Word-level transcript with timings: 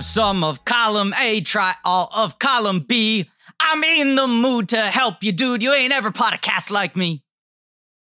have 0.00 0.06
some 0.06 0.42
of 0.42 0.64
column 0.64 1.12
A, 1.20 1.42
try 1.42 1.74
all 1.84 2.08
of 2.14 2.38
column 2.38 2.80
B. 2.88 3.28
I'm 3.60 3.84
in 3.84 4.14
the 4.14 4.26
mood 4.26 4.70
to 4.70 4.78
help 4.80 5.22
you, 5.22 5.30
dude. 5.30 5.62
You 5.62 5.74
ain't 5.74 5.92
ever 5.92 6.10
pot 6.10 6.32
a 6.32 6.38
cast 6.38 6.70
like 6.70 6.96
me. 6.96 7.22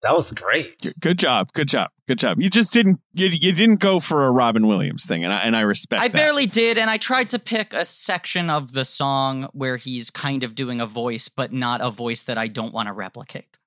That 0.03 0.15
was 0.15 0.31
great. 0.31 0.81
Good- 0.81 0.95
Good 1.01 1.19
job. 1.19 1.53
Good 1.55 1.67
job. 1.67 1.91
Good 2.07 2.21
job. 2.21 2.41
You 2.41 2.51
just 2.51 2.73
didn't 2.73 3.01
you, 3.15 3.27
you 3.27 3.51
didn't 3.53 3.81
go 3.81 3.99
for 3.99 4.27
a 4.27 4.31
Robin 4.31 4.69
Williams 4.69 5.07
thing 5.07 5.25
and 5.25 5.33
I 5.33 5.39
and 5.39 5.57
I 5.57 5.63
respect 5.63 6.01
I 6.01 6.07
that. 6.07 6.15
barely 6.17 6.47
did, 6.47 6.79
and 6.79 6.89
I 6.89 6.99
tried 6.99 7.31
to 7.31 7.39
pick 7.41 7.73
a 7.73 7.85
section 7.85 8.49
of 8.49 8.71
the 8.73 8.85
song 8.85 9.49
where 9.53 9.77
he's 9.77 10.09
kind 10.09 10.45
of 10.45 10.55
doing 10.55 10.81
a 10.81 10.87
voice, 10.87 11.29
but 11.29 11.53
not 11.53 11.81
a 11.81 11.91
voice 11.91 12.23
that 12.23 12.39
I 12.39 12.47
don't 12.47 12.73
want 12.73 12.87
to 12.87 12.93
replicate. 12.93 13.58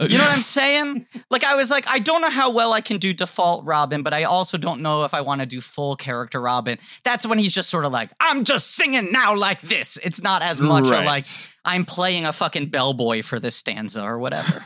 You 0.00 0.16
know 0.16 0.24
what 0.24 0.32
I'm 0.36 0.42
saying? 0.60 1.06
Like 1.30 1.42
I 1.44 1.54
was 1.56 1.70
like, 1.70 1.86
I 1.88 1.98
don't 1.98 2.20
know 2.22 2.30
how 2.30 2.50
well 2.52 2.72
I 2.72 2.80
can 2.80 2.98
do 2.98 3.12
default 3.12 3.64
Robin, 3.64 4.02
but 4.02 4.14
I 4.14 4.24
also 4.24 4.56
don't 4.56 4.80
know 4.80 5.04
if 5.04 5.12
I 5.14 5.20
want 5.22 5.40
to 5.40 5.46
do 5.46 5.60
full 5.60 5.96
character 5.96 6.40
Robin. 6.40 6.78
That's 7.04 7.26
when 7.26 7.38
he's 7.38 7.52
just 7.52 7.68
sort 7.68 7.84
of 7.84 7.90
like, 7.92 8.10
I'm 8.20 8.44
just 8.44 8.76
singing 8.76 9.10
now 9.10 9.34
like 9.34 9.60
this. 9.62 9.98
It's 10.04 10.22
not 10.22 10.42
as 10.42 10.60
much 10.60 10.84
Right. 10.84 11.04
like 11.04 11.24
I'm 11.64 11.84
playing 11.84 12.26
a 12.26 12.32
fucking 12.32 12.66
bellboy 12.70 13.22
for 13.22 13.40
this 13.40 13.56
stanza 13.56 14.02
or 14.02 14.18
whatever. 14.20 14.62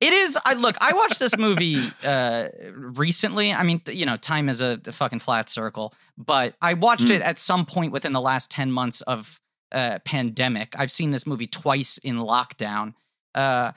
it 0.00 0.12
is. 0.12 0.38
I 0.44 0.54
look. 0.54 0.76
I 0.80 0.92
watched 0.92 1.18
this 1.18 1.36
movie 1.36 1.90
uh, 2.04 2.44
recently. 2.72 3.52
I 3.52 3.62
mean, 3.62 3.80
you 3.90 4.06
know, 4.06 4.16
time 4.16 4.48
is 4.48 4.60
a, 4.60 4.80
a 4.86 4.92
fucking 4.92 5.18
flat 5.20 5.48
circle, 5.48 5.92
but 6.16 6.54
I 6.62 6.74
watched 6.74 7.06
Mm. 7.06 7.16
it 7.16 7.22
at 7.22 7.38
some 7.38 7.66
point 7.66 7.92
within 7.92 8.12
the 8.12 8.20
last 8.20 8.50
ten 8.50 8.70
months 8.70 9.00
of 9.02 9.40
uh, 9.72 9.98
pandemic. 10.04 10.74
I've 10.78 10.92
seen 10.92 11.10
this 11.10 11.26
movie 11.26 11.46
twice 11.46 11.98
in 11.98 12.16
lockdown. 12.16 12.94
Uh, 13.34 13.72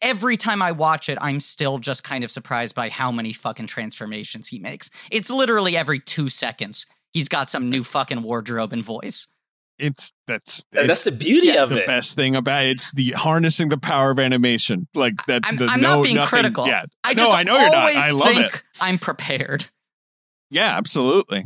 every 0.00 0.36
time 0.36 0.62
I 0.62 0.72
watch 0.72 1.08
it, 1.08 1.18
I'm 1.20 1.40
still 1.40 1.78
just 1.78 2.04
kind 2.04 2.24
of 2.24 2.30
surprised 2.30 2.74
by 2.74 2.88
how 2.88 3.12
many 3.12 3.32
fucking 3.32 3.66
transformations 3.66 4.48
he 4.48 4.58
makes. 4.58 4.90
It's 5.10 5.30
literally 5.30 5.76
every 5.76 6.00
two 6.00 6.28
seconds 6.28 6.86
he's 7.12 7.28
got 7.28 7.48
some 7.48 7.70
new 7.70 7.84
fucking 7.84 8.22
wardrobe 8.22 8.72
and 8.72 8.84
voice. 8.84 9.28
it's 9.78 10.12
that's 10.26 10.64
it's 10.72 10.86
that's 10.86 11.04
the 11.04 11.12
beauty 11.12 11.56
of 11.56 11.70
the 11.70 11.76
it. 11.76 11.80
The 11.80 11.86
best 11.86 12.14
thing 12.14 12.34
about 12.34 12.64
it. 12.64 12.70
It's 12.70 12.92
the 12.92 13.12
harnessing 13.12 13.68
the 13.68 13.78
power 13.78 14.10
of 14.10 14.18
animation. 14.18 14.88
Like 14.94 15.26
that 15.26 15.42
I'm, 15.44 15.56
the 15.56 15.66
I'm 15.66 15.80
no, 15.80 15.96
not 15.96 16.02
being 16.02 16.16
nothing, 16.16 16.28
critical. 16.28 16.66
Yeah. 16.66 16.84
I 17.04 17.14
no, 17.14 17.24
just 17.24 17.36
I 17.36 17.42
know 17.42 17.54
you're 17.54 17.70
not. 17.70 17.94
I 17.94 18.10
love 18.10 18.28
think 18.28 18.54
it. 18.54 18.62
I'm 18.80 18.98
prepared. 18.98 19.66
Yeah, 20.50 20.76
absolutely. 20.76 21.44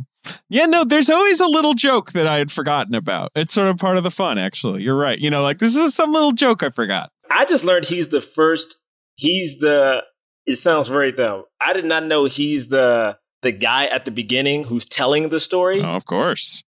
Yeah, 0.49 0.65
no, 0.65 0.83
there's 0.83 1.09
always 1.09 1.39
a 1.39 1.47
little 1.47 1.73
joke 1.73 2.11
that 2.11 2.27
I 2.27 2.37
had 2.37 2.51
forgotten 2.51 2.93
about. 2.93 3.31
It's 3.35 3.53
sort 3.53 3.69
of 3.69 3.77
part 3.77 3.97
of 3.97 4.03
the 4.03 4.11
fun, 4.11 4.37
actually. 4.37 4.83
You're 4.83 4.97
right. 4.97 5.17
You 5.17 5.31
know, 5.31 5.41
like 5.41 5.57
this 5.57 5.75
is 5.75 5.95
some 5.95 6.13
little 6.13 6.31
joke 6.31 6.61
I 6.61 6.69
forgot. 6.69 7.11
I 7.31 7.45
just 7.45 7.63
learned 7.63 7.85
he's 7.85 8.09
the 8.09 8.21
first. 8.21 8.79
He's 9.15 9.59
the. 9.59 10.03
It 10.45 10.55
sounds 10.55 10.87
very 10.87 11.11
dumb. 11.11 11.43
I 11.63 11.73
did 11.73 11.85
not 11.85 12.05
know 12.05 12.25
he's 12.25 12.67
the 12.69 13.17
the 13.41 13.51
guy 13.51 13.85
at 13.85 14.05
the 14.05 14.11
beginning 14.11 14.65
who's 14.65 14.85
telling 14.85 15.29
the 15.29 15.39
story. 15.39 15.81
Oh, 15.81 15.95
of 15.95 16.05
course. 16.05 16.63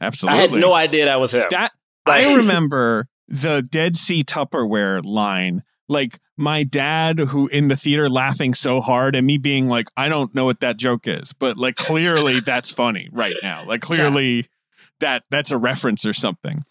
Absolutely. 0.00 0.38
I 0.38 0.42
had 0.42 0.52
no 0.52 0.72
idea 0.72 1.04
that 1.06 1.20
was 1.20 1.34
him. 1.34 1.46
That 1.50 1.72
Like- 2.06 2.24
I 2.24 2.34
remember 2.36 3.06
the 3.28 3.62
Dead 3.62 3.96
Sea 3.96 4.24
Tupperware 4.24 5.04
line. 5.04 5.62
Like 5.88 6.20
my 6.36 6.62
dad, 6.62 7.18
who 7.18 7.48
in 7.48 7.66
the 7.68 7.76
theater 7.76 8.08
laughing 8.08 8.54
so 8.54 8.80
hard, 8.80 9.16
and 9.16 9.26
me 9.26 9.38
being 9.38 9.68
like, 9.68 9.88
I 9.96 10.08
don't 10.08 10.32
know 10.34 10.44
what 10.44 10.60
that 10.60 10.76
joke 10.76 11.08
is, 11.08 11.32
but 11.32 11.56
like 11.56 11.74
clearly 11.74 12.38
that's 12.40 12.70
funny 12.70 13.08
right 13.12 13.34
now. 13.42 13.64
Like 13.64 13.80
clearly 13.80 14.48
that 15.00 15.24
that's 15.30 15.50
a 15.50 15.58
reference 15.58 16.06
or 16.06 16.12
something. 16.12 16.64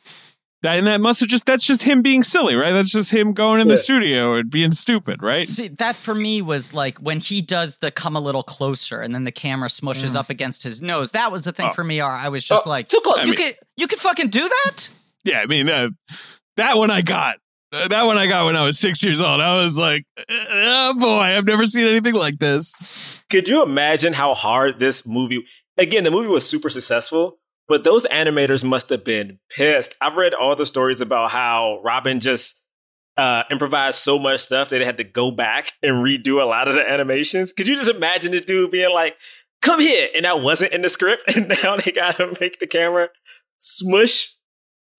That 0.62 0.78
and 0.78 0.88
that 0.88 1.00
must 1.00 1.22
have 1.22 1.30
just 1.30 1.46
that's 1.46 1.66
just 1.66 1.84
him 1.84 2.02
being 2.02 2.22
silly, 2.22 2.54
right? 2.56 2.74
That's 2.74 2.90
just 2.92 3.12
him 3.12 3.32
going 3.32 3.62
in 3.62 3.70
the 3.70 3.78
studio 3.78 4.36
and 4.36 4.50
being 4.50 4.74
stupid, 4.74 5.24
right? 5.24 5.48
See, 5.48 5.70
that 5.70 5.96
for 5.96 6.14
me 6.14 6.42
was 6.42 6.74
like 6.74 6.98
when 6.98 7.22
he 7.22 7.42
does 7.42 7.78
the 7.78 7.92
come 7.92 8.18
a 8.18 8.20
little 8.20 8.44
closer 8.44 9.00
and 9.00 9.16
then 9.16 9.24
the 9.24 9.32
camera 9.32 9.70
smushes 9.70 10.18
up 10.18 10.30
against 10.30 10.64
his 10.64 10.82
nose. 10.82 11.12
That 11.12 11.32
was 11.32 11.46
the 11.46 11.54
thing 11.54 11.68
Mm. 11.68 11.70
Oh. 11.70 11.74
for 11.76 11.84
me. 11.86 12.02
Or 12.02 12.12
I 12.12 12.28
was 12.28 12.44
just 12.44 12.68
Oh, 12.68 12.70
like, 12.70 12.90
too 12.90 13.00
close. 13.06 13.26
you 13.26 13.38
mean- 13.38 13.38
could 13.38 13.56
you 13.78 13.88
could 13.88 14.00
fucking 14.00 14.28
do 14.30 14.42
that? 14.42 14.90
Yeah, 15.24 15.40
I 15.40 15.46
mean 15.46 15.70
uh, 15.70 15.90
that 16.58 16.76
one 16.78 16.92
I 16.92 17.02
got. 17.04 17.38
Uh, 17.72 17.88
that 17.88 18.04
one 18.04 18.18
I 18.18 18.26
got 18.28 18.46
when 18.46 18.56
I 18.58 18.64
was 18.66 18.80
six 18.80 19.02
years 19.04 19.22
old. 19.22 19.40
I 19.40 19.62
was 19.64 19.78
like, 19.78 20.04
oh 20.30 20.96
boy, 21.00 21.20
I've 21.22 21.46
never 21.46 21.66
seen 21.68 21.88
anything 21.88 22.16
like 22.16 22.40
this. 22.40 22.74
Could 23.30 23.48
you 23.48 23.62
imagine 23.64 24.12
how 24.14 24.34
hard 24.34 24.80
this 24.80 25.06
movie? 25.06 25.46
Again, 25.78 26.04
the 26.04 26.12
movie 26.12 26.28
was 26.28 26.46
super 26.50 26.70
successful, 26.70 27.38
but 27.70 27.84
those 27.84 28.06
animators 28.08 28.64
must 28.64 28.90
have 28.90 29.06
been 29.06 29.40
pissed. 29.56 29.96
I've 30.02 30.18
read 30.18 30.34
all 30.34 30.56
the 30.56 30.66
stories 30.66 31.00
about 31.00 31.32
how 31.32 31.80
Robin 31.84 32.20
just 32.20 32.62
uh, 33.16 33.44
improvised 33.52 34.00
so 34.00 34.18
much 34.18 34.42
stuff 34.42 34.70
that 34.70 34.80
they 34.80 34.86
had 34.86 34.98
to 34.98 35.04
go 35.04 35.30
back 35.30 35.74
and 35.84 36.04
redo 36.04 36.42
a 36.42 36.46
lot 36.46 36.68
of 36.68 36.74
the 36.74 36.90
animations. 36.90 37.54
Could 37.54 37.68
you 37.68 37.76
just 37.76 37.90
imagine 37.90 38.32
the 38.32 38.42
dude 38.42 38.72
being 38.72 38.92
like, 38.92 39.16
"Come 39.62 39.80
here," 39.80 40.10
and 40.16 40.26
that 40.26 40.42
wasn't 40.42 40.74
in 40.74 40.82
the 40.82 40.90
script, 40.90 41.24
and 41.36 41.48
now 41.64 41.78
they 41.78 41.92
got 41.92 42.18
to 42.18 42.36
make 42.42 42.60
the 42.60 42.68
camera 42.68 43.10
smush. 43.60 44.36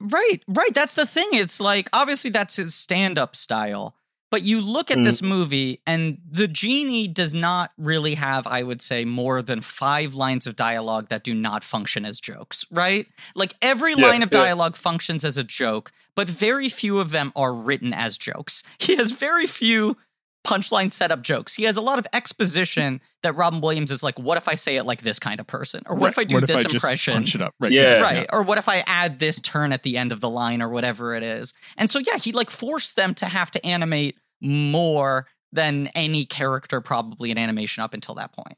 Right, 0.01 0.39
right. 0.49 0.73
That's 0.73 0.95
the 0.95 1.07
thing. 1.07 1.29
It's 1.33 1.61
like 1.61 1.91
obviously 1.93 2.31
that's 2.31 2.57
his 2.57 2.75
stand-up 2.75 3.37
style. 3.37 3.97
But 4.31 4.43
you 4.43 4.61
look 4.61 4.91
at 4.91 4.99
Mm. 4.99 5.05
this 5.05 5.23
movie 5.23 5.81
and 5.87 6.19
the 6.31 6.47
genie 6.47 7.09
does 7.09 7.35
not 7.35 7.73
really 7.77 8.15
have, 8.15 8.47
I 8.47 8.63
would 8.63 8.81
say, 8.81 9.05
more 9.05 9.43
than 9.43 9.61
five 9.61 10.15
lines 10.15 10.47
of 10.47 10.55
dialogue 10.57 11.09
that 11.09 11.25
do 11.25 11.35
not 11.35 11.65
function 11.65 12.05
as 12.05 12.21
jokes, 12.21 12.65
right? 12.71 13.07
Like 13.35 13.55
every 13.61 13.95
Yeah, 13.95 14.07
line 14.07 14.23
of 14.23 14.31
yeah. 14.33 14.39
dialogue 14.41 14.77
functions 14.77 15.25
as 15.25 15.37
a 15.37 15.43
joke, 15.45 15.91
but 16.15 16.29
very 16.31 16.69
few 16.69 17.01
of 17.01 17.11
them 17.11 17.33
are 17.35 17.53
written 17.53 17.93
as 17.93 18.17
jokes. 18.17 18.63
He 18.79 18.97
has 18.97 19.13
very 19.13 19.47
few 19.47 19.97
punchline 20.45 20.93
setup 20.93 21.23
jokes. 21.23 21.55
He 21.55 21.65
has 21.65 21.77
a 21.77 21.83
lot 21.83 21.99
of 21.99 22.07
exposition 22.13 23.01
that 23.23 23.35
Robin 23.37 23.61
Williams 23.61 23.91
is 23.91 24.03
like, 24.03 24.19
what 24.19 24.39
if 24.39 24.49
I 24.49 24.55
say 24.55 24.77
it 24.77 24.85
like 24.85 25.03
this 25.03 25.19
kind 25.19 25.39
of 25.39 25.47
person? 25.47 25.83
Or 25.87 25.95
what 25.97 26.09
if 26.11 26.19
I 26.19 26.25
do 26.25 26.37
what 26.37 26.47
this 26.47 26.61
if 26.61 26.67
I 26.67 26.75
impression? 26.75 27.25
Just 27.25 27.33
punch 27.33 27.35
it 27.35 27.43
up. 27.43 27.55
Right. 27.61 27.73
Yeah. 27.73 27.83
yes, 27.83 28.01
right 28.01 28.27
or 28.33 28.43
what 28.43 28.59
if 28.59 28.69
i 28.69 28.79
add 28.87 29.19
this 29.19 29.41
turn 29.41 29.73
at 29.73 29.83
the 29.83 29.97
end 29.99 30.13
of 30.13 30.21
the 30.21 30.29
line 30.31 30.63
or 30.63 30.69
whatever 30.69 31.15
it 31.15 31.23
is 31.23 31.53
and 31.77 31.91
so 31.91 31.99
yeah 31.99 32.17
he 32.17 32.33
like 32.33 32.51
forced 32.51 32.97
them 32.97 33.15
to 33.15 33.27
have 33.27 33.51
to 33.51 33.65
animate 33.67 34.17
more 34.41 35.27
than 35.53 35.89
any 35.89 36.25
character 36.25 36.81
probably 36.81 37.31
in 37.31 37.39
animation 37.39 37.83
up 37.83 37.93
until 37.95 38.15
that 38.15 38.33
point 38.33 38.57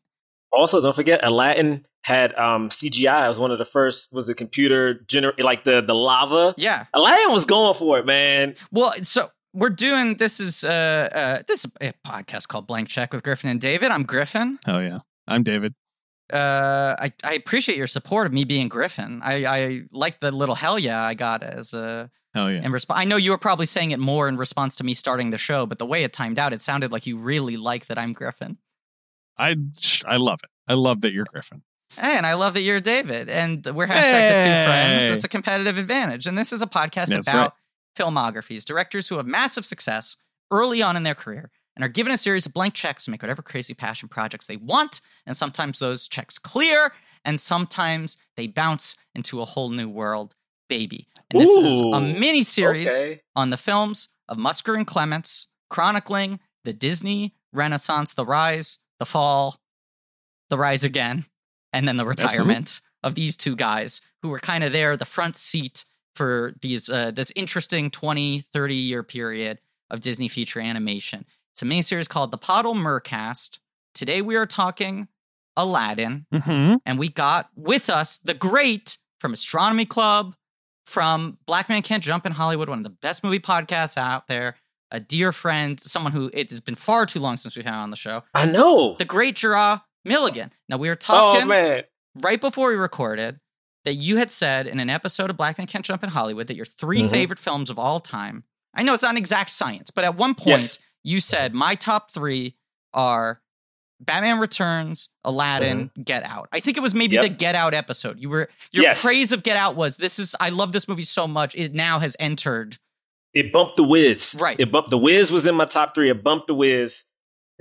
Also, 0.52 0.80
don't 0.80 0.94
forget, 0.94 1.24
Aladdin 1.24 1.86
had 2.02 2.34
um, 2.34 2.68
CGI. 2.68 3.24
It 3.24 3.28
was 3.28 3.38
one 3.38 3.50
of 3.50 3.58
the 3.58 3.64
first. 3.64 4.12
Was 4.12 4.26
the 4.26 4.34
computer 4.34 4.94
gener 5.06 5.32
like 5.38 5.64
the 5.64 5.80
the 5.80 5.94
lava? 5.94 6.54
yeah 6.56 6.86
Aladdin 6.94 7.32
was 7.32 7.44
going 7.44 7.74
for 7.74 7.98
it, 7.98 8.06
man. 8.06 8.54
well 8.70 8.92
so 9.02 9.30
we're 9.54 9.70
doing 9.70 10.16
this 10.16 10.40
is 10.40 10.64
uh 10.64 10.68
uh 11.12 11.42
this 11.46 11.64
is 11.64 11.70
a 11.80 11.92
podcast 12.06 12.48
called 12.48 12.66
blank 12.66 12.88
check 12.88 13.12
with 13.12 13.22
griffin 13.22 13.50
and 13.50 13.60
david 13.60 13.90
i'm 13.90 14.02
griffin 14.04 14.58
Oh 14.66 14.78
yeah. 14.78 15.00
I'm 15.28 15.42
David. 15.42 15.74
uh 16.32 16.96
i 16.98 17.12
i 17.24 17.34
appreciate 17.34 17.76
your 17.76 17.86
support 17.86 18.26
of 18.26 18.32
me 18.32 18.44
being 18.44 18.68
griffin 18.68 19.20
i 19.22 19.44
i 19.44 19.82
like 19.92 20.20
the 20.20 20.30
little 20.30 20.54
hell 20.54 20.78
yeah 20.78 21.02
i 21.02 21.14
got 21.14 21.42
as 21.42 21.74
a 21.74 22.10
oh 22.34 22.46
yeah. 22.48 22.62
in 22.62 22.72
response 22.72 22.98
i 23.00 23.04
know 23.04 23.16
you 23.16 23.30
were 23.30 23.38
probably 23.38 23.66
saying 23.66 23.90
it 23.90 23.98
more 23.98 24.28
in 24.28 24.36
response 24.36 24.76
to 24.76 24.84
me 24.84 24.94
starting 24.94 25.30
the 25.30 25.38
show 25.38 25.66
but 25.66 25.78
the 25.78 25.86
way 25.86 26.02
it 26.04 26.12
timed 26.12 26.38
out 26.38 26.52
it 26.52 26.62
sounded 26.62 26.90
like 26.90 27.06
you 27.06 27.18
really 27.18 27.56
like 27.56 27.86
that 27.86 27.98
i'm 27.98 28.12
griffin 28.12 28.58
I 29.38 29.56
I 30.06 30.18
love 30.18 30.40
it. 30.44 30.50
I 30.68 30.74
love 30.74 31.00
that 31.00 31.12
you're 31.12 31.24
Griffin. 31.24 31.62
Hey, 31.96 32.16
and 32.16 32.26
I 32.26 32.34
love 32.34 32.52
that 32.54 32.60
you're 32.60 32.80
David, 32.80 33.30
and 33.30 33.64
we're 33.64 33.86
hashtag 33.86 34.28
the 34.28 34.44
two 34.44 34.66
friends. 34.70 35.04
It's 35.08 35.24
a 35.24 35.28
competitive 35.28 35.78
advantage, 35.78 36.26
and 36.26 36.36
this 36.36 36.52
is 36.52 36.60
a 36.60 36.66
podcast 36.66 37.06
That's 37.06 37.26
about 37.26 37.54
filmographies, 37.96 38.64
directors 38.64 39.08
who 39.08 39.16
have 39.16 39.26
massive 39.26 39.64
success 39.64 40.16
early 40.50 40.82
on 40.82 40.96
in 40.96 41.02
their 41.02 41.14
career 41.14 41.50
and 41.76 41.84
are 41.84 41.88
given 41.88 42.12
a 42.12 42.16
series 42.16 42.44
of 42.46 42.52
blank 42.52 42.74
checks 42.74 43.04
to 43.04 43.10
make 43.10 43.22
whatever 43.22 43.42
crazy 43.42 43.74
passion 43.74 44.08
projects 44.08 44.46
they 44.46 44.56
want, 44.56 45.00
and 45.26 45.36
sometimes 45.36 45.78
those 45.78 46.06
checks 46.06 46.38
clear, 46.38 46.92
and 47.24 47.40
sometimes 47.40 48.18
they 48.36 48.46
bounce 48.46 48.96
into 49.14 49.40
a 49.40 49.46
whole 49.46 49.70
new 49.70 49.88
world, 49.88 50.34
baby. 50.68 51.08
And 51.30 51.40
this 51.40 51.50
is 51.50 51.80
a 51.80 52.00
mini 52.00 52.42
series 52.42 52.90
Okay. 52.90 53.22
on 53.34 53.50
the 53.50 53.56
films 53.56 54.08
of 54.28 54.36
Musker 54.36 54.76
and 54.76 54.86
Clements, 54.86 55.48
chronicling 55.70 56.40
the 56.64 56.74
Disney 56.74 57.34
Renaissance, 57.52 58.12
the 58.14 58.26
rise, 58.26 58.78
the 58.98 59.06
fall, 59.06 59.60
the 60.50 60.58
rise 60.58 60.84
again, 60.84 61.24
and 61.72 61.88
then 61.88 61.96
the 61.96 62.04
retirement 62.04 62.82
of 63.02 63.14
these 63.14 63.34
two 63.34 63.56
guys 63.56 64.02
who 64.20 64.28
were 64.28 64.38
kind 64.38 64.62
of 64.62 64.72
there, 64.72 64.96
the 64.96 65.04
front 65.06 65.36
seat 65.36 65.86
for 66.14 66.54
these 66.60 66.88
uh, 66.88 67.10
this 67.10 67.32
interesting 67.36 67.90
20, 67.90 68.40
30 68.40 68.74
year 68.74 69.02
period 69.02 69.58
of 69.90 70.00
Disney 70.00 70.28
feature 70.28 70.60
animation. 70.60 71.24
It's 71.52 71.62
a 71.62 71.64
miniseries 71.64 72.08
called 72.08 72.30
The 72.30 72.38
Pottle 72.38 72.74
Mercast. 72.74 73.58
Today 73.94 74.22
we 74.22 74.36
are 74.36 74.46
talking 74.46 75.08
Aladdin, 75.56 76.26
Mm-hmm. 76.32 76.76
and 76.86 76.98
we 76.98 77.08
got 77.08 77.50
with 77.56 77.90
us 77.90 78.18
the 78.18 78.34
great 78.34 78.98
from 79.20 79.32
Astronomy 79.34 79.84
Club, 79.84 80.34
from 80.86 81.38
Black 81.46 81.68
Men 81.68 81.82
Can't 81.82 82.02
Jump 82.02 82.24
in 82.26 82.32
Hollywood, 82.32 82.68
one 82.68 82.78
of 82.78 82.84
the 82.84 82.90
best 82.90 83.22
movie 83.22 83.38
podcasts 83.38 83.96
out 83.98 84.28
there, 84.28 84.56
a 84.90 84.98
dear 84.98 85.30
friend, 85.30 85.78
someone 85.78 86.12
who 86.12 86.30
it 86.32 86.50
has 86.50 86.60
been 86.60 86.74
far 86.74 87.04
too 87.06 87.20
long 87.20 87.36
since 87.36 87.54
we've 87.54 87.64
had 87.66 87.74
on 87.74 87.90
the 87.90 87.96
show, 87.96 88.22
I 88.34 88.46
know. 88.46 88.96
the 88.98 89.04
great 89.04 89.36
Jerah 89.36 89.82
Milligan. 90.04 90.52
Now 90.68 90.78
we 90.78 90.88
were 90.88 90.94
Oh 90.94 90.96
talking 91.34 91.48
man. 91.48 91.82
right 92.16 92.40
before 92.40 92.68
we 92.68 92.74
recorded 92.74 93.38
that 93.84 93.94
you 93.94 94.16
had 94.16 94.30
said 94.30 94.66
in 94.66 94.78
an 94.80 94.90
episode 94.90 95.30
of 95.30 95.36
Black 95.36 95.58
Men 95.58 95.66
Can't 95.66 95.84
Jump 95.84 96.02
in 96.04 96.10
Hollywood 96.10 96.46
that 96.46 96.56
your 96.56 96.66
3 96.66 97.02
Mhm. 97.02 97.10
favorite 97.10 97.38
films 97.38 97.68
of 97.70 97.78
all 97.78 98.00
time. 98.00 98.44
I 98.74 98.82
know 98.82 98.94
it's 98.94 99.02
not 99.02 99.16
exact 99.16 99.50
science, 99.50 99.90
but 99.90 100.04
at 100.04 100.14
one 100.16 100.34
point 100.34 100.62
Yes. 100.62 100.78
you 101.02 101.20
said 101.20 101.52
my 101.54 101.74
top 101.74 102.10
three 102.12 102.56
are 102.94 103.42
Batman 104.00 104.38
Returns, 104.38 105.10
Aladdin, 105.24 105.90
Get 106.02 106.24
Out. 106.24 106.48
I 106.52 106.58
think 106.60 106.76
it 106.76 106.80
was 106.80 106.94
maybe 106.94 107.14
Yep. 107.16 107.22
the 107.22 107.28
Get 107.28 107.54
Out 107.54 107.72
episode. 107.74 108.18
You 108.18 108.28
were 108.30 108.48
your 108.72 108.82
Yes. 108.84 109.02
praise 109.02 109.30
of 109.32 109.42
Get 109.42 109.56
Out 109.56 109.76
was 109.76 109.96
this 109.96 110.18
is 110.18 110.34
I 110.40 110.48
love 110.48 110.72
this 110.72 110.88
movie 110.88 111.02
so 111.04 111.28
much. 111.28 111.54
It 111.54 111.72
now 111.74 111.98
has 112.00 112.16
entered. 112.18 112.78
It 113.34 113.52
bumped 113.52 113.76
the 113.76 113.84
Wiz. 113.84 114.36
Right. 114.38 114.58
It 114.58 114.70
bumped 114.72 114.90
the 114.90 114.98
Wiz 114.98 115.30
was 115.30 115.46
in 115.46 115.54
my 115.54 115.64
top 115.66 115.94
three. 115.94 116.10
It 116.10 116.22
bumped 116.24 116.48
the 116.48 116.54
Wiz. 116.54 117.04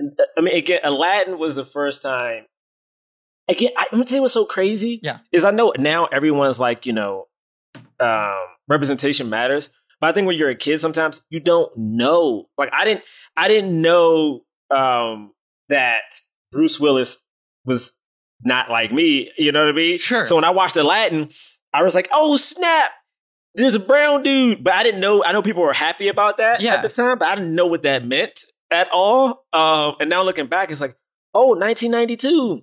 Uh, 0.02 0.06
I 0.36 0.40
mean, 0.40 0.56
again, 0.56 0.80
Aladdin 0.82 1.38
was 1.38 1.54
the 1.54 1.64
first 1.64 2.02
time. 2.02 2.46
Again, 3.48 3.70
I, 3.76 3.82
I'm 3.90 3.98
gonna 3.98 4.04
tell 4.04 4.16
you 4.16 4.22
what's 4.22 4.34
so 4.34 4.44
crazy. 4.44 5.00
Yeah. 5.02 5.18
Is 5.32 5.44
I 5.44 5.50
know 5.50 5.72
now 5.78 6.06
everyone's 6.06 6.60
like, 6.60 6.86
you 6.86 6.92
know, 6.92 7.26
um, 8.00 8.36
representation 8.68 9.28
matters. 9.30 9.70
But 10.00 10.08
I 10.08 10.12
think 10.12 10.26
when 10.26 10.36
you're 10.36 10.50
a 10.50 10.54
kid, 10.56 10.80
sometimes 10.80 11.22
you 11.30 11.40
don't 11.40 11.70
know. 11.76 12.48
Like 12.58 12.70
I 12.72 12.84
didn't, 12.84 13.02
I 13.36 13.48
didn't 13.48 13.80
know 13.80 14.40
um, 14.70 15.32
that 15.68 16.02
Bruce 16.50 16.80
Willis 16.80 17.18
was 17.64 17.98
not 18.44 18.70
like 18.70 18.92
me. 18.92 19.30
You 19.38 19.52
know 19.52 19.60
what 19.60 19.68
I 19.68 19.72
mean? 19.76 19.98
Sure. 19.98 20.24
So 20.26 20.34
when 20.36 20.44
I 20.44 20.50
watched 20.50 20.76
Aladdin, 20.76 21.30
I 21.72 21.82
was 21.82 21.94
like, 21.94 22.08
oh 22.12 22.36
snap, 22.36 22.90
there's 23.54 23.74
a 23.76 23.80
brown 23.80 24.22
dude. 24.22 24.64
But 24.64 24.74
I 24.74 24.82
didn't 24.82 25.00
know. 25.00 25.24
I 25.24 25.32
know 25.32 25.42
people 25.42 25.62
were 25.62 25.72
happy 25.72 26.08
about 26.08 26.38
that 26.38 26.60
Yeah. 26.60 26.74
at 26.74 26.82
the 26.82 26.88
time, 26.88 27.18
but 27.18 27.28
I 27.28 27.34
didn't 27.36 27.54
know 27.54 27.66
what 27.66 27.82
that 27.84 28.04
meant 28.06 28.44
at 28.70 28.88
all. 28.92 29.44
Um, 29.52 29.94
and 30.00 30.10
now 30.10 30.22
looking 30.24 30.46
back, 30.48 30.70
it's 30.72 30.80
like, 30.80 30.96
oh, 31.34 31.48
1992, 31.54 32.62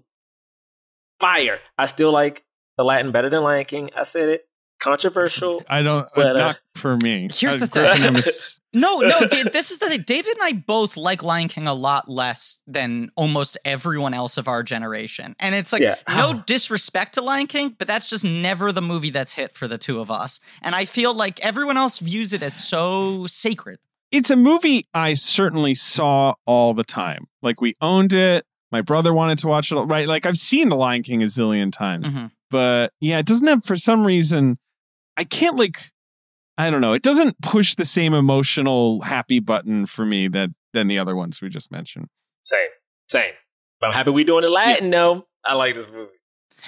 fire. 1.19 1.60
I 1.77 1.86
still 1.88 2.12
like 2.12 2.44
Aladdin 2.77 3.12
better 3.12 3.30
than 3.30 3.44
Lion 3.44 3.66
King. 3.66 3.89
I 3.95 4.04
said 4.04 4.30
it. 4.30 4.45
Controversial. 4.80 5.62
I 5.69 5.81
don't. 5.81 6.07
But, 6.16 6.36
uh, 6.36 6.39
not 6.39 6.60
for 6.75 6.95
me. 6.98 7.30
Here's 7.33 7.56
Uh, 7.56 7.57
the 7.57 7.68
thing. 7.68 7.83
Griffin, 7.83 8.04
I'm 8.07 8.16
a 8.16 8.19
s- 8.19 8.60
No, 8.74 9.00
no, 9.00 9.19
this 9.51 9.71
is 9.71 9.77
the 9.80 9.89
thing. 9.89 10.04
David 10.07 10.38
and 10.38 10.44
I 10.44 10.54
both 10.54 10.95
like 10.95 11.21
Lion 11.21 11.50
King 11.50 11.68
a 11.68 11.74
lot 11.74 12.07
less 12.07 12.60
than 12.66 13.12
almost 13.18 13.57
everyone 13.66 14.13
else 14.13 14.38
of 14.38 14.48
our 14.48 14.63
generation. 14.63 15.36
And 15.39 15.54
it's 15.54 15.74
like 15.74 15.81
Yeah. 15.81 15.95
no 16.07 16.42
disrespect 16.48 17.16
to 17.16 17.21
Lion 17.21 17.48
King, 17.48 17.75
but 17.77 17.88
that's 17.89 18.10
just 18.10 18.24
never 18.24 18.71
the 18.71 18.81
movie 18.81 19.10
that's 19.10 19.33
hit 19.33 19.54
for 19.54 19.68
the 19.68 19.77
two 19.77 20.00
of 20.00 20.10
us. 20.10 20.39
And 20.62 20.74
I 20.75 20.86
feel 20.86 21.13
like 21.13 21.39
everyone 21.42 21.75
else 21.75 22.00
views 22.00 22.31
it 22.31 22.42
as 22.42 22.54
so 22.56 23.27
sacred. 23.27 23.80
it's 24.12 24.31
a 24.31 24.36
movie 24.38 24.86
I 24.94 25.13
certainly 25.13 25.75
saw 25.75 26.33
all 26.48 26.74
the 26.74 26.83
time. 26.86 27.27
Like 27.42 27.60
we 27.62 27.75
owned 27.81 28.13
it. 28.13 28.45
My 28.71 28.81
brother 28.81 29.13
wanted 29.13 29.39
to 29.39 29.48
watch 29.48 29.71
it. 29.71 29.75
Right. 29.75 30.07
Like 30.07 30.25
I've 30.25 30.38
seen 30.38 30.69
The 30.69 30.75
Lion 30.75 31.04
King 31.04 31.24
a 31.24 31.25
zillion 31.25 31.71
times. 31.71 32.13
Mhm. 32.13 32.31
but 32.51 32.94
yeah, 33.00 33.19
it 33.19 33.25
doesn't 33.25 33.48
have 33.48 33.63
for 33.66 33.75
some 33.75 34.06
reason. 34.06 34.57
I 35.18 35.24
can't 35.24 35.56
like. 35.57 35.92
I 36.57 36.69
don't 36.69 36.81
know. 36.81 36.94
It 36.94 37.04
doesn't 37.04 37.42
push 37.42 37.75
the 37.75 37.86
same 37.86 38.13
emotional 38.13 39.01
happy 39.01 39.39
button 39.39 39.86
for 39.86 40.06
me 40.06 40.27
that 40.30 40.50
than 40.74 40.88
the 40.88 41.00
other 41.00 41.16
ones 41.16 41.42
we 41.42 41.50
just 41.50 41.71
mentioned. 41.71 42.07
Same, 42.44 42.68
same. 43.07 43.31
But 43.80 43.88
I'm 43.88 43.94
happy 43.94 44.12
we're 44.12 44.25
doing 44.25 44.44
it 44.44 44.48
Aladdin. 44.50 44.89
though. 44.89 45.25
I 45.45 45.54
like 45.54 45.75
this 45.75 45.88
movie. 45.88 46.12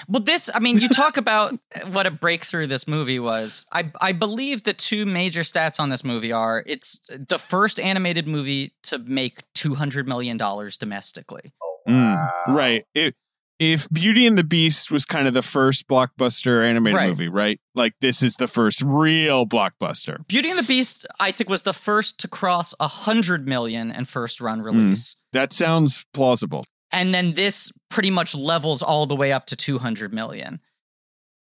Well, 0.07 0.21
this, 0.23 0.49
I 0.53 0.59
mean, 0.59 0.77
you 0.79 0.87
talk 0.87 1.17
about 1.25 1.59
what 1.91 2.07
a 2.07 2.11
breakthrough 2.11 2.67
this 2.67 2.87
movie 2.87 3.19
was. 3.19 3.65
I, 3.73 3.91
I 3.99 4.13
believe 4.13 4.63
the 4.63 4.73
two 4.73 5.05
major 5.05 5.41
stats 5.41 5.79
on 5.79 5.89
this 5.89 6.03
movie 6.05 6.31
are 6.31 6.63
it's 6.65 7.01
the 7.09 7.37
first 7.37 7.77
animated 7.79 8.27
movie 8.27 8.73
to 8.83 8.97
make 8.99 9.43
$200 9.55 10.07
million 10.07 10.37
domestically. 10.79 11.51
Mm, 11.87 12.29
right. 12.47 12.83
It, 12.93 13.15
if 13.59 13.87
Beauty 13.89 14.25
and 14.25 14.37
the 14.37 14.43
Beast 14.43 14.89
was 14.89 15.05
kind 15.05 15.27
of 15.27 15.33
the 15.35 15.41
first 15.43 15.87
blockbuster 15.87 16.67
animated 16.67 16.97
Right. 16.97 17.09
movie, 17.09 17.29
right? 17.29 17.59
Like 17.75 17.93
this 18.01 18.23
is 18.23 18.35
the 18.35 18.47
first 18.47 18.81
real 18.81 19.45
blockbuster. 19.45 20.25
Beauty 20.27 20.49
and 20.49 20.57
the 20.57 20.63
Beast, 20.63 21.05
I 21.19 21.31
think, 21.31 21.49
was 21.49 21.61
the 21.61 21.73
first 21.73 22.17
to 22.19 22.27
cross 22.27 22.73
100 22.79 23.47
million 23.47 23.91
in 23.91 24.05
first 24.05 24.41
run 24.41 24.61
release. 24.63 25.15
That 25.33 25.53
sounds 25.53 26.05
plausible. 26.13 26.65
And 26.91 27.13
then 27.13 27.33
this 27.35 27.71
pretty 27.89 28.09
much 28.11 28.33
levels 28.35 28.81
all 28.81 29.05
the 29.05 29.15
way 29.15 29.31
up 29.31 29.45
to 29.47 29.55
200 29.55 30.11
million. 30.13 30.59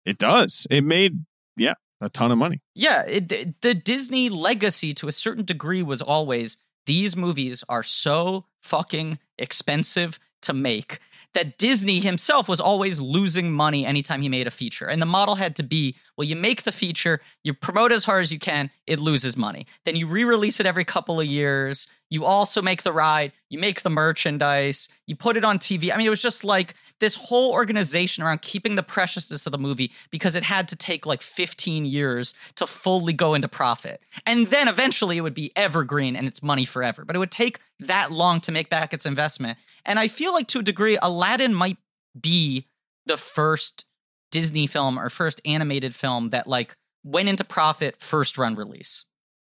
It 0.05 0.17
does. 0.17 0.67
It 0.69 0.83
made 0.83 1.25
yeah 1.57 1.73
a 2.01 2.09
ton 2.09 2.31
of 2.31 2.37
money. 2.37 2.61
Yeah, 2.75 3.03
it, 3.05 3.61
the 3.61 3.73
Disney 3.73 4.29
legacy 4.29 4.93
to 4.95 5.07
a 5.07 5.11
certain 5.11 5.43
degree 5.45 5.83
was 5.83 6.01
always 6.01 6.57
these 6.85 7.15
movies 7.15 7.63
are 7.67 7.83
so 7.83 8.45
fucking 8.61 9.19
expensive 9.37 10.19
to 10.45 10.53
make 10.53 10.99
that 11.35 11.57
Disney 11.57 11.99
himself 11.99 12.47
was 12.47 12.61
always 12.61 12.99
losing 13.01 13.51
money 13.51 13.85
anytime 13.85 14.21
he 14.21 14.29
made 14.29 14.47
a 14.47 14.51
feature. 14.51 14.87
And 14.87 15.01
the 15.01 15.05
model 15.05 15.35
had 15.35 15.55
to 15.57 15.63
be 15.63 15.95
well, 16.17 16.25
you 16.25 16.35
make 16.35 16.63
the 16.63 16.71
feature, 16.71 17.19
you 17.43 17.53
promote 17.53 17.91
as 17.91 18.05
hard 18.05 18.23
as 18.23 18.31
you 18.31 18.39
can, 18.39 18.71
it 18.87 19.01
loses 19.01 19.35
money. 19.35 19.67
Then 19.83 19.97
you 19.97 20.07
re 20.07 20.23
release 20.23 20.61
it 20.61 20.65
every 20.65 20.85
couple 20.85 21.19
of 21.19 21.27
years. 21.27 21.87
You 22.09 22.23
also 22.23 22.61
make 22.61 22.83
the 22.83 22.93
ride, 22.93 23.33
you 23.49 23.59
make 23.59 23.81
the 23.81 23.89
merchandise, 23.89 24.87
you 25.07 25.15
put 25.15 25.35
it 25.35 25.43
on 25.43 25.59
TV. 25.59 25.91
I 25.91 25.97
mean, 25.97 26.07
it 26.07 26.11
was 26.11 26.21
just 26.21 26.43
like 26.43 26.75
this 26.99 27.15
whole 27.15 27.51
organization 27.51 28.23
around 28.23 28.41
keeping 28.41 28.75
the 28.75 28.83
preciousness 28.83 29.45
of 29.45 29.51
the 29.51 29.57
movie 29.57 29.91
because 30.11 30.35
it 30.35 30.43
had 30.43 30.67
to 30.69 30.75
take 30.75 31.05
like 31.05 31.21
15 31.21 31.83
years 31.85 32.33
to 32.55 32.67
fully 32.67 33.11
go 33.11 33.33
into 33.33 33.49
profit. 33.49 34.01
And 34.25 34.47
then 34.47 34.67
eventually 34.67 35.17
it 35.17 35.21
would 35.21 35.33
be 35.33 35.51
evergreen 35.55 36.15
and 36.15 36.27
it's 36.27 36.41
money 36.41 36.63
forever. 36.63 37.03
But 37.03 37.15
it 37.15 37.19
would 37.19 37.31
take 37.31 37.59
that 37.79 38.11
long 38.11 38.39
to 38.41 38.51
make 38.51 38.69
back 38.69 38.93
its 38.93 39.05
investment. 39.05 39.57
And 39.85 39.99
I 39.99 40.07
feel 40.07 40.33
like 40.33 40.47
to 40.47 40.59
a 40.59 40.63
degree, 40.63 40.97
Aladdin 41.01 41.53
might 41.53 41.77
be 42.19 42.67
the 43.05 43.17
first 43.17 43.85
Disney 44.31 44.67
film 44.67 44.99
or 44.99 45.09
first 45.09 45.39
animated 45.45 45.93
film 45.93 46.29
that 46.31 46.47
like 46.47 46.75
went 47.03 47.29
into 47.29 47.43
profit 47.43 48.01
first 48.01 48.37
run 48.37 48.55
release. 48.55 49.05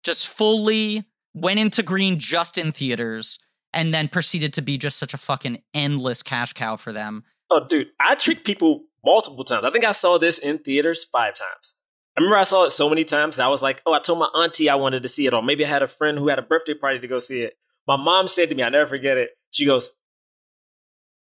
Just 0.04 0.28
fully 0.28 1.06
went 1.34 1.60
into 1.60 1.84
green 1.84 2.20
just 2.20 2.58
in 2.58 2.72
theaters 2.72 3.40
and 3.74 3.94
then 3.94 4.08
proceeded 4.08 4.54
to 4.54 4.62
be 4.62 4.78
just 4.78 4.98
such 4.98 5.14
a 5.14 5.18
fucking 5.18 5.62
endless 5.74 6.24
cash 6.24 6.54
cow 6.54 6.76
for 6.76 6.92
them. 6.92 7.24
Oh, 7.50 7.66
dude, 7.68 7.88
I 8.00 8.16
tricked 8.16 8.46
people 8.46 8.86
multiple 9.06 9.44
times. 9.44 9.64
I 9.66 9.72
think 9.72 9.86
I 9.86 9.92
saw 9.92 10.18
this 10.18 10.40
in 10.40 10.60
theaters 10.60 11.06
five 11.06 11.36
times. 11.36 11.76
I 12.18 12.22
remember 12.22 12.38
I 12.38 12.46
saw 12.46 12.66
it 12.66 12.72
so 12.72 12.90
many 12.90 13.04
times. 13.04 13.40
I 13.40 13.48
was 13.48 13.62
like, 13.62 13.82
oh, 13.86 13.94
I 13.94 14.00
told 14.00 14.20
my 14.20 14.30
auntie 14.36 14.70
I 14.70 14.76
wanted 14.76 15.04
to 15.04 15.10
see 15.10 15.28
it, 15.28 15.34
or 15.34 15.44
maybe 15.44 15.64
I 15.64 15.70
had 15.70 15.84
a 15.84 15.88
friend 15.88 16.18
who 16.18 16.30
had 16.30 16.40
a 16.40 16.44
birthday 16.44 16.74
party 16.74 17.00
to 17.00 17.08
go 17.08 17.20
see 17.20 17.44
it. 17.44 17.54
My 17.88 17.96
mom 17.96 18.28
said 18.28 18.50
to 18.50 18.56
me, 18.56 18.64
I 18.64 18.70
never 18.70 18.90
forget 18.90 19.18
it. 19.18 19.30
She 19.52 19.66
goes, 19.66 19.92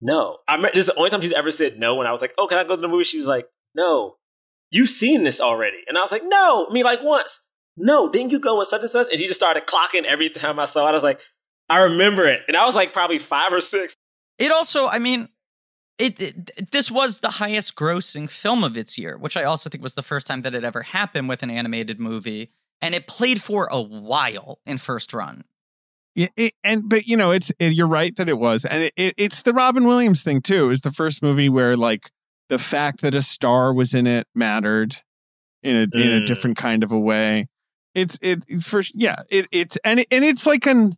no. 0.02 0.38
I 0.48 0.56
remember, 0.56 0.76
this 0.76 0.88
is 0.88 0.94
the 0.94 1.00
only 1.00 1.10
time 1.10 1.22
she's 1.22 1.34
ever 1.34 1.52
said 1.52 1.80
no. 1.80 1.96
When 1.96 2.08
I 2.08 2.12
was 2.12 2.22
like, 2.22 2.34
oh, 2.38 2.48
can 2.48 2.58
I 2.58 2.64
go 2.64 2.76
to 2.76 2.82
the 2.82 2.88
movie? 2.88 3.04
She 3.04 3.18
was 3.18 3.28
like, 3.28 3.48
no. 3.74 4.16
You've 4.72 4.90
seen 4.90 5.24
this 5.24 5.40
already. 5.40 5.78
And 5.88 5.98
I 5.98 6.02
was 6.02 6.12
like, 6.12 6.24
no. 6.26 6.68
I 6.70 6.74
mean, 6.74 6.84
like 6.84 7.04
once. 7.04 7.46
No, 7.78 8.10
didn't 8.10 8.32
you 8.32 8.40
go 8.40 8.58
with 8.58 8.68
such 8.68 8.82
and 8.82 8.90
such? 8.90 9.08
And 9.10 9.20
she 9.20 9.28
just 9.28 9.40
started 9.40 9.66
clocking 9.66 10.06
every 10.06 10.30
time 10.30 10.60
I 10.60 10.66
saw 10.66 10.88
it. 10.88 10.92
I 10.92 10.94
was 10.94 11.04
like, 11.04 11.20
I 11.70 11.80
remember 11.80 12.26
it. 12.26 12.42
And 12.48 12.56
I 12.56 12.66
was 12.66 12.76
like 12.76 12.94
probably 12.94 13.20
five 13.20 13.52
or 13.52 13.60
six. 13.60 13.96
It 14.38 14.52
also, 14.52 14.88
I 14.88 15.00
mean, 15.00 15.30
it, 15.98 16.22
it 16.22 16.72
this 16.72 16.92
was 16.92 17.20
the 17.22 17.32
highest 17.32 17.76
grossing 17.76 18.30
film 18.30 18.64
of 18.64 18.78
its 18.78 18.98
year, 18.98 19.18
which 19.18 19.38
I 19.38 19.44
also 19.44 19.70
think 19.70 19.82
was 19.82 19.94
the 19.94 20.04
first 20.04 20.28
time 20.28 20.42
that 20.44 20.54
it 20.54 20.64
ever 20.64 20.84
happened 20.84 21.30
with 21.30 21.42
an 21.44 21.50
animated 21.50 22.00
movie, 22.00 22.52
and 22.82 22.94
it 22.94 23.08
played 23.08 23.42
for 23.42 23.68
a 23.72 23.82
while 23.82 24.60
in 24.66 24.78
first 24.78 25.14
run. 25.14 25.46
Yeah, 26.16 26.28
it, 26.38 26.54
and 26.64 26.88
but 26.88 27.06
you 27.08 27.18
know, 27.18 27.32
it's 27.32 27.52
it, 27.60 27.74
you're 27.74 27.88
right 27.88 28.16
that 28.16 28.30
it 28.30 28.40
was, 28.40 28.64
and 28.66 28.84
it, 28.84 28.94
it, 28.96 29.14
it's 29.18 29.42
the 29.42 29.54
Robin 29.54 29.86
Williams 29.86 30.24
thing 30.24 30.42
too. 30.42 30.66
It 30.66 30.70
was 30.70 30.82
the 30.82 30.92
first 30.92 31.22
movie 31.22 31.50
where 31.50 31.76
like 31.76 32.10
the 32.50 32.58
fact 32.58 33.02
that 33.02 33.14
a 33.16 33.22
star 33.22 33.74
was 33.74 33.94
in 33.94 34.08
it 34.08 34.26
mattered 34.34 34.98
in 35.62 35.76
a 35.76 35.98
in 35.98 36.12
a 36.14 36.22
Mm. 36.22 36.26
different 36.26 36.58
kind 36.58 36.84
of 36.84 36.92
a 36.92 37.00
way. 37.00 37.48
It's 37.94 38.18
it 38.22 38.46
for 38.64 38.82
yeah 38.94 39.18
it 39.30 39.48
it's 39.52 39.78
and 39.84 40.00
it, 40.02 40.08
and 40.10 40.24
it's 40.24 40.46
like 40.46 40.66
an 40.66 40.96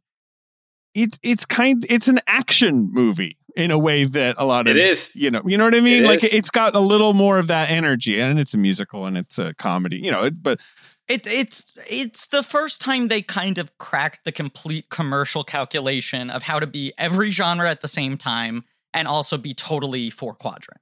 it's 0.94 1.18
it's 1.24 1.46
kind 1.46 1.86
it's 1.90 2.08
an 2.08 2.20
action 2.28 2.90
movie 2.92 3.38
in 3.56 3.72
a 3.72 3.78
way 3.78 4.04
that 4.06 4.36
a 4.38 4.46
lot 4.46 4.68
of 4.68 4.76
It 4.76 4.84
is. 4.84 5.10
you 5.16 5.32
know 5.32 5.42
you 5.46 5.58
know 5.58 5.64
what 5.66 5.74
I 5.76 5.80
mean 5.80 6.04
It 6.04 6.08
like 6.08 6.24
is. 6.24 6.34
it's 6.34 6.50
got 6.52 6.76
a 6.76 6.80
little 6.80 7.14
more 7.14 7.40
of 7.40 7.48
that 7.48 7.70
energy 7.72 8.20
and 8.20 8.40
it's 8.40 8.54
a 8.54 8.58
musical 8.58 9.06
and 9.08 9.18
it's 9.18 9.40
a 9.40 9.54
comedy 9.56 9.98
you 9.98 10.12
know 10.12 10.30
but 10.30 10.60
It 11.08 11.26
it's 11.26 11.74
it's 11.90 12.28
the 12.28 12.44
first 12.44 12.82
time 12.82 13.08
they 13.08 13.22
kind 13.22 13.58
of 13.58 13.78
cracked 13.78 14.26
the 14.26 14.32
complete 14.32 14.90
commercial 14.90 15.44
calculation 15.44 16.30
of 16.30 16.44
how 16.44 16.60
to 16.60 16.68
be 16.68 16.94
every 16.98 17.32
genre 17.32 17.70
at 17.70 17.82
the 17.82 17.88
same 17.88 18.18
time 18.18 18.66
and 18.94 19.08
also 19.08 19.38
be 19.38 19.54
totally 19.54 20.10
four 20.10 20.34
quadrant. 20.34 20.82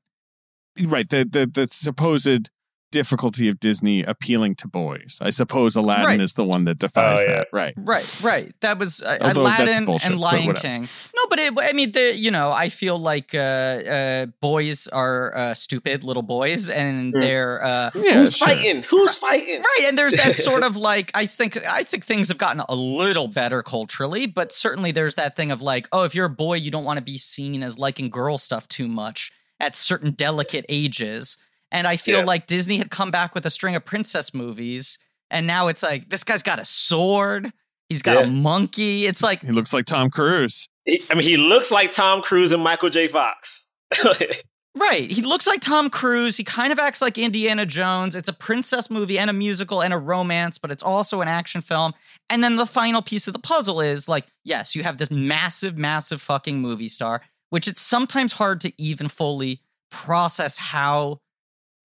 right 0.82 1.10
the 1.10 1.25
the 1.25 1.46
the 1.46 1.67
supposed 1.67 2.50
difficulty 3.00 3.50
of 3.50 3.60
Disney 3.60 4.04
appealing 4.04 4.56
to 4.56 4.68
boys. 4.70 5.18
I 5.22 5.30
suppose 5.30 5.75
Aladdin 5.75 6.06
Right. 6.06 6.22
is 6.22 6.34
the 6.34 6.46
one 6.46 6.64
that 6.66 6.80
defies 6.80 7.20
Oh, 7.20 7.24
yeah. 7.24 7.36
that. 7.40 7.48
Right. 7.52 7.74
Right, 7.78 8.22
right. 8.24 8.56
That 8.62 8.80
was 8.80 9.02
uh, 9.02 9.18
Aladdin 9.20 9.84
bullshit, 9.86 10.12
and 10.12 10.20
Lion. 10.20 10.54
King. 10.56 10.82
No, 11.16 11.22
but 11.30 11.40
it, 11.40 11.54
I 11.60 11.74
mean, 11.74 11.92
the 11.92 12.16
you 12.16 12.32
know, 12.32 12.52
I 12.52 12.70
feel 12.70 12.98
like 12.98 13.36
uh, 13.36 13.38
uh, 13.38 14.25
boys 14.40 14.88
are 14.88 15.36
uh, 15.36 15.54
stupid 15.54 16.04
little 16.06 16.24
boys, 16.24 16.70
and 16.70 17.14
Mm. 17.14 17.22
they're 17.22 17.64
uh, 17.64 17.92
Yeah, 17.96 18.14
Who's 18.14 18.36
sure. 18.38 18.48
fighting? 18.48 18.84
Who's 18.84 19.16
fighting? 19.16 19.62
right. 19.62 19.86
And 19.88 19.98
there's 19.98 20.14
that 20.14 20.36
sort 20.36 20.64
of 20.70 20.78
like 20.78 21.12
I 21.14 21.25
think 21.25 21.58
I 21.68 21.84
think 21.84 22.06
things 22.06 22.30
have 22.30 22.38
gotten 22.38 22.64
a 22.70 22.75
little 22.75 23.28
better 23.28 23.62
culturally, 23.62 24.25
but 24.25 24.54
certainly 24.54 24.92
there's 24.94 25.16
that 25.16 25.36
thing 25.36 25.52
of 25.52 25.62
like, 25.62 25.88
oh, 25.92 26.04
if 26.04 26.16
you're 26.16 26.25
a 26.28 26.30
boy, 26.48 26.56
you 26.56 26.72
don't 26.72 26.86
want 26.86 26.98
to 26.98 27.04
be 27.04 27.18
seen 27.18 27.62
as 27.64 27.78
liking 27.78 28.10
girl 28.10 28.38
stuff 28.38 28.68
too 28.70 28.88
much 28.88 29.32
at 29.60 29.75
certain 29.75 30.12
delicate 30.12 30.66
ages. 30.70 31.38
And 31.75 31.88
I 31.88 31.98
feel 31.98 32.20
Yeah. 32.20 32.25
like 32.25 32.48
Disney 32.48 32.77
had 32.77 32.89
come 32.89 33.12
back 33.12 33.36
with 33.36 33.46
a 33.46 33.50
string 33.50 33.75
of 33.75 33.84
princess 33.84 34.34
movies, 34.34 34.98
and 35.29 35.46
now 35.46 35.67
it's 35.67 35.84
like 35.84 36.10
this 36.10 36.24
guy's 36.24 36.41
got 36.44 36.58
a 36.58 36.65
sword. 36.65 37.51
He's 37.89 38.01
got 38.01 38.24
a 38.24 38.27
monkey. 38.27 39.05
It's 39.05 39.22
like 39.22 39.41
He 39.41 39.51
looks 39.51 39.74
like 39.74 39.86
Tom 39.86 40.10
Cruise. 40.10 40.67
He, 40.86 41.03
I 41.12 41.15
mean, 41.15 41.24
he 41.27 41.38
looks 41.38 41.72
like 41.72 41.91
Tom 41.91 42.22
Cruise 42.22 42.51
and 42.51 42.63
Michael 42.63 42.89
J. 42.89 43.08
Fox. 43.08 43.70
Right. 44.77 45.10
He 45.10 45.22
looks 45.22 45.48
like 45.48 45.62
Tom 45.62 45.89
Cruise. 45.89 46.36
He 46.36 46.44
kind 46.44 46.74
of 46.74 46.79
acts 46.79 47.01
like 47.01 47.17
Indiana 47.17 47.65
Jones. 47.65 48.13
It's 48.13 48.27
a 48.27 48.34
princess 48.34 48.89
movie 48.89 49.17
and 49.17 49.29
a 49.29 49.34
musical 49.34 49.82
and 49.82 49.94
a 49.94 49.98
romance, 49.98 50.58
but 50.58 50.70
it's 50.70 50.84
also 50.84 51.22
an 51.22 51.29
action 51.29 51.62
film. 51.62 51.94
And 52.29 52.44
then 52.44 52.58
the 52.58 52.65
final 52.65 53.01
piece 53.01 53.25
of 53.27 53.34
the 53.34 53.39
puzzle 53.39 53.79
is 53.79 54.10
like, 54.10 54.25
yes, 54.44 54.75
you 54.75 54.84
have 54.84 54.98
this 54.98 55.10
massive, 55.10 55.77
massive 55.77 56.22
fucking 56.22 56.60
movie 56.60 56.89
star, 56.89 57.22
which 57.51 57.70
it's 57.70 57.79
sometimes 57.79 58.34
hard 58.34 58.60
to 58.62 58.74
even 58.77 59.08
fully 59.08 59.62
process 59.91 60.58
how 60.58 61.22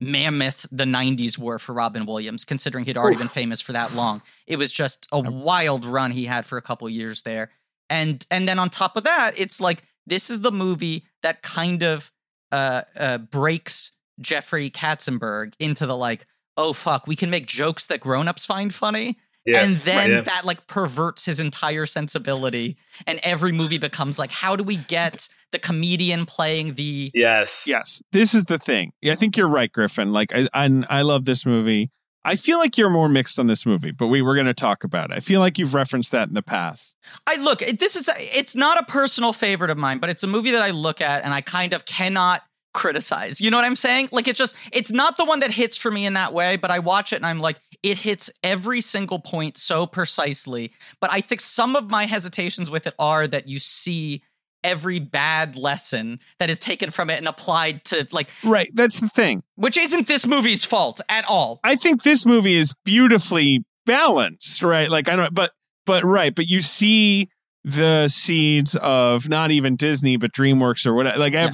mammoth 0.01 0.67
the 0.73 0.85
90s 0.85 1.37
were 1.37 1.59
for 1.59 1.73
Robin 1.73 2.07
Williams, 2.07 2.45
considering 2.45 2.85
he'd 2.85 2.97
already 2.97 3.17
Oof. 3.17 3.21
been 3.21 3.29
famous 3.29 3.61
for 3.61 3.73
that 3.73 3.95
long. 3.95 4.23
It 4.47 4.57
was 4.57 4.73
just 4.73 5.07
a 5.13 5.21
wild 5.21 5.85
run 5.85 6.11
he 6.11 6.25
had 6.25 6.47
for 6.47 6.57
a 6.57 6.63
couple 6.63 6.89
years 6.89 7.23
there. 7.23 7.51
And 7.89 8.25
and 8.31 8.49
then 8.49 8.59
on 8.59 8.71
top 8.71 8.97
of 8.97 9.05
that, 9.05 9.33
it's 9.37 9.61
like 9.61 9.83
this 10.07 10.31
is 10.31 10.41
the 10.41 10.53
movie 10.53 11.05
that 11.23 11.43
kind 11.43 11.83
of 11.83 12.11
uh, 12.53 12.83
uh, 12.97 13.19
breaks 13.19 13.93
Jeffrey 14.21 14.71
Katzenberg 14.71 15.55
into 15.59 15.87
the 15.87 15.97
like, 15.97 16.27
oh 16.57 16.73
fuck, 16.73 17.07
we 17.07 17.17
can 17.17 17.31
make 17.31 17.47
jokes 17.47 17.87
that 17.89 18.01
grown-ups 18.01 18.47
find 18.47 18.75
funny. 18.75 19.19
Yeah, 19.51 19.63
and 19.63 19.81
then 19.81 20.11
yeah. 20.11 20.21
that 20.23 20.45
like 20.45 20.67
perverts 20.67 21.25
his 21.25 21.41
entire 21.41 21.87
sensibility. 21.87 22.77
And 23.07 23.21
every 23.23 23.53
movie 23.53 23.79
becomes 23.79 24.19
like, 24.19 24.31
how 24.31 24.57
do 24.57 24.65
we 24.65 24.77
get 24.77 25.29
the 25.53 25.59
comedian 25.59 26.27
playing 26.27 26.75
the 26.75 27.11
yes, 27.15 27.65
Yes, 27.67 28.03
this 28.13 28.35
is 28.35 28.47
the 28.47 28.59
thing. 28.59 28.93
I 29.05 29.15
think 29.15 29.37
you're 29.37 29.49
right, 29.49 29.73
Griffin. 29.73 30.13
Like, 30.13 30.33
I 30.35 30.49
I, 30.53 30.85
I 30.89 31.03
love 31.03 31.25
this 31.25 31.45
movie. 31.45 31.91
I 32.23 32.37
feel 32.37 32.59
like 32.59 32.77
you're 32.77 32.91
more 32.91 33.09
mixed 33.09 33.39
on 33.39 33.47
this 33.47 33.65
movie, 33.65 33.93
but 33.93 34.09
we 34.09 34.21
were 34.21 34.35
going 34.35 34.47
to 34.47 34.55
talk 34.55 34.85
about 34.85 35.11
it. 35.11 35.17
I 35.17 35.21
feel 35.21 35.41
like 35.41 35.59
you've 35.59 35.73
referenced 35.73 36.13
that 36.13 36.29
in 36.29 36.35
the 36.35 36.43
past. 36.43 36.97
I 37.27 37.37
look, 37.37 37.61
this 37.61 37.97
is 37.97 38.11
it's 38.19 38.55
not 38.55 38.79
a 38.79 38.85
personal 38.85 39.33
favorite 39.33 39.71
of 39.71 39.79
mine, 39.79 39.99
but 39.99 40.11
it's 40.11 40.23
a 40.23 40.27
movie 40.27 40.51
that 40.51 40.63
I 40.63 40.71
look 40.71 41.01
at 41.01 41.25
and 41.25 41.33
I 41.33 41.41
kind 41.41 41.73
of 41.73 41.87
cannot 41.87 42.43
criticize. 42.73 43.41
You 43.41 43.51
know 43.51 43.57
what 43.57 43.65
I'm 43.67 43.77
saying? 43.77 44.09
Like 44.13 44.29
it's 44.29 44.39
just 44.39 44.55
it's 44.73 44.93
not 44.93 45.17
the 45.17 45.25
one 45.25 45.41
that 45.41 45.51
hits 45.51 45.77
for 45.77 45.91
me 45.91 46.07
in 46.07 46.15
that 46.15 46.33
way, 46.33 46.57
but 46.57 46.71
I 46.71 46.79
watch 46.79 47.13
it 47.13 47.17
and 47.17 47.27
I'm 47.27 47.41
like 47.41 47.59
it 47.83 47.99
hits 47.99 48.31
every 48.43 48.81
single 48.81 49.19
point 49.19 49.57
so 49.57 49.87
precisely. 49.87 50.73
But 51.01 51.13
I 51.13 51.21
think 51.21 51.41
some 51.41 51.77
of 51.77 51.91
my 51.91 52.07
hesitations 52.07 52.71
with 52.71 52.87
it 52.87 52.95
are 52.99 53.27
that 53.27 53.49
you 53.49 53.59
see 53.59 54.23
every 54.63 54.99
bad 54.99 55.57
lesson 55.57 56.21
that 56.39 56.51
is 56.51 56.59
taken 56.59 56.91
from 56.91 57.09
it 57.09 57.17
and 57.17 57.27
applied 57.27 57.83
to 57.87 58.07
like 58.13 58.29
Right. 58.45 58.69
That's 58.75 59.01
the 59.01 59.09
thing. 59.09 59.43
which 59.57 59.77
isn't 59.79 60.07
this 60.07 60.27
movie's 60.27 60.65
fault 60.65 61.01
at 61.09 61.25
all. 61.29 61.61
I 61.65 61.77
think 61.77 62.03
this 62.03 62.27
movie 62.27 62.57
is 62.57 62.75
beautifully 62.85 63.65
balanced, 63.87 64.63
right? 64.63 64.91
Like 64.91 65.09
I 65.09 65.17
don't 65.17 65.35
but 65.35 65.53
but 65.87 66.05
right, 66.05 66.35
but 66.35 66.47
you 66.47 66.61
see 66.61 67.31
the 67.65 68.09
seeds 68.09 68.77
of 68.77 69.29
not 69.29 69.51
even 69.51 69.77
Disney 69.77 70.17
but 70.17 70.33
DreamWorks 70.33 70.87
or 70.87 70.95
whatever, 70.95 71.19
like 71.19 71.33
Yeah. 71.33 71.47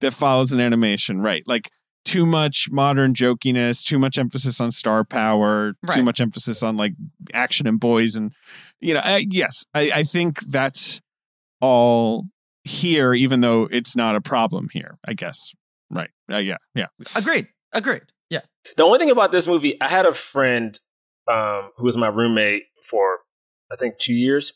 Everything 0.00 0.10
that 0.10 0.12
follows 0.12 0.52
an 0.52 0.60
animation, 0.60 1.20
right? 1.20 1.42
Like 1.46 1.70
too 2.04 2.26
much 2.26 2.68
modern 2.70 3.14
jokiness, 3.14 3.84
too 3.84 3.98
much 3.98 4.18
emphasis 4.18 4.60
on 4.60 4.70
star 4.72 5.04
power, 5.04 5.74
too 5.92 6.02
much 6.02 6.20
emphasis 6.20 6.62
on 6.62 6.76
like 6.76 6.92
action 7.32 7.66
and 7.66 7.80
boys 7.80 8.14
and 8.14 8.32
you 8.80 8.94
know, 8.94 9.00
I, 9.00 9.26
yes, 9.30 9.64
I, 9.74 9.90
I 9.94 10.02
think 10.04 10.40
that's 10.46 11.00
all 11.60 12.24
here 12.64 13.14
even 13.14 13.40
though 13.40 13.68
it's 13.70 13.96
not 13.96 14.16
a 14.16 14.20
problem 14.20 14.68
here, 14.72 14.98
I 15.06 15.14
guess. 15.14 15.52
Right. 15.90 16.10
Uh, 16.30 16.38
yeah. 16.38 16.56
Yeah. 16.74 16.86
Agreed. 17.14 17.48
Agreed. 17.72 18.02
Yeah. 18.30 18.40
The 18.76 18.84
only 18.84 18.98
thing 18.98 19.10
about 19.10 19.32
this 19.32 19.46
movie, 19.46 19.80
I 19.80 19.88
had 19.88 20.06
a 20.06 20.14
friend 20.14 20.78
um, 21.30 21.70
who 21.76 21.84
was 21.84 21.96
my 21.96 22.08
roommate 22.08 22.64
for 22.88 23.20
I 23.70 23.76
think 23.76 23.98
two 23.98 24.14
years, 24.14 24.52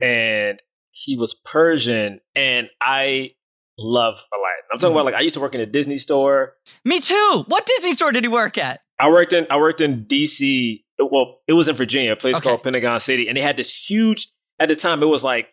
and 0.00 0.60
he 0.90 1.16
was 1.16 1.34
Persian, 1.34 2.20
and 2.34 2.68
I 2.80 3.32
love 3.78 4.14
Aladdin. 4.32 4.64
I'm 4.72 4.78
talking 4.78 4.92
about 4.92 5.00
mm-hmm. 5.00 5.14
like 5.14 5.14
I 5.14 5.20
used 5.20 5.34
to 5.34 5.40
work 5.40 5.54
in 5.54 5.60
a 5.60 5.66
Disney 5.66 5.98
store. 5.98 6.54
Me 6.84 7.00
too. 7.00 7.44
What 7.46 7.66
Disney 7.66 7.92
store 7.92 8.12
did 8.12 8.24
he 8.24 8.28
work 8.28 8.58
at? 8.58 8.80
I 8.98 9.08
worked 9.08 9.32
in 9.32 9.46
I 9.50 9.56
worked 9.58 9.80
in 9.80 10.04
DC. 10.04 10.82
Well, 10.98 11.38
it 11.46 11.52
was 11.52 11.68
in 11.68 11.76
Virginia, 11.76 12.12
a 12.12 12.16
place 12.16 12.36
Okay. 12.36 12.48
called 12.48 12.62
Pentagon 12.64 12.98
City, 13.00 13.28
and 13.28 13.36
they 13.36 13.42
had 13.42 13.56
this 13.56 13.88
huge. 13.88 14.28
At 14.58 14.68
the 14.68 14.74
time, 14.76 15.02
it 15.02 15.06
was 15.06 15.22
like 15.22 15.48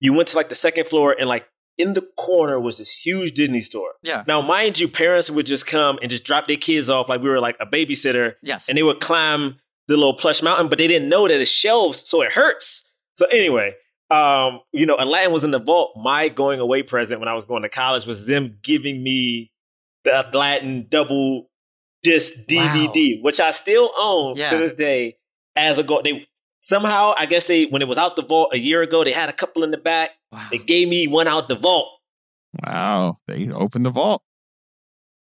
you 0.00 0.12
went 0.12 0.28
to 0.28 0.36
like 0.36 0.50
the 0.50 0.54
second 0.54 0.86
floor, 0.86 1.16
and 1.18 1.28
like 1.28 1.46
in 1.78 1.94
the 1.94 2.02
corner 2.18 2.60
was 2.60 2.76
this 2.78 2.92
huge 2.92 3.32
Disney 3.32 3.62
store. 3.62 3.92
Yeah. 4.02 4.24
Now, 4.26 4.42
mind 4.42 4.78
you, 4.78 4.86
parents 4.86 5.30
would 5.30 5.46
just 5.46 5.66
come 5.66 5.98
and 6.02 6.10
just 6.10 6.24
drop 6.24 6.46
their 6.46 6.58
kids 6.58 6.90
off 6.90 7.08
like 7.08 7.22
we 7.22 7.30
were 7.30 7.40
like 7.40 7.56
a 7.58 7.64
babysitter, 7.66 8.34
Yes. 8.42 8.68
and 8.68 8.76
they 8.76 8.82
would 8.82 9.00
climb 9.00 9.56
the 9.88 9.96
little 9.96 10.14
plush 10.14 10.42
mountain, 10.42 10.68
but 10.68 10.76
they 10.78 10.86
didn't 10.86 11.08
know 11.08 11.26
that 11.26 11.40
it's 11.40 11.50
shelves, 11.50 12.06
so 12.06 12.20
it 12.20 12.32
hurts. 12.32 12.92
So 13.16 13.26
anyway, 13.26 13.72
um, 14.10 14.60
you 14.72 14.86
know, 14.86 14.96
Aladdin 14.98 15.32
was 15.32 15.44
in 15.44 15.50
the 15.52 15.58
vault. 15.60 15.92
My 15.96 16.28
going 16.28 16.58
away 16.60 16.82
present 16.82 17.20
when 17.20 17.28
I 17.28 17.34
was 17.34 17.44
going 17.46 17.62
to 17.62 17.68
college 17.68 18.06
was 18.06 18.26
them 18.26 18.58
giving 18.62 19.02
me 19.02 19.52
the 20.04 20.28
Aladdin 20.30 20.86
double 20.88 21.48
disc 22.02 22.32
DVD, 22.48 23.22
which 23.22 23.38
I 23.40 23.50
still 23.52 23.90
own 23.98 24.36
Yeah. 24.36 24.50
to 24.50 24.56
this 24.58 24.74
day. 24.74 25.16
As 25.56 25.78
a 25.78 25.82
go, 25.82 26.00
they 26.02 26.26
somehow 26.60 27.12
I 27.18 27.26
guess 27.26 27.46
they 27.46 27.64
when 27.66 27.82
it 27.82 27.88
was 27.88 27.98
out 27.98 28.16
the 28.16 28.22
vault 28.22 28.50
a 28.54 28.58
year 28.58 28.82
ago, 28.82 29.04
they 29.04 29.12
had 29.12 29.28
a 29.28 29.32
couple 29.32 29.62
in 29.64 29.70
the 29.70 29.76
back. 29.76 30.10
wow. 30.32 30.48
They 30.50 30.58
gave 30.58 30.88
me 30.88 31.06
one 31.06 31.28
out 31.28 31.48
the 31.48 31.56
vault. 31.56 31.88
Wow. 32.66 33.18
They 33.26 33.48
opened 33.50 33.84
the 33.86 33.90
vault. 33.90 34.22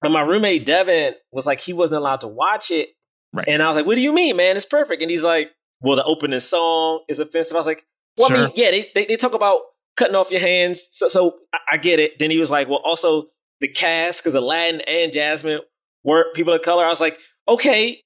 But 0.01 0.11
my 0.13 0.23
roommate 0.23 0.65
Devin 0.65 1.15
was 1.31 1.45
like, 1.47 1.61
he 1.61 1.73
wasn't 1.75 2.01
allowed 2.01 2.21
to 2.23 2.29
watch 2.29 2.71
it. 2.71 2.91
Right. 3.35 3.47
And 3.49 3.63
I 3.63 3.69
was 3.69 3.77
like, 3.77 3.87
what 3.87 3.97
do 3.97 4.01
you 4.01 4.13
mean, 4.15 4.37
man? 4.37 4.57
It's 4.57 4.65
perfect. 4.65 5.03
And 5.03 5.11
he's 5.11 5.23
like, 5.25 5.51
well, 5.83 5.97
the 5.97 6.05
opening 6.05 6.41
song 6.41 7.01
is 7.09 7.19
offensive. 7.19 7.55
I 7.55 7.59
was 7.59 7.67
like, 7.67 7.85
well, 8.17 8.33
I 8.33 8.37
mean, 8.37 8.52
yeah, 8.55 8.71
they, 8.71 8.90
they, 8.95 9.07
they 9.07 9.17
talk 9.17 9.35
about 9.35 9.61
cutting 9.97 10.14
off 10.14 10.31
your 10.31 10.40
hands. 10.40 10.88
So, 10.90 11.09
so 11.09 11.37
I, 11.52 11.59
I 11.73 11.76
get 11.76 11.99
it. 11.99 12.19
Then 12.19 12.31
he 12.31 12.38
was 12.38 12.50
like, 12.50 12.69
well, 12.69 12.81
also 12.85 13.26
the 13.61 13.69
cast, 13.69 14.23
because 14.23 14.35
Aladdin 14.35 14.81
and 14.83 15.12
Jasmine 15.12 15.61
were 16.05 16.26
people 16.35 16.52
of 16.52 16.62
color. 16.62 16.85
I 16.85 16.88
was 16.88 17.00
like, 17.00 17.19
okay. 17.49 18.02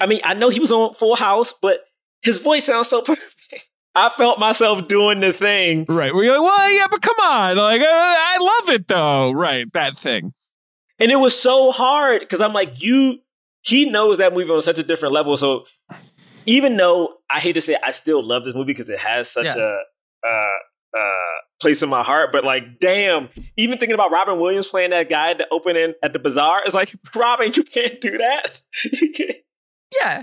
I 0.00 0.06
mean, 0.06 0.20
I 0.24 0.34
know 0.34 0.48
he 0.48 0.60
was 0.60 0.72
on 0.72 0.94
Full 0.94 1.16
House, 1.16 1.52
but 1.60 1.80
his 2.22 2.38
voice 2.38 2.64
sounds 2.66 2.88
so 2.88 3.02
perfect. 3.02 3.36
I 3.94 4.08
felt 4.10 4.38
myself 4.38 4.88
doing 4.88 5.20
the 5.20 5.32
thing. 5.32 5.84
Right. 5.88 6.14
Where 6.14 6.24
you're 6.24 6.38
like, 6.40 6.56
well, 6.56 6.72
yeah, 6.72 6.86
but 6.90 7.02
come 7.02 7.18
on. 7.20 7.56
Like, 7.56 7.82
uh, 7.82 7.86
I 7.88 8.38
love 8.40 8.74
it 8.74 8.88
though. 8.88 9.32
Right. 9.32 9.70
That 9.72 9.96
thing. 9.96 10.32
And 10.98 11.10
it 11.10 11.16
was 11.16 11.38
so 11.38 11.72
hard 11.72 12.20
because 12.20 12.40
I'm 12.40 12.52
like, 12.52 12.80
you, 12.80 13.18
he 13.60 13.90
knows 13.90 14.18
that 14.18 14.32
movie 14.32 14.50
on 14.50 14.62
such 14.62 14.78
a 14.78 14.82
different 14.82 15.12
level. 15.12 15.36
So 15.36 15.66
even 16.46 16.76
though 16.76 17.14
I 17.30 17.40
hate 17.40 17.54
to 17.54 17.60
say 17.60 17.74
it, 17.74 17.80
I 17.84 17.92
still 17.92 18.22
love 18.26 18.44
this 18.44 18.54
movie 18.54 18.72
because 18.72 18.88
it 18.88 18.98
has 18.98 19.30
such 19.30 19.46
Yeah. 19.46 19.56
a 20.24 20.26
uh, 20.26 20.48
uh, 20.98 21.00
place 21.60 21.82
in 21.82 21.88
my 21.88 22.02
heart. 22.02 22.30
But 22.32 22.44
like, 22.44 22.80
damn, 22.80 23.28
even 23.56 23.78
thinking 23.78 23.94
about 23.94 24.10
Robin 24.10 24.38
Williams 24.38 24.68
playing 24.68 24.90
that 24.90 25.08
guy 25.08 25.30
at 25.30 25.38
the 25.38 25.46
opening 25.50 25.94
at 26.02 26.12
the 26.12 26.18
bazaar, 26.18 26.66
is 26.66 26.74
like, 26.74 26.94
Robin, 27.14 27.50
you 27.54 27.64
can't 27.64 28.00
do 28.00 28.18
that. 28.18 28.62
You 28.92 29.12
can't. 29.12 29.36
Yeah. 30.00 30.22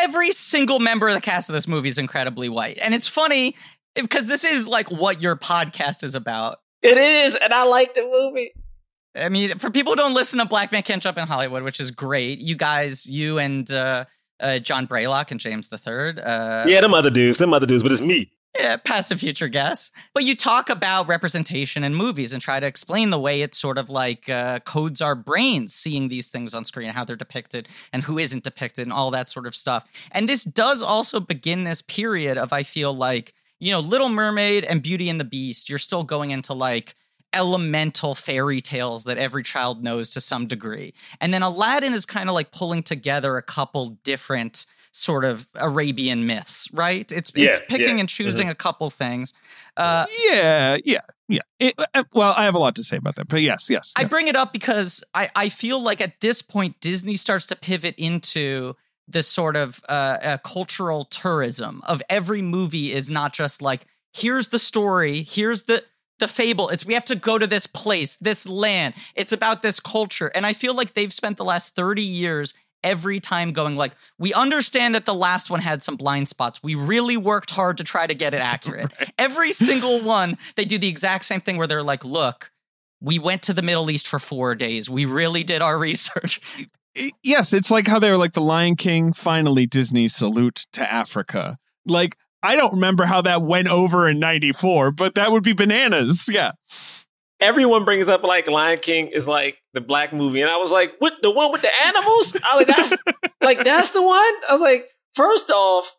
Every, 0.00 0.32
single 0.32 0.80
member 0.80 1.08
of 1.08 1.14
the 1.14 1.20
cast 1.20 1.48
of 1.48 1.52
this 1.52 1.68
movie 1.68 1.88
is 1.88 1.98
incredibly 1.98 2.48
white. 2.48 2.78
And 2.80 2.92
it's 2.94 3.06
funny 3.06 3.54
because 3.94 4.26
this 4.26 4.44
is 4.44 4.66
like 4.66 4.90
what 4.90 5.22
your 5.22 5.36
podcast 5.36 6.02
is 6.02 6.14
about. 6.16 6.58
It 6.82 6.98
is, 6.98 7.36
and 7.36 7.52
I 7.52 7.64
like 7.64 7.94
the 7.94 8.02
movie. 8.02 8.52
I 9.16 9.28
mean, 9.28 9.58
for 9.58 9.70
people 9.70 9.92
who 9.92 9.96
don't 9.96 10.14
listen 10.14 10.38
to 10.38 10.44
Black 10.44 10.70
Men 10.70 10.82
Can't 10.82 11.02
Jump 11.02 11.18
in 11.18 11.26
Hollywood, 11.26 11.62
which 11.62 11.80
is 11.80 11.90
great, 11.90 12.38
you 12.38 12.56
guys, 12.56 13.06
you 13.06 13.38
and 13.38 13.70
uh, 13.72 14.04
uh, 14.40 14.58
John 14.58 14.86
Braylock 14.86 15.30
and 15.30 15.40
James 15.40 15.70
III, 15.72 16.20
uh, 16.22 16.66
Yeah, 16.66 16.80
them 16.80 16.94
other 16.94 17.10
dudes, 17.10 17.38
them 17.38 17.52
other 17.54 17.66
dudes, 17.66 17.82
but 17.82 17.92
it's 17.92 18.00
me. 18.00 18.30
yeah, 18.58 18.76
past 18.76 19.10
and 19.10 19.20
future 19.20 19.48
guests. 19.48 19.90
But 20.14 20.24
you 20.24 20.34
talk 20.34 20.70
about 20.70 21.06
representation 21.06 21.84
in 21.84 21.94
movies 21.94 22.32
and 22.32 22.40
try 22.42 22.58
to 22.60 22.66
explain 22.66 23.10
the 23.10 23.18
way 23.18 23.42
it 23.42 23.54
sort 23.54 23.78
of 23.78 23.90
like 23.90 24.28
uh, 24.28 24.60
codes 24.60 25.00
our 25.00 25.14
brains 25.14 25.74
seeing 25.74 26.08
these 26.08 26.30
things 26.30 26.54
on 26.54 26.64
screen, 26.64 26.90
how 26.90 27.04
they're 27.04 27.14
depicted 27.16 27.68
and 27.92 28.02
who 28.04 28.18
isn't 28.18 28.44
depicted, 28.44 28.84
and 28.86 28.92
all 28.92 29.10
that 29.10 29.28
sort 29.28 29.46
of 29.46 29.54
stuff. 29.54 29.86
And 30.12 30.28
this 30.28 30.44
does 30.44 30.82
also 30.82 31.20
begin 31.20 31.64
this 31.64 31.82
period 31.82 32.38
of, 32.38 32.52
I 32.52 32.62
feel 32.62 32.92
like, 32.94 33.34
you 33.60 33.70
know, 33.72 33.80
Little 33.80 34.08
Mermaid 34.08 34.64
and 34.64 34.82
Beauty 34.82 35.08
and 35.08 35.20
the 35.20 35.24
Beast, 35.24 35.68
you're 35.68 35.78
still 35.78 36.04
going 36.04 36.30
into 36.30 36.54
like 36.54 36.94
elemental 37.32 38.14
fairy 38.14 38.60
tales 38.60 39.04
that 39.04 39.18
every 39.18 39.42
child 39.42 39.82
knows 39.82 40.10
to 40.10 40.20
some 40.20 40.46
degree. 40.46 40.94
And 41.20 41.32
then 41.32 41.42
Aladdin 41.42 41.92
is 41.92 42.06
kind 42.06 42.28
of 42.28 42.34
like 42.34 42.52
pulling 42.52 42.82
together 42.82 43.36
a 43.36 43.42
couple 43.42 43.98
different 44.02 44.66
sort 44.92 45.24
of 45.24 45.48
Arabian 45.54 46.26
myths, 46.26 46.68
right? 46.72 47.10
It's 47.12 47.30
it's 47.34 47.60
picking 47.68 47.96
yeah. 47.96 48.00
and 48.00 48.08
choosing 48.08 48.48
a 48.48 48.54
couple 48.54 48.90
things. 48.90 49.32
Uh, 49.76 50.06
Yeah. 50.26 50.78
Yeah. 50.84 51.00
Yeah. 51.28 51.40
It, 51.60 51.74
uh, 51.94 52.04
well, 52.14 52.34
I 52.36 52.44
have 52.44 52.54
a 52.54 52.58
lot 52.58 52.74
to 52.76 52.84
say 52.84 52.96
about 52.96 53.16
that, 53.16 53.28
but 53.28 53.42
yes, 53.42 53.68
yes. 53.68 53.92
I 53.96 54.02
yeah. 54.02 54.08
bring 54.08 54.28
it 54.28 54.36
up 54.36 54.52
because 54.52 55.04
I, 55.14 55.30
I 55.36 55.48
feel 55.50 55.80
like 55.80 56.00
at 56.00 56.20
this 56.20 56.40
point 56.40 56.80
Disney 56.80 57.16
starts 57.16 57.46
to 57.46 57.56
pivot 57.56 57.94
into 57.98 58.74
this 59.06 59.28
sort 59.28 59.56
of 59.56 59.80
uh, 59.88 59.92
uh, 59.92 60.38
cultural 60.38 61.04
tourism 61.04 61.82
of 61.86 62.02
every 62.08 62.42
movie 62.42 62.92
is 62.92 63.10
not 63.10 63.32
just 63.32 63.60
like 63.62 63.86
here's 64.14 64.48
the 64.48 64.58
story, 64.58 65.22
here's 65.22 65.64
the 65.64 65.84
the 66.18 66.28
fable. 66.28 66.68
It's 66.68 66.84
we 66.84 66.94
have 66.94 67.04
to 67.06 67.16
go 67.16 67.38
to 67.38 67.46
this 67.46 67.66
place, 67.66 68.16
this 68.16 68.46
land. 68.46 68.94
It's 69.14 69.32
about 69.32 69.62
this 69.62 69.80
culture, 69.80 70.30
and 70.34 70.46
I 70.46 70.52
feel 70.52 70.74
like 70.74 70.94
they've 70.94 71.12
spent 71.12 71.36
the 71.36 71.44
last 71.44 71.74
thirty 71.74 72.02
years 72.02 72.54
every 72.84 73.20
time 73.20 73.52
going 73.52 73.76
like, 73.76 73.92
we 74.18 74.32
understand 74.32 74.94
that 74.94 75.04
the 75.04 75.14
last 75.14 75.50
one 75.50 75.60
had 75.60 75.82
some 75.82 75.96
blind 75.96 76.28
spots. 76.28 76.62
We 76.62 76.74
really 76.74 77.16
worked 77.16 77.50
hard 77.50 77.78
to 77.78 77.84
try 77.84 78.06
to 78.06 78.14
get 78.14 78.34
it 78.34 78.40
accurate. 78.40 78.92
right. 79.00 79.12
Every 79.18 79.52
single 79.52 80.00
one, 80.00 80.38
they 80.56 80.64
do 80.64 80.78
the 80.78 80.88
exact 80.88 81.24
same 81.24 81.40
thing 81.40 81.56
where 81.56 81.66
they're 81.66 81.82
like, 81.82 82.04
look, 82.04 82.50
we 83.00 83.18
went 83.18 83.42
to 83.42 83.52
the 83.52 83.62
Middle 83.62 83.90
East 83.90 84.06
for 84.06 84.18
four 84.18 84.54
days. 84.54 84.88
We 84.88 85.04
really 85.04 85.44
did 85.44 85.62
our 85.62 85.78
research. 85.78 86.40
Yes, 87.22 87.52
it's 87.52 87.70
like 87.70 87.86
how 87.86 87.98
they 87.98 88.10
were 88.10 88.16
like 88.16 88.32
the 88.32 88.40
Lion 88.40 88.74
King, 88.74 89.12
finally 89.12 89.66
Disney 89.66 90.08
salute 90.08 90.66
to 90.72 90.92
Africa. 90.92 91.58
Like, 91.86 92.16
I 92.42 92.56
don't 92.56 92.74
remember 92.74 93.04
how 93.04 93.20
that 93.22 93.42
went 93.42 93.68
over 93.68 94.08
in 94.08 94.18
94, 94.18 94.92
but 94.92 95.14
that 95.16 95.30
would 95.30 95.42
be 95.42 95.52
bananas. 95.52 96.28
Yeah. 96.30 96.52
Everyone 97.40 97.84
brings 97.84 98.08
up 98.08 98.22
like 98.22 98.48
Lion 98.48 98.80
King 98.80 99.08
is 99.08 99.28
like 99.28 99.58
the 99.72 99.80
black 99.80 100.12
movie. 100.12 100.40
And 100.40 100.50
I 100.50 100.56
was 100.56 100.72
like, 100.72 100.92
what 100.98 101.14
the 101.22 101.30
one 101.30 101.52
with 101.52 101.62
the 101.62 101.70
animals? 101.84 102.36
I 102.36 102.56
was 102.56 102.66
like, 102.66 102.76
that's 102.76 102.96
like 103.40 103.64
that's 103.64 103.92
the 103.92 104.02
one? 104.02 104.32
I 104.48 104.52
was 104.52 104.60
like, 104.60 104.88
first 105.14 105.50
off, 105.50 105.96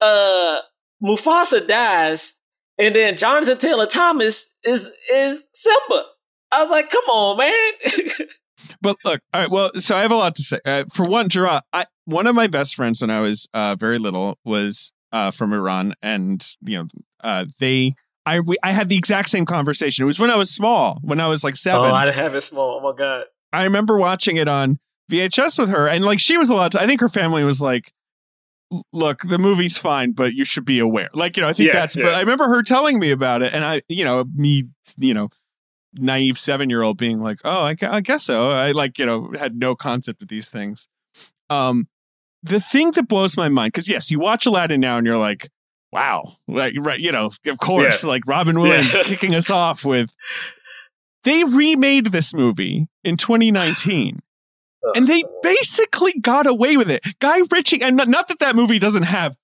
uh 0.00 0.60
Mufasa 1.02 1.66
dies, 1.66 2.40
and 2.78 2.94
then 2.94 3.16
Jonathan 3.16 3.58
Taylor 3.58 3.86
Thomas 3.86 4.54
is 4.64 4.90
is 5.12 5.46
Simba. 5.52 6.04
I 6.52 6.62
was 6.62 6.70
like, 6.70 6.90
come 6.90 7.04
on, 7.04 7.38
man. 7.38 8.28
but 8.80 8.96
look, 9.04 9.20
all 9.34 9.40
right. 9.40 9.50
Well, 9.50 9.72
so 9.78 9.96
I 9.96 10.02
have 10.02 10.12
a 10.12 10.16
lot 10.16 10.36
to 10.36 10.42
say. 10.42 10.60
Uh, 10.64 10.84
for 10.92 11.06
one, 11.06 11.28
Jerah, 11.28 11.62
I 11.72 11.86
one 12.04 12.26
of 12.26 12.34
my 12.34 12.46
best 12.46 12.74
friends 12.74 13.00
when 13.00 13.10
I 13.10 13.20
was 13.20 13.48
uh, 13.52 13.74
very 13.74 13.98
little 13.98 14.38
was 14.44 14.92
uh, 15.12 15.30
from 15.30 15.52
Iran, 15.52 15.94
and 16.02 16.46
you 16.62 16.78
know, 16.78 16.88
uh, 17.22 17.46
they. 17.58 17.94
I 18.24 18.40
we, 18.40 18.56
I 18.62 18.72
had 18.72 18.88
the 18.88 18.96
exact 18.96 19.28
same 19.28 19.46
conversation. 19.46 20.02
It 20.02 20.06
was 20.06 20.18
when 20.18 20.30
I 20.30 20.36
was 20.36 20.50
small, 20.50 20.98
when 21.02 21.20
I 21.20 21.28
was 21.28 21.44
like 21.44 21.56
seven. 21.56 21.90
Oh, 21.90 21.94
I 21.94 22.10
have 22.10 22.34
it 22.34 22.40
small. 22.40 22.80
Oh 22.80 22.90
my 22.90 22.96
god! 22.96 23.24
I 23.52 23.64
remember 23.64 23.96
watching 23.96 24.36
it 24.36 24.48
on 24.48 24.78
VHS 25.10 25.58
with 25.58 25.68
her, 25.70 25.88
and 25.88 26.04
like 26.04 26.18
she 26.18 26.36
was 26.36 26.50
a 26.50 26.54
lot. 26.54 26.72
To, 26.72 26.82
I 26.82 26.86
think 26.86 27.00
her 27.00 27.08
family 27.08 27.44
was 27.44 27.60
like, 27.60 27.92
"Look, 28.92 29.22
the 29.22 29.38
movie's 29.38 29.78
fine, 29.78 30.12
but 30.12 30.34
you 30.34 30.44
should 30.44 30.64
be 30.64 30.80
aware." 30.80 31.08
Like 31.14 31.36
you 31.36 31.42
know, 31.42 31.48
I 31.48 31.52
think 31.52 31.68
yeah, 31.68 31.80
that's. 31.80 31.96
Yeah. 31.96 32.06
But 32.06 32.14
I 32.14 32.20
remember 32.20 32.48
her 32.48 32.62
telling 32.62 32.98
me 32.98 33.10
about 33.10 33.42
it, 33.42 33.52
and 33.52 33.64
I, 33.64 33.82
you 33.88 34.04
know, 34.04 34.24
me, 34.34 34.64
you 34.98 35.14
know, 35.14 35.28
naive 35.98 36.38
seven 36.38 36.68
year 36.68 36.82
old 36.82 36.98
being 36.98 37.20
like, 37.20 37.38
"Oh, 37.44 37.62
I, 37.62 37.76
I, 37.82 38.00
guess 38.00 38.24
so." 38.24 38.50
I 38.50 38.72
like 38.72 38.98
you 38.98 39.06
know 39.06 39.32
had 39.38 39.56
no 39.56 39.74
concept 39.74 40.22
of 40.22 40.28
these 40.28 40.48
things. 40.48 40.88
Um, 41.48 41.86
the 42.46 42.60
thing 42.60 42.92
that 42.92 43.08
blows 43.08 43.36
my 43.36 43.48
mind 43.48 43.72
because 43.72 43.88
yes, 43.88 44.10
you 44.10 44.18
watch 44.18 44.46
Aladdin 44.46 44.80
now 44.80 44.98
and 44.98 45.06
you're 45.06 45.18
like, 45.18 45.50
"Wow!" 45.92 46.36
Like 46.48 46.74
right, 46.78 47.00
you 47.00 47.12
know, 47.12 47.30
of 47.46 47.58
course, 47.58 48.04
yeah. 48.04 48.10
like 48.10 48.22
Robin 48.26 48.58
Williams 48.58 48.92
yeah. 48.92 49.02
kicking 49.02 49.34
us 49.34 49.50
off 49.50 49.84
with. 49.84 50.14
They 51.24 51.42
remade 51.42 52.12
this 52.12 52.32
movie 52.32 52.86
in 53.02 53.16
2019. 53.16 54.22
And 54.94 55.08
they 55.08 55.24
basically 55.42 56.12
got 56.20 56.46
away 56.46 56.76
with 56.76 56.88
it. 56.88 57.02
Guy 57.18 57.40
Ritchie, 57.50 57.82
and 57.82 57.96
not, 57.96 58.06
not 58.06 58.28
that 58.28 58.38
that 58.38 58.54
movie 58.54 58.78
doesn't 58.78 59.02
have 59.02 59.36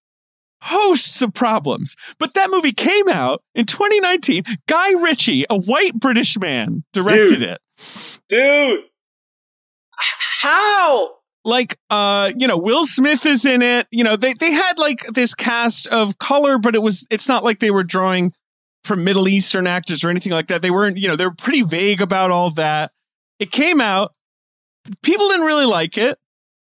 hosts 0.62 1.20
of 1.22 1.34
problems. 1.34 1.96
But 2.18 2.34
that 2.34 2.50
movie 2.50 2.72
came 2.72 3.08
out 3.08 3.42
in 3.54 3.66
2019. 3.66 4.44
Guy 4.68 4.92
Ritchie, 4.92 5.44
a 5.50 5.58
white 5.58 5.94
British 5.94 6.38
man, 6.38 6.84
directed 6.92 7.40
dude, 7.40 7.42
it. 7.42 7.60
Dude, 8.28 8.84
how? 10.40 11.10
Like, 11.44 11.78
uh, 11.90 12.32
you 12.36 12.46
know, 12.46 12.56
Will 12.56 12.86
Smith 12.86 13.26
is 13.26 13.44
in 13.44 13.62
it. 13.62 13.86
You 13.90 14.04
know, 14.04 14.16
they 14.16 14.34
they 14.34 14.52
had 14.52 14.78
like 14.78 15.04
this 15.12 15.34
cast 15.34 15.86
of 15.88 16.18
color, 16.18 16.58
but 16.58 16.74
it 16.74 16.82
was 16.82 17.06
it's 17.10 17.28
not 17.28 17.42
like 17.42 17.58
they 17.58 17.70
were 17.70 17.84
drawing 17.84 18.32
from 18.84 19.04
Middle 19.04 19.28
Eastern 19.28 19.66
actors 19.66 20.04
or 20.04 20.10
anything 20.10 20.32
like 20.32 20.48
that. 20.48 20.62
They 20.62 20.70
weren't, 20.70 20.98
you 20.98 21.08
know, 21.08 21.16
they 21.16 21.24
were 21.24 21.34
pretty 21.34 21.62
vague 21.62 22.00
about 22.00 22.30
all 22.30 22.50
that. 22.52 22.92
It 23.38 23.50
came 23.50 23.80
out, 23.80 24.14
people 25.02 25.28
didn't 25.28 25.46
really 25.46 25.66
like 25.66 25.96
it, 25.98 26.18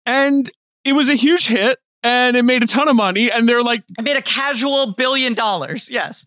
and 0.05 0.49
it 0.83 0.93
was 0.93 1.09
a 1.09 1.15
huge 1.15 1.47
hit 1.47 1.79
and 2.03 2.35
it 2.35 2.43
made 2.43 2.63
a 2.63 2.67
ton 2.67 2.87
of 2.87 2.95
money. 2.95 3.31
And 3.31 3.47
they're 3.47 3.63
like, 3.63 3.83
it 3.97 4.03
made 4.03 4.17
a 4.17 4.21
casual 4.21 4.93
billion 4.93 5.33
dollars. 5.33 5.89
Yes. 5.89 6.25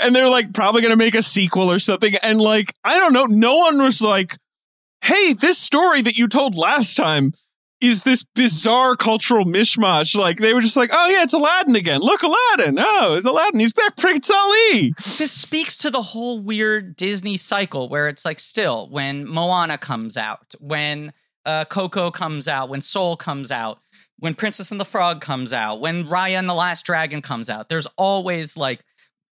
And 0.00 0.16
they're 0.16 0.30
like, 0.30 0.54
probably 0.54 0.80
going 0.80 0.92
to 0.92 0.96
make 0.96 1.14
a 1.14 1.22
sequel 1.22 1.70
or 1.70 1.78
something. 1.78 2.14
And 2.22 2.40
like, 2.40 2.74
I 2.84 2.98
don't 2.98 3.12
know. 3.12 3.26
No 3.26 3.56
one 3.58 3.82
was 3.82 4.00
like, 4.00 4.38
hey, 5.02 5.34
this 5.34 5.58
story 5.58 6.00
that 6.02 6.16
you 6.16 6.26
told 6.26 6.54
last 6.54 6.96
time 6.96 7.34
is 7.80 8.02
this 8.02 8.24
bizarre 8.24 8.96
cultural 8.96 9.44
mishmash. 9.44 10.14
Like 10.14 10.38
they 10.38 10.54
were 10.54 10.60
just 10.60 10.76
like, 10.76 10.90
oh 10.92 11.08
yeah, 11.08 11.22
it's 11.22 11.32
Aladdin 11.32 11.76
again. 11.76 12.00
Look, 12.00 12.22
Aladdin. 12.22 12.78
Oh, 12.78 13.16
it's 13.16 13.26
Aladdin. 13.26 13.60
He's 13.60 13.72
back. 13.72 13.96
Prince 13.96 14.30
Ali. 14.30 14.94
This 15.16 15.32
speaks 15.32 15.76
to 15.78 15.90
the 15.90 16.02
whole 16.02 16.40
weird 16.40 16.96
Disney 16.96 17.36
cycle 17.36 17.88
where 17.88 18.08
it's 18.08 18.24
like 18.24 18.40
still 18.40 18.88
when 18.90 19.26
Moana 19.26 19.78
comes 19.78 20.16
out, 20.16 20.54
when 20.60 21.12
uh, 21.44 21.64
Coco 21.66 22.10
comes 22.10 22.48
out, 22.48 22.68
when 22.68 22.80
Soul 22.80 23.16
comes 23.16 23.50
out, 23.50 23.78
when 24.18 24.34
Princess 24.34 24.70
and 24.70 24.80
the 24.80 24.84
Frog 24.84 25.20
comes 25.20 25.52
out, 25.52 25.80
when 25.80 26.04
Raya 26.06 26.38
and 26.38 26.48
the 26.48 26.54
Last 26.54 26.84
Dragon 26.84 27.22
comes 27.22 27.48
out, 27.48 27.68
there's 27.68 27.86
always 27.96 28.56
like 28.56 28.80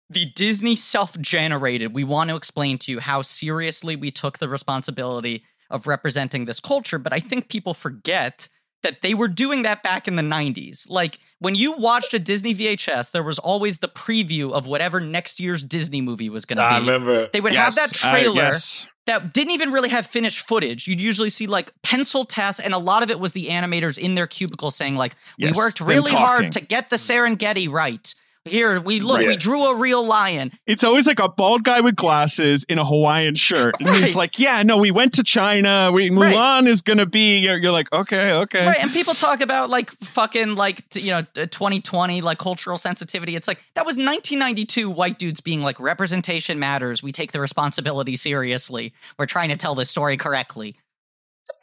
the 0.09 0.25
Disney 0.35 0.75
self 0.75 1.17
generated. 1.19 1.93
We 1.93 2.03
want 2.03 2.29
to 2.31 2.35
explain 2.35 2.77
to 2.79 2.91
you 2.91 2.99
how 2.99 3.21
seriously 3.21 3.95
we 3.95 4.11
took 4.11 4.39
the 4.39 4.49
responsibility 4.49 5.45
of 5.71 5.87
representing 5.87 6.45
this 6.45 6.59
culture. 6.59 6.99
But 6.99 7.13
I 7.13 7.19
think 7.19 7.49
people 7.49 7.73
forget 7.73 8.47
that 8.83 9.01
they 9.01 9.13
were 9.13 9.27
doing 9.27 9.61
that 9.61 9.83
back 9.83 10.07
in 10.07 10.15
the 10.15 10.23
90s. 10.23 10.89
Like 10.89 11.19
when 11.39 11.55
you 11.55 11.73
watched 11.73 12.13
a 12.13 12.19
Disney 12.19 12.55
VHS, 12.55 13.11
there 13.11 13.23
was 13.23 13.39
always 13.39 13.79
the 13.79 13.87
preview 13.87 14.51
of 14.51 14.65
whatever 14.65 14.99
next 14.99 15.39
year's 15.39 15.63
Disney 15.63 16.01
movie 16.01 16.29
was 16.29 16.45
going 16.45 16.57
to 16.57 16.63
be. 16.63 16.67
I 16.67 16.79
remember. 16.79 17.29
They 17.31 17.41
would 17.41 17.53
yes, 17.53 17.77
have 17.77 17.89
that 17.89 17.95
trailer. 17.95 18.41
Uh, 18.41 18.45
yes 18.45 18.85
that 19.07 19.33
didn't 19.33 19.51
even 19.51 19.71
really 19.71 19.89
have 19.89 20.05
finished 20.05 20.47
footage. 20.47 20.87
You'd 20.87 21.01
usually 21.01 21.29
see 21.29 21.47
like 21.47 21.71
pencil 21.81 22.25
tests, 22.25 22.61
and 22.61 22.73
a 22.73 22.77
lot 22.77 23.03
of 23.03 23.09
it 23.09 23.19
was 23.19 23.33
the 23.33 23.47
animators 23.47 23.97
in 23.97 24.15
their 24.15 24.27
cubicle 24.27 24.71
saying, 24.71 24.95
like, 24.95 25.15
we 25.39 25.45
yes, 25.45 25.57
worked 25.57 25.81
really 25.81 26.11
hard 26.11 26.51
to 26.51 26.61
get 26.61 26.89
the 26.89 26.97
Serengeti 26.97 27.69
right. 27.69 28.13
Here 28.45 28.81
we 28.81 29.01
look. 29.01 29.19
Right. 29.19 29.27
We 29.27 29.37
drew 29.37 29.65
a 29.65 29.75
real 29.75 30.03
lion. 30.03 30.51
It's 30.65 30.83
always 30.83 31.05
like 31.05 31.19
a 31.19 31.29
bald 31.29 31.63
guy 31.63 31.81
with 31.81 31.95
glasses 31.95 32.65
in 32.67 32.79
a 32.79 32.85
Hawaiian 32.85 33.35
shirt, 33.35 33.75
and 33.79 33.87
right. 33.87 33.99
he's 33.99 34.15
like, 34.15 34.39
"Yeah, 34.39 34.63
no, 34.63 34.77
we 34.77 34.89
went 34.89 35.13
to 35.13 35.23
China. 35.23 35.91
We 35.93 36.09
Mulan 36.09 36.61
right. 36.63 36.67
is 36.67 36.81
gonna 36.81 37.05
be." 37.05 37.37
You're, 37.37 37.57
you're, 37.57 37.71
like, 37.71 37.93
"Okay, 37.93 38.33
okay." 38.33 38.65
Right, 38.65 38.81
and 38.81 38.91
people 38.91 39.13
talk 39.13 39.41
about 39.41 39.69
like 39.69 39.91
fucking 39.91 40.55
like 40.55 40.83
you 40.95 41.11
know 41.11 41.21
2020 41.35 42.21
like 42.21 42.39
cultural 42.39 42.77
sensitivity. 42.77 43.35
It's 43.35 43.47
like 43.47 43.59
that 43.75 43.85
was 43.85 43.95
1992 43.95 44.89
white 44.89 45.19
dudes 45.19 45.39
being 45.39 45.61
like 45.61 45.79
representation 45.79 46.57
matters. 46.57 47.03
We 47.03 47.11
take 47.11 47.33
the 47.33 47.39
responsibility 47.39 48.15
seriously. 48.15 48.91
We're 49.19 49.27
trying 49.27 49.49
to 49.49 49.57
tell 49.57 49.75
this 49.75 49.91
story 49.91 50.17
correctly. 50.17 50.77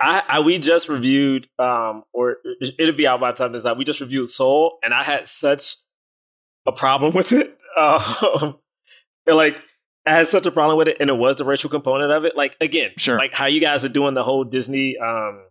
I, 0.01 0.23
I, 0.29 0.41
we 0.41 0.59
just 0.59 0.89
reviewed 0.89 1.49
um 1.59 2.05
or 2.13 2.37
it'll 2.61 2.95
be 2.95 3.09
out 3.09 3.19
by 3.19 3.33
the 3.33 3.37
time 3.37 3.53
this 3.53 3.67
out. 3.67 3.77
We 3.77 3.85
just 3.85 4.01
reviewed 4.01 4.29
Soul, 4.29 4.79
and 4.85 4.95
I 4.95 5.03
had 5.03 5.27
such 5.27 5.75
a 6.69 6.73
problem 6.73 7.13
with 7.15 7.33
it. 7.33 7.57
Um, 7.77 8.59
like 9.27 9.61
I 10.07 10.13
had 10.13 10.27
such 10.27 10.47
a 10.47 10.51
problem 10.51 10.79
with 10.79 10.89
it, 10.89 10.99
and 11.01 11.11
it 11.11 11.17
was 11.17 11.37
the 11.37 11.45
racial 11.45 11.71
component 11.71 12.13
of 12.13 12.25
it. 12.25 12.37
Like 12.37 12.57
again, 12.61 12.91
sure, 12.97 13.19
like 13.19 13.35
how 13.35 13.47
you 13.47 13.61
guys 13.61 13.85
are 13.85 13.91
doing 13.91 14.15
the 14.15 14.25
whole 14.25 14.45
Disney, 14.45 14.97
um, 14.99 15.45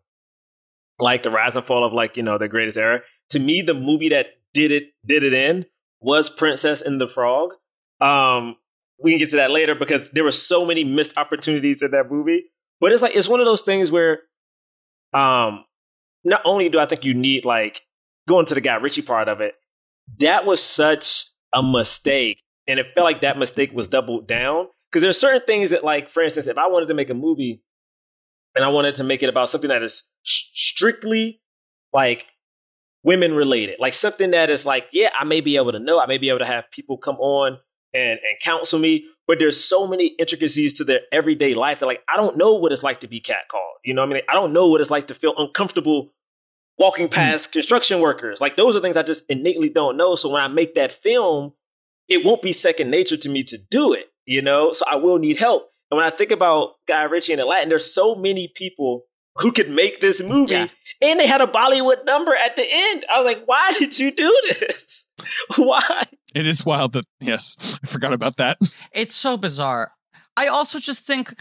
like 1.00 1.24
the 1.24 1.32
rise 1.32 1.56
and 1.56 1.66
fall 1.66 1.84
of 1.84 1.94
like 1.94 2.18
you 2.18 2.24
know 2.24 2.38
the 2.38 2.48
greatest 2.48 2.78
era. 2.78 3.02
To 3.32 3.40
me, 3.40 3.62
the 3.62 3.74
movie 3.74 4.10
that 4.10 4.28
did 4.54 4.72
it 4.72 4.86
did 5.06 5.24
it 5.24 5.34
in 5.34 5.66
was 6.00 6.30
Princess 6.30 6.82
and 6.82 7.02
the 7.02 7.08
Frog. 7.08 7.52
Um, 8.00 8.56
we 9.04 9.12
can 9.12 9.20
get 9.20 9.30
to 9.32 9.36
that 9.38 9.52
later 9.52 9.76
because 9.76 10.10
there 10.12 10.24
were 10.24 10.32
so 10.32 10.66
many 10.66 10.84
missed 10.84 11.18
opportunities 11.18 11.82
in 11.82 11.92
that 11.92 12.10
movie. 12.10 12.46
But 12.80 12.92
it's 12.92 13.02
like 13.02 13.16
it's 13.16 13.28
one 13.28 13.40
of 13.40 13.46
those 13.46 13.62
things 13.62 13.92
where, 13.92 14.20
um, 15.14 15.66
not 16.24 16.42
only 16.46 16.70
do 16.70 16.80
I 16.80 16.86
think 16.86 17.04
you 17.04 17.14
need 17.14 17.46
like 17.46 17.82
going 18.28 18.46
to 18.48 18.56
the 18.56 18.62
Guy 18.62 18.76
Ritchie 18.76 19.02
part 19.02 19.30
of 19.30 19.42
it, 19.42 19.56
that 20.20 20.46
was 20.46 20.62
such 20.62 21.26
a 21.54 21.62
mistake. 21.64 22.42
And 22.68 22.80
it 22.80 22.88
felt 22.96 23.06
like 23.06 23.22
that 23.22 23.38
mistake 23.38 23.72
was 23.74 23.88
doubled 23.88 24.28
down. 24.28 24.68
Because 24.92 25.02
there 25.02 25.10
are 25.10 25.14
certain 25.14 25.46
things 25.46 25.70
that, 25.72 25.84
like, 25.84 26.10
for 26.10 26.24
instance, 26.24 26.48
if 26.48 26.58
I 26.58 26.68
wanted 26.68 26.88
to 26.88 26.94
make 26.94 27.10
a 27.10 27.14
movie 27.14 27.62
and 28.56 28.64
I 28.64 28.70
wanted 28.70 28.96
to 28.96 29.04
make 29.04 29.22
it 29.22 29.30
about 29.30 29.50
something 29.50 29.70
that 29.70 29.84
is 29.84 30.04
strictly 30.24 31.42
like 31.94 32.26
women 33.04 33.34
related, 33.34 33.76
like 33.80 33.94
something 33.94 34.32
that 34.32 34.50
is 34.50 34.66
like, 34.66 34.88
yeah, 34.92 35.10
I 35.18 35.26
may 35.26 35.42
be 35.42 35.58
able 35.58 35.74
to 35.74 35.80
know, 35.80 36.00
I 36.00 36.08
may 36.08 36.18
be 36.18 36.30
able 36.30 36.40
to 36.40 36.46
have 36.46 36.72
people 36.72 36.98
come 36.98 37.18
on 37.18 37.60
and, 37.94 38.12
and 38.12 38.40
counsel 38.42 38.80
me, 38.80 39.06
but 39.28 39.40
there's 39.40 39.62
so 39.62 39.86
many 39.86 40.16
intricacies 40.20 40.74
to 40.76 40.84
their 40.84 41.02
everyday 41.12 41.54
life 41.54 41.80
that 41.80 41.86
like 41.86 42.02
I 42.12 42.18
don't 42.18 42.38
know 42.38 42.54
what 42.56 42.72
it's 42.72 42.84
like 42.84 43.02
to 43.02 43.08
be 43.08 43.20
catcalled. 43.20 43.78
You 43.84 43.94
know 43.94 44.02
what 44.02 44.12
I 44.12 44.14
mean? 44.14 44.24
I 44.30 44.34
don't 44.34 44.54
know 44.54 44.68
what 44.68 44.82
it's 44.82 44.92
like 44.92 45.08
to 45.08 45.14
feel 45.14 45.34
uncomfortable 45.38 46.14
walking 46.78 47.08
hmm. 47.08 47.14
past 47.14 47.50
mm. 47.50 47.54
construction 47.54 48.00
workers. 48.00 48.42
Like 48.42 48.56
those 48.56 48.76
are 48.76 48.80
things 48.80 48.98
I 48.98 49.04
just 49.04 49.24
innately 49.30 49.70
don't 49.70 49.98
know. 49.98 50.16
So 50.16 50.30
when 50.30 50.42
I 50.42 50.48
make 50.48 50.76
that 50.76 50.92
film, 50.92 51.54
it 52.08 52.24
won't 52.24 52.42
be 52.42 52.52
second 52.52 52.90
nature 52.90 53.18
to 53.18 53.30
me 53.30 53.44
to 53.44 53.58
do 53.70 53.94
it, 53.94 54.12
you 54.26 54.42
know? 54.42 54.72
So 54.74 54.86
I 54.90 54.96
will 54.96 55.20
need 55.20 55.38
help. 55.38 55.70
And 55.90 55.98
when 55.98 56.06
I 56.06 56.10
think 56.10 56.32
about 56.32 56.74
Guy 56.88 57.04
Ritchie 57.04 57.34
and 57.34 57.42
Aladdin, 57.42 57.70
there's 57.70 57.94
so 57.94 58.16
many 58.16 58.52
people 58.54 59.04
who 59.38 59.52
could 59.52 59.70
make 59.70 60.02
this 60.02 60.22
movie. 60.22 60.54
Yeah. 60.54 60.68
And 61.02 61.20
they 61.20 61.28
had 61.28 61.42
a 61.42 61.48
Bollywood 61.48 62.06
number 62.06 62.36
at 62.36 62.56
the 62.56 62.66
end. 62.70 63.06
I 63.12 63.20
was 63.20 63.26
like, 63.26 63.46
why 63.46 63.72
did 63.78 63.98
you 63.98 64.12
do 64.12 64.42
this? 64.60 65.10
why? 65.56 66.04
It 66.34 66.48
is 66.48 66.66
wild 66.66 66.94
that, 66.94 67.06
yes, 67.20 67.56
I 67.84 67.88
forgot 67.88 68.14
about 68.14 68.38
that. 68.38 68.60
It's 68.92 69.16
so 69.16 69.38
bizarre. 69.38 69.92
I 70.36 70.48
also 70.48 70.80
just 70.80 71.06
think 71.06 71.34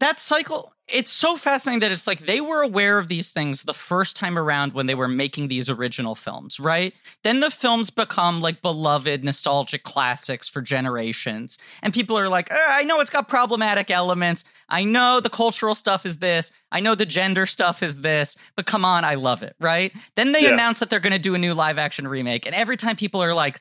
that 0.00 0.18
cycle 0.18 0.74
it's 0.90 1.10
so 1.10 1.36
fascinating 1.36 1.80
that 1.80 1.92
it's 1.92 2.06
like 2.06 2.20
they 2.20 2.40
were 2.40 2.62
aware 2.62 2.98
of 2.98 3.08
these 3.08 3.30
things 3.30 3.64
the 3.64 3.74
first 3.74 4.16
time 4.16 4.38
around 4.38 4.72
when 4.72 4.86
they 4.86 4.94
were 4.94 5.08
making 5.08 5.48
these 5.48 5.68
original 5.68 6.14
films, 6.14 6.58
right? 6.58 6.94
Then 7.24 7.40
the 7.40 7.50
films 7.50 7.90
become 7.90 8.40
like 8.40 8.62
beloved, 8.62 9.22
nostalgic 9.22 9.82
classics 9.82 10.48
for 10.48 10.62
generations. 10.62 11.58
And 11.82 11.92
people 11.92 12.18
are 12.18 12.28
like, 12.28 12.50
eh, 12.50 12.56
I 12.68 12.84
know 12.84 13.00
it's 13.00 13.10
got 13.10 13.28
problematic 13.28 13.90
elements. 13.90 14.44
I 14.68 14.84
know 14.84 15.20
the 15.20 15.30
cultural 15.30 15.74
stuff 15.74 16.06
is 16.06 16.18
this. 16.18 16.50
I 16.72 16.80
know 16.80 16.94
the 16.94 17.06
gender 17.06 17.46
stuff 17.46 17.82
is 17.82 18.00
this, 18.00 18.36
but 18.56 18.66
come 18.66 18.84
on, 18.84 19.04
I 19.04 19.14
love 19.14 19.42
it, 19.42 19.56
right? 19.60 19.92
Then 20.16 20.32
they 20.32 20.44
Yeah. 20.44 20.54
announce 20.54 20.78
that 20.80 20.90
they're 20.90 21.00
going 21.00 21.12
to 21.12 21.18
do 21.18 21.34
a 21.34 21.38
new 21.38 21.54
live 21.54 21.78
action 21.78 22.06
remake. 22.08 22.46
And 22.46 22.54
every 22.54 22.76
time 22.76 22.96
people 22.96 23.22
are 23.22 23.34
like, 23.34 23.60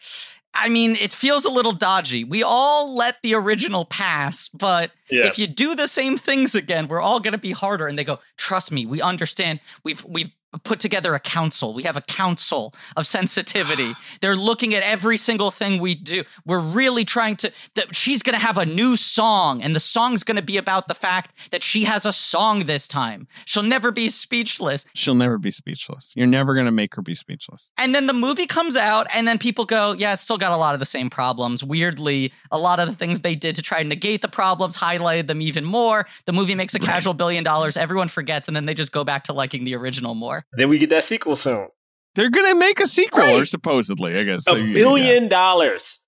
I 0.59 0.69
mean, 0.69 0.95
it 0.95 1.11
feels 1.11 1.45
a 1.45 1.49
little 1.49 1.71
dodgy. 1.71 2.23
We 2.23 2.41
all 2.43 2.95
let 2.95 3.21
the 3.21 3.33
original 3.35 3.85
pass, 3.85 4.49
but 4.49 4.91
Yeah. 5.09 5.25
if 5.25 5.37
you 5.37 5.47
do 5.47 5.75
the 5.75 5.87
same 5.87 6.17
things 6.17 6.55
again, 6.55 6.87
we're 6.87 6.99
all 7.01 7.19
going 7.19 7.33
to 7.33 7.37
be 7.37 7.51
harder. 7.51 7.87
And 7.87 7.97
they 7.97 8.03
go, 8.03 8.19
trust 8.37 8.71
me, 8.71 8.85
we 8.85 9.01
understand. 9.01 9.59
We've 9.83 10.03
we've 10.05 10.31
put 10.63 10.79
together 10.79 11.13
a 11.13 11.19
council. 11.19 11.73
We 11.73 11.83
have 11.83 11.97
a 11.97 12.01
council 12.01 12.73
of 12.95 13.05
sensitivity. 13.05 13.93
They're 14.21 14.35
looking 14.35 14.73
at 14.73 14.83
every 14.83 15.17
single 15.17 15.51
thing 15.51 15.79
we 15.79 15.95
do. 15.95 16.23
We're 16.45 16.59
really 16.59 17.05
trying 17.05 17.35
to. 17.37 17.51
That 17.75 17.95
she's 17.95 18.23
going 18.23 18.33
to 18.33 18.39
have 18.39 18.57
a 18.57 18.65
new 18.65 18.95
song, 18.95 19.61
and 19.61 19.75
the 19.75 19.79
song's 19.79 20.23
going 20.23 20.37
to 20.37 20.41
be 20.41 20.57
about 20.57 20.87
the 20.87 20.93
fact 20.93 21.37
that 21.51 21.63
she 21.63 21.83
has 21.83 22.05
a 22.05 22.13
song 22.13 22.65
this 22.65 22.87
time. 22.87 23.27
She'll 23.45 23.63
never 23.63 23.91
be 23.91 24.09
speechless. 24.09 24.85
She'll 24.93 25.15
never 25.15 25.37
be 25.37 25.51
speechless. 25.51 26.13
You're 26.15 26.27
never 26.27 26.53
going 26.53 26.65
to 26.65 26.71
make 26.71 26.95
her 26.95 27.01
be 27.01 27.15
speechless. 27.15 27.69
And 27.77 27.93
then 27.93 28.07
the 28.07 28.13
movie 28.13 28.47
comes 28.47 28.75
out, 28.75 29.07
and 29.13 29.27
then 29.27 29.37
people 29.37 29.65
go, 29.65 29.93
yeah, 29.93 30.13
it's 30.13 30.21
still 30.21 30.37
got 30.37 30.51
a 30.51 30.57
lot 30.57 30.73
of 30.73 30.79
the 30.79 30.85
same 30.85 31.09
problems. 31.09 31.63
Weirdly, 31.63 32.31
a 32.51 32.57
lot 32.57 32.79
of 32.79 32.87
the 32.87 32.95
things 32.95 33.21
they 33.21 33.35
did 33.35 33.55
to 33.55 33.61
try 33.61 33.79
and 33.79 33.89
negate 33.89 34.21
the 34.21 34.27
problems 34.27 34.77
highlighted 34.77 35.27
them 35.27 35.41
even 35.41 35.65
more. 35.65 36.07
The 36.25 36.33
movie 36.33 36.55
makes 36.55 36.73
a 36.73 36.79
casual 36.79 37.13
billion 37.13 37.43
dollars, 37.43 37.77
everyone 37.77 38.07
forgets, 38.07 38.47
and 38.47 38.55
then 38.55 38.65
they 38.65 38.73
just 38.73 38.91
go 38.91 39.03
back 39.03 39.23
to 39.25 39.33
liking 39.33 39.65
the 39.65 39.75
original 39.75 40.15
more. 40.15 40.36
Then 40.53 40.69
we 40.69 40.77
get 40.77 40.89
that 40.91 41.03
sequel 41.03 41.35
soon. 41.35 41.67
They're 42.15 42.29
going 42.29 42.47
to 42.51 42.55
make 42.59 42.79
a 42.79 42.87
sequel, 42.87 43.23
Right. 43.23 43.41
or 43.41 43.45
supposedly, 43.45 44.17
I 44.17 44.23
guess. 44.23 44.39
A 44.47 44.51
So, 44.51 44.55
yeah. 44.55 44.73
billion 44.73 45.27
dollars. 45.27 45.99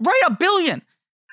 Right, 0.00 0.22
a 0.26 0.30
billion. 0.30 0.82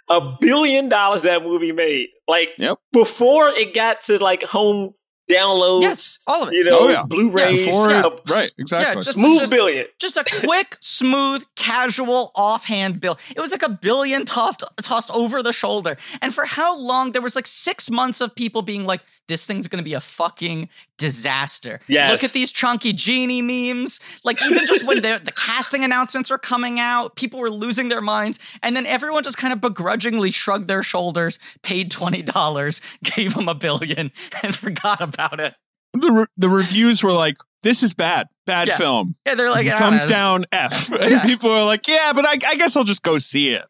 A 0.09 0.35
billion 0.39 0.89
dollars 0.89 1.23
that 1.23 1.41
movie 1.43 1.71
made. 1.71 2.09
Like 2.27 2.53
Yep. 2.57 2.77
before 2.91 3.49
it 3.49 3.73
got 3.73 4.01
to 4.03 4.21
like 4.21 4.43
home 4.43 4.93
downloads. 5.31 5.81
Yes, 5.81 6.19
all 6.27 6.43
of 6.43 6.49
it. 6.49 6.55
You 6.55 6.63
know, 6.65 6.79
Oh, 6.81 6.87
yeah. 6.89 7.01
Blu-rays. 7.03 7.65
Before, 7.65 7.89
a 7.89 8.09
right, 8.29 8.51
exactly. 8.59 8.95
just- 9.03 9.13
Smooth 9.13 9.39
just- 9.39 9.51
billion. 9.51 9.87
Just 9.99 10.17
a 10.17 10.23
quick, 10.23 10.77
smooth, 10.81 11.43
casual, 11.55 12.31
offhand 12.35 12.99
bill. 13.01 13.17
It 13.35 13.39
was 13.39 13.51
like 13.51 13.63
a 13.63 13.69
billion 13.69 14.25
tossed, 14.25 14.63
tossed 14.83 15.09
over 15.09 15.41
the 15.41 15.51
shoulder. 15.53 15.97
And 16.21 16.35
for 16.35 16.45
how 16.45 16.77
long? 16.77 17.11
There 17.13 17.23
was 17.23 17.35
like 17.35 17.47
six 17.47 17.89
months 17.89 18.21
of 18.21 18.35
people 18.35 18.61
being 18.61 18.85
like, 18.85 19.01
this 19.27 19.45
thing's 19.45 19.67
going 19.67 19.77
to 19.77 19.83
be 19.83 19.93
a 19.93 20.01
fucking 20.01 20.69
disaster. 20.97 21.79
Yes. 21.87 22.11
Look 22.11 22.23
at 22.23 22.31
these 22.33 22.51
chunky 22.51 22.93
genie 22.93 23.41
memes. 23.41 23.99
Like, 24.23 24.41
even 24.43 24.65
just 24.67 24.85
when 24.85 25.01
the, 25.01 25.21
the 25.23 25.31
casting 25.31 25.83
announcements 25.83 26.29
were 26.29 26.37
coming 26.37 26.79
out, 26.79 27.15
people 27.15 27.39
were 27.39 27.49
losing 27.51 27.89
their 27.89 28.01
minds. 28.01 28.39
And 28.61 28.75
then 28.75 28.85
everyone 28.85 29.23
just 29.23 29.37
kind 29.37 29.53
of 29.53 29.61
begrudgingly 29.61 30.31
shrugged 30.31 30.67
their 30.67 30.83
shoulders, 30.83 31.39
paid 31.63 31.91
$20, 31.91 32.81
gave 33.15 33.33
them 33.33 33.47
a 33.47 33.55
billion, 33.55 34.11
and 34.43 34.55
forgot 34.55 35.01
about 35.01 35.39
it. 35.39 35.55
the, 35.93 36.11
re- 36.11 36.25
the 36.37 36.49
reviews 36.49 37.03
were 37.03 37.13
like, 37.13 37.37
this 37.63 37.81
is 37.81 37.93
bad. 37.95 38.27
Bad 38.45 38.67
Yeah. 38.67 38.77
film. 38.77 39.15
Yeah, 39.25 39.33
they're 39.33 39.49
like, 39.49 39.65
I 39.65 39.71
don't 39.71 39.81
ah, 39.81 39.89
Thumbs 39.89 40.03
know. 40.03 40.09
down 40.09 40.45
F. 40.51 40.91
And 41.01 41.09
Yeah. 41.11 41.25
people 41.25 41.49
are 41.49 41.65
like, 41.65 41.87
yeah, 41.87 42.13
but 42.13 42.23
I, 42.25 42.33
I 42.47 42.55
guess 42.57 42.75
I'll 42.77 42.83
just 42.83 43.01
go 43.01 43.17
see 43.17 43.49
it. 43.49 43.65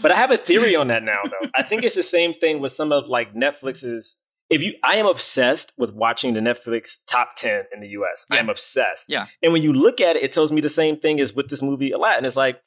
But 0.00 0.10
I 0.10 0.16
have 0.16 0.30
a 0.30 0.38
theory 0.38 0.74
on 0.74 0.88
that 0.88 1.02
now, 1.02 1.20
though. 1.24 1.48
I 1.54 1.62
think 1.62 1.82
it's 1.82 1.96
the 1.96 2.02
same 2.02 2.32
thing 2.32 2.60
with 2.60 2.72
some 2.72 2.92
of 2.92 3.08
like 3.08 3.34
Netflix's. 3.34 4.22
If 4.48 4.62
you, 4.62 4.74
I 4.84 4.96
am 4.96 5.06
obsessed 5.06 5.72
with 5.76 5.92
watching 5.92 6.34
the 6.34 6.40
Netflix 6.40 6.98
top 7.06 7.34
ten 7.36 7.64
in 7.74 7.80
the 7.80 7.88
U.S. 7.88 8.24
I 8.30 8.36
am 8.36 8.48
obsessed. 8.48 9.08
Yeah. 9.08 9.26
And 9.42 9.52
when 9.52 9.62
you 9.62 9.72
look 9.72 10.00
at 10.00 10.16
it, 10.16 10.22
it 10.22 10.32
tells 10.32 10.52
me 10.52 10.60
the 10.60 10.68
same 10.68 10.98
thing 10.98 11.20
as 11.20 11.34
with 11.34 11.48
this 11.48 11.62
movie 11.62 11.90
a 11.90 11.98
lot. 11.98 12.16
And 12.16 12.26
It's 12.26 12.36
like 12.36 12.60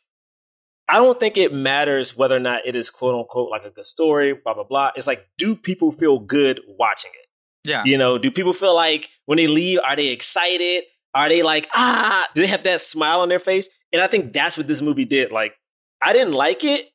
I 0.90 0.96
don't 0.96 1.20
think 1.20 1.38
it 1.38 1.54
matters 1.54 2.18
whether 2.18 2.36
or 2.36 2.40
not 2.40 2.66
it 2.66 2.76
is 2.76 2.90
quote 2.90 3.16
unquote 3.16 3.52
like 3.52 3.64
a 3.64 3.70
good 3.70 3.86
story, 3.86 4.34
blah 4.34 4.56
blah 4.56 4.64
blah. 4.64 4.92
It's 4.96 5.08
like, 5.08 5.28
do 5.38 5.56
people 5.56 5.92
feel 5.92 6.20
good 6.20 6.60
watching 6.68 7.12
it? 7.14 7.70
Yeah. 7.70 7.84
You 7.86 7.98
know, 7.98 8.18
do 8.18 8.32
people 8.32 8.54
feel 8.54 8.76
like 8.76 9.10
when 9.26 9.38
they 9.38 9.48
leave, 9.48 9.80
are 9.86 9.96
they 9.96 10.08
excited? 10.08 10.84
Are 11.14 11.30
they 11.30 11.44
like, 11.44 11.68
ah, 11.74 12.28
do 12.34 12.42
they 12.42 12.48
have 12.48 12.64
that 12.64 12.82
smile 12.82 13.22
on 13.22 13.30
their 13.30 13.40
face? 13.40 13.70
And 13.94 14.02
I 14.02 14.08
think 14.08 14.34
that's 14.34 14.58
what 14.58 14.68
this 14.68 14.82
movie 14.82 15.06
did. 15.06 15.32
Like, 15.32 15.54
I 16.02 16.14
didn't 16.14 16.34
like 16.34 16.64
it, 16.64 16.88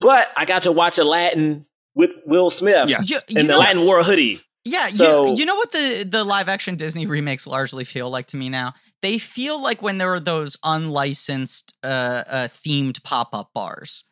but 0.00 0.28
I 0.36 0.44
got 0.44 0.62
to 0.62 0.72
watch 0.72 0.98
Aladdin 0.98 1.66
with 1.96 2.10
Will 2.24 2.50
Smith 2.50 2.88
Yes. 2.88 3.10
You- 3.10 3.16
you 3.28 3.40
and 3.40 3.48
the 3.48 3.52
know- 3.54 3.58
Aladdin 3.58 3.84
wore 3.84 3.98
a 3.98 4.04
hoodie. 4.04 4.40
Yeah, 4.64 4.88
So- 4.88 5.28
you, 5.28 5.36
you 5.38 5.44
know 5.46 5.54
what 5.56 5.72
the 5.72 6.04
the 6.04 6.22
live 6.24 6.48
action 6.48 6.76
Disney 6.76 7.06
remakes 7.06 7.46
largely 7.46 7.84
feel 7.84 8.10
like 8.10 8.26
to 8.28 8.36
me 8.36 8.48
now? 8.48 8.74
They 9.02 9.18
feel 9.18 9.60
like 9.60 9.80
when 9.82 9.98
there 9.98 10.12
are 10.12 10.20
those 10.20 10.56
unlicensed 10.64 11.72
uh, 11.84 11.86
uh 11.86 12.48
themed 12.48 13.02
pop-up 13.02 13.50
bars 13.54 14.04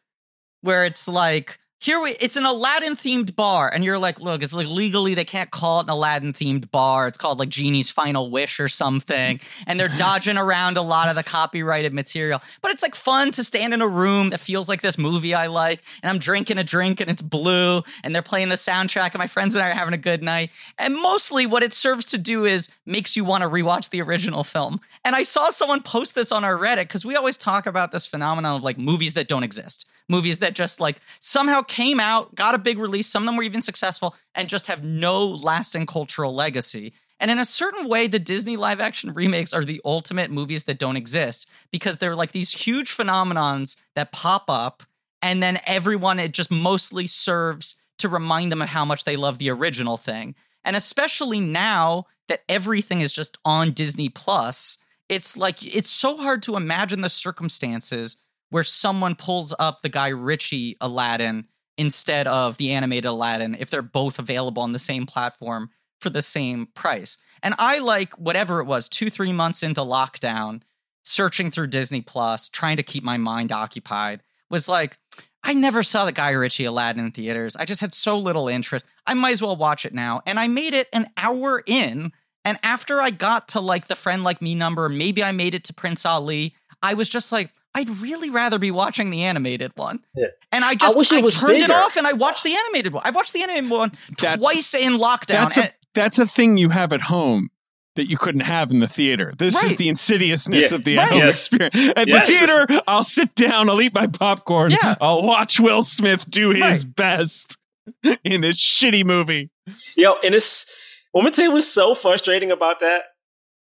where 0.60 0.84
it's 0.84 1.06
like 1.08 1.58
here 1.84 2.00
we 2.00 2.12
it's 2.12 2.36
an 2.36 2.46
Aladdin 2.46 2.96
themed 2.96 3.36
bar 3.36 3.68
and 3.68 3.84
you're 3.84 3.98
like, 3.98 4.18
look, 4.18 4.42
it's 4.42 4.54
like 4.54 4.66
legally 4.66 5.14
they 5.14 5.24
can't 5.26 5.50
call 5.50 5.80
it 5.80 5.82
an 5.82 5.90
Aladdin 5.90 6.32
themed 6.32 6.70
bar. 6.70 7.06
It's 7.08 7.18
called 7.18 7.38
like 7.38 7.50
Genie's 7.50 7.90
Final 7.90 8.30
Wish 8.30 8.58
or 8.58 8.70
something. 8.70 9.38
And 9.66 9.78
they're 9.78 9.88
dodging 9.98 10.38
around 10.38 10.78
a 10.78 10.82
lot 10.82 11.10
of 11.10 11.14
the 11.14 11.22
copyrighted 11.22 11.92
material. 11.92 12.40
But 12.62 12.70
it's 12.70 12.82
like 12.82 12.94
fun 12.94 13.32
to 13.32 13.44
stand 13.44 13.74
in 13.74 13.82
a 13.82 13.86
room 13.86 14.30
that 14.30 14.40
feels 14.40 14.66
like 14.66 14.80
this 14.80 14.96
movie 14.96 15.34
I 15.34 15.48
like 15.48 15.82
and 16.02 16.08
I'm 16.08 16.18
drinking 16.18 16.56
a 16.56 16.64
drink 16.64 17.02
and 17.02 17.10
it's 17.10 17.20
blue 17.20 17.82
and 18.02 18.14
they're 18.14 18.22
playing 18.22 18.48
the 18.48 18.54
soundtrack 18.54 19.12
and 19.12 19.18
my 19.18 19.26
friends 19.26 19.54
and 19.54 19.62
I 19.62 19.68
are 19.70 19.74
having 19.74 19.92
a 19.92 19.98
good 19.98 20.22
night. 20.22 20.52
And 20.78 20.96
mostly 20.96 21.44
what 21.44 21.62
it 21.62 21.74
serves 21.74 22.06
to 22.06 22.18
do 22.18 22.46
is 22.46 22.70
makes 22.86 23.14
you 23.14 23.26
want 23.26 23.42
to 23.42 23.48
rewatch 23.48 23.90
the 23.90 24.00
original 24.00 24.42
film. 24.42 24.80
And 25.04 25.14
I 25.14 25.22
saw 25.22 25.50
someone 25.50 25.82
post 25.82 26.14
this 26.14 26.32
on 26.32 26.44
our 26.44 26.56
Reddit 26.56 26.84
because 26.84 27.04
we 27.04 27.14
always 27.14 27.36
talk 27.36 27.66
about 27.66 27.92
this 27.92 28.06
phenomenon 28.06 28.56
of 28.56 28.64
like 28.64 28.78
movies 28.78 29.12
that 29.12 29.28
don't 29.28 29.44
exist. 29.44 29.84
Movies 30.08 30.40
that 30.40 30.54
just 30.54 30.80
like 30.80 31.00
somehow 31.18 31.62
came 31.62 31.98
out, 31.98 32.34
got 32.34 32.54
a 32.54 32.58
big 32.58 32.78
release, 32.78 33.06
some 33.06 33.22
of 33.22 33.26
them 33.26 33.36
were 33.36 33.42
even 33.42 33.62
successful, 33.62 34.14
and 34.34 34.48
just 34.48 34.66
have 34.66 34.84
no 34.84 35.24
lasting 35.24 35.86
cultural 35.86 36.34
legacy. 36.34 36.92
And 37.20 37.30
in 37.30 37.38
a 37.38 37.44
certain 37.44 37.88
way, 37.88 38.06
the 38.06 38.18
Disney 38.18 38.56
live 38.56 38.80
action 38.80 39.14
remakes 39.14 39.52
are 39.52 39.64
the 39.64 39.80
ultimate 39.84 40.30
movies 40.30 40.64
that 40.64 40.78
don't 40.78 40.96
exist 40.96 41.48
because 41.70 41.98
they're 41.98 42.16
like 42.16 42.32
these 42.32 42.52
huge 42.52 42.94
phenomenons 42.94 43.76
that 43.94 44.12
pop 44.12 44.44
up, 44.48 44.82
and 45.22 45.42
then 45.42 45.58
everyone, 45.66 46.18
it 46.18 46.32
just 46.32 46.50
mostly 46.50 47.06
serves 47.06 47.76
to 47.98 48.08
remind 48.08 48.52
them 48.52 48.60
of 48.60 48.68
how 48.68 48.84
much 48.84 49.04
they 49.04 49.16
love 49.16 49.38
the 49.38 49.50
original 49.50 49.96
thing. 49.96 50.34
And 50.64 50.76
especially 50.76 51.40
now 51.40 52.06
that 52.28 52.42
everything 52.48 53.00
is 53.00 53.12
just 53.12 53.38
on 53.44 53.72
Disney 53.72 54.08
Plus, 54.08 54.78
it's 55.08 55.36
like 55.36 55.62
it's 55.62 55.90
so 55.90 56.16
hard 56.16 56.42
to 56.42 56.56
imagine 56.56 57.02
the 57.02 57.10
circumstances 57.10 58.16
where 58.54 58.62
someone 58.62 59.16
pulls 59.16 59.52
up 59.58 59.82
the 59.82 59.88
Guy 59.88 60.10
Ritchie 60.10 60.76
Aladdin 60.80 61.48
instead 61.76 62.28
of 62.28 62.56
the 62.56 62.70
animated 62.70 63.06
Aladdin 63.06 63.56
if 63.58 63.68
they're 63.68 63.82
both 63.82 64.20
available 64.20 64.62
on 64.62 64.70
the 64.70 64.78
same 64.78 65.06
platform 65.06 65.70
for 66.00 66.08
the 66.08 66.22
same 66.22 66.68
price. 66.72 67.18
And 67.42 67.56
I 67.58 67.80
like 67.80 68.14
whatever 68.14 68.60
it 68.60 68.66
was, 68.66 68.88
two, 68.88 69.10
three 69.10 69.32
months 69.32 69.64
into 69.64 69.80
lockdown, 69.80 70.62
searching 71.02 71.50
through 71.50 71.66
Disney 71.66 72.00
Plus, 72.00 72.48
trying 72.48 72.76
to 72.76 72.84
keep 72.84 73.02
my 73.02 73.16
mind 73.16 73.50
occupied, 73.50 74.22
was 74.50 74.68
like, 74.68 74.98
I 75.42 75.54
never 75.54 75.82
saw 75.82 76.04
the 76.04 76.12
Guy 76.12 76.30
Ritchie 76.30 76.66
Aladdin 76.66 77.06
in 77.06 77.10
theaters. 77.10 77.56
I 77.56 77.64
just 77.64 77.80
had 77.80 77.92
so 77.92 78.16
little 78.16 78.46
interest. 78.46 78.86
I 79.04 79.14
might 79.14 79.32
as 79.32 79.42
well 79.42 79.56
watch 79.56 79.84
it 79.84 79.94
now. 79.94 80.22
And 80.26 80.38
I 80.38 80.46
made 80.46 80.74
it 80.74 80.86
an 80.92 81.10
hour 81.16 81.64
in. 81.66 82.12
And 82.44 82.56
after 82.62 83.00
I 83.00 83.10
got 83.10 83.48
to 83.48 83.58
like 83.58 83.88
the 83.88 83.96
friend 83.96 84.22
like 84.22 84.40
me 84.40 84.54
number, 84.54 84.88
maybe 84.88 85.24
I 85.24 85.32
made 85.32 85.56
it 85.56 85.64
to 85.64 85.74
Prince 85.74 86.06
Ali, 86.06 86.54
I 86.80 86.94
was 86.94 87.08
just 87.08 87.32
like, 87.32 87.50
I'd 87.74 87.88
really 88.00 88.30
rather 88.30 88.58
be 88.58 88.70
watching 88.70 89.10
the 89.10 89.22
animated 89.24 89.72
one. 89.74 90.00
Yeah. 90.14 90.26
And 90.52 90.64
I 90.64 90.74
just 90.74 90.96
wish 90.96 91.10
it 91.12 91.22
was 91.24 91.34
turned 91.34 91.54
it 91.56 91.70
off 91.70 91.96
and 91.96 92.06
I 92.06 92.12
watched 92.12 92.44
the 92.44 92.54
animated 92.54 92.92
one. 92.92 93.02
I 93.04 93.10
watched 93.10 93.32
the 93.32 93.42
animated 93.42 93.70
one 93.70 93.92
That's- 94.18 94.38
twice 94.38 94.74
in 94.74 94.94
lockdown. 94.94 95.26
That's 95.26 95.58
a, 95.58 95.72
that's 95.94 96.18
a 96.18 96.26
thing 96.26 96.56
you 96.56 96.68
have 96.70 96.92
at 96.92 97.02
home 97.02 97.50
that 97.96 98.08
you 98.08 98.16
couldn't 98.18 98.40
have 98.42 98.70
in 98.72 98.80
the 98.80 98.86
theater. 98.88 99.32
This 99.38 99.62
is 99.62 99.76
the 99.76 99.88
insidiousness 99.88 100.70
Yeah. 100.70 100.76
of 100.76 100.84
the 100.84 100.96
Right. 100.96 101.04
at-home 101.06 101.18
Yes. 101.18 101.46
experience. 101.46 101.92
At 101.96 102.08
Yes. 102.08 102.26
the 102.26 102.32
theater, 102.32 102.80
I'll 102.88 103.02
sit 103.04 103.34
down, 103.36 103.68
I'll 103.70 103.80
eat 103.80 103.94
my 103.94 104.06
popcorn, 104.08 104.72
Yeah. 104.72 104.94
I'll 105.00 105.22
watch 105.22 105.60
Will 105.60 105.82
Smith 105.84 106.28
do 106.28 106.50
his 106.50 106.84
best 106.84 107.56
in 108.24 108.40
this 108.40 108.56
shitty 108.56 109.04
movie. 109.04 109.50
Yo, 109.96 110.14
and 110.24 110.34
it's 110.34 110.66
let 111.12 111.24
me 111.24 111.30
tell 111.30 111.44
you 111.44 111.52
what's 111.52 111.68
so 111.68 111.94
frustrating 111.94 112.50
about 112.50 112.80
that 112.80 113.02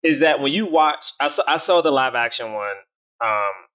is 0.04 0.20
that 0.20 0.40
when 0.40 0.52
you 0.54 0.66
watch, 0.68 1.12
I 1.20 1.28
saw, 1.28 1.44
I 1.48 1.58
saw 1.58 1.82
the 1.82 1.92
live 1.92 2.14
action 2.16 2.54
one, 2.54 2.76
um, 3.24 3.48
Sure. 3.48 3.69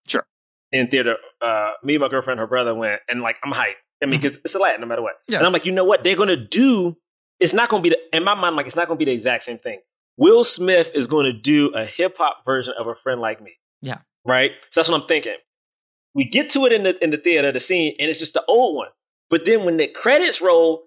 In 0.75 0.89
theater. 0.89 1.17
Uh, 1.41 1.71
me 1.83 1.95
and 1.95 2.03
my 2.03 2.09
girlfriend, 2.09 2.41
her 2.41 2.47
brother 2.47 2.75
went, 2.75 3.01
and 3.09 3.21
like 3.23 3.37
I'm 3.45 3.53
hyped. 3.53 3.75
I 4.03 4.07
mean, 4.07 4.21
because 4.21 4.39
it's 4.45 4.55
Aladdin 4.55 4.81
no 4.81 4.87
matter 4.87 5.03
what. 5.03 5.15
Yeah. 5.29 5.39
And 5.39 5.47
I'm 5.47 5.53
like, 5.53 5.65
you 5.65 5.73
know 5.73 5.85
what? 5.85 6.05
They're 6.05 6.17
gonna 6.17 6.37
do. 6.37 6.97
It's 7.41 7.53
not 7.55 7.69
gonna 7.69 7.83
be 7.83 7.91
the, 7.91 7.99
in 8.13 8.25
my 8.25 8.35
mind. 8.35 8.57
Like, 8.57 8.67
it's 8.67 8.77
not 8.77 8.89
gonna 8.89 8.99
be 8.99 9.05
the 9.07 9.13
exact 9.13 9.45
same 9.45 9.59
thing. 9.59 9.81
Will 10.17 10.45
Smith 10.45 10.91
is 10.95 11.07
going 11.07 11.27
to 11.27 11.33
do 11.33 11.69
a 11.75 11.85
hip 11.85 12.17
hop 12.19 12.45
version 12.45 12.75
of 12.79 12.87
a 12.87 12.95
friend 12.95 13.21
like 13.21 13.43
me. 13.43 13.53
Yeah. 13.83 13.99
Right. 14.25 14.53
So 14.71 14.81
that's 14.81 14.89
what 14.89 15.01
I'm 15.01 15.07
thinking. 15.09 15.35
We 16.15 16.25
get 16.25 16.51
to 16.51 16.67
it 16.67 16.73
in 16.73 16.85
the 16.85 17.03
in 17.03 17.11
the 17.11 17.17
theater, 17.17 17.51
the 17.51 17.59
scene, 17.61 17.95
and 17.99 18.09
it's 18.11 18.19
just 18.21 18.35
the 18.35 18.45
old 18.47 18.77
one. 18.77 18.89
But 19.31 19.45
then 19.45 19.65
when 19.65 19.77
the 19.77 19.89
credits 19.89 20.41
roll, 20.41 20.85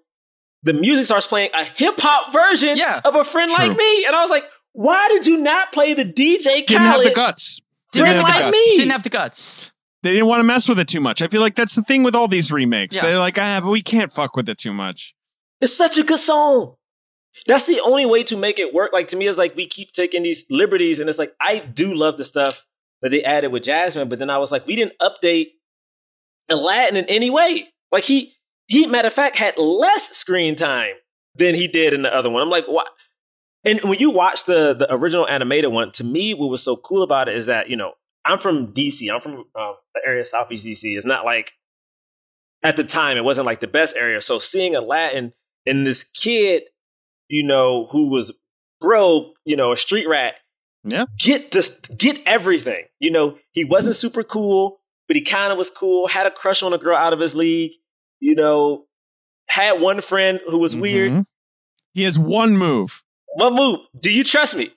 the 0.62 0.72
music 0.72 1.04
starts 1.06 1.26
playing 1.26 1.50
a 1.54 1.64
hip 1.64 1.96
hop 2.00 2.32
version 2.32 2.76
Yeah. 2.78 3.00
of 3.04 3.14
a 3.14 3.24
friend 3.24 3.50
True. 3.52 3.66
like 3.68 3.76
me, 3.76 4.04
and 4.06 4.16
I 4.16 4.20
was 4.22 4.30
like, 4.30 4.44
why 4.72 5.08
did 5.08 5.26
you 5.26 5.36
not 5.38 5.72
play 5.72 5.92
the 5.94 6.04
DJ 6.04 6.64
Didn't 6.66 6.82
have 6.82 7.02
the 7.02 7.12
guts. 7.12 7.60
Didn't 7.92 8.06
have 8.08 8.16
the 8.16 8.22
like 8.22 8.40
guts. 8.40 8.52
me. 8.52 8.76
Didn't 8.76 8.92
have 8.92 9.02
the 9.02 9.08
guts. 9.10 9.72
They 10.08 10.14
didn't 10.14 10.28
want 10.28 10.40
to 10.40 10.44
mess 10.44 10.66
with 10.66 10.78
it 10.78 10.88
too 10.88 11.02
much. 11.02 11.20
I 11.20 11.28
feel 11.28 11.42
like 11.42 11.54
that's 11.54 11.74
the 11.74 11.82
thing 11.82 12.02
with 12.02 12.14
all 12.14 12.28
these 12.28 12.50
remakes. 12.50 12.96
Yeah. 12.96 13.02
They're 13.02 13.18
like, 13.18 13.36
ah, 13.36 13.60
but 13.62 13.68
we 13.68 13.82
can't 13.82 14.10
fuck 14.10 14.36
with 14.36 14.48
it 14.48 14.56
too 14.56 14.72
much. 14.72 15.14
It's 15.60 15.76
such 15.76 15.98
a 15.98 16.02
good 16.02 16.18
song. 16.18 16.76
That's 17.46 17.66
the 17.66 17.78
only 17.80 18.06
way 18.06 18.24
to 18.24 18.34
make 18.34 18.58
it 18.58 18.72
work. 18.72 18.90
Like 18.94 19.08
to 19.08 19.18
me, 19.18 19.26
it's 19.26 19.36
like 19.36 19.54
we 19.54 19.66
keep 19.66 19.92
taking 19.92 20.22
these 20.22 20.46
liberties, 20.48 20.98
and 20.98 21.10
it's 21.10 21.18
like 21.18 21.34
I 21.38 21.58
do 21.58 21.92
love 21.92 22.16
the 22.16 22.24
stuff 22.24 22.64
that 23.02 23.10
they 23.10 23.22
added 23.22 23.52
with 23.52 23.64
Jasmine, 23.64 24.08
but 24.08 24.18
then 24.18 24.30
I 24.30 24.38
was 24.38 24.50
like, 24.50 24.66
we 24.66 24.76
didn't 24.76 24.94
update 24.98 25.48
Aladdin 26.48 26.96
in 26.96 27.04
any 27.04 27.28
way. 27.28 27.68
Like 27.92 28.04
he, 28.04 28.32
he, 28.66 28.86
matter 28.86 29.08
of 29.08 29.14
fact, 29.14 29.36
had 29.36 29.58
less 29.58 30.08
screen 30.16 30.56
time 30.56 30.94
than 31.34 31.54
he 31.54 31.68
did 31.68 31.92
in 31.92 32.00
the 32.00 32.14
other 32.14 32.30
one. 32.30 32.42
I'm 32.42 32.48
like, 32.48 32.64
what? 32.64 32.86
And 33.62 33.78
when 33.82 33.98
you 33.98 34.08
watch 34.08 34.46
the 34.46 34.72
the 34.72 34.90
original 34.90 35.28
animated 35.28 35.70
one, 35.70 35.92
to 35.92 36.04
me, 36.04 36.32
what 36.32 36.48
was 36.48 36.62
so 36.62 36.76
cool 36.76 37.02
about 37.02 37.28
it 37.28 37.36
is 37.36 37.44
that 37.44 37.68
you 37.68 37.76
know 37.76 37.92
I'm 38.28 38.38
from 38.38 38.72
DC. 38.74 39.12
I'm 39.12 39.20
from 39.20 39.34
um, 39.34 39.74
the 39.94 40.00
area 40.06 40.20
of 40.20 40.26
Southeast 40.26 40.66
DC. 40.66 40.96
It's 40.96 41.06
not 41.06 41.24
like 41.24 41.52
at 42.62 42.76
the 42.76 42.84
time 42.84 43.16
it 43.16 43.24
wasn't 43.24 43.46
like 43.46 43.60
the 43.60 43.66
best 43.66 43.96
area. 43.96 44.20
So 44.20 44.38
seeing 44.38 44.74
Aladdin 44.74 45.32
and 45.66 45.86
this 45.86 46.04
kid, 46.04 46.64
you 47.28 47.42
know, 47.42 47.86
who 47.90 48.08
was 48.08 48.32
broke, 48.80 49.34
you 49.44 49.56
know, 49.56 49.72
a 49.72 49.76
street 49.76 50.06
rat, 50.08 50.34
Yeah. 50.84 51.06
get 51.18 51.50
this, 51.52 51.70
get 51.96 52.20
everything. 52.26 52.84
You 53.00 53.10
know, 53.10 53.38
he 53.52 53.64
wasn't 53.64 53.96
super 53.96 54.22
cool, 54.22 54.80
but 55.06 55.16
he 55.16 55.22
kind 55.22 55.50
of 55.52 55.58
was 55.58 55.70
cool. 55.70 56.08
Had 56.08 56.26
a 56.26 56.30
crush 56.30 56.62
on 56.62 56.72
a 56.72 56.78
girl 56.78 56.96
out 56.96 57.12
of 57.12 57.20
his 57.20 57.34
league. 57.34 57.72
You 58.20 58.34
know, 58.34 58.84
had 59.48 59.80
one 59.80 60.00
friend 60.00 60.40
who 60.48 60.58
was 60.58 60.76
weird. 60.76 61.12
Mhm. 61.12 61.24
He 61.94 62.02
has 62.02 62.18
one 62.18 62.56
move. 62.56 63.02
What 63.34 63.52
move? 63.52 63.80
Do 63.98 64.12
you 64.12 64.24
trust 64.24 64.56
me? 64.56 64.72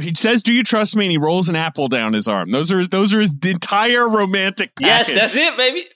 He 0.00 0.14
says, 0.14 0.42
"Do 0.42 0.52
you 0.52 0.62
trust 0.64 0.96
me?" 0.96 1.06
And 1.06 1.12
he 1.12 1.18
rolls 1.18 1.48
an 1.48 1.56
apple 1.56 1.88
down 1.88 2.12
his 2.12 2.28
arm. 2.28 2.50
Those 2.50 2.70
are 2.72 2.78
his, 2.78 2.88
those 2.88 3.12
are 3.14 3.20
his 3.20 3.34
entire 3.44 4.08
romantic. 4.08 4.72
Yes, 4.80 5.10
that's 5.12 5.36
it, 5.36 5.56
baby. 5.56 5.86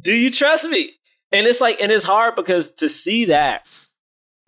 Do 0.00 0.14
you 0.14 0.30
trust 0.30 0.68
me? 0.68 0.92
And 1.32 1.46
it's 1.46 1.60
like, 1.60 1.80
and 1.80 1.90
it's 1.90 2.04
hard 2.04 2.36
because 2.36 2.70
to 2.76 2.88
see 2.88 3.26
that, 3.26 3.68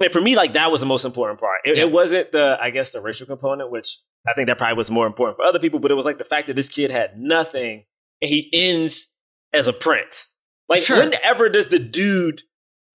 and 0.01 0.13
for 0.13 0.21
me, 0.21 0.37
like 0.37 0.53
that 0.55 0.71
was 0.71 0.81
the 0.81 0.87
most 0.87 1.05
important 1.05 1.41
part. 1.41 1.61
It, 1.65 1.77
Yeah. 1.77 1.85
it 1.85 1.93
wasn't 1.93 2.33
the, 2.33 2.59
I 2.61 2.71
guess, 2.71 2.91
the 2.93 3.01
racial 3.01 3.27
component, 3.27 3.71
which 3.71 3.99
I 4.27 4.33
think 4.35 4.47
that 4.49 4.59
probably 4.59 4.77
was 4.77 4.91
more 4.91 5.07
important 5.07 5.37
for 5.37 5.45
other 5.45 5.59
people. 5.59 5.79
But 5.81 5.91
it 5.91 5.95
was 5.95 6.05
like 6.07 6.19
the 6.19 6.25
fact 6.25 6.47
that 6.49 6.55
this 6.57 6.69
kid 6.69 6.91
had 6.91 7.19
nothing, 7.19 7.85
and 8.21 8.29
he 8.29 8.49
ends 8.53 9.13
as 9.53 9.67
a 9.69 9.73
prince. 9.73 10.37
Like, 10.69 10.81
Sure. 10.83 10.99
whenever 10.99 11.49
does 11.49 11.69
the 11.69 11.79
dude 11.79 12.43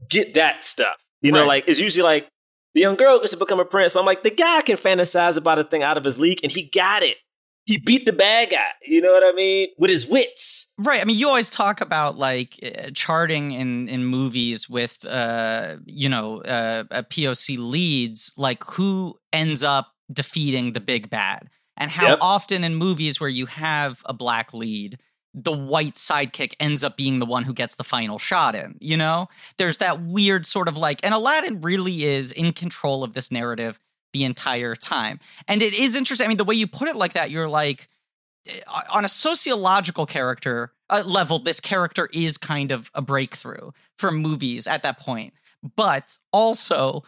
get 0.09 0.33
that 0.33 0.63
stuff? 0.63 0.97
You 1.21 1.31
know, 1.31 1.39
Right. 1.41 1.47
like 1.47 1.63
it's 1.67 1.79
usually 1.79 2.03
like 2.03 2.27
the 2.73 2.81
young 2.81 2.95
girl 2.95 3.19
gets 3.19 3.31
to 3.31 3.37
become 3.37 3.59
a 3.59 3.65
prince, 3.65 3.93
but 3.93 3.99
I'm 3.99 4.05
like, 4.05 4.23
the 4.23 4.31
guy 4.31 4.61
can 4.61 4.77
fantasize 4.77 5.37
about 5.37 5.59
a 5.59 5.63
thing 5.63 5.83
out 5.83 5.97
of 5.97 6.03
his 6.03 6.19
league, 6.19 6.39
and 6.43 6.51
he 6.51 6.69
got 6.73 7.03
it. 7.03 7.17
He 7.65 7.77
beat 7.77 8.05
the 8.07 8.13
bad 8.13 8.49
guy. 8.49 8.65
You 8.85 9.01
know 9.01 9.11
what 9.11 9.23
I 9.23 9.33
mean? 9.35 9.69
With 9.77 9.91
his 9.91 10.07
wits. 10.07 10.73
Right. 10.79 10.99
I 10.99 11.05
mean, 11.05 11.17
you 11.17 11.27
always 11.27 11.49
talk 11.49 11.79
about 11.79 12.17
like 12.17 12.59
uh, 12.63 12.89
charting 12.93 13.51
in 13.51 13.87
in 13.87 14.03
movies 14.05 14.67
with 14.67 15.05
uh 15.05 15.77
you 15.85 16.09
know 16.09 16.41
uh, 16.41 16.85
uh 16.89 17.03
POC 17.03 17.57
leads, 17.59 18.33
like 18.35 18.63
who 18.63 19.15
ends 19.31 19.63
up 19.63 19.93
defeating 20.11 20.73
the 20.73 20.79
big 20.79 21.09
bad, 21.09 21.49
and 21.77 21.91
how 21.91 22.09
Yep. 22.09 22.17
often 22.21 22.63
in 22.63 22.75
movies 22.75 23.19
where 23.19 23.29
you 23.29 23.45
have 23.45 24.01
a 24.05 24.13
black 24.13 24.53
lead. 24.53 24.99
The 25.33 25.51
white 25.51 25.95
sidekick 25.95 26.53
ends 26.59 26.83
up 26.83 26.97
being 26.97 27.19
the 27.19 27.25
one 27.25 27.43
who 27.43 27.53
gets 27.53 27.75
the 27.75 27.83
final 27.83 28.19
shot 28.19 28.53
in, 28.55 28.77
you 28.81 28.97
know? 28.97 29.29
There's 29.57 29.77
that 29.77 30.01
weird 30.01 30.45
sort 30.45 30.67
of 30.67 30.77
like, 30.77 30.99
and 31.03 31.13
Aladdin 31.13 31.61
really 31.61 32.03
is 32.03 32.31
in 32.31 32.51
control 32.53 33.03
of 33.03 33.13
this 33.13 33.31
narrative 33.31 33.79
the 34.13 34.25
entire 34.25 34.75
time. 34.75 35.19
And 35.47 35.61
it 35.61 35.73
is 35.73 35.95
interesting. 35.95 36.25
I 36.25 36.27
mean, 36.27 36.37
the 36.37 36.43
way 36.43 36.55
you 36.55 36.67
put 36.67 36.89
it 36.89 36.97
like 36.97 37.13
that, 37.13 37.31
you're 37.31 37.47
like, 37.47 37.87
eh, 38.45 38.59
on 38.89 39.05
a 39.05 39.09
sociological 39.09 40.05
character 40.05 40.73
uh, 40.89 41.03
level, 41.05 41.39
this 41.39 41.61
character 41.61 42.09
is 42.13 42.37
kind 42.37 42.71
of 42.71 42.91
a 42.93 43.01
breakthrough 43.01 43.71
for 43.97 44.11
movies 44.11 44.67
at 44.67 44.83
that 44.83 44.99
point. 44.99 45.33
But 45.77 46.17
also, 46.33 47.03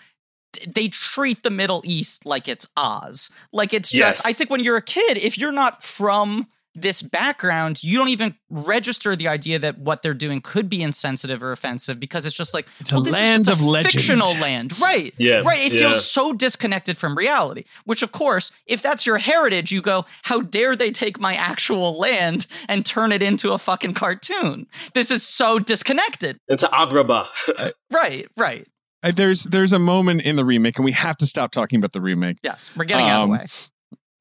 they 0.67 0.87
treat 0.87 1.43
the 1.43 1.49
Middle 1.49 1.81
East 1.83 2.25
like 2.25 2.47
it's 2.47 2.67
Oz. 2.77 3.29
Like 3.51 3.73
it's 3.73 3.89
just, 3.89 4.19
Yes. 4.19 4.25
I 4.25 4.31
think 4.31 4.49
when 4.49 4.61
you're 4.63 4.77
a 4.77 4.81
kid, 4.81 5.17
if 5.17 5.37
you're 5.37 5.51
not 5.51 5.83
from 5.83 6.47
this 6.75 7.01
background, 7.01 7.83
you 7.83 7.97
don't 7.97 8.07
even 8.09 8.35
register 8.49 9.15
the 9.15 9.27
idea 9.27 9.59
that 9.59 9.77
what 9.77 10.01
they're 10.01 10.13
doing 10.13 10.41
could 10.41 10.69
be 10.69 10.81
insensitive 10.81 11.43
or 11.43 11.51
offensive 11.51 11.99
because 11.99 12.25
it's 12.25 12.35
just 12.35 12.53
like, 12.53 12.67
It's 12.79 12.91
a 12.91 12.95
well, 12.95 13.03
this 13.03 13.13
land 13.13 13.41
is 13.41 13.47
just 13.47 13.59
a 13.59 13.63
of 13.63 13.67
legend. 13.67 13.91
fictional 13.93 14.33
land, 14.39 14.79
right? 14.79 15.13
Yeah, 15.17 15.41
right. 15.45 15.59
It 15.59 15.73
yeah. 15.73 15.89
feels 15.89 16.09
so 16.09 16.33
disconnected 16.33 16.97
from 16.97 17.17
reality. 17.17 17.65
Which, 17.85 18.01
of 18.01 18.11
course, 18.11 18.51
if 18.65 18.81
that's 18.81 19.05
your 19.05 19.17
heritage, 19.19 19.71
you 19.71 19.81
go, 19.81 20.05
"How 20.23 20.41
dare 20.41 20.75
they 20.75 20.91
take 20.91 21.19
my 21.19 21.35
actual 21.35 21.97
land 21.97 22.47
and 22.67 22.85
turn 22.85 23.11
it 23.11 23.21
into 23.21 23.51
a 23.51 23.57
fucking 23.57 23.93
cartoon? 23.93 24.67
This 24.93 25.11
is 25.11 25.23
so 25.23 25.59
disconnected." 25.59 26.37
into 26.47 26.67
Agrabah. 26.67 27.27
Right. 27.91 28.27
Right. 28.35 28.67
There's 29.03 29.43
there's 29.43 29.73
a 29.73 29.79
moment 29.79 30.21
in 30.21 30.35
the 30.37 30.45
remake, 30.45 30.77
and 30.77 30.85
we 30.85 30.93
have 30.93 31.17
to 31.17 31.27
stop 31.27 31.51
talking 31.51 31.77
about 31.77 31.91
the 31.93 32.01
remake. 32.01 32.37
Yes, 32.41 32.71
we're 32.75 32.85
getting 32.85 33.05
out 33.07 33.23
of 33.23 33.29
the 33.29 33.33
Um, 33.33 33.39
way. 33.39 33.47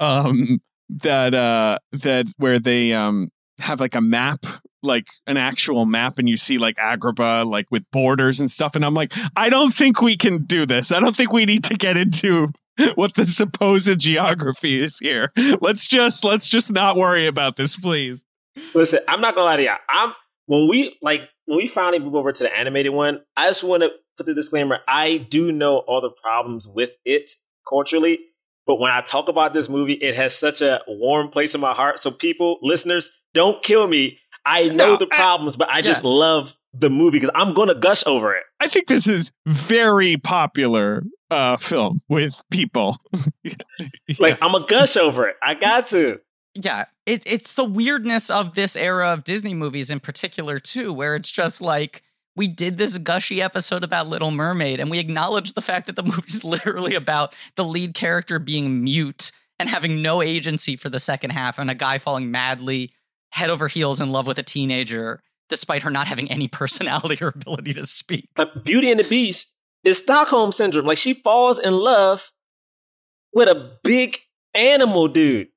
um 0.01 0.61
that 0.99 1.35
uh 1.35 1.79
that 1.93 2.27
where 2.37 2.59
they 2.59 2.93
um 2.93 3.31
have 3.59 3.81
like 3.81 3.95
a 3.95 4.01
map 4.01 4.45
like 4.83 5.07
an 5.27 5.37
actual 5.37 5.87
map 5.87 6.19
and 6.19 6.29
you 6.29 6.37
see 6.37 6.59
like 6.59 6.77
agrabah 6.77 7.47
like 7.47 7.67
with 7.71 7.85
borders 7.93 8.41
and 8.41 8.51
stuff 8.51 8.75
and 8.75 8.85
i'm 8.85 8.95
like 8.95 9.13
i 9.37 9.49
don't 9.49 9.75
think 9.75 10.03
we 10.03 10.17
can 10.17 10.45
do 10.45 10.67
this 10.67 10.91
i 10.91 10.99
don't 10.99 11.17
think 11.17 11.33
we 11.33 11.45
need 11.45 11.63
to 11.63 11.75
get 11.75 11.97
into 11.97 12.49
what 12.95 13.15
the 13.15 13.27
supposed 13.27 13.99
geography 13.99 14.83
is 14.83 14.99
here 14.99 15.31
let's 15.61 15.87
just 15.87 16.25
let's 16.25 16.49
just 16.49 16.73
not 16.73 16.97
worry 16.97 17.27
about 17.27 17.57
this 17.57 17.77
please 17.77 18.25
Listen, 18.75 19.01
I'm 19.09 19.21
not 19.21 19.35
gonna 19.35 19.47
lie 19.47 19.57
to 19.57 19.63
you. 19.63 19.75
I'm 19.89 20.13
when 20.47 20.69
we 20.69 20.97
like 21.03 21.23
when 21.47 21.59
we 21.59 21.69
finally 21.69 21.99
move 21.99 22.15
over 22.15 22.33
to 22.33 22.43
the 22.43 22.57
animated 22.57 22.93
one. 22.93 23.21
I 23.37 23.49
just 23.49 23.65
want 23.65 23.83
to 23.83 23.91
put 24.17 24.27
the 24.27 24.35
disclaimer: 24.35 24.81
I 24.87 25.19
do 25.19 25.53
know 25.53 25.79
all 25.79 26.01
the 26.01 26.11
problems 26.11 26.69
with 26.69 26.91
it 27.05 27.31
culturally, 27.69 28.21
but 28.67 28.77
when 28.81 28.91
I 28.91 29.01
talk 29.01 29.29
about 29.29 29.53
this 29.53 29.69
movie, 29.69 29.95
it 29.95 30.17
has 30.17 30.37
such 30.39 30.61
a 30.63 30.81
warm 30.87 31.29
place 31.29 31.55
in 31.55 31.61
my 31.61 31.73
heart. 31.75 32.01
So, 32.01 32.11
people, 32.11 32.59
listeners, 32.63 33.11
don't 33.35 33.63
kill 33.63 33.87
me. 33.89 34.19
I 34.45 34.69
know 34.69 34.91
No, 34.93 34.97
the 34.97 35.09
I- 35.13 35.17
problems, 35.17 35.57
but 35.57 35.69
I 35.71 35.83
just 35.83 36.05
love 36.05 36.57
the 36.75 36.89
movie 36.91 37.19
because 37.19 37.31
I'm 37.35 37.53
gonna 37.55 37.75
gush 37.75 38.03
over 38.07 38.35
it. 38.35 38.45
i 38.59 38.67
think 38.67 38.87
this 38.87 39.07
is 39.07 39.31
very 39.47 40.17
popular 40.17 41.03
uh 41.31 41.59
film 41.59 42.01
with 42.09 42.41
people 42.51 42.97
Like 44.19 44.39
I'm 44.41 44.55
a 44.55 44.65
gush 44.67 44.97
over 44.97 45.29
it. 45.29 45.37
I 45.43 45.55
got 45.55 45.89
to. 45.89 46.21
Yeah, 46.55 46.85
it, 47.07 47.23
it's 47.27 47.55
the 47.55 47.65
weirdness 47.65 48.31
of 48.31 48.55
this 48.55 48.77
era 48.77 49.13
of 49.13 49.25
Disney 49.25 49.55
movies 49.55 49.91
in 49.91 50.01
particular 50.01 50.59
too, 50.59 50.93
where 50.93 51.15
it's 51.17 51.31
just 51.31 51.61
like 51.63 52.03
we 52.35 52.49
did 52.49 52.79
this 52.79 52.99
gushy 52.99 53.43
episode 53.43 53.85
about 53.85 54.09
Little 54.09 54.31
Mermaid, 54.31 54.81
and 54.81 54.91
we 54.91 54.99
acknowledged 54.99 55.55
the 55.55 55.63
fact 55.63 55.87
that 55.87 55.97
the 55.97 56.03
movie's 56.03 56.45
literally 56.45 56.95
about 56.95 57.35
the 57.57 57.65
lead 57.65 57.95
character 57.95 58.39
being 58.39 58.83
mute 58.83 59.33
and 59.59 59.69
having 59.69 60.03
no 60.03 60.23
agency 60.23 60.77
for 60.77 60.89
the 60.89 61.01
second 61.01 61.31
half, 61.31 61.59
and 61.59 61.71
a 61.71 61.75
guy 61.75 61.99
falling 61.99 62.31
madly 62.31 62.93
head 63.31 63.51
over 63.51 63.69
heels 63.69 64.01
in 64.01 64.11
love 64.11 64.27
with 64.27 64.39
a 64.39 64.43
teenager, 64.43 65.23
despite 65.49 65.83
her 65.83 65.91
not 65.91 66.07
having 66.07 66.31
any 66.31 66.49
personality 66.61 67.23
or 67.23 67.29
ability 67.29 67.73
to 67.75 67.85
speak. 67.85 68.29
Like 68.37 68.65
Beauty 68.65 68.91
and 68.91 69.01
the 69.01 69.05
Beast 69.05 69.53
is 69.85 69.99
Stockholm 69.99 70.53
syndrome. 70.53 70.87
Like 70.87 70.99
she 70.99 71.15
falls 71.15 71.59
in 71.59 71.75
love 71.75 72.33
with 73.33 73.49
a 73.49 73.79
big 73.83 74.19
animal 74.55 75.09
dude. 75.09 75.49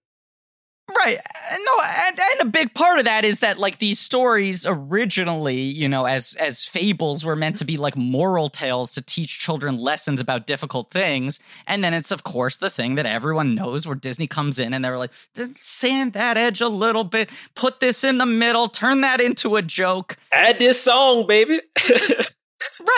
Right. 0.88 1.18
Uh, 1.18 1.58
No, 1.66 1.72
and, 2.08 2.20
and 2.20 2.42
a 2.42 2.52
big 2.52 2.74
part 2.74 3.00
of 3.00 3.06
that 3.06 3.26
is 3.26 3.40
that 3.40 3.58
like 3.58 3.80
these 3.80 4.00
stories 4.00 4.66
originally, 4.68 5.60
you 5.60 5.90
know, 5.90 6.06
as 6.06 6.36
as 6.36 6.64
fables 6.64 7.26
were 7.26 7.36
meant 7.36 7.58
to 7.58 7.66
be 7.66 7.78
like 7.78 7.98
moral 7.98 8.50
tales 8.50 8.92
to 8.94 9.02
teach 9.02 9.40
children 9.40 9.78
lessons 9.78 10.20
about 10.20 10.46
difficult 10.46 10.92
things. 10.92 11.40
And 11.66 11.84
then 11.84 11.94
it's 11.94 12.12
of 12.12 12.24
course 12.24 12.58
the 12.58 12.70
thing 12.70 12.96
that 12.96 13.06
everyone 13.06 13.56
knows 13.56 13.88
where 13.88 13.96
Disney 13.96 14.28
comes 14.28 14.60
in 14.60 14.74
and 14.74 14.86
they're 14.86 15.00
like, 15.00 15.12
sand 15.56 16.14
that 16.14 16.38
edge 16.38 16.62
a 16.62 16.70
little 16.70 17.04
bit, 17.04 17.30
put 17.56 17.80
this 17.80 18.04
in 18.04 18.20
the 18.20 18.26
middle, 18.26 18.68
turn 18.68 19.02
that 19.02 19.22
into 19.22 19.56
a 19.56 19.62
joke. 19.62 20.18
Add 20.32 20.60
this 20.60 20.82
song, 20.82 21.26
baby. 21.28 21.62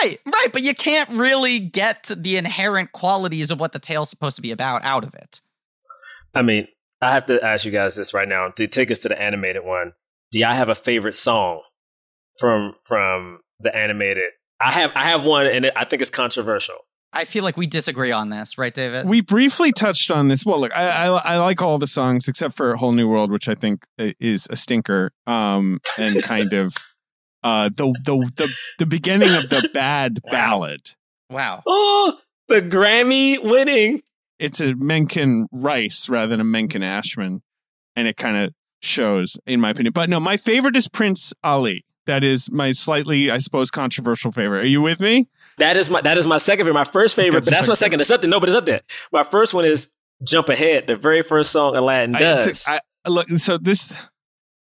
Right, 0.02 0.18
right, 0.24 0.52
but 0.52 0.62
you 0.62 0.74
can't 0.74 1.10
really 1.10 1.58
get 1.58 2.10
the 2.14 2.36
inherent 2.36 2.92
qualities 2.92 3.50
of 3.50 3.58
what 3.58 3.72
the 3.72 3.78
tale's 3.78 4.08
supposed 4.08 4.36
to 4.36 4.42
be 4.42 4.50
about 4.50 4.84
out 4.84 5.04
of 5.04 5.14
it. 5.14 5.40
I 6.34 6.42
mean, 6.42 6.68
I 7.00 7.12
have 7.12 7.26
to 7.26 7.42
ask 7.44 7.64
you 7.64 7.70
guys 7.72 7.96
this 7.96 8.12
right 8.14 8.28
now 8.28 8.48
to 8.56 8.66
take 8.66 8.90
us 8.90 8.98
to 9.00 9.08
the 9.08 9.20
animated 9.20 9.64
one. 9.64 9.92
Do 10.32 10.38
y'all 10.38 10.54
have 10.54 10.68
a 10.68 10.74
favorite 10.74 11.14
song 11.16 11.60
from 12.38 12.74
from 12.84 13.40
the 13.60 13.74
animated? 13.74 14.30
I 14.60 14.72
have 14.72 14.90
I 14.94 15.04
have 15.04 15.24
one, 15.24 15.46
and 15.46 15.70
I 15.76 15.84
think 15.84 16.02
it's 16.02 16.10
controversial. 16.10 16.76
I 17.12 17.24
feel 17.24 17.42
like 17.42 17.56
we 17.56 17.66
disagree 17.66 18.12
on 18.12 18.28
this, 18.28 18.58
right, 18.58 18.74
David? 18.74 19.08
we 19.08 19.22
briefly 19.22 19.72
touched 19.72 20.10
on 20.10 20.28
this. 20.28 20.44
Well, 20.44 20.60
look, 20.60 20.76
I, 20.76 21.06
I 21.06 21.34
I 21.34 21.38
like 21.38 21.62
all 21.62 21.78
the 21.78 21.86
songs 21.86 22.28
except 22.28 22.54
for 22.54 22.76
"Whole 22.76 22.92
New 22.92 23.08
World," 23.08 23.30
which 23.30 23.48
I 23.48 23.54
think 23.54 23.84
is 23.98 24.46
a 24.50 24.56
stinker, 24.56 25.12
um, 25.26 25.80
and 25.98 26.22
kind 26.22 26.52
of 26.52 26.74
uh, 27.42 27.70
the 27.74 27.94
the 28.04 28.30
the 28.36 28.52
the 28.80 28.86
beginning 28.86 29.34
of 29.34 29.48
the 29.48 29.70
bad 29.72 30.20
Wow. 30.24 30.30
ballad. 30.30 30.80
Wow. 31.30 31.62
Oh, 31.66 32.18
the 32.48 32.60
Grammy 32.60 33.42
winning. 33.42 34.02
It's 34.38 34.60
a 34.60 34.74
Menken 34.74 35.46
Rice 35.50 36.08
rather 36.08 36.28
than 36.28 36.40
a 36.40 36.44
Menken 36.44 36.82
Ashman, 36.82 37.42
and 37.96 38.06
it 38.08 38.16
kind 38.16 38.36
of 38.36 38.52
shows, 38.80 39.36
in 39.46 39.60
my 39.60 39.70
opinion. 39.70 39.92
But 39.92 40.08
no, 40.08 40.20
my 40.20 40.36
favorite 40.36 40.76
is 40.76 40.88
Prince 40.88 41.32
Ali. 41.42 41.84
That 42.06 42.24
is 42.24 42.50
my 42.50 42.72
slightly, 42.72 43.30
I 43.30 43.38
suppose, 43.38 43.70
controversial 43.70 44.32
favorite. 44.32 44.60
Are 44.60 44.66
you 44.66 44.80
with 44.80 45.00
me? 45.00 45.28
That 45.58 45.76
is 45.76 45.90
my 45.90 46.00
that 46.02 46.16
is 46.16 46.26
my 46.26 46.38
second 46.38 46.64
favorite. 46.64 46.74
My 46.74 46.84
first 46.84 47.16
favorite, 47.16 47.40
That's 47.40 47.46
but 47.46 47.50
that's 47.54 47.68
my 47.68 47.74
second. 47.74 48.00
It's 48.00 48.10
up 48.10 48.20
there. 48.22 48.30
No, 48.30 48.40
but 48.40 48.48
it's 48.48 48.56
up 48.56 48.64
there. 48.64 48.80
My 49.12 49.24
first 49.24 49.52
one 49.54 49.64
is 49.64 49.90
Jump 50.22 50.48
Ahead, 50.48 50.86
the 50.86 50.96
very 50.96 51.22
first 51.22 51.50
song 51.50 51.76
Aladdin 51.76 52.12
does. 52.12 52.46
it's 52.46 52.68
a- 52.68 52.80
I- 53.04 53.08
look, 53.08 53.28
so 53.38 53.58
this, 53.58 53.94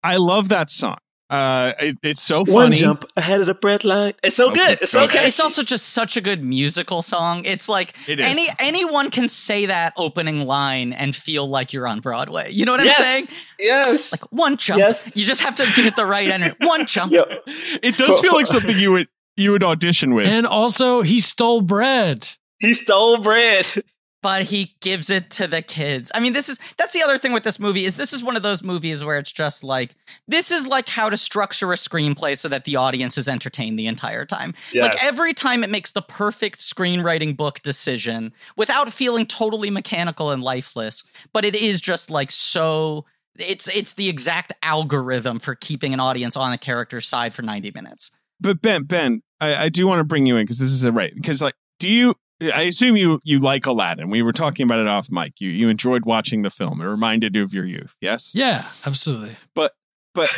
I 0.04 0.18
love 0.18 0.50
that 0.50 0.70
song. 0.70 0.98
Uh, 1.30 1.74
it, 1.82 1.98
it's 2.04 2.22
so 2.22 2.46
funny. 2.46 2.56
One 2.56 2.66
funny. 2.68 2.76
jump 2.78 3.06
ahead 3.18 3.42
of 3.42 3.48
the 3.48 3.54
bread 3.54 3.84
line. 3.84 4.14
It's 4.24 4.38
so 4.38 4.50
Okay, 4.52 4.66
good. 4.66 4.78
It's 4.82 4.92
so 4.92 5.04
okay. 5.04 5.14
good. 5.14 5.18
It's, 5.26 5.28
it's 5.36 5.40
also 5.42 5.62
just 5.62 5.90
such 5.90 6.16
a 6.16 6.22
good 6.22 6.42
musical 6.44 7.02
song. 7.02 7.44
It's 7.44 7.68
like 7.68 7.96
It 8.08 8.20
is. 8.22 8.26
any 8.26 8.48
anyone 8.60 9.12
can 9.12 9.28
say 9.28 9.66
that 9.66 9.92
opening 9.98 10.46
line 10.46 10.94
and 10.94 11.14
feel 11.14 11.48
like 11.50 11.74
you're 11.74 11.88
on 11.88 12.00
Broadway. 12.00 12.52
You 12.54 12.64
know 12.66 12.72
what 12.72 12.80
I'm 12.80 12.86
Yes. 12.88 13.06
saying? 13.06 13.28
yes. 13.60 14.12
Like 14.14 14.32
one 14.32 14.56
jump. 14.56 14.80
Yes. 14.80 15.10
You 15.16 15.26
just 15.26 15.42
have 15.42 15.56
to 15.58 15.66
give 15.76 15.86
it 15.86 15.96
the 15.98 16.06
right 16.06 16.30
energy. 16.30 16.56
One 16.62 16.86
jump. 16.86 17.12
Yo, 17.12 17.26
It 17.84 17.98
does 17.98 18.20
feel 18.22 18.34
like 18.34 18.48
something 18.48 18.78
you 18.78 18.92
would 18.94 19.08
you 19.36 19.52
would 19.52 19.64
audition 19.64 20.14
with. 20.16 20.26
And 20.28 20.48
also, 20.48 21.02
he 21.02 21.20
stole 21.20 21.62
bread. 21.62 22.28
he 22.60 22.74
stole 22.74 23.18
bread. 23.18 23.68
but 24.22 24.44
he 24.44 24.76
gives 24.82 25.10
it 25.10 25.30
to 25.32 25.48
the 25.48 25.62
kids. 25.62 26.12
I 26.16 26.20
mean, 26.20 26.34
this 26.34 26.50
is 26.50 26.60
that's 26.78 26.94
the 26.94 27.04
other 27.04 27.18
thing 27.18 27.32
with 27.34 27.44
this 27.44 27.60
movie 27.60 27.86
is 27.86 27.98
this 27.98 28.14
is 28.14 28.24
one 28.24 28.36
of 28.36 28.44
those 28.44 28.64
movies 28.64 29.04
where 29.04 29.18
it's 29.18 29.32
just 29.32 29.64
like 29.64 29.96
this 30.28 30.52
is 30.52 30.68
like 30.68 30.90
how 30.90 31.10
to 31.10 31.18
structure 31.18 31.72
a 31.72 31.76
screenplay 31.76 32.38
so 32.38 32.48
that 32.50 32.66
the 32.66 32.76
audience 32.76 33.18
is 33.18 33.28
entertained 33.28 33.78
the 33.78 33.88
entire 33.88 34.26
time. 34.26 34.54
Like 34.84 35.04
every 35.04 35.34
time 35.34 35.64
it 35.64 35.70
makes 35.70 35.92
the 35.92 36.02
perfect 36.02 36.60
screenwriting 36.60 37.38
book 37.38 37.62
decision 37.62 38.34
without 38.56 38.92
feeling 38.92 39.26
totally 39.26 39.70
mechanical 39.70 40.32
and 40.32 40.42
lifeless, 40.44 41.04
but 41.34 41.46
it 41.46 41.56
is 41.56 41.80
just 41.82 42.10
like 42.10 42.32
so 42.32 43.06
it's 43.38 43.68
it's 43.68 43.94
the 43.94 44.10
exact 44.10 44.52
algorithm 44.64 45.40
for 45.40 45.56
keeping 45.56 45.94
an 45.94 46.00
audience 46.00 46.36
on 46.36 46.52
a 46.52 46.58
character's 46.58 47.08
side 47.08 47.34
for 47.34 47.44
90 47.44 47.72
minutes. 47.76 48.12
but 48.40 48.62
Ben, 48.62 48.84
Ben, 48.84 49.22
I, 49.40 49.66
I 49.66 49.70
do 49.70 49.88
want 49.88 50.00
to 50.00 50.04
bring 50.04 50.26
you 50.26 50.38
in 50.38 50.46
because 50.46 50.60
this 50.60 50.72
is 50.72 50.84
a 50.84 50.92
right. 50.92 51.14
Because 51.14 51.42
like, 51.42 51.56
do 51.80 51.88
you? 51.88 52.16
I 52.42 52.62
assume 52.64 52.96
you 52.98 53.20
you 53.24 53.40
like 53.40 53.66
Aladdin. 53.66 54.10
We 54.10 54.22
were 54.22 54.34
talking 54.34 54.64
about 54.66 54.80
it 54.80 54.88
off 54.88 55.10
mic. 55.12 55.40
You 55.42 55.50
you 55.50 55.70
enjoyed 55.70 56.06
watching 56.06 56.42
the 56.44 56.50
film. 56.50 56.82
It 56.82 56.86
reminded 56.86 57.36
you 57.36 57.44
of 57.44 57.54
your 57.54 57.66
youth. 57.66 57.96
Yes. 58.02 58.34
Yeah, 58.36 58.66
absolutely. 58.86 59.38
But 59.56 59.74
but 60.14 60.30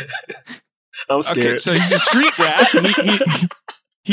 I'm 1.10 1.22
scared. 1.22 1.48
okay, 1.48 1.58
so 1.58 1.74
he's 1.74 1.92
a 1.92 2.00
street 2.00 2.38
rat. 2.40 2.68
He, 2.74 3.12
he, 3.12 3.48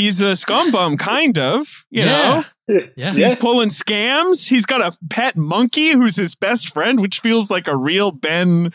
he's 0.03 0.21
a 0.21 0.35
scum 0.35 0.69
bum, 0.71 0.95
kind 0.97 1.37
of. 1.39 1.85
You 1.89 2.03
yeah. 2.03 2.43
know, 2.67 2.83
Yeah. 2.95 3.11
he's 3.13 3.35
pulling 3.35 3.69
scams. 3.69 4.47
He's 4.49 4.65
got 4.65 4.81
a 4.81 4.95
pet 5.09 5.35
monkey 5.37 5.91
who's 5.93 6.17
his 6.17 6.35
best 6.35 6.71
friend, 6.73 6.99
which 7.01 7.19
feels 7.19 7.49
like 7.49 7.67
a 7.67 7.75
real 7.75 8.11
Ben. 8.11 8.73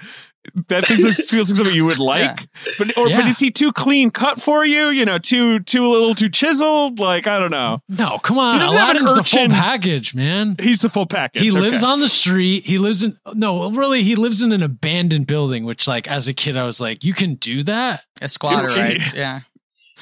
That 0.68 0.86
feels 0.86 1.04
like, 1.04 1.14
feels 1.28 1.50
like 1.50 1.56
something 1.56 1.74
you 1.74 1.86
would 1.86 1.98
like, 1.98 2.48
but 2.76 2.96
or 2.98 3.08
but 3.08 3.28
is 3.28 3.38
he 3.38 3.50
too 3.50 3.72
clean 3.72 4.10
cut 4.10 4.40
for 4.40 4.64
you? 4.64 4.88
You 4.88 5.04
know, 5.04 5.18
too 5.18 5.60
too 5.60 5.86
a 5.86 5.88
little 5.88 6.14
too 6.14 6.28
chiseled. 6.28 6.98
Like 6.98 7.26
I 7.26 7.38
don't 7.38 7.52
know. 7.52 7.80
No, 7.88 8.18
come 8.18 8.38
on. 8.38 8.54
He 8.54 8.60
doesn't 8.60 8.76
have 8.76 8.90
an 8.90 8.96
Aladdin's 9.02 9.16
the 9.16 9.22
full 9.22 9.48
package, 9.48 10.14
man. 10.14 10.56
He's 10.60 10.80
the 10.80 10.90
full 10.90 11.06
package. 11.06 11.42
He 11.42 11.50
lives 11.52 11.84
okay. 11.84 11.92
on 11.92 12.00
the 12.00 12.08
street. 12.08 12.64
He 12.64 12.78
lives 12.78 13.04
in 13.04 13.16
no, 13.34 13.70
really, 13.70 14.02
he 14.02 14.16
lives 14.16 14.42
in 14.42 14.52
an 14.52 14.62
abandoned 14.62 15.26
building. 15.26 15.64
Which, 15.64 15.86
like, 15.86 16.08
as 16.08 16.26
a 16.26 16.34
kid, 16.34 16.56
I 16.56 16.64
was 16.64 16.80
like, 16.80 17.04
"You 17.04 17.14
can 17.14 17.36
do 17.36 17.62
that." 17.64 18.04
A 18.20 18.28
squatter 18.28 18.70
Okay. 18.70 18.82
rights, 18.82 19.14
yeah. 19.14 19.40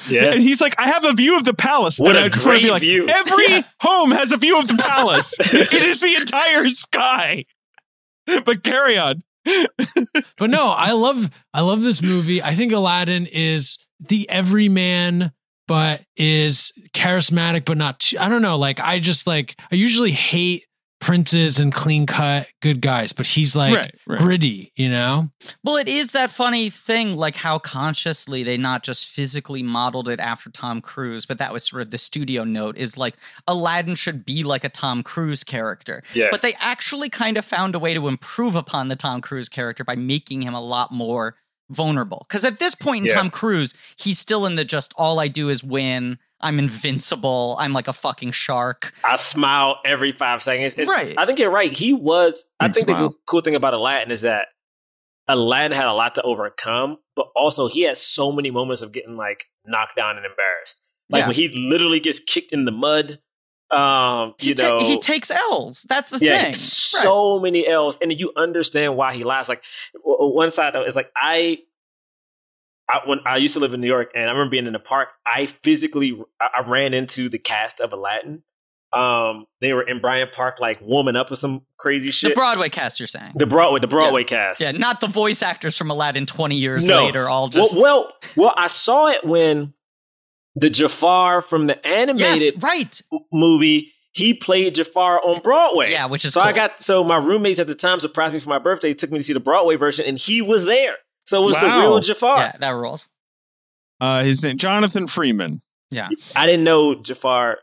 yeah. 0.07 0.31
And 0.31 0.41
he's 0.41 0.61
like, 0.61 0.75
I 0.79 0.87
have 0.87 1.03
a 1.05 1.13
view 1.13 1.37
of 1.37 1.43
the 1.43 1.53
palace. 1.53 1.99
What 1.99 2.15
and 2.15 2.19
a 2.19 2.21
I 2.25 2.29
just 2.29 2.45
want 2.45 2.57
to 2.57 2.63
be 2.63 2.69
great 2.69 2.73
like, 2.73 2.81
view. 2.81 3.07
every 3.07 3.65
home 3.79 4.11
has 4.11 4.31
a 4.31 4.37
view 4.37 4.59
of 4.59 4.67
the 4.67 4.75
palace. 4.75 5.35
it 5.39 5.73
is 5.73 5.99
the 5.99 6.15
entire 6.15 6.69
sky. 6.69 7.45
But 8.45 8.63
carry 8.63 8.97
on. 8.97 9.21
But 9.45 10.49
no, 10.49 10.69
I 10.69 10.91
love 10.91 11.29
I 11.53 11.61
love 11.61 11.81
this 11.81 12.01
movie. 12.01 12.41
I 12.41 12.55
think 12.55 12.71
Aladdin 12.71 13.27
is 13.27 13.77
the 13.99 14.29
everyman, 14.29 15.31
but 15.67 16.01
is 16.17 16.73
charismatic, 16.93 17.65
but 17.65 17.77
not. 17.77 17.99
Too, 17.99 18.17
I 18.19 18.29
don't 18.29 18.41
know. 18.41 18.57
Like 18.57 18.79
I 18.79 18.99
just 18.99 19.27
like 19.27 19.55
I 19.71 19.75
usually 19.75 20.11
hate 20.11 20.65
princes 21.01 21.59
and 21.59 21.73
clean 21.73 22.05
cut 22.05 22.47
good 22.61 22.79
guys, 22.79 23.11
but 23.11 23.25
he's 23.25 23.55
like 23.55 23.75
Right, 23.75 23.95
right. 24.05 24.19
gritty. 24.19 24.71
You 24.77 24.89
know? 24.89 25.29
Well, 25.63 25.75
it 25.75 25.89
is 25.89 26.11
that 26.11 26.29
funny 26.31 26.69
thing, 26.69 27.17
like 27.17 27.35
how 27.35 27.59
consciously 27.59 28.43
they 28.43 28.55
not 28.55 28.83
just 28.83 29.07
physically 29.07 29.63
modeled 29.63 30.07
it 30.07 30.19
after 30.19 30.49
Tom 30.49 30.79
Cruise, 30.79 31.25
but 31.25 31.39
that 31.39 31.51
was 31.51 31.65
sort 31.65 31.81
of 31.81 31.89
the 31.89 31.97
studio 31.97 32.43
note 32.45 32.77
is 32.77 32.97
like 32.97 33.15
Aladdin 33.47 33.95
should 33.95 34.23
be 34.23 34.43
like 34.43 34.63
a 34.63 34.69
Tom 34.69 35.03
Cruise 35.03 35.43
character. 35.43 36.03
Yeah. 36.13 36.27
But 36.31 36.43
they 36.43 36.53
actually 36.59 37.09
kind 37.09 37.35
of 37.35 37.43
found 37.43 37.75
a 37.75 37.79
way 37.79 37.93
to 37.93 38.07
improve 38.07 38.55
upon 38.55 38.87
the 38.87 38.95
Tom 38.95 39.19
Cruise 39.19 39.49
character 39.49 39.83
by 39.83 39.95
making 39.95 40.43
him 40.43 40.53
a 40.53 40.61
lot 40.61 40.91
more 40.91 41.35
vulnerable. 41.71 42.25
Because 42.27 42.45
at 42.45 42.59
this 42.59 42.75
point 42.75 43.05
in 43.05 43.09
Yeah. 43.09 43.15
Tom 43.15 43.29
Cruise, 43.29 43.73
he's 43.97 44.19
still 44.19 44.45
in 44.45 44.55
the 44.55 44.63
just 44.65 44.93
all 44.97 45.19
I 45.19 45.27
do 45.27 45.49
is 45.49 45.63
win. 45.63 46.19
I'm 46.43 46.57
invincible. 46.59 47.55
I'm 47.59 47.71
like 47.73 47.87
a 47.87 47.93
fucking 47.93 48.31
shark. 48.31 48.93
I 49.05 49.15
smile 49.15 49.77
every 49.85 50.11
five 50.11 50.41
seconds. 50.41 50.75
And 50.77 50.87
Right. 50.87 51.13
I 51.17 51.25
think 51.25 51.37
you're 51.39 51.51
right. 51.51 51.71
He 51.71 51.93
was. 51.93 52.45
I 52.59 52.67
Big 52.67 52.75
think 52.75 52.87
the 52.87 52.93
smile. 52.93 53.09
cool- 53.09 53.17
cool 53.27 53.41
thing 53.41 53.55
about 53.55 53.73
Aladdin 53.73 54.11
is 54.11 54.21
that 54.21 54.47
Aladdin 55.27 55.71
had 55.77 55.87
a 55.87 55.93
lot 55.93 56.15
to 56.15 56.21
overcome, 56.23 56.97
but 57.15 57.27
also 57.35 57.67
he 57.67 57.81
had 57.83 57.97
so 57.97 58.31
many 58.31 58.51
moments 58.51 58.81
of 58.81 58.91
getting 58.91 59.15
like 59.17 59.45
knocked 59.65 59.95
down 59.95 60.17
and 60.17 60.25
embarrassed. 60.25 60.81
Like 61.09 61.21
Yeah. 61.21 61.27
when 61.27 61.35
he 61.35 61.49
literally 61.49 61.99
gets 61.99 62.19
kicked 62.19 62.51
in 62.51 62.65
the 62.65 62.71
mud. 62.71 63.19
Um, 63.71 64.35
He, 64.37 64.49
you 64.49 64.55
ta- 64.55 64.79
know, 64.79 64.79
he 64.85 64.97
takes 64.97 65.31
L's. 65.31 65.83
That's 65.89 66.09
the 66.09 66.19
yeah, 66.19 66.37
thing. 66.37 66.45
Right. 66.47 66.57
so 66.57 67.39
many 67.39 67.65
L's, 67.67 67.97
and 68.01 68.11
you 68.17 68.31
understand 68.35 68.97
why 68.97 69.13
he 69.13 69.23
laughs. 69.23 69.47
Like 69.49 69.63
one 70.03 70.51
side 70.51 70.73
though 70.73 70.83
is 70.83 70.95
like 70.95 71.11
I, 71.15 71.59
I 72.89 72.99
when 73.05 73.19
I 73.25 73.37
used 73.37 73.53
to 73.53 73.59
live 73.59 73.73
in 73.73 73.81
New 73.81 73.87
York, 73.87 74.11
and 74.13 74.25
I 74.29 74.31
remember 74.33 74.51
being 74.51 74.67
in 74.67 74.73
the 74.73 74.79
park. 74.79 75.09
I 75.25 75.45
physically 75.45 76.21
I, 76.39 76.61
ran 76.67 76.93
into 76.93 77.29
the 77.29 77.39
cast 77.39 77.79
of 77.79 77.93
Aladdin. 77.93 78.43
Um, 78.93 79.45
they 79.61 79.71
were 79.71 79.83
in 79.83 80.01
Bryant 80.01 80.33
Park, 80.33 80.59
like 80.59 80.81
warming 80.81 81.15
up 81.15 81.29
with 81.29 81.39
some 81.39 81.61
crazy 81.77 82.11
shit. 82.11 82.31
the. 82.31 82.35
Broadway 82.35 82.67
cast, 82.67 82.99
you're 82.99 83.07
saying. 83.07 83.31
The 83.35 83.45
Broadway, 83.45 83.79
the 83.79 83.87
Broadway 83.87 84.25
cast. 84.25 84.59
Yeah, 84.59 84.73
not 84.73 84.99
the 84.99 85.07
voice 85.07 85.41
actors 85.41 85.77
from 85.77 85.89
Aladdin 85.89 86.25
20 86.25 86.57
years 86.57 86.85
No. 86.85 87.05
later, 87.05 87.29
all 87.29 87.47
just. 87.47 87.73
well, 87.73 87.81
well, 87.81 88.13
well, 88.35 88.53
I 88.57 88.67
saw 88.67 89.07
it 89.07 89.23
when 89.23 89.73
the 90.55 90.69
Jafar 90.69 91.41
from 91.41 91.67
the 91.67 91.85
animated 91.85 92.19
yes, 92.19 92.37
animated 92.37 92.63
right. 92.63 93.01
movie. 93.31 93.93
He 94.13 94.33
played 94.33 94.75
Jafar 94.75 95.21
on 95.25 95.41
Broadway. 95.41 95.91
Yeah, 95.91 96.07
which 96.07 96.25
is 96.25 96.33
so. 96.33 96.41
I 96.41 96.51
got 96.51 96.83
so 96.83 97.03
my 97.03 97.17
roommates 97.17 97.59
at 97.59 97.67
the 97.67 97.75
time 97.75 97.99
surprised 97.99 98.33
me 98.33 98.39
for 98.41 98.49
my 98.49 98.59
birthday. 98.59 98.93
Took 98.93 99.11
me 99.11 99.19
to 99.19 99.23
see 99.23 99.33
the 99.33 99.39
Broadway 99.39 99.77
version, 99.77 100.05
and 100.05 100.17
he 100.17 100.41
was 100.41 100.65
there. 100.65 100.95
So 101.25 101.43
it 101.43 101.45
was 101.45 101.57
the 101.57 101.67
real 101.67 101.99
Jafar. 101.99 102.37
Yeah, 102.37 102.57
that 102.59 102.71
rules. 102.71 103.07
Uh, 104.01 104.23
his 104.23 104.43
name, 104.43 104.57
Jonathan 104.57 105.07
Freeman. 105.07 105.61
Yeah, 105.91 106.09
I 106.35 106.45
didn't 106.45 106.65
know 106.65 106.95
Jafar 106.95 107.59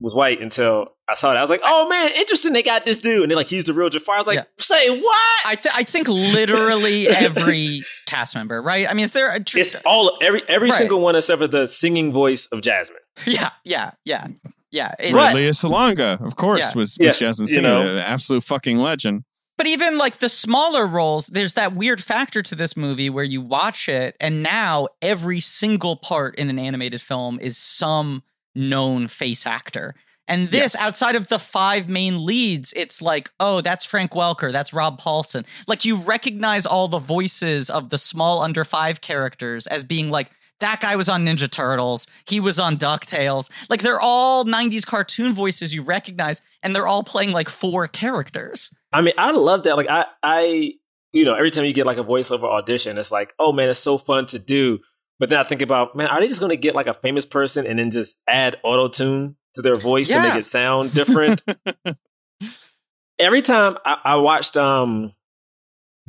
was 0.00 0.14
white 0.14 0.40
until 0.42 0.88
I 1.08 1.14
saw 1.14 1.32
it. 1.32 1.36
I 1.36 1.40
was 1.40 1.48
like, 1.50 1.62
"Oh 1.64 1.88
man, 1.88 2.10
interesting! 2.16 2.52
They 2.52 2.62
got 2.62 2.84
this 2.84 2.98
dude," 3.00 3.22
and 3.22 3.30
they're 3.30 3.36
like, 3.36 3.48
"He's 3.48 3.64
the 3.64 3.72
real 3.74 3.88
Jafar." 3.88 4.16
I 4.16 4.18
was 4.18 4.26
like, 4.26 4.36
Yeah. 4.36 4.44
"Say 4.58 4.90
what?" 4.90 5.16
I, 5.46 5.54
th- 5.54 5.74
I 5.76 5.84
think 5.84 6.08
literally 6.08 7.08
every 7.08 7.82
cast 8.06 8.34
member, 8.34 8.60
right? 8.62 8.88
I 8.90 8.94
mean, 8.94 9.04
is 9.04 9.12
there 9.12 9.30
a. 9.32 9.42
Tr- 9.42 9.58
It's 9.58 9.74
all 9.86 10.18
every 10.20 10.42
every 10.48 10.68
Right. 10.70 10.76
single 10.78 11.00
one 11.00 11.16
except 11.16 11.40
for 11.40 11.46
the 11.48 11.66
singing 11.68 12.12
voice 12.12 12.46
of 12.46 12.60
Jasmine. 12.62 12.98
yeah, 13.24 13.50
yeah, 13.64 13.92
yeah, 14.04 14.26
yeah. 14.70 14.94
It's, 14.98 15.14
Right. 15.14 15.34
Lea 15.34 15.48
Salonga, 15.50 16.20
of 16.24 16.36
course, 16.36 16.60
Yeah. 16.60 16.66
was, 16.74 16.96
was 16.98 16.98
Yeah, 17.00 17.12
Jasmine 17.12 17.48
you 17.48 17.60
know. 17.62 17.80
an 17.80 17.98
absolute 17.98 18.44
fucking 18.44 18.78
legend. 18.78 19.22
But 19.58 19.66
even 19.66 19.96
like 19.96 20.18
the 20.18 20.28
smaller 20.28 20.86
roles, 20.86 21.28
there's 21.28 21.54
that 21.54 21.74
weird 21.74 22.02
factor 22.02 22.42
to 22.42 22.54
this 22.54 22.76
movie 22.76 23.08
where 23.08 23.24
you 23.24 23.40
watch 23.40 23.88
it, 23.88 24.14
and 24.20 24.42
now 24.42 24.88
every 25.00 25.40
single 25.40 25.96
part 25.96 26.34
in 26.36 26.50
an 26.50 26.58
animated 26.58 27.00
film 27.00 27.38
is 27.40 27.56
some 27.56 28.22
known 28.56 29.06
face 29.08 29.46
actor. 29.46 29.94
And 30.28 30.50
this, 30.50 30.74
Yes. 30.74 30.82
outside 30.82 31.14
of 31.14 31.28
the 31.28 31.38
five 31.38 31.88
main 31.88 32.24
leads, 32.24 32.72
it's 32.74 33.00
like, 33.00 33.30
oh, 33.38 33.60
that's 33.60 33.84
Frank 33.84 34.10
Welker, 34.10 34.50
that's 34.50 34.72
Rob 34.72 35.00
Paulsen. 35.00 35.44
Like 35.68 35.84
you 35.84 35.94
recognize 35.96 36.66
all 36.66 36.88
the 36.88 36.98
voices 36.98 37.70
of 37.70 37.90
the 37.90 37.98
small 37.98 38.40
under 38.42 38.64
five 38.64 39.00
characters 39.00 39.68
as 39.68 39.84
being 39.84 40.10
like, 40.10 40.30
that 40.58 40.80
guy 40.80 40.96
was 40.96 41.08
on 41.08 41.24
Ninja 41.26 41.48
Turtles. 41.50 42.06
He 42.26 42.40
was 42.40 42.58
on 42.58 42.76
DuckTales. 42.78 43.50
Like 43.68 43.82
they're 43.82 44.00
all 44.00 44.44
90s 44.46 44.86
cartoon 44.86 45.32
voices 45.34 45.74
you 45.74 45.82
recognize, 45.82 46.40
and 46.62 46.74
they're 46.74 46.86
all 46.88 47.04
playing 47.04 47.32
like 47.32 47.48
four 47.50 47.86
characters. 47.86 48.72
I 48.92 49.02
mean, 49.02 49.12
I 49.18 49.32
love 49.32 49.64
that. 49.64 49.76
Like, 49.76 49.90
I, 49.90 50.06
I, 50.22 50.72
you 51.12 51.24
know, 51.26 51.34
every 51.34 51.50
time 51.50 51.66
you 51.66 51.74
get 51.74 51.84
like 51.86 51.98
a 51.98 52.04
voiceover 52.04 52.44
audition, 52.44 52.96
it's 52.98 53.12
like, 53.12 53.34
oh 53.38 53.52
man, 53.52 53.68
it's 53.68 53.78
so 53.80 53.98
fun 53.98 54.26
to 54.26 54.38
do. 54.38 54.78
But 55.18 55.30
then 55.30 55.38
I 55.38 55.44
think 55.44 55.62
about, 55.62 55.96
man, 55.96 56.08
are 56.08 56.20
they 56.20 56.28
just 56.28 56.40
going 56.40 56.50
to 56.50 56.56
get 56.56 56.74
like 56.74 56.86
a 56.86 56.94
famous 56.94 57.24
person 57.24 57.66
and 57.66 57.78
then 57.78 57.90
just 57.90 58.20
add 58.28 58.56
auto 58.62 58.88
tune 58.88 59.36
to 59.54 59.62
their 59.62 59.76
voice 59.76 60.08
to 60.08 60.20
make 60.20 60.34
it 60.34 60.46
sound 60.46 60.92
different? 60.92 61.42
every 63.18 63.42
time 63.42 63.76
I, 63.84 63.98
I 64.04 64.14
watched 64.16 64.56
um 64.56 65.12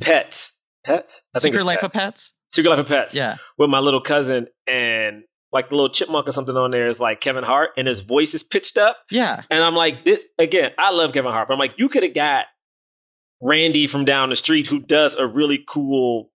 Pets, 0.00 0.58
Pets, 0.84 1.22
I 1.34 1.40
think 1.40 1.54
Secret 1.54 1.60
it's 1.60 1.66
Life 1.66 1.82
of 1.82 1.92
Pets. 1.92 2.04
Pets. 2.04 2.34
Secret 2.50 2.70
Life 2.70 2.78
of 2.80 2.86
Pets. 2.86 3.16
Yeah. 3.16 3.36
with 3.58 3.68
my 3.70 3.80
little 3.80 4.00
cousin, 4.00 4.46
and 4.66 5.24
like 5.52 5.70
the 5.70 5.74
little 5.74 5.88
chipmunk 5.90 6.28
or 6.28 6.32
something 6.32 6.56
on 6.56 6.70
there 6.70 6.88
is 6.88 7.00
like 7.00 7.20
Kevin 7.20 7.44
Hart, 7.44 7.70
and 7.76 7.88
his 7.88 8.00
voice 8.00 8.34
is 8.34 8.44
pitched 8.44 8.78
up, 8.78 8.98
Yeah. 9.10 9.42
and 9.50 9.64
I'm 9.64 9.74
like, 9.74 10.04
this 10.04 10.24
again. 10.38 10.72
I 10.78 10.92
love 10.92 11.12
Kevin 11.12 11.32
Hart, 11.32 11.48
but 11.48 11.54
I'm 11.54 11.60
like, 11.60 11.74
you 11.78 11.88
could 11.88 12.02
have 12.04 12.14
got 12.14 12.44
Randy 13.40 13.86
from 13.86 14.04
down 14.04 14.30
the 14.30 14.36
street 14.36 14.66
who 14.66 14.78
does 14.78 15.14
a 15.14 15.26
really 15.26 15.64
cool, 15.66 16.30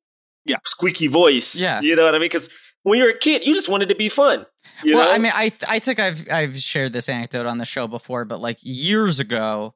Yeah. 0.45 0.57
squeaky 0.65 1.07
voice. 1.07 1.59
Yeah. 1.59 1.81
you 1.81 1.95
know 1.95 2.03
what 2.03 2.15
I 2.15 2.19
mean? 2.19 2.25
Because 2.25 2.49
when 2.83 2.99
you're 2.99 3.11
a 3.11 3.17
kid, 3.17 3.45
you 3.45 3.53
just 3.53 3.69
wanted 3.69 3.89
to 3.89 3.95
be 3.95 4.09
fun. 4.09 4.45
You 4.83 4.95
well, 4.95 5.05
know? 5.07 5.13
I 5.13 5.17
mean, 5.17 5.31
I 5.35 5.49
th- 5.49 5.63
I 5.67 5.79
think 5.79 5.99
I've 5.99 6.29
I've 6.29 6.57
shared 6.59 6.93
this 6.93 7.07
anecdote 7.09 7.45
on 7.45 7.57
the 7.57 7.65
show 7.65 7.87
before, 7.87 8.25
but 8.25 8.41
like 8.41 8.57
years 8.61 9.19
ago, 9.19 9.73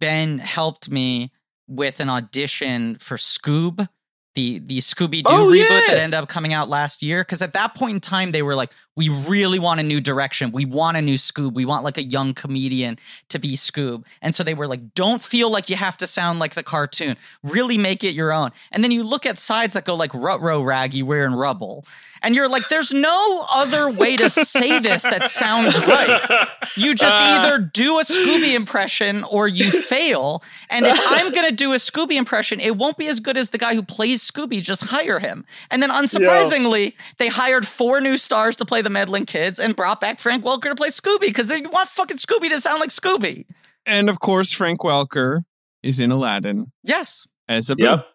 Ben 0.00 0.38
helped 0.38 0.90
me 0.90 1.32
with 1.66 2.00
an 2.00 2.08
audition 2.08 2.96
for 3.00 3.16
Scoob, 3.18 3.86
the 4.34 4.58
the 4.60 4.78
Scooby 4.78 5.22
Doo 5.22 5.34
Oh, 5.34 5.46
reboot 5.48 5.68
yeah. 5.68 5.80
that 5.88 5.98
ended 5.98 6.18
up 6.18 6.28
coming 6.28 6.54
out 6.54 6.68
last 6.70 7.02
year. 7.02 7.22
Because 7.22 7.42
at 7.42 7.52
that 7.52 7.74
point 7.74 7.94
in 7.94 8.00
time, 8.00 8.32
they 8.32 8.42
were 8.42 8.54
like, 8.54 8.72
we 8.98 9.08
really 9.08 9.60
want 9.60 9.78
a 9.78 9.84
new 9.84 10.00
direction. 10.00 10.50
We 10.50 10.64
want 10.64 10.96
a 10.96 11.00
new 11.02 11.14
Scoob. 11.14 11.54
We 11.54 11.64
want 11.64 11.84
like 11.84 11.98
a 11.98 12.02
young 12.02 12.34
comedian 12.34 12.98
to 13.28 13.38
be 13.38 13.54
Scoob. 13.54 14.02
And 14.20 14.34
so 14.34 14.42
they 14.42 14.54
were 14.54 14.66
like, 14.66 14.92
don't 14.94 15.22
feel 15.22 15.50
like 15.50 15.70
you 15.70 15.76
have 15.76 15.96
to 15.98 16.06
sound 16.08 16.40
like 16.40 16.54
the 16.54 16.64
cartoon. 16.64 17.16
Really 17.44 17.78
make 17.78 18.02
it 18.02 18.10
your 18.16 18.32
own. 18.32 18.50
And 18.72 18.82
then 18.82 18.90
you 18.90 19.04
look 19.04 19.24
at 19.24 19.38
sides 19.38 19.74
that 19.74 19.84
go 19.84 19.94
like 19.94 20.12
Rutro 20.12 20.62
Raggy 20.62 21.04
wearing 21.04 21.32
rubble. 21.34 21.86
And 22.20 22.34
you're 22.34 22.48
like, 22.48 22.68
there's 22.68 22.92
no 22.92 23.46
other 23.54 23.88
way 23.88 24.16
to 24.16 24.28
say 24.28 24.80
this 24.80 25.04
that 25.04 25.28
sounds 25.28 25.78
right. 25.86 26.48
You 26.74 26.96
just 26.96 27.16
Uh. 27.16 27.20
either 27.20 27.58
do 27.60 28.00
a 28.00 28.02
Scooby 28.02 28.54
impression 28.54 29.22
or 29.22 29.46
you 29.46 29.70
fail. 29.70 30.42
And 30.68 30.84
if 30.84 30.98
I'm 31.06 31.30
going 31.32 31.46
to 31.48 31.54
do 31.54 31.72
a 31.72 31.76
Scooby 31.76 32.16
impression, 32.16 32.58
it 32.58 32.76
won't 32.76 32.96
be 32.98 33.06
as 33.06 33.20
good 33.20 33.36
as 33.36 33.50
the 33.50 33.58
guy 33.58 33.76
who 33.76 33.84
plays 33.84 34.28
Scooby. 34.28 34.60
Just 34.60 34.82
hire 34.86 35.20
him. 35.20 35.44
And 35.70 35.80
then, 35.80 35.90
unsurprisingly, 35.90 36.94
they 37.18 37.28
hired 37.28 37.64
four 37.68 38.00
new 38.00 38.16
stars 38.16 38.56
to 38.56 38.64
play 38.64 38.82
the 38.82 38.87
meddling 38.90 39.26
kids 39.26 39.58
and 39.58 39.74
brought 39.76 40.00
back 40.00 40.18
Frank 40.18 40.44
Welker 40.44 40.64
to 40.64 40.74
play 40.74 40.88
Scooby 40.88 41.20
because 41.22 41.48
they 41.48 41.60
want 41.62 41.88
fucking 41.88 42.16
Scooby 42.18 42.48
to 42.50 42.60
sound 42.60 42.80
like 42.80 42.90
Scooby. 42.90 43.46
And 43.86 44.08
of 44.10 44.20
course, 44.20 44.52
Frank 44.52 44.80
Welker 44.80 45.42
is 45.82 46.00
in 46.00 46.10
Aladdin 46.10 46.72
Yes. 46.82 47.26
as 47.48 47.70
a 47.70 47.76
boo. 47.76 47.84
Yep, 47.84 48.06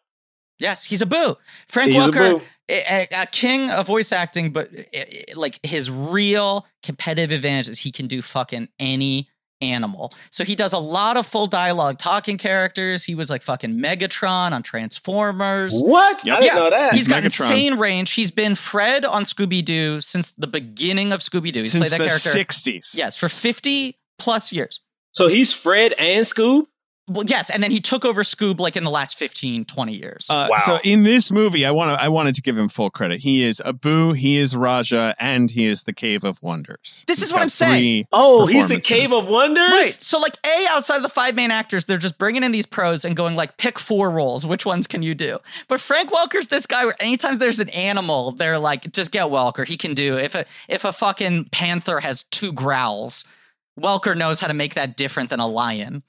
Yes, 0.59 0.83
he's 0.85 1.01
a 1.01 1.05
boo. 1.05 1.35
Frank 1.67 1.91
He's 1.91 2.05
a 2.05 2.09
Welker, 2.11 2.39
boo. 2.39 2.45
a, 2.69 3.07
a- 3.11 3.21
a 3.23 3.25
king 3.25 3.69
of 3.71 3.87
voice 3.87 4.11
acting, 4.11 4.51
but 4.53 4.69
i- 4.73 4.85
i- 4.95 5.33
like 5.35 5.59
his 5.63 5.89
real 5.89 6.65
competitive 6.83 7.31
advantage 7.31 7.67
is 7.69 7.79
he 7.79 7.91
can 7.91 8.07
do 8.07 8.21
fucking 8.21 8.69
any 8.79 9.29
animal. 9.71 10.13
So 10.29 10.43
he 10.43 10.55
does 10.55 10.73
a 10.73 10.77
lot 10.77 11.17
of 11.17 11.25
full 11.25 11.47
dialogue 11.47 11.97
talking 11.97 12.37
characters. 12.37 13.03
He 13.03 13.15
was 13.15 13.29
like 13.29 13.41
fucking 13.41 13.77
Megatron 13.77 14.51
on 14.51 14.63
Transformers. 14.63 15.81
What? 15.81 16.25
Yep. 16.25 16.37
I 16.37 16.41
didn't 16.41 16.53
Yeah, 16.55 16.59
know 16.63 16.69
that. 16.69 16.93
He's 16.93 17.07
got 17.07 17.21
Megatron. 17.23 17.25
insane 17.25 17.75
range. 17.77 18.11
He's 18.13 18.31
been 18.31 18.55
Fred 18.55 19.05
on 19.05 19.23
Scooby 19.23 19.63
Doo 19.63 20.01
since 20.01 20.31
the 20.31 20.47
beginning 20.47 21.11
of 21.11 21.21
Scooby 21.21 21.51
Doo. 21.51 21.61
He's 21.63 21.71
Since 21.71 21.89
played 21.89 21.99
the 22.01 22.05
that 22.05 22.21
character. 22.21 22.53
60s. 22.69 22.95
Yes, 22.97 23.15
for 23.17 23.29
50 23.29 23.97
plus 24.19 24.51
years. 24.53 24.79
so 25.11 25.27
he's 25.27 25.53
Fred 25.53 25.93
and 25.93 26.25
Scoob. 26.25 26.65
Well, 27.07 27.25
yes, 27.27 27.49
and 27.49 27.61
then 27.61 27.71
he 27.71 27.81
took 27.81 28.05
over 28.05 28.23
Scoob 28.23 28.59
like 28.61 28.77
in 28.77 28.85
the 28.85 28.89
last 28.89 29.17
15, 29.17 29.65
20 29.65 29.93
years. 29.93 30.27
Uh, 30.29 30.47
Wow. 30.49 30.57
So 30.65 30.79
in 30.83 31.03
this 31.03 31.31
movie, 31.31 31.65
I 31.65 31.71
want 31.71 31.97
to 31.97 32.03
I 32.03 32.07
wanted 32.07 32.35
to 32.35 32.41
give 32.41 32.57
him 32.57 32.69
full 32.69 32.89
credit. 32.89 33.21
He 33.21 33.43
is 33.43 33.61
Abu, 33.65 34.13
he 34.13 34.37
is 34.37 34.55
Raja, 34.55 35.15
and 35.19 35.51
he 35.51 35.65
is 35.65 35.83
the 35.83 35.93
Cave 35.93 36.23
of 36.23 36.41
Wonders. 36.41 37.03
This 37.07 37.17
He's 37.17 37.27
is 37.27 37.33
what 37.33 37.41
I'm 37.41 37.49
saying. 37.49 38.07
Oh, 38.11 38.45
he's 38.45 38.67
the. 38.67 38.79
Cave 38.79 39.11
of 39.11 39.27
Wonders. 39.27 39.71
Right. 39.71 39.91
So 39.91 40.19
like 40.19 40.37
A 40.45 40.67
outside 40.69 40.97
of 40.97 41.03
the 41.03 41.09
five 41.09 41.35
main 41.35 41.51
actors, 41.51 41.85
they're 41.85 41.97
just 41.97 42.17
bringing 42.17 42.43
in 42.43 42.51
these 42.51 42.65
pros 42.65 43.03
and 43.03 43.15
going 43.15 43.35
like 43.35 43.57
pick 43.57 43.79
four 43.79 44.09
roles. 44.09 44.45
Which 44.45 44.65
ones 44.65 44.87
can 44.87 45.01
you 45.01 45.15
do? 45.15 45.39
But 45.67 45.81
Frank 45.81 46.11
Welker's 46.11 46.47
this 46.49 46.65
guy 46.65 46.85
where 46.85 46.95
anytime 47.01 47.37
there's 47.37 47.59
an 47.59 47.69
animal, 47.69 48.31
they're 48.31 48.59
like 48.59 48.91
just 48.93 49.11
get 49.11 49.25
Welker. 49.25 49.65
He 49.67 49.75
can 49.77 49.93
do 49.93 50.17
if 50.17 50.35
a 50.35 50.45
if 50.69 50.85
a 50.85 50.93
fucking 50.93 51.49
panther 51.51 51.99
has 51.99 52.23
two 52.23 52.53
growls, 52.53 53.25
Welker 53.79 54.15
knows 54.15 54.39
how 54.39 54.47
to 54.47 54.53
make 54.53 54.75
that 54.75 54.95
different 54.95 55.29
than 55.29 55.39
a 55.39 55.47
lion. 55.47 56.03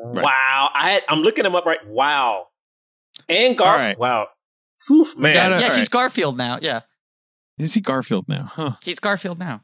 Right. 0.00 0.24
Wow, 0.24 0.70
I 0.74 0.90
had, 0.92 1.02
I'm 1.08 1.20
looking 1.20 1.44
him 1.44 1.54
up 1.56 1.64
right. 1.66 1.78
Wow, 1.86 2.46
and 3.28 3.56
Garth. 3.58 3.80
All 3.80 3.86
right. 3.86 3.98
Wow, 3.98 4.28
Whew, 4.86 5.06
man. 5.16 5.34
gotta- 5.34 5.60
yeah, 5.60 5.68
he's 5.70 5.78
right. 5.78 5.90
Garfield 5.90 6.36
now. 6.36 6.58
Yeah, 6.62 6.80
Is 7.58 7.74
he 7.74 7.80
Garfield 7.80 8.28
now? 8.28 8.50
Huh. 8.54 8.72
he's 8.82 8.98
Garfield 9.00 9.38
now. 9.38 9.62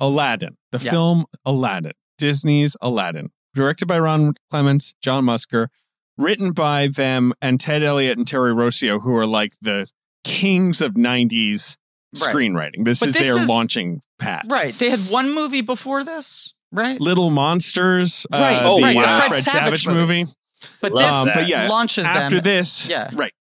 Aladdin, 0.00 0.56
the 0.70 0.78
Yes. 0.78 0.90
film 0.92 1.24
Aladdin, 1.44 1.92
Disney's 2.18 2.76
Aladdin, 2.80 3.30
directed 3.54 3.86
by 3.86 3.98
Ron 3.98 4.34
Clements, 4.50 4.94
John 5.02 5.24
Musker, 5.24 5.68
written 6.16 6.52
by 6.52 6.86
them 6.86 7.32
and 7.42 7.60
Ted 7.60 7.82
Elliott 7.82 8.16
and 8.18 8.26
Terry 8.26 8.52
Rossio, 8.54 9.02
who 9.02 9.14
are 9.16 9.26
like 9.26 9.54
the 9.60 9.88
kings 10.24 10.80
of 10.80 10.92
'90s 10.96 11.76
Right. 12.24 12.34
screenwriting. 12.34 12.84
This 12.84 13.00
But 13.00 13.08
is 13.08 13.14
this 13.14 13.26
their 13.26 13.38
is- 13.40 13.48
launching 13.48 14.00
pad. 14.18 14.44
Right. 14.48 14.76
They 14.78 14.90
had 14.90 15.10
one 15.10 15.32
movie 15.34 15.60
before 15.60 16.04
this, 16.04 16.54
right? 16.72 17.00
Little 17.00 17.30
Monsters, 17.30 18.26
Right, 18.32 18.56
uh, 18.56 18.60
oh, 18.70 18.76
the 18.78 18.82
right, 18.84 18.94
the 18.94 19.00
uh, 19.08 19.18
Fred 19.18 19.28
Fred 19.28 19.42
Savage 19.44 19.82
Savage 19.84 19.86
movie. 19.88 20.24
movie. 20.24 20.32
But 20.80 20.92
Love 20.92 21.02
this 21.04 21.12
Um, 21.12 21.24
that. 21.26 21.34
but 21.36 21.48
yeah, 21.48 21.68
launches 21.68 22.06
after 22.06 22.36
them. 22.36 22.44
this, 22.44 22.86
Yeah. 22.86 23.10
right. 23.14 23.32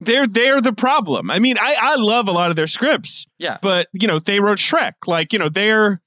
They're 0.00 0.26
they're 0.28 0.60
the 0.60 0.72
problem. 0.72 1.30
I 1.30 1.38
mean, 1.40 1.56
I 1.60 1.74
I 1.80 1.96
love 1.96 2.28
a 2.28 2.32
lot 2.32 2.50
of 2.50 2.56
their 2.56 2.66
scripts, 2.68 3.26
Yeah. 3.38 3.58
but 3.62 3.88
you 3.92 4.06
know 4.06 4.18
they 4.20 4.38
wrote 4.38 4.58
Shrek. 4.58 4.92
Like 5.06 5.32
you 5.32 5.38
know 5.40 5.48
they're 5.48 6.00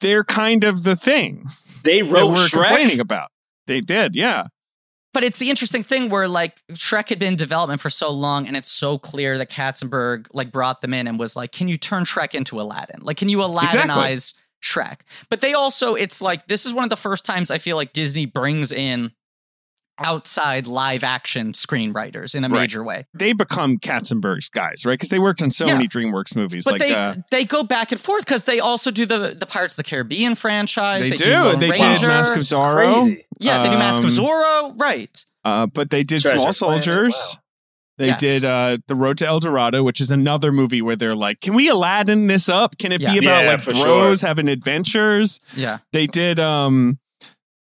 they're 0.00 0.24
kind 0.24 0.64
of 0.64 0.82
the 0.82 0.96
thing 0.96 1.46
They 1.84 2.00
that 2.02 2.10
wrote 2.10 2.28
we're 2.30 2.34
Shrek. 2.46 2.50
complaining 2.66 3.00
about. 3.00 3.30
They 3.66 3.80
did, 3.80 4.14
yeah. 4.16 4.48
But 5.12 5.22
it's 5.22 5.38
the 5.38 5.48
interesting 5.48 5.84
thing 5.84 6.08
where 6.10 6.26
like 6.26 6.56
Shrek 6.72 7.08
had 7.08 7.20
been 7.20 7.34
in 7.34 7.36
development 7.36 7.80
for 7.80 7.88
so 7.88 8.10
long, 8.10 8.48
and 8.48 8.56
it's 8.56 8.70
so 8.72 8.98
clear 8.98 9.38
that 9.38 9.48
Katzenberg 9.48 10.26
like 10.32 10.50
brought 10.50 10.80
them 10.80 10.92
in 10.92 11.06
and 11.06 11.16
was 11.18 11.36
like, 11.36 11.52
"Can 11.52 11.68
you 11.68 11.78
turn 11.78 12.02
Shrek 12.04 12.34
into 12.34 12.60
Aladdin? 12.60 12.98
Like, 13.00 13.16
can 13.16 13.28
you 13.28 13.38
Aladdinize 13.38 14.34
Shrek?" 14.64 15.00
But 15.28 15.40
they 15.42 15.52
also, 15.52 15.94
it's 15.94 16.22
like 16.22 16.46
this 16.48 16.64
is 16.64 16.72
one 16.72 16.84
of 16.84 16.90
the 16.90 16.96
first 16.96 17.24
times 17.24 17.50
I 17.50 17.58
feel 17.58 17.76
like 17.76 17.92
Disney 17.92 18.24
brings 18.26 18.72
in 18.72 19.12
outside 20.00 20.66
live 20.66 21.04
action 21.04 21.52
screenwriters 21.52 22.34
in 22.34 22.42
a 22.44 22.48
Right. 22.48 22.62
major 22.62 22.82
way. 22.82 23.06
They 23.14 23.32
become 23.32 23.78
Katzenberg's 23.78 24.48
guys, 24.48 24.84
right? 24.84 24.94
Because 24.94 25.08
they 25.10 25.20
worked 25.20 25.40
on 25.40 25.52
so 25.52 25.66
Yeah. 25.66 25.74
many 25.74 25.86
DreamWorks 25.86 26.34
movies. 26.34 26.64
But 26.64 26.72
like 26.72 26.80
they 26.80 26.92
uh, 26.94 27.14
they 27.30 27.44
go 27.44 27.62
back 27.62 27.92
and 27.92 28.00
forth 28.00 28.24
because 28.24 28.42
they 28.42 28.58
also 28.58 28.90
do 28.90 29.06
the 29.06 29.36
the 29.38 29.46
Pirates 29.46 29.74
of 29.74 29.76
the 29.76 29.84
Caribbean 29.84 30.34
franchise. 30.34 31.04
they, 31.04 31.10
They, 31.10 31.16
do. 31.16 31.30
Lone 31.32 31.58
They 31.60 31.70
Ranger. 31.70 31.94
did 32.00 32.06
Mask 32.08 32.36
of 32.36 32.42
Zorro. 32.42 33.02
Crazy. 33.04 33.24
Yeah, 33.38 33.62
they 33.62 33.68
do 33.70 33.78
Mask 33.78 33.98
of 34.02 34.06
Um, 34.06 34.10
Zorro. 34.10 34.80
Right. 34.80 35.24
Uh, 35.44 35.66
but 35.66 35.90
they 35.90 36.02
did 36.02 36.22
Treasure 36.22 36.38
Small 36.38 36.52
Soldiers. 36.52 37.12
wow. 37.14 37.40
They 37.96 38.06
Yes. 38.08 38.20
did 38.20 38.44
uh, 38.44 38.78
The 38.88 38.94
Road 38.96 39.18
to 39.18 39.26
El 39.26 39.38
Dorado, 39.40 39.82
which 39.84 40.00
is 40.00 40.10
another 40.10 40.50
movie 40.50 40.82
where 40.82 40.96
they're 40.96 41.14
like, 41.14 41.40
can 41.40 41.54
we 41.54 41.68
Aladdin 41.68 42.26
this 42.26 42.48
up? 42.48 42.76
Can 42.78 42.90
it 42.92 43.00
Yeah. 43.00 43.12
be 43.12 43.18
about 43.18 43.44
Yeah, 43.44 43.50
like 43.52 43.60
for 43.60 43.72
bros 43.72 44.20
sure. 44.20 44.28
having 44.28 44.48
adventures? 44.48 45.40
Yeah. 45.54 45.78
They 45.92 46.06
did 46.08 46.40
um 46.40 46.98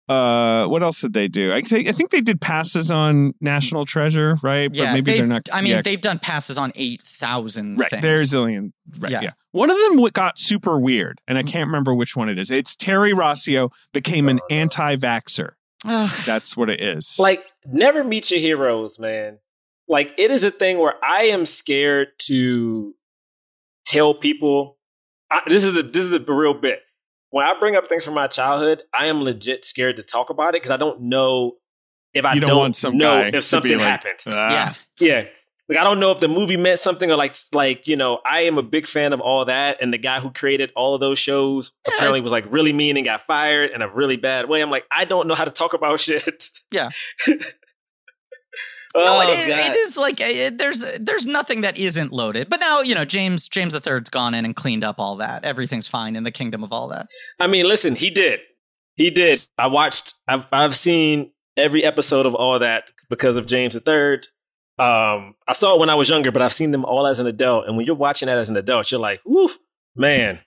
uh 0.09 0.67
what 0.67 0.83
else 0.83 1.01
did 1.01 1.13
they 1.13 1.29
do? 1.29 1.53
I 1.53 1.63
think 1.63 1.89
I 1.89 1.93
think 1.93 2.11
they 2.11 2.21
did 2.21 2.41
passes 2.41 2.91
on 2.91 3.33
National 3.41 3.85
Treasure, 3.87 4.37
right? 4.43 4.69
Yeah. 4.75 4.87
but 4.87 4.93
maybe 4.95 5.13
they've- 5.13 5.19
they're 5.21 5.27
not 5.27 5.49
I 5.53 5.61
mean, 5.63 5.71
yeah, 5.71 5.83
they've 5.83 6.01
done 6.01 6.19
passes 6.19 6.59
on 6.59 6.73
eight 6.75 7.03
thousand. 7.03 7.77
right. 7.79 7.89
things. 7.91 8.03
There's 8.03 8.33
a 8.33 8.37
zillion 8.37 8.73
right, 8.99 9.13
Yeah. 9.13 9.21
yeah. 9.23 9.31
One 9.53 9.71
of 9.71 9.77
them 9.77 10.05
got 10.13 10.39
super 10.39 10.79
weird, 10.79 11.21
and 11.27 11.39
I 11.39 11.43
can't 11.43 11.67
remember 11.67 11.95
which 11.95 12.15
one 12.15 12.29
it 12.29 12.39
is. 12.39 12.51
It's 12.51 12.77
Terry 12.77 13.13
Rossio 13.13 13.71
became 13.93 14.29
an 14.29 14.39
anti-vaxxer. 14.51 15.51
Ugh. 15.87 16.11
That's 16.27 16.57
what 16.57 16.71
it 16.71 16.81
is. 16.81 17.17
Like, 17.19 17.43
never 17.67 18.05
meet 18.05 18.31
your 18.31 18.39
heroes, 18.39 18.99
man. 19.01 19.39
Like, 19.91 20.13
it 20.17 20.31
is 20.31 20.45
a 20.45 20.51
thing 20.53 20.79
where 20.79 20.95
I 21.05 21.25
am 21.25 21.45
scared 21.45 22.09
to 22.21 22.95
tell 23.85 24.15
people. 24.15 24.79
I, 25.31 25.41
this 25.49 25.65
is 25.65 25.77
a 25.77 25.83
this 25.83 26.05
is 26.05 26.13
a 26.15 26.21
real 26.21 26.55
bit. 26.55 26.81
When 27.31 27.45
I 27.45 27.55
bring 27.59 27.75
up 27.77 27.89
things 27.89 28.05
from 28.05 28.15
my 28.15 28.27
childhood, 28.29 28.83
I 28.95 29.07
am 29.07 29.23
legit 29.23 29.65
scared 29.65 29.97
to 29.97 30.03
talk 30.03 30.31
about 30.31 30.51
it 30.51 30.63
because 30.63 30.71
I 30.71 30.77
don't 30.77 31.03
know 31.03 31.57
if 32.15 32.25
I 32.25 32.35
You 32.35 32.41
don't 32.41 32.51
don't, 32.51 32.59
want 32.59 32.77
some 32.77 32.97
know 32.97 33.25
to 33.25 33.31
be 33.33 33.39
if 33.39 33.45
something 33.45 33.79
like, 33.79 33.87
happened. 33.87 34.19
Ah. 34.27 34.51
yeah. 34.53 34.75
Yeah. 34.99 35.25
Like 35.69 35.79
I 35.79 35.85
don't 35.85 36.01
know 36.01 36.11
if 36.11 36.19
the 36.19 36.27
movie 36.27 36.57
meant 36.57 36.81
something 36.81 37.09
or 37.11 37.17
like 37.17 37.35
like 37.53 37.87
you 37.87 37.95
know 37.97 38.21
I 38.29 38.41
am 38.43 38.59
a 38.59 38.63
big 38.63 38.89
fan 38.89 39.13
of 39.13 39.21
all 39.21 39.45
that 39.45 39.79
and 39.81 39.93
the 39.93 39.99
guy 39.99 40.19
who 40.19 40.31
created 40.33 40.73
all 40.75 40.95
of 40.97 41.01
those 41.01 41.19
shows 41.21 41.71
Yeah. 41.87 41.95
apparently 41.95 42.21
was 42.21 42.33
like 42.33 42.45
really 42.51 42.73
mean 42.73 42.97
and 42.97 43.05
got 43.05 43.25
fired 43.27 43.71
in 43.71 43.81
a 43.83 43.89
really 43.89 44.17
bad 44.17 44.49
way. 44.49 44.61
I'm 44.63 44.71
like 44.71 44.85
I 44.91 45.05
don't 45.05 45.29
know 45.29 45.35
how 45.37 45.45
to 45.45 45.53
talk 45.53 45.73
about 45.73 46.01
shit. 46.07 46.51
Yeah. 46.73 46.91
oh, 48.95 49.05
no, 49.05 49.21
it 49.23 49.39
is, 49.39 49.47
God. 49.47 49.71
it 49.71 49.77
is 49.77 49.97
like 49.97 50.21
uh, 50.21 50.51
there's 50.55 50.85
there's 50.99 51.27
nothing 51.27 51.61
that 51.63 51.79
isn't 51.79 52.13
loaded. 52.13 52.51
But 52.51 52.61
now 52.61 52.81
you 52.81 52.95
know 52.95 53.05
James 53.05 53.49
James 53.49 53.73
the 53.73 53.81
Third's 53.81 54.11
gone 54.11 54.35
in 54.35 54.45
and 54.45 54.55
cleaned 54.55 54.85
up 54.85 54.97
all 54.99 55.17
that. 55.17 55.45
Everything's 55.45 55.89
fine 55.89 56.17
in 56.17 56.25
the 56.25 56.31
kingdom 56.31 56.63
of 56.65 56.73
all 56.73 56.89
that. 56.89 57.07
I 57.39 57.47
mean, 57.47 57.67
listen, 57.67 57.95
he 57.95 58.11
did. 58.11 58.41
He 58.95 59.11
did. 59.11 59.47
I 59.57 59.69
watched. 59.69 60.15
I've 60.29 60.47
I've 60.53 60.77
seen 60.77 61.33
every 61.57 61.85
episode 61.85 62.27
of 62.27 62.35
all 62.35 62.59
that 62.59 62.91
because 63.09 63.37
of 63.37 63.47
James 63.47 63.75
III. 63.75 64.19
Um, 64.79 65.35
I 65.47 65.53
saw 65.53 65.75
it 65.75 65.81
when 65.81 65.91
I 65.91 65.95
was 65.95 66.09
younger, 66.09 66.33
but 66.33 66.43
I've 66.43 66.53
seen 66.53 66.71
them 66.71 66.85
all 66.85 67.07
as 67.07 67.19
an 67.21 67.27
adult. 67.27 67.67
And 67.67 67.77
when 67.77 67.87
you're 67.87 67.95
watching 67.95 68.27
that 68.27 68.39
as 68.39 68.49
an 68.49 68.57
adult, 68.57 68.91
you're 68.91 69.01
like, 69.01 69.21
"Woof, 69.25 69.59
man." 69.95 70.41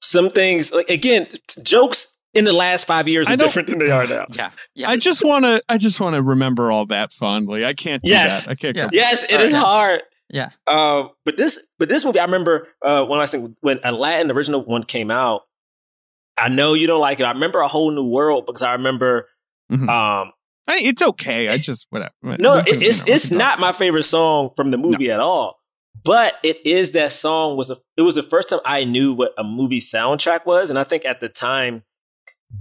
Some 0.00 0.28
things, 0.28 0.70
like 0.70 0.90
again, 0.90 1.28
jokes 1.62 2.13
in 2.34 2.44
the 2.44 2.52
last 2.52 2.86
five 2.86 3.06
years 3.08 3.28
I 3.28 3.34
are 3.34 3.36
different 3.36 3.68
than 3.68 3.78
they 3.78 3.90
are 3.90 4.06
now. 4.06 4.26
Yeah. 4.32 4.50
Yeah. 4.74 4.90
I 4.90 4.96
just 4.96 5.24
want 5.24 5.44
to. 5.44 5.62
I 5.68 5.78
just 5.78 6.00
want 6.00 6.14
to 6.14 6.22
remember 6.22 6.70
all 6.72 6.86
that 6.86 7.12
fondly. 7.12 7.64
I 7.64 7.72
can't 7.74 8.02
do 8.02 8.10
Yes. 8.10 8.44
that. 8.46 8.50
I 8.52 8.54
can't. 8.54 8.76
Yeah. 8.76 8.88
Yes, 8.92 9.22
it 9.24 9.34
All 9.34 9.40
is 9.42 9.52
right. 9.52 9.62
hard. 9.62 10.02
Yeah. 10.30 10.50
Uh, 10.66 11.08
but 11.24 11.36
this, 11.36 11.64
but 11.78 11.88
this 11.88 12.04
movie, 12.04 12.18
I 12.18 12.24
remember 12.24 12.68
uh, 12.84 13.04
when 13.04 13.20
I 13.20 13.26
think 13.26 13.56
when 13.60 13.78
Aladdin, 13.84 14.28
the 14.28 14.34
original 14.34 14.64
one, 14.64 14.82
came 14.84 15.10
out. 15.10 15.42
I 16.36 16.48
know 16.48 16.74
you 16.74 16.86
don't 16.86 17.00
like 17.00 17.20
it. 17.20 17.24
I 17.24 17.30
remember 17.30 17.60
a 17.60 17.68
whole 17.68 17.90
new 17.92 18.04
world 18.04 18.46
because 18.46 18.62
I 18.62 18.72
remember. 18.72 19.28
Mhm. 19.70 19.88
Um, 19.88 20.32
I, 20.66 20.78
it's 20.80 21.02
okay. 21.02 21.48
I 21.50 21.58
just 21.58 21.86
whatever. 21.90 22.12
no, 22.22 22.54
We 22.54 22.60
it, 22.60 22.82
you 22.82 22.88
it's 22.88 23.06
know, 23.06 23.12
it's 23.14 23.30
not 23.30 23.60
my 23.60 23.72
favorite 23.72 24.02
song 24.04 24.50
from 24.56 24.70
the 24.70 24.78
movie 24.78 25.10
at 25.10 25.20
all. 25.20 25.56
But 26.04 26.34
it 26.42 26.66
is 26.66 26.90
that 26.92 27.12
song 27.12 27.56
was 27.56 27.70
a, 27.70 27.76
it 27.96 28.02
was 28.02 28.14
the 28.14 28.22
first 28.22 28.48
time 28.48 28.60
I 28.64 28.84
knew 28.84 29.12
what 29.14 29.32
a 29.38 29.44
movie 29.44 29.80
soundtrack 29.80 30.44
was, 30.44 30.68
and 30.70 30.78
I 30.78 30.84
think 30.84 31.04
at 31.04 31.20
the 31.20 31.28
time 31.28 31.82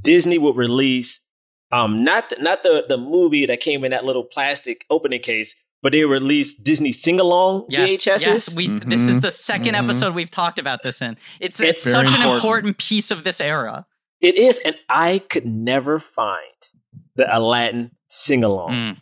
Disney 0.02 0.38
would 0.38 0.56
release 0.56 1.20
um 1.72 2.04
not 2.04 2.30
the, 2.30 2.38
not 2.38 2.64
the 2.64 2.86
the 2.88 2.98
movie 2.98 3.46
that 3.46 3.60
came 3.60 3.84
in 3.84 3.92
that 3.92 4.06
little 4.06 4.24
plastic 4.24 4.86
opening 4.90 5.22
case, 5.22 5.56
but 5.82 5.92
they 5.92 6.04
released 6.04 6.64
Disney 6.64 6.92
sing 6.92 7.20
along 7.20 7.66
Yes, 7.70 7.90
VHSs. 8.06 8.26
yes. 8.26 8.56
We 8.56 8.68
this 8.68 9.02
is 9.08 9.18
Mhm. 9.18 9.22
the 9.22 9.32
2nd 9.32 9.74
Mhm. 9.76 9.84
episode 9.84 10.14
we've 10.16 10.32
talked 10.32 10.60
about 10.60 10.84
this 10.84 11.02
in. 11.02 11.18
It's 11.40 11.60
It's 11.60 11.84
it's 11.86 11.92
very 11.92 12.06
such 12.08 12.16
an 12.16 12.22
important. 12.22 12.36
important 12.38 12.78
piece 12.78 13.12
of 13.12 13.24
this 13.24 13.40
era. 13.42 13.86
It 14.22 14.36
is, 14.36 14.58
and 14.60 14.76
I 14.88 15.20
could 15.20 15.46
never 15.46 16.00
find 16.00 16.40
the 17.16 17.26
Aladdin 17.36 17.92
sing 18.08 18.44
along. 18.44 18.72
Mm. 18.72 18.98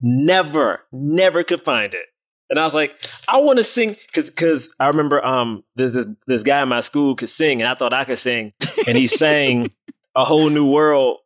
Never, 0.00 0.80
never 0.92 1.42
could 1.44 1.62
find 1.62 1.94
it. 1.94 2.06
And 2.50 2.58
I 2.58 2.64
was 2.64 2.74
like, 2.74 2.92
I 3.28 3.38
want 3.38 3.56
to 3.58 3.64
sing 3.64 3.96
because 4.06 4.28
because 4.30 4.68
I 4.78 4.88
remember 4.88 5.24
um 5.24 5.64
there's 5.76 5.94
this 5.94 6.06
this 6.26 6.42
guy 6.42 6.62
in 6.62 6.68
my 6.68 6.80
school 6.80 7.14
could 7.16 7.28
sing, 7.30 7.60
and 7.62 7.68
I 7.68 7.74
thought 7.74 7.92
I 7.94 8.04
could 8.04 8.18
sing, 8.18 8.52
and 8.86 8.98
he 8.98 9.06
sang 9.06 9.70
a 10.16 10.24
whole 10.24 10.48
new 10.50 10.66
world 10.70 11.18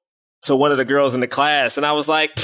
to 0.43 0.57
one 0.57 0.73
of 0.73 0.79
the 0.79 0.85
girls 0.85 1.15
in 1.15 1.21
the 1.21 1.27
class, 1.29 1.77
and 1.77 1.85
I 1.87 1.93
was 1.93 2.09
like, 2.09 2.39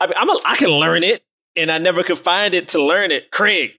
I 0.00 0.06
mean, 0.06 0.14
I'm 0.16 0.28
a, 0.28 0.38
I 0.44 0.56
can 0.56 0.68
learn 0.70 1.02
it, 1.02 1.22
and 1.56 1.70
I 1.70 1.78
never 1.78 2.02
could 2.02 2.18
find 2.18 2.54
it 2.54 2.68
to 2.68 2.82
learn 2.82 3.10
it. 3.10 3.30
Craig, 3.30 3.72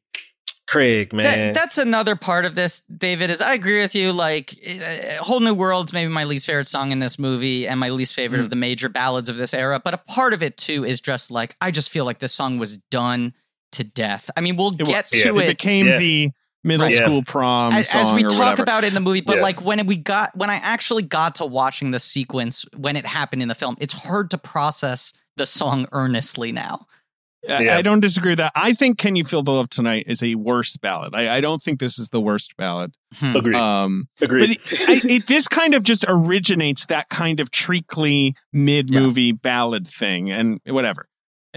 Craig, 0.67 1.13
man, 1.13 1.23
That, 1.23 1.53
that's 1.53 1.77
another 1.77 2.15
part 2.15 2.43
of 2.45 2.55
this, 2.55 2.81
David. 2.81 3.29
Is 3.29 3.41
I 3.41 3.53
agree 3.53 3.79
with 3.81 3.95
you. 3.95 4.11
Like, 4.13 4.53
uh, 4.67 5.23
"Whole 5.23 5.39
New 5.39 5.53
World's 5.53 5.93
maybe 5.93 6.11
my 6.11 6.25
least 6.25 6.45
favorite 6.45 6.67
song 6.67 6.91
in 6.91 6.99
this 6.99 7.17
movie, 7.17 7.67
and 7.67 7.79
my 7.79 7.89
least 7.89 8.13
favorite 8.13 8.39
Mm. 8.39 8.43
of 8.45 8.49
the 8.49 8.55
major 8.57 8.89
ballads 8.89 9.29
of 9.29 9.37
this 9.37 9.53
era. 9.53 9.79
But 9.83 9.93
a 9.93 9.97
part 9.97 10.33
of 10.33 10.43
it 10.43 10.57
too 10.57 10.83
is 10.83 10.99
just 10.99 11.31
like 11.31 11.55
I 11.61 11.71
just 11.71 11.89
feel 11.89 12.03
like 12.03 12.19
this 12.19 12.33
song 12.33 12.57
was 12.57 12.77
done 12.77 13.33
to 13.73 13.83
death. 13.83 14.29
I 14.35 14.41
mean, 14.41 14.57
we'll 14.57 14.69
It 14.73 14.77
get 14.79 14.87
was- 15.11 15.21
to 15.21 15.37
It 15.37 15.43
it 15.43 15.47
became 15.47 15.85
Yeah. 15.87 15.99
the 15.99 16.31
middle 16.67 16.85
Right. 16.85 16.93
Yeah. 16.93 17.05
school 17.05 17.23
prom 17.23 17.73
as, 17.73 17.89
song 17.89 18.01
as 18.01 18.11
we 18.11 18.23
or 18.25 18.29
talk 18.29 18.39
whatever. 18.39 18.63
about 18.63 18.83
it 18.83 18.87
in 18.89 18.93
the 18.93 18.99
movie. 18.99 19.21
But 19.21 19.37
Yes. 19.37 19.43
like 19.43 19.61
when 19.61 19.85
we 19.87 19.95
got 19.97 20.35
when 20.35 20.49
I 20.49 20.55
actually 20.55 21.03
got 21.03 21.35
to 21.35 21.45
watching 21.45 21.91
the 21.91 21.99
sequence 21.99 22.65
when 22.75 22.95
it 22.95 23.05
happened 23.05 23.41
in 23.41 23.47
the 23.47 23.55
film, 23.55 23.77
it's 23.79 23.93
hard 23.93 24.29
to 24.31 24.37
process 24.37 25.13
the 25.37 25.45
song 25.45 25.87
earnestly 25.91 26.51
now. 26.51 26.85
I- 27.47 27.63
Yeah. 27.63 27.77
I 27.77 27.81
don't 27.81 27.99
disagree 28.01 28.31
with 28.31 28.39
that. 28.39 28.51
I 28.55 28.73
think 28.73 28.97
"Can 28.97 29.15
You 29.15 29.23
Feel 29.23 29.41
the 29.43 29.51
Love 29.51 29.69
Tonight" 29.69 30.05
is 30.07 30.21
a 30.23 30.35
worse 30.35 30.75
ballad. 30.75 31.13
I, 31.15 31.37
I 31.37 31.41
don't 31.41 31.61
think 31.61 31.79
this 31.79 31.97
is 31.99 32.09
the 32.09 32.19
worst 32.19 32.57
ballad. 32.57 32.93
Hmm. 33.13 33.35
agreed, 33.37 33.55
Um, 33.55 34.09
agreed. 34.19 34.59
But 34.65 34.71
it, 34.73 34.89
I, 34.89 35.01
it, 35.13 35.27
this 35.27 35.47
kind 35.47 35.73
of 35.73 35.83
just 35.83 36.03
originates 36.09 36.87
that 36.87 37.07
kind 37.09 37.39
of 37.39 37.51
treacly 37.51 38.35
mid 38.51 38.91
movie 38.91 39.31
ballad 39.31 39.87
thing 39.87 40.29
and 40.31 40.59
whatever. 40.65 41.07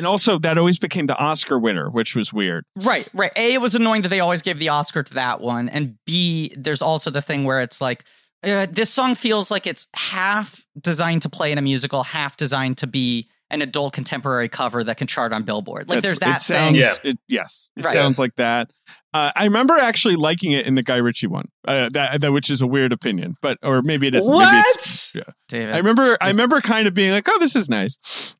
And 0.01 0.07
also, 0.07 0.39
that 0.39 0.57
always 0.57 0.79
became 0.79 1.05
the 1.05 1.17
Oscar 1.19 1.59
winner, 1.59 1.91
which 1.91 2.17
was 2.17 2.33
weird. 2.33 2.65
Right, 2.75 3.07
right. 3.13 3.33
A, 3.37 3.53
it 3.53 3.61
was 3.61 3.75
annoying 3.75 4.01
that 4.01 4.09
they 4.09 4.21
always 4.21 4.41
gave 4.41 4.59
the 4.59 4.71
Oscar 4.71 5.03
to 5.03 5.13
that 5.13 5.43
one, 5.43 5.69
and 5.69 5.97
B, 6.07 6.55
there's 6.57 6.81
also 6.81 7.11
the 7.11 7.21
thing 7.21 7.45
where 7.45 7.61
it's 7.61 7.83
like 7.83 8.07
uh, 8.43 8.67
this 8.71 8.89
song 8.89 9.15
feels 9.15 9.51
like 9.51 9.67
it's 9.67 9.89
half 9.95 10.65
designed 10.81 11.21
to 11.21 11.29
play 11.29 11.53
in 11.53 11.59
a 11.59 11.61
musical, 11.61 12.03
half 12.03 12.39
designed 12.39 12.79
to 12.79 12.87
be 12.87 13.29
an 13.51 13.63
adult 13.63 13.93
contemporary 13.93 14.49
cover 14.49 14.85
that 14.85 14.97
can 14.97 15.07
chart 15.07 15.33
on 15.33 15.43
Billboard. 15.43 15.89
Like 15.89 15.97
That's- 16.03 16.03
there's 16.03 16.19
that 16.21 16.39
it 16.39 16.43
sounds, 16.43 16.73
thing. 16.73 16.81
Yeah. 16.81 17.11
It, 17.11 17.19
yes, 17.29 17.69
it 17.77 17.85
Right. 17.85 17.93
sounds 17.93 18.19
like 18.19 18.35
that. 18.37 18.71
Uh, 19.13 19.33
I 19.35 19.45
remember 19.45 19.77
actually 19.77 20.15
liking 20.15 20.53
it 20.53 20.67
in 20.67 20.77
the 20.77 20.85
Guy 20.85 20.97
Ritchie 20.97 21.27
one, 21.27 21.47
uh, 21.67 21.89
that, 21.93 22.21
that 22.21 22.31
which 22.33 22.49
is 22.49 22.61
a 22.63 22.67
weird 22.67 22.93
opinion, 22.93 23.35
but 23.43 23.59
or 23.63 23.83
maybe 23.83 24.07
it 24.07 24.15
isn't. 24.15 24.33
Maybe 24.33 24.63
it's, 24.69 25.13
what? 25.15 25.27
David. 25.49 25.75
I 25.75 25.79
remember, 25.79 26.17
I 26.21 26.29
remember 26.29 26.61
kind 26.61 26.87
of 26.87 26.95
being 26.95 27.11
like, 27.11 27.27
"Oh, 27.29 27.39
this 27.41 27.57
is 27.57 27.69
nice." 27.69 27.99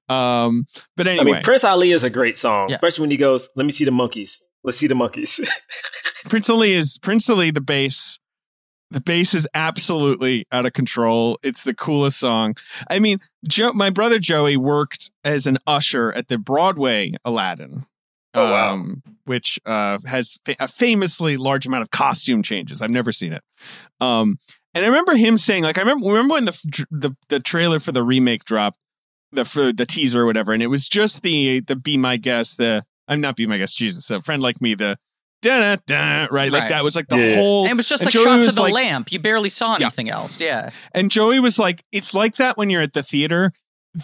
Um, 0.09 0.67
but 0.97 1.09
I 1.09 1.13
anyway, 1.13 1.33
mean, 1.33 1.43
Prince 1.43 1.65
Ali 1.65 1.91
is 1.91 2.05
a 2.05 2.11
great 2.11 2.39
song, 2.39 2.69
Yeah. 2.69 2.77
especially 2.77 3.03
when 3.03 3.11
he 3.11 3.17
goes, 3.17 3.49
"Let 3.57 3.67
me 3.67 3.73
see 3.73 3.85
the 3.85 3.91
monkeys. 3.91 4.41
Let's 4.63 4.79
see 4.79 4.87
the 4.87 4.95
monkeys." 4.95 5.41
Prince 6.29 6.49
Ali 6.49 6.73
is 6.73 6.99
Prince 7.03 7.29
Ali. 7.29 7.51
The 7.51 7.61
bass, 7.61 8.21
the 8.91 9.01
bass 9.01 9.35
is 9.35 9.47
absolutely 9.55 10.47
out 10.51 10.67
of 10.67 10.73
control. 10.73 11.39
It's 11.43 11.65
the 11.65 11.75
coolest 11.75 12.19
song. 12.19 12.57
I 12.89 12.99
mean, 12.99 13.21
Joe, 13.47 13.73
my 13.73 13.91
brother 13.91 14.19
Joey 14.19 14.57
worked 14.57 15.11
as 15.25 15.47
an 15.47 15.59
usher 15.67 16.13
at 16.13 16.29
the 16.29 16.39
Broadway 16.39 17.15
Aladdin. 17.25 17.87
Oh, 18.33 18.51
wow. 18.51 18.75
um, 18.75 19.03
which 19.25 19.59
uh, 19.67 19.99
has 20.07 20.39
fa- 20.45 20.55
a 20.61 20.69
famously 20.69 21.37
large 21.37 21.67
amount 21.67 21.83
of 21.83 21.91
costume 21.91 22.45
changes. 22.45 22.81
I've 22.81 22.91
never 22.91 23.11
seen 23.11 23.33
it. 23.33 23.43
Um, 24.01 24.39
and 24.73 24.85
I 24.85 24.89
remember 24.89 25.17
him 25.17 25.37
saying, 25.37 25.65
like, 25.65 25.79
I 25.79 25.81
remember 25.81 26.07
remember 26.07 26.35
when 26.35 26.45
the 26.45 26.87
the 26.93 27.17
the 27.29 27.41
trailer 27.41 27.81
for 27.81 27.91
the 27.91 28.05
remake 28.05 28.45
dropped, 28.45 28.79
the 29.33 29.45
for 29.45 29.73
the 29.73 29.85
teaser 29.85 30.23
or 30.23 30.27
whatever, 30.27 30.53
and 30.53 30.63
it 30.63 30.69
was 30.69 30.89
just 30.89 31.23
the 31.23 31.61
the 31.61 31.75
be 31.75 31.97
my 31.97 32.17
guest, 32.17 32.57
the 32.57 32.85
I'm 33.09 33.21
not 33.21 33.35
be 33.35 33.49
my 33.49 33.59
guest, 33.59 33.77
Jesus, 33.77 34.09
a 34.13 34.21
friend 34.21 34.41
like 34.41 34.61
me, 34.61 34.77
the 34.77 34.97
da 35.43 35.77
da 35.77 35.83
da, 35.87 36.29
right? 36.31 36.51
Like 36.53 36.69
that 36.69 36.85
was 36.85 36.97
like 36.97 37.09
the 37.09 37.17
Yeah. 37.19 37.35
whole. 37.37 37.63
And 37.65 37.73
it 37.73 37.77
was 37.77 37.89
just 37.89 38.05
like 38.05 38.13
Joey 38.13 38.25
shots 38.25 38.49
of 38.49 38.55
the 38.57 38.63
like- 38.63 38.75
lamp. 38.75 39.13
You 39.13 39.19
barely 39.19 39.49
saw 39.49 39.77
Yeah. 39.79 39.91
else. 40.09 40.41
Yeah. 40.41 40.71
And 40.95 41.11
Joey 41.11 41.41
was 41.41 41.59
like, 41.59 41.85
it's 41.93 42.15
like 42.15 42.37
that 42.37 42.57
when 42.57 42.71
you're 42.71 42.83
at 42.83 42.93
the 42.93 43.03
theater. 43.03 43.53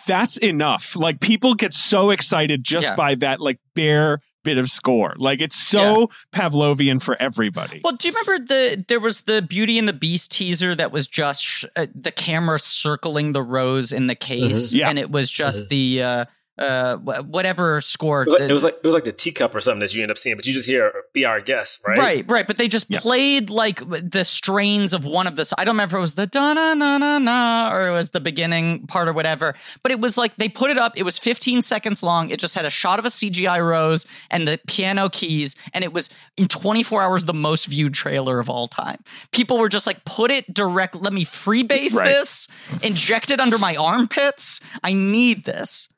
That's 0.07 0.37
enough. 0.39 0.97
Like 0.97 1.20
people 1.20 1.55
get 1.55 1.72
so 1.72 2.11
excited 2.11 2.64
just 2.64 2.91
Yeah. 2.91 2.97
by 2.97 3.14
that 3.16 3.41
like 3.41 3.61
bare 3.76 4.18
bit 4.43 4.59
of 4.59 4.68
score. 4.70 5.14
Like 5.16 5.41
it's 5.41 5.57
so 5.57 6.11
Pavlovian 6.32 7.01
for 7.03 7.16
everybody. 7.20 7.80
Well, 7.84 7.95
do 7.97 8.09
you 8.09 8.14
remember 8.14 8.45
the 8.47 8.84
there 8.89 8.99
was 9.01 9.22
the 9.22 9.43
Beauty 9.43 9.78
and 9.78 9.89
the 9.89 9.93
Beast 9.93 10.32
teaser 10.32 10.74
that 10.74 10.91
was 10.93 11.07
just 11.07 11.43
sh- 11.43 11.64
uh, 11.76 11.87
the 11.95 12.11
camera 12.12 12.59
circling 12.59 13.32
the 13.32 13.43
rose 13.43 13.93
in 13.93 14.07
the 14.09 14.14
case, 14.16 14.70
Mhm. 14.70 14.74
Yeah. 14.74 14.89
and 14.91 14.99
it 14.99 15.11
was 15.11 15.30
just 15.30 15.68
the 15.68 16.03
uh, 16.03 16.24
uh, 16.59 16.96
whatever 16.96 17.80
score. 17.80 18.22
It 18.22 18.28
was, 18.28 18.40
like, 18.40 18.50
it 18.50 18.52
was 18.52 18.64
like 18.64 18.74
it 18.82 18.86
was 18.86 18.94
like 18.94 19.04
the 19.04 19.12
teacup 19.12 19.54
or 19.54 19.61
something 19.61 19.80
that 19.80 19.94
you 19.94 20.02
end 20.02 20.11
up 20.11 20.18
seeing, 20.18 20.36
but 20.36 20.46
you 20.46 20.54
just 20.54 20.66
hear 20.66 20.92
"Be 21.12 21.24
Our 21.24 21.40
Guest," 21.40 21.80
right? 21.86 21.98
Right, 21.98 22.30
right, 22.30 22.46
but 22.46 22.57
they 22.57 22.68
just 22.68 22.86
Yeah. 22.88 23.00
played 23.00 23.50
like 23.50 23.80
the 23.88 24.24
strains 24.24 24.92
of 24.92 25.04
one 25.04 25.26
of 25.26 25.36
the. 25.36 25.52
I 25.59 25.64
don't 25.64 25.74
remember 25.74 25.96
if 25.96 25.98
it 25.98 26.00
was 26.00 26.14
the 26.14 26.26
da 26.26 26.52
na 26.54 26.74
na 26.74 26.98
na 26.98 27.18
na 27.18 27.70
or 27.72 27.88
it 27.88 27.92
was 27.92 28.11
the 28.11 28.20
beginning 28.20 28.86
part 28.86 29.09
or 29.09 29.12
whatever. 29.12 29.54
But 29.82 29.92
it 29.92 30.00
was 30.00 30.16
like 30.16 30.36
they 30.36 30.48
put 30.48 30.70
it 30.70 30.78
up. 30.78 30.94
It 30.96 31.02
was 31.02 31.18
15 31.18 31.62
seconds 31.62 32.02
long. 32.02 32.30
It 32.30 32.38
just 32.40 32.54
had 32.54 32.64
a 32.64 32.70
shot 32.70 32.98
of 32.98 33.04
a 33.04 33.09
CGI 33.11 33.61
rose 33.61 34.07
and 34.30 34.48
the 34.48 34.59
piano 34.66 35.09
keys, 35.11 35.57
and 35.74 35.84
it 35.84 35.92
was 35.92 36.09
in 36.36 36.48
24 36.48 37.02
hours 37.02 37.24
the 37.26 37.34
most 37.34 37.66
viewed 37.66 37.92
trailer 37.94 38.38
of 38.40 38.48
all 38.48 38.66
time. 38.68 39.02
People 39.32 39.59
were 39.59 39.68
just 39.68 39.86
like, 39.86 40.04
put 40.04 40.30
it 40.30 40.52
direct. 40.54 40.94
Let 40.94 41.12
me 41.12 41.24
freebase 41.24 41.94
Right. 41.94 42.07
this, 42.07 42.48
inject 42.82 43.30
it 43.30 43.40
under 43.40 43.59
my 43.59 43.76
armpits. 43.76 44.61
I 44.82 44.92
need 44.92 45.44
this. 45.44 45.88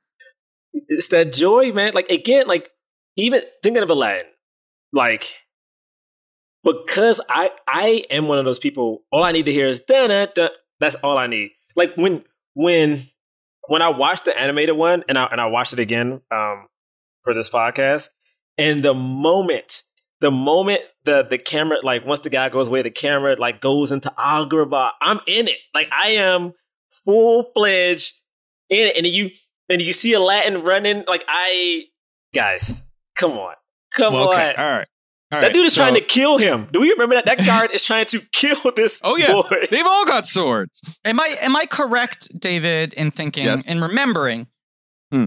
It's 0.88 1.08
that 1.08 1.32
joy, 1.32 1.72
man. 1.72 1.92
Like 1.94 2.10
again, 2.10 2.46
like 2.46 2.70
even 3.16 3.42
thinking 3.62 3.82
of 3.82 3.90
Aladdin, 3.90 4.26
like 4.92 5.38
because 6.64 7.20
I 7.28 7.50
I 7.66 8.04
am 8.10 8.28
one 8.28 8.38
of 8.38 8.44
those 8.44 8.58
people. 8.58 9.02
All 9.10 9.22
I 9.22 9.32
need 9.32 9.46
to 9.46 9.52
hear 9.52 9.66
is 9.66 9.80
da 9.80 10.06
da 10.06 10.26
da. 10.26 10.48
That's 10.80 10.96
all 10.96 11.18
I 11.18 11.26
need. 11.26 11.50
Like 11.76 11.96
when 11.96 12.24
when 12.54 13.08
when 13.68 13.82
I 13.82 13.88
watched 13.88 14.24
the 14.24 14.38
animated 14.38 14.76
one 14.76 15.04
and 15.08 15.18
I 15.18 15.24
and 15.26 15.40
I 15.40 15.46
watched 15.46 15.72
it 15.72 15.78
again 15.78 16.20
um 16.30 16.66
for 17.24 17.34
this 17.34 17.50
podcast, 17.50 18.10
and 18.56 18.82
the 18.82 18.94
moment 18.94 19.82
the 20.20 20.30
moment 20.30 20.80
the 21.04 21.26
the 21.28 21.38
camera 21.38 21.78
like 21.82 22.04
once 22.04 22.20
the 22.20 22.30
guy 22.30 22.48
goes 22.48 22.68
away, 22.68 22.82
the 22.82 22.90
camera 22.90 23.36
like 23.38 23.60
goes 23.60 23.92
into 23.92 24.12
Agrabah. 24.18 24.90
I'm 25.00 25.20
in 25.26 25.48
it. 25.48 25.58
Like 25.74 25.88
I 25.92 26.10
am 26.10 26.54
full 27.04 27.50
fledged 27.54 28.14
in 28.68 28.88
it, 28.88 28.96
and 28.96 29.06
you 29.06 29.30
and 29.68 29.80
you 29.82 29.92
see 29.92 30.12
Aladdin 30.12 30.62
running. 30.62 31.04
Like 31.06 31.24
I 31.28 31.84
guys, 32.34 32.82
come 33.16 33.32
on, 33.32 33.54
come 33.94 34.14
Well, 34.14 34.32
okay. 34.32 34.54
on. 34.56 34.64
All 34.64 34.70
right. 34.78 34.86
All 35.30 35.40
That 35.42 35.46
right. 35.48 35.52
dude 35.52 35.66
is 35.66 35.74
So- 35.74 35.82
trying 35.82 35.94
to 35.94 36.00
kill 36.00 36.38
him. 36.38 36.68
Do 36.72 36.80
we 36.80 36.90
remember 36.90 37.14
that? 37.16 37.26
That 37.26 37.38
guard 37.46 37.70
is 37.72 37.84
trying 37.84 38.06
to 38.06 38.20
kill 38.32 38.72
this 38.74 38.98
Oh, 39.04 39.16
yeah. 39.16 39.32
boy. 39.32 39.66
They've 39.70 39.84
all 39.86 40.06
got 40.06 40.26
swords. 40.26 40.80
Am 41.04 41.20
I 41.20 41.36
am 41.42 41.54
I 41.54 41.66
correct, 41.66 42.28
David, 42.38 42.94
in 42.94 43.10
thinking 43.10 43.44
Yes. 43.44 43.66
in 43.66 43.80
remembering? 43.80 44.46
Hmm. 45.12 45.26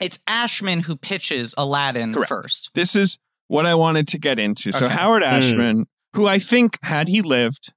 It's 0.00 0.18
Ashman 0.26 0.80
who 0.80 0.96
pitches 0.96 1.54
Aladdin 1.58 2.14
Correct. 2.14 2.28
first. 2.28 2.70
This 2.74 2.96
is 2.96 3.18
what 3.48 3.66
I 3.66 3.74
wanted 3.74 4.08
to 4.08 4.18
get 4.18 4.38
into. 4.38 4.72
So 4.72 4.88
Howard 4.88 5.22
Hmm. 5.22 5.28
Ashman, 5.34 5.86
who 6.14 6.26
I 6.26 6.38
think 6.38 6.78
had 6.82 7.08
he 7.08 7.20
lived 7.22 7.72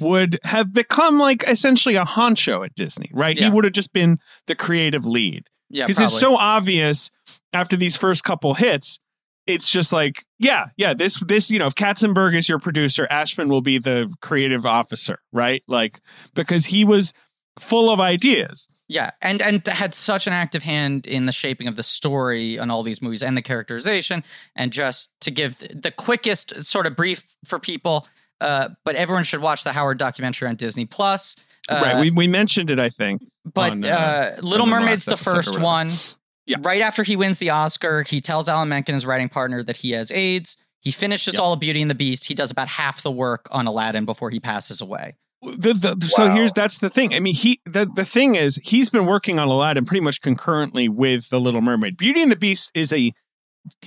would 0.00 0.38
have 0.44 0.72
become 0.72 1.18
like 1.18 1.44
essentially 1.46 1.96
a 1.96 2.04
honcho 2.04 2.64
at 2.64 2.74
Disney, 2.74 3.10
right? 3.12 3.36
Yeah. 3.36 3.46
He 3.46 3.50
would 3.50 3.64
have 3.64 3.72
just 3.72 3.92
been 3.92 4.18
the 4.46 4.54
creative 4.54 5.06
lead. 5.06 5.44
Yeah, 5.70 5.86
because 5.86 6.00
it's 6.00 6.18
so 6.18 6.36
obvious 6.36 7.10
after 7.52 7.76
these 7.76 7.96
first 7.96 8.24
couple 8.24 8.54
hits 8.54 8.98
it's 9.46 9.70
just 9.70 9.94
like 9.94 10.24
yeah 10.38 10.66
yeah 10.76 10.92
this 10.92 11.18
this 11.20 11.50
you 11.50 11.58
know 11.58 11.66
if 11.66 11.74
katzenberg 11.74 12.36
is 12.36 12.48
your 12.50 12.58
producer 12.58 13.06
ashman 13.10 13.48
will 13.48 13.62
be 13.62 13.78
the 13.78 14.14
creative 14.20 14.66
officer 14.66 15.20
right 15.32 15.62
like 15.66 16.00
because 16.34 16.66
he 16.66 16.84
was 16.84 17.14
full 17.58 17.90
of 17.90 18.00
ideas. 18.00 18.68
Yeah, 18.90 19.10
and 19.20 19.42
and 19.42 19.66
had 19.66 19.94
such 19.94 20.26
an 20.26 20.32
active 20.32 20.62
hand 20.62 21.06
in 21.06 21.26
the 21.26 21.32
shaping 21.32 21.68
of 21.68 21.76
the 21.76 21.82
story 21.82 22.58
on 22.58 22.70
all 22.70 22.82
these 22.82 23.02
movies 23.02 23.22
and 23.22 23.36
the 23.36 23.42
characterization. 23.42 24.24
And 24.56 24.72
just 24.72 25.10
to 25.20 25.30
give 25.30 25.58
the 25.58 25.90
quickest 25.90 26.64
sort 26.64 26.86
of 26.86 26.96
brief 26.96 27.26
for 27.44 27.58
people, 27.58 28.06
uh, 28.40 28.68
but 28.84 28.94
everyone 28.96 29.24
should 29.24 29.40
watch 29.40 29.64
the 29.64 29.72
Howard 29.72 29.98
documentary 29.98 30.48
on 30.48 30.56
Disney 30.56 30.86
Plus. 30.86 31.36
Uh, 31.68 31.80
right. 31.84 32.00
We 32.00 32.10
we 32.10 32.26
mentioned 32.26 32.70
it, 32.70 32.78
I 32.78 32.88
think. 32.88 33.22
but 33.44 33.72
on, 33.72 33.84
uh, 33.84 33.88
uh, 33.88 34.40
Little 34.40 34.62
on 34.64 34.70
the 34.70 34.76
Mermaid's 34.80 35.04
the 35.04 35.16
first 35.16 35.58
one. 35.60 35.92
Yeah. 36.46 36.56
Right 36.62 36.80
after 36.80 37.02
he 37.02 37.14
wins 37.16 37.38
the 37.38 37.50
Oscar, 37.50 38.02
he 38.04 38.20
tells 38.22 38.48
Alan 38.48 38.70
Menken, 38.70 38.94
his 38.94 39.04
writing 39.04 39.28
partner, 39.28 39.62
that 39.62 39.76
he 39.76 39.90
has 39.90 40.10
AIDS. 40.10 40.56
He 40.80 40.92
finishes 40.92 41.34
Yep. 41.34 41.42
all 41.42 41.52
of 41.52 41.60
Beauty 41.60 41.82
and 41.82 41.90
the 41.90 41.94
Beast. 41.94 42.24
He 42.26 42.34
does 42.34 42.50
about 42.50 42.68
half 42.68 43.02
the 43.02 43.10
work 43.10 43.46
on 43.50 43.66
Aladdin 43.66 44.06
before 44.06 44.30
he 44.30 44.40
passes 44.40 44.80
away. 44.80 45.16
The, 45.42 45.74
the, 45.74 46.06
So 46.06 46.30
here's 46.32 46.52
that's 46.52 46.78
the 46.78 46.88
thing. 46.88 47.12
I 47.14 47.20
mean, 47.20 47.34
he 47.34 47.60
the 47.66 47.86
the 47.94 48.04
thing 48.04 48.34
is 48.34 48.58
he's 48.64 48.88
been 48.88 49.04
working 49.06 49.38
on 49.38 49.46
Aladdin 49.48 49.84
pretty 49.84 50.00
much 50.00 50.20
concurrently 50.22 50.88
with 50.88 51.28
the 51.28 51.38
Little 51.40 51.60
Mermaid. 51.60 51.96
Beauty 51.96 52.22
and 52.22 52.32
the 52.32 52.36
Beast 52.36 52.70
is 52.74 52.92
a 52.92 53.12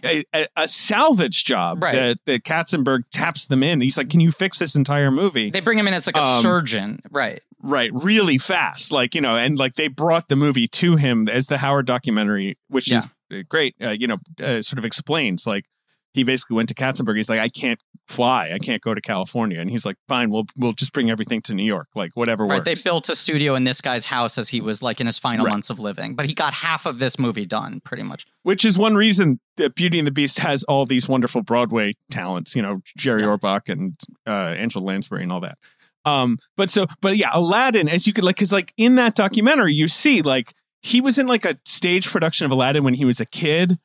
a, 0.04 0.24
a- 0.56 0.68
salvage 0.68 1.44
job 1.44 1.82
Right. 1.84 1.96
that 1.96 2.18
that 2.26 2.44
Katzenberg 2.44 3.04
taps 3.12 3.46
them 3.46 3.64
in. 3.64 3.82
He's 3.82 3.98
like, 3.98 4.10
"Can 4.10 4.20
you 4.20 4.32
fix 4.32 4.60
this 4.60 4.76
entire 4.76 5.12
movie?" 5.12 5.50
They 5.52 5.60
bring 5.60 5.78
him 5.78 5.88
in 5.88 5.94
as 5.94 6.08
like 6.08 6.18
a 6.18 6.22
Um, 6.24 6.42
surgeon, 6.42 7.00
right? 7.12 7.42
right, 7.62 7.92
really 7.94 8.38
fast. 8.38 8.92
Like 8.92 9.14
you 9.16 9.22
know, 9.22 9.38
and 9.38 9.58
like 9.58 9.76
they 9.76 9.88
brought 9.88 10.30
the 10.30 10.36
movie 10.36 10.68
to 10.70 10.96
him 10.96 11.28
as 11.30 11.48
the 11.48 11.58
Howard 11.60 11.86
documentary, 11.86 12.58
which 12.68 12.92
is 12.92 13.10
uh, 13.32 13.38
great. 13.50 13.76
Uh, 13.82 13.90
you 13.90 14.08
know, 14.08 14.18
uh, 14.44 14.62
sort 14.62 14.78
of 14.80 14.86
explains 14.86 15.46
like 15.48 15.66
he 16.14 16.24
basically 16.24 16.56
went 16.56 16.70
to 16.70 16.76
Katzenberg. 16.76 17.16
He's 17.18 17.30
like, 17.30 17.40
"I 17.40 17.50
can't 17.50 17.80
fly. 18.08 18.52
I 18.54 18.60
can't 18.60 18.82
go 18.82 18.94
to 18.94 19.02
California," 19.02 19.60
and 19.60 19.70
he's 19.70 19.86
like, 19.86 19.96
"Fine, 20.08 20.30
we'll 20.30 20.46
we'll 20.58 20.74
just 20.74 20.92
bring 20.94 21.10
everything 21.10 21.42
to 21.44 21.54
New 21.54 21.64
York. 21.66 21.88
Like 21.96 22.12
whatever 22.16 22.46
Right. 22.46 22.58
works." 22.58 22.66
They 22.66 22.90
built 22.90 23.10
a 23.10 23.16
studio 23.16 23.56
in 23.56 23.64
this 23.64 23.82
guy's 23.82 24.06
house 24.06 24.38
as 24.38 24.50
he 24.50 24.62
was 24.62 24.84
like 24.84 25.00
in 25.00 25.08
his 25.08 25.18
final 25.18 25.46
Right. 25.46 25.52
months 25.52 25.70
of 25.70 25.80
living, 25.80 26.16
but 26.16 26.26
he 26.26 26.34
got 26.34 26.54
half 26.54 26.86
of 26.86 27.00
this 27.00 27.18
movie 27.20 27.46
done 27.46 27.82
pretty 27.84 28.04
much. 28.04 28.26
which 28.44 28.66
is 28.66 28.78
one 28.78 28.96
reason 28.96 29.40
that 29.58 29.76
Beauty 29.76 30.00
and 30.00 30.08
the 30.08 30.12
Beast 30.12 30.40
has 30.40 30.64
all 30.64 30.86
these 30.86 31.08
wonderful 31.08 31.42
Broadway 31.44 31.94
talents, 32.10 32.56
you 32.56 32.62
know, 32.62 32.82
Jerry 32.98 33.22
Yeah. 33.22 33.28
Orbach 33.28 33.70
and 33.70 33.94
uh, 34.28 34.32
Angela 34.32 34.84
Lansbury 34.84 35.22
and 35.24 35.32
all 35.32 35.42
that. 35.42 35.58
Um, 36.06 36.40
but 36.58 36.72
so, 36.72 36.88
but 37.02 37.18
yeah, 37.18 37.30
Aladdin, 37.34 37.88
as 37.88 38.08
you 38.08 38.14
could 38.14 38.24
like, 38.24 38.38
because 38.38 38.52
like 38.52 38.74
in 38.78 38.96
that 38.96 39.14
documentary, 39.14 39.74
you 39.76 39.88
see 39.88 40.24
like 40.24 40.54
he 40.82 41.00
was 41.00 41.20
in 41.20 41.28
like 41.28 41.46
a 41.46 41.60
stage 41.66 42.10
production 42.10 42.46
of 42.46 42.52
Aladdin 42.52 42.84
when 42.84 42.96
he 42.96 43.06
was 43.06 43.20
a 43.22 43.26
kid. 43.28 43.78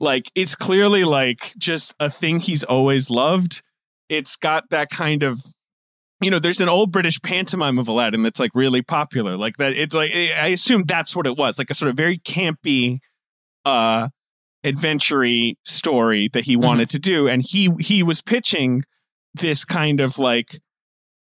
Like 0.00 0.30
it's 0.34 0.54
clearly 0.54 1.04
like 1.04 1.52
just 1.58 1.94
a 2.00 2.10
thing 2.10 2.40
he's 2.40 2.64
always 2.64 3.10
loved. 3.10 3.62
It's 4.08 4.34
got 4.34 4.70
that 4.70 4.90
kind 4.90 5.22
of 5.22 5.40
you 6.20 6.30
know, 6.30 6.38
there's 6.38 6.60
an 6.60 6.68
old 6.68 6.92
British 6.92 7.20
pantomime 7.22 7.78
of 7.78 7.88
Aladdin 7.88 8.22
that's 8.22 8.38
like 8.38 8.50
really 8.54 8.82
popular. 8.82 9.36
Like 9.36 9.56
that, 9.56 9.72
it's 9.72 9.94
like 9.94 10.12
I 10.12 10.48
assume 10.48 10.84
that's 10.84 11.16
what 11.16 11.26
it 11.26 11.36
was, 11.36 11.58
like 11.58 11.70
a 11.70 11.74
sort 11.74 11.88
of 11.90 11.96
very 11.96 12.18
campy, 12.18 12.98
uh, 13.64 14.08
adventure 14.62 15.24
story 15.64 16.28
that 16.28 16.44
he 16.44 16.56
wanted 16.56 16.90
to 16.90 16.98
do, 16.98 17.26
and 17.26 17.42
he 17.42 17.70
he 17.80 18.02
was 18.02 18.20
pitching 18.20 18.84
this 19.34 19.64
kind 19.64 20.00
of 20.00 20.18
like, 20.18 20.60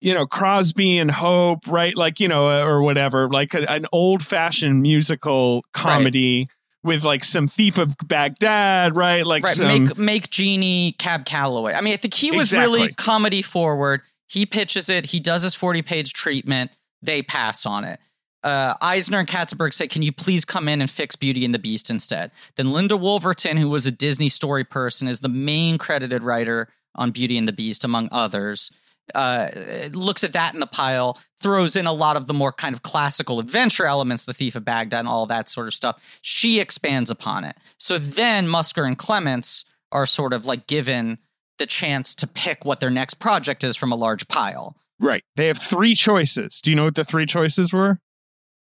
you 0.02 0.12
know, 0.12 0.26
Crosby 0.26 0.98
and 0.98 1.10
Hope, 1.10 1.66
right? 1.66 1.96
Like 1.96 2.20
you 2.20 2.28
know, 2.28 2.62
or 2.62 2.82
whatever, 2.82 3.28
like 3.30 3.54
a, 3.54 3.70
an 3.70 3.86
old 3.90 4.22
fashioned 4.22 4.82
musical 4.82 5.64
comedy. 5.72 6.48
With 6.84 7.02
like 7.02 7.24
some 7.24 7.48
thief 7.48 7.78
of 7.78 7.96
Baghdad, 8.04 8.94
right? 8.94 9.26
Like 9.26 9.44
right. 9.44 9.56
some 9.56 9.86
Make 9.86 9.98
make 9.98 10.30
Genie 10.30 10.92
Cab 10.98 11.24
Calloway. 11.24 11.72
I 11.72 11.80
mean, 11.80 11.94
I 11.94 11.96
think 11.96 12.14
he 12.14 12.30
was 12.30 12.52
really 12.52 12.92
comedy 12.92 13.42
forward. 13.42 14.02
He 14.28 14.46
pitches 14.46 14.88
it. 14.88 15.06
He 15.06 15.18
does 15.18 15.42
his 15.42 15.54
forty 15.54 15.82
page 15.82 16.12
treatment. 16.12 16.70
They 17.02 17.22
pass 17.22 17.64
on 17.66 17.84
it. 17.84 18.00
Uh, 18.42 18.74
Eisner 18.82 19.18
and 19.18 19.26
Katzenberg 19.26 19.72
say, 19.72 19.88
"Can 19.88 20.02
you 20.02 20.12
please 20.12 20.44
come 20.44 20.68
in 20.68 20.82
and 20.82 20.90
fix 20.90 21.16
Beauty 21.16 21.46
and 21.46 21.54
the 21.54 21.58
Beast 21.58 21.88
instead?" 21.88 22.30
Then 22.56 22.72
Linda 22.72 22.94
Woolverton, 22.94 23.58
who 23.58 23.70
was 23.70 23.86
a 23.86 23.90
Disney 23.90 24.28
story 24.28 24.64
person, 24.64 25.08
is 25.08 25.20
the 25.20 25.30
main 25.30 25.78
credited 25.78 26.22
writer 26.22 26.68
on 26.94 27.10
Beauty 27.10 27.38
and 27.38 27.48
the 27.48 27.52
Beast, 27.52 27.84
among 27.84 28.10
others. 28.12 28.70
Uh, 29.14 29.48
looks 29.92 30.24
at 30.24 30.32
that 30.32 30.54
in 30.54 30.60
the 30.60 30.66
pile, 30.66 31.18
throws 31.40 31.76
in 31.76 31.86
a 31.86 31.92
lot 31.92 32.16
of 32.16 32.26
the 32.26 32.34
more 32.34 32.52
kind 32.52 32.74
of 32.74 32.82
classical 32.82 33.38
adventure 33.38 33.84
elements, 33.84 34.24
the 34.24 34.32
Thief 34.32 34.54
of 34.54 34.64
Baghdad, 34.64 35.00
and 35.00 35.08
all 35.08 35.26
that 35.26 35.48
sort 35.48 35.66
of 35.66 35.74
stuff. 35.74 36.00
She 36.22 36.58
expands 36.58 37.10
upon 37.10 37.44
it. 37.44 37.56
So 37.78 37.98
then 37.98 38.46
Musker 38.46 38.86
and 38.86 38.96
Clements 38.96 39.64
are 39.92 40.06
sort 40.06 40.32
of 40.32 40.46
like 40.46 40.66
given 40.66 41.18
the 41.58 41.66
chance 41.66 42.14
to 42.16 42.26
pick 42.26 42.64
what 42.64 42.80
their 42.80 42.90
next 42.90 43.14
project 43.14 43.62
is 43.62 43.76
from 43.76 43.92
a 43.92 43.96
large 43.96 44.26
pile. 44.28 44.76
right. 44.98 45.22
They 45.36 45.46
have 45.48 45.58
three 45.58 45.94
choices. 45.94 46.60
Do 46.60 46.70
you 46.70 46.76
know 46.76 46.84
what 46.84 46.94
the 46.94 47.04
three 47.04 47.26
choices 47.26 47.72
were? 47.72 47.98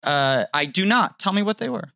Uh, 0.04 0.46
I 0.54 0.66
do 0.66 0.86
not. 0.86 1.20
Tell 1.20 1.34
me 1.34 1.44
what 1.44 1.60
they 1.60 1.70
were. 1.70 1.90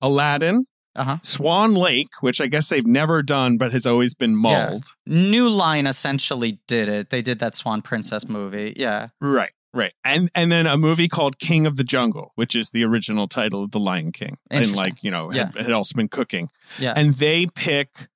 Aladdin, 0.00 0.66
Uh 0.94 1.04
huh. 1.04 1.18
Swan 1.22 1.74
Lake, 1.74 2.10
which 2.20 2.40
I 2.40 2.46
guess 2.48 2.68
they've 2.68 2.86
never 2.86 3.22
done 3.22 3.56
but 3.56 3.72
has 3.72 3.86
always 3.86 4.14
been 4.14 4.32
Yeah. 4.32 4.68
mulled. 4.68 4.84
New 5.06 5.48
Line 5.48 5.86
essentially 5.86 6.60
did 6.68 6.88
it. 6.88 7.08
They 7.10 7.22
did 7.22 7.38
that 7.38 7.54
Swan 7.54 7.80
Princess 7.82 8.28
movie. 8.28 8.74
Yeah. 8.76 9.08
Right, 9.20 9.52
right. 9.72 9.92
And 10.04 10.28
and 10.34 10.52
then 10.52 10.66
a 10.66 10.76
movie 10.76 11.08
called 11.08 11.38
King 11.38 11.66
of 11.66 11.76
the 11.76 11.84
Jungle, 11.84 12.32
which 12.34 12.54
is 12.54 12.70
the 12.70 12.84
original 12.84 13.26
title 13.26 13.64
of 13.64 13.70
The 13.70 13.80
Lion 13.80 14.12
King. 14.12 14.36
And 14.50 14.74
like, 14.76 15.02
you 15.02 15.10
know, 15.10 15.30
had, 15.30 15.52
Yeah. 15.56 15.62
had 15.62 15.72
also 15.72 15.96
been 15.96 16.08
cooking. 16.08 16.50
Yeah. 16.78 16.92
And 16.94 17.14
they 17.14 17.46
pick 17.46 18.08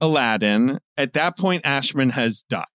Aladdin. 0.00 0.78
At 0.96 1.12
that 1.14 1.36
point, 1.36 1.62
Ashman 1.64 2.10
has 2.10 2.42
died, 2.48 2.66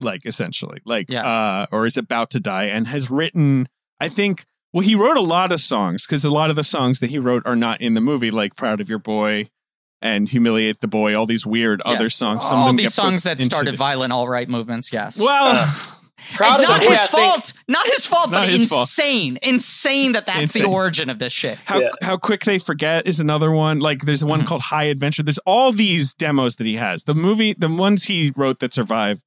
like 0.00 0.26
essentially. 0.26 0.80
Like 0.84 1.08
Yeah. 1.10 1.24
uh 1.26 1.66
or 1.70 1.86
is 1.86 1.96
about 1.96 2.30
to 2.30 2.40
die 2.40 2.64
and 2.64 2.88
has 2.88 3.10
written, 3.10 3.68
I 4.00 4.08
think 4.08 4.46
well, 4.74 4.84
he 4.84 4.94
wrote 4.94 5.16
a 5.16 5.22
lot 5.22 5.52
of 5.52 5.60
songs 5.60 6.04
because 6.06 6.24
a 6.24 6.30
lot 6.30 6.50
of 6.50 6.56
the 6.56 6.64
songs 6.64 6.98
that 7.00 7.08
he 7.08 7.18
wrote 7.18 7.44
are 7.46 7.56
not 7.56 7.80
in 7.80 7.94
the 7.94 8.00
movie, 8.02 8.30
like 8.30 8.56
Proud 8.56 8.80
of 8.82 8.88
Your 8.90 8.98
Boy 8.98 9.48
and 10.02 10.28
Humiliate 10.28 10.80
the 10.80 10.88
Boy, 10.88 11.16
all 11.16 11.24
these 11.24 11.46
weird 11.46 11.80
other 11.82 12.10
songs. 12.10 12.44
Some 12.44 12.56
of 12.56 12.60
All 12.62 12.66
them 12.66 12.76
these 12.76 12.92
songs 12.92 13.22
that 13.22 13.40
started 13.40 13.72
the- 13.74 13.78
violent 13.78 14.12
all 14.12 14.28
right 14.28 14.48
movements. 14.48 14.92
Yes. 14.92 15.18
Well, 15.18 15.56
Uh, 15.56 15.72
Proud 16.36 16.54
And 16.60 16.64
of 16.64 16.68
not 16.70 16.80
the 16.80 16.86
Boy, 16.86 16.92
his 16.92 17.00
I 17.00 17.06
think- 17.06 17.22
fault. 17.32 17.52
Not 17.68 17.86
his 17.86 18.06
fault, 18.06 18.30
Not 18.30 18.42
but 18.44 18.48
his 18.48 18.68
fault. 18.68 18.82
insane. 18.82 19.38
Insane 19.42 20.12
that 20.12 20.24
that's 20.26 20.40
Insane. 20.40 20.62
the 20.62 20.68
origin 20.68 21.10
of 21.10 21.18
this 21.18 21.32
shit. 21.32 21.58
how 21.66 21.80
Yeah. 21.80 21.88
how 22.02 22.16
quick 22.16 22.44
they 22.44 22.58
forget 22.58 23.06
is 23.06 23.20
another 23.20 23.50
one. 23.50 23.78
Like 23.80 24.02
there's 24.02 24.24
one 24.24 24.42
Mhm. 24.42 24.46
called 24.46 24.62
High 24.62 24.84
Adventure. 24.84 25.22
There's 25.22 25.38
all 25.46 25.70
these 25.72 26.14
demos 26.14 26.56
that 26.56 26.66
he 26.66 26.76
has. 26.76 27.02
The 27.02 27.14
movie, 27.14 27.54
the 27.58 27.68
ones 27.68 28.04
he 28.04 28.32
wrote 28.36 28.60
that 28.60 28.72
survive 28.72 29.20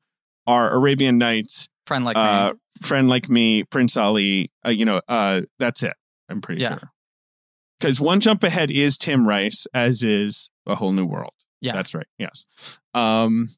are 0.48 0.74
Arabian 0.74 1.18
Nights, 1.18 1.70
Friend 1.88 2.06
like 2.06 2.16
uh, 2.16 2.54
me. 2.54 2.60
Friend 2.88 3.10
Like 3.10 3.30
Me, 3.30 3.64
Prince 3.64 3.98
Ali. 3.98 4.52
Uh, 4.66 4.70
you 4.70 4.86
know, 4.86 5.02
uh, 5.08 5.42
that's 5.58 5.82
it. 5.82 5.94
I'm 6.30 6.42
pretty 6.42 6.62
Yeah. 6.62 6.78
sure. 6.78 6.92
Because 7.80 8.00
One 8.00 8.20
Jump 8.20 8.44
Ahead 8.44 8.70
is 8.72 8.98
Tim 8.98 9.28
Rice, 9.28 9.66
as 9.74 10.04
is 10.04 10.50
A 10.66 10.76
Whole 10.76 10.92
New 10.92 11.06
World. 11.06 11.32
Yeah. 11.62 11.74
that's 11.74 11.96
right. 11.96 12.06
Yes. 12.20 12.46
Um, 12.94 13.56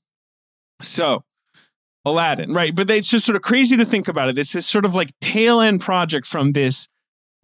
so 0.81 1.23
Aladdin, 2.05 2.53
right? 2.53 2.73
But 2.73 2.89
it's 2.89 3.09
just 3.09 3.25
sort 3.25 3.35
of 3.35 3.41
crazy 3.41 3.75
to 3.75 3.85
think 3.85 4.07
about 4.07 4.29
it. 4.29 4.37
It's 4.37 4.53
this 4.53 4.65
sort 4.65 4.85
of 4.85 4.95
like 4.95 5.11
tail 5.19 5.59
end 5.59 5.81
project 5.81 6.25
from 6.25 6.53
this 6.53 6.87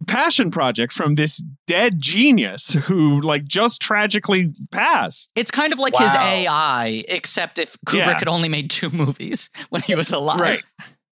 passion 0.06 0.50
project 0.50 0.92
from 0.92 1.14
this 1.14 1.42
dead 1.66 1.94
genius 2.00 2.74
who 2.84 3.20
like 3.20 3.44
just 3.44 3.80
tragically 3.80 4.52
passed. 4.70 5.30
It's 5.34 5.50
kind 5.50 5.72
of 5.72 5.78
like 5.78 5.96
his 5.96 6.14
AI, 6.14 7.04
except 7.08 7.58
if 7.58 7.76
Kubrick 7.86 7.98
Yeah. 7.98 8.18
had 8.18 8.28
only 8.28 8.48
made 8.48 8.70
two 8.70 8.90
movies 8.90 9.50
when 9.70 9.82
he 9.82 9.94
was 9.94 10.12
alive. 10.12 10.40
Right. 10.40 10.62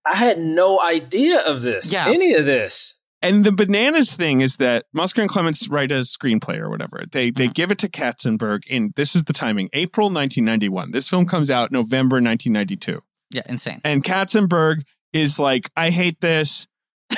I 0.07 0.17
had 0.17 0.39
no 0.39 0.81
idea 0.81 1.39
of 1.41 1.63
this. 1.63 1.93
Yeah. 1.93 2.09
Any 2.09 2.35
of 2.35 2.45
this. 2.45 3.01
And 3.23 3.43
the 3.43 3.53
bananas 3.53 4.15
thing 4.15 4.41
is 4.41 4.57
that 4.57 4.85
Musker 4.95 5.21
and 5.23 5.31
Clements 5.31 5.67
write 5.69 5.91
a 5.91 6.01
screenplay 6.01 6.59
or 6.59 6.69
whatever. 6.69 7.05
They 7.11 7.31
they 7.31 7.49
Mhm. 7.49 7.55
give 7.55 7.71
it 7.71 7.79
to 7.79 7.89
Katzenberg 7.89 8.67
in 8.67 8.93
this 8.97 9.17
is 9.17 9.25
the 9.25 9.33
timing, 9.33 9.71
April 9.73 10.11
1991. 10.11 10.91
This 10.91 11.09
film 11.09 11.25
comes 11.25 11.51
out 11.51 11.73
November 11.73 12.21
1992. 12.21 13.01
Yeah, 13.31 13.43
insane. 13.49 13.81
And 13.83 14.05
Katzenberg 14.05 14.83
is 15.15 15.39
like, 15.39 15.71
I 15.75 15.89
hate 15.89 16.21
this. 16.21 16.67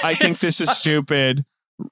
I 0.05 0.15
think 0.15 0.39
this 0.41 0.61
is 0.61 0.71
stupid. 0.71 1.45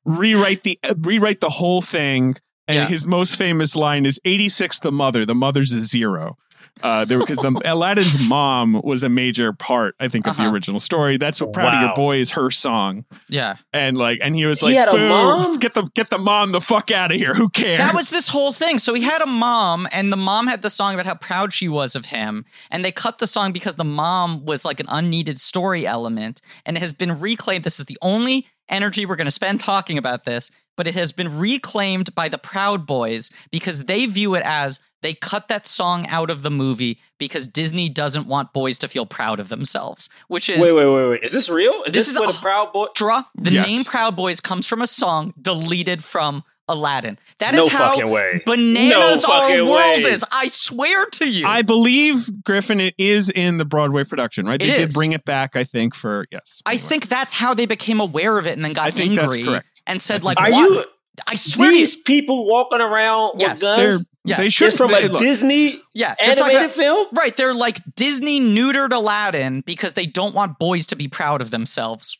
Rewrite 0.04 0.62
the 0.62 0.78
uh, 0.82 0.94
rewrite 0.98 1.40
the 1.40 1.50
whole 1.50 1.82
thing. 1.82 2.36
And 2.66 2.76
Yeah. 2.76 2.86
his 2.88 3.06
most 3.06 3.36
famous 3.36 3.76
line 3.76 4.06
is 4.06 4.18
86 4.24 4.78
the 4.78 4.90
mother. 4.92 5.26
The 5.26 5.34
mother's 5.34 5.72
a 5.72 5.82
zero. 5.82 6.36
Uh, 6.82 7.04
there 7.04 7.20
because 7.20 7.36
the 7.38 7.52
Aladdin's 7.64 8.18
mom 8.28 8.80
was 8.82 9.04
a 9.04 9.08
major 9.08 9.52
part, 9.52 9.94
I 10.00 10.08
think, 10.08 10.26
of 10.26 10.36
the 10.36 10.42
Uh-huh. 10.42 10.50
original 10.52 10.80
story. 10.80 11.18
That's 11.18 11.40
what 11.40 11.52
"Proud 11.52 11.72
of 11.72 11.80
Your 11.80 11.90
Wow. 11.90 11.94
Boy" 11.94 12.16
is 12.16 12.32
her 12.32 12.50
song, 12.50 13.04
Yeah. 13.28 13.56
and 13.72 13.96
like, 13.96 14.18
and 14.20 14.34
he 14.34 14.44
was 14.44 14.58
He 14.58 14.66
like, 14.66 14.74
had 14.76 14.88
a 14.88 14.92
"Boo! 14.92 15.08
mom? 15.08 15.58
Get 15.58 15.74
the 15.74 15.82
get 15.94 16.10
the 16.10 16.18
mom 16.18 16.50
the 16.50 16.60
fuck 16.60 16.90
out 16.90 17.12
of 17.12 17.16
here. 17.16 17.32
Who 17.34 17.48
cares?" 17.48 17.78
That 17.78 17.94
was 17.94 18.10
this 18.10 18.26
whole 18.28 18.52
thing. 18.52 18.80
So 18.80 18.92
he 18.92 19.02
had 19.02 19.22
a 19.22 19.26
mom, 19.26 19.86
and 19.92 20.12
the 20.12 20.16
mom 20.16 20.48
had 20.48 20.62
the 20.62 20.70
song 20.70 20.94
about 20.94 21.06
how 21.06 21.14
proud 21.14 21.52
she 21.52 21.68
was 21.68 21.94
of 21.94 22.06
him. 22.06 22.44
And 22.72 22.84
they 22.84 22.90
cut 22.90 23.18
the 23.18 23.28
song 23.28 23.52
because 23.52 23.76
the 23.76 23.84
mom 23.84 24.44
was 24.44 24.64
like 24.64 24.80
an 24.80 24.86
unneeded 24.88 25.38
story 25.38 25.86
element 25.86 26.40
and 26.66 26.76
it 26.76 26.80
has 26.80 26.92
been 26.92 27.20
reclaimed. 27.20 27.62
This 27.62 27.78
is 27.78 27.86
the 27.86 27.98
only 28.02 28.48
energy 28.68 29.06
we're 29.06 29.16
going 29.16 29.26
to 29.26 29.30
spend 29.30 29.60
talking 29.60 29.98
about 29.98 30.24
this, 30.24 30.50
but 30.76 30.86
it 30.86 30.94
has 30.94 31.12
been 31.12 31.38
reclaimed 31.38 32.14
by 32.14 32.28
the 32.28 32.38
Proud 32.38 32.86
Boys 32.86 33.30
because 33.50 33.84
they 33.84 34.06
view 34.06 34.34
it 34.34 34.42
as 34.44 34.80
they 35.02 35.12
cut 35.14 35.48
that 35.48 35.66
song 35.66 36.06
out 36.08 36.30
of 36.30 36.40
the 36.42 36.50
movie 36.50 36.98
because 37.18 37.46
Disney 37.46 37.90
doesn't 37.90 38.26
want 38.26 38.54
boys 38.54 38.78
to 38.78 38.88
feel 38.88 39.04
proud 39.04 39.38
of 39.38 39.50
themselves, 39.50 40.08
which 40.28 40.48
is 40.48 40.60
Wait, 40.60 40.74
wait, 40.74 40.86
wait, 40.86 41.08
wait. 41.10 41.20
Is 41.22 41.32
this 41.32 41.50
real? 41.50 41.82
Is 41.86 41.92
This 41.92 42.06
this, 42.06 42.14
is 42.14 42.18
what 42.18 42.34
a- 42.34 42.38
a 42.38 42.40
proud 42.40 42.72
boy? 42.72 42.86
Draw 42.94 43.22
the 43.34 43.52
Yes. 43.52 43.66
name 43.66 43.84
Proud 43.84 44.16
Boys 44.16 44.40
comes 44.40 44.66
from 44.66 44.80
a 44.80 44.86
song 44.86 45.34
deleted 45.40 46.02
from 46.02 46.42
Aladdin. 46.68 47.18
That 47.38 47.54
is 47.54 47.60
No 47.60 47.68
how 47.68 47.90
fucking 47.90 48.10
way. 48.10 48.42
bananas 48.46 49.22
No 49.26 49.32
our 49.32 49.64
world 49.64 50.04
way. 50.04 50.10
is. 50.10 50.24
I 50.32 50.46
swear 50.48 51.06
to 51.06 51.28
you. 51.28 51.46
I 51.46 51.62
believe 51.62 52.42
Griffin 52.44 52.80
it 52.80 52.94
is 52.98 53.28
in 53.30 53.58
the 53.58 53.64
Broadway 53.64 54.04
production, 54.04 54.46
right? 54.46 54.54
It 54.60 54.66
They 54.66 54.76
did 54.78 54.88
is. 54.88 54.94
bring 54.94 55.12
it 55.12 55.24
back, 55.24 55.56
I 55.56 55.64
think, 55.64 55.94
for 55.94 56.26
yes. 56.30 56.62
I 56.64 56.76
think 56.78 57.08
that's 57.08 57.34
how 57.34 57.52
they 57.54 57.66
became 57.66 58.00
aware 58.00 58.38
of 58.38 58.46
it 58.46 58.52
and 58.52 58.64
then 58.64 58.72
got 58.72 58.86
I 58.86 58.90
think 58.92 59.14
that's 59.14 59.34
angry 59.34 59.44
correct. 59.44 59.66
and 59.86 60.00
said 60.00 60.22
I 60.22 60.24
like, 60.24 60.40
Are 60.40 60.50
"What?" 60.50 60.70
you 60.70 60.84
I 61.28 61.36
swear 61.36 61.70
to 61.70 61.76
you, 61.76 61.82
these 61.82 61.94
people 61.94 62.44
walking 62.46 62.80
around 62.80 63.38
Yes, 63.40 63.50
with 63.52 63.60
they're 63.60 63.90
guns? 63.92 64.06
Yes. 64.24 64.38
they 64.38 64.44
It's 64.46 64.54
should 64.54 64.74
from 64.74 64.90
they- 64.90 65.04
a 65.04 65.08
look, 65.08 65.20
Disney 65.20 65.80
yeah, 65.92 66.14
animated 66.18 66.56
about- 66.56 66.70
film? 66.72 67.06
Right, 67.12 67.36
they're 67.36 67.54
like 67.54 67.78
Disney 67.94 68.40
neutered 68.40 68.92
Aladdin 68.92 69.60
because 69.60 69.92
they 69.92 70.06
don't 70.06 70.34
want 70.34 70.58
boys 70.58 70.86
to 70.88 70.96
be 70.96 71.06
proud 71.06 71.40
of 71.40 71.50
themselves. 71.52 72.18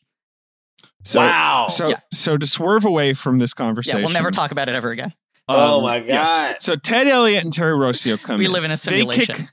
So, 1.05 1.19
wow. 1.21 1.67
So 1.69 1.89
Yeah. 1.89 1.99
so 2.13 2.37
to 2.37 2.45
swerve 2.45 2.83
away 2.85 3.13
from 3.13 3.39
this 3.39 3.53
conversation. 3.53 3.99
Yeah, 3.99 4.05
we'll 4.05 4.13
never 4.13 4.31
talk 4.31 4.51
about 4.51 4.67
it 4.69 4.75
ever 4.75 4.91
again. 4.91 5.13
oh 5.47 5.77
um, 5.77 5.83
my 5.83 5.99
god. 5.99 6.07
yes. 6.07 6.65
So 6.65 6.75
Ted 6.75 7.07
Elliott 7.07 7.43
and 7.43 7.53
Terry 7.53 7.73
Rossio 7.77 8.19
come 8.21 8.39
We 8.39 8.45
in. 8.47 8.51
live 8.51 8.63
in 8.63 8.71
a 8.71 8.75
They 8.75 9.05
kick, 9.05 9.25
simulation. 9.25 9.49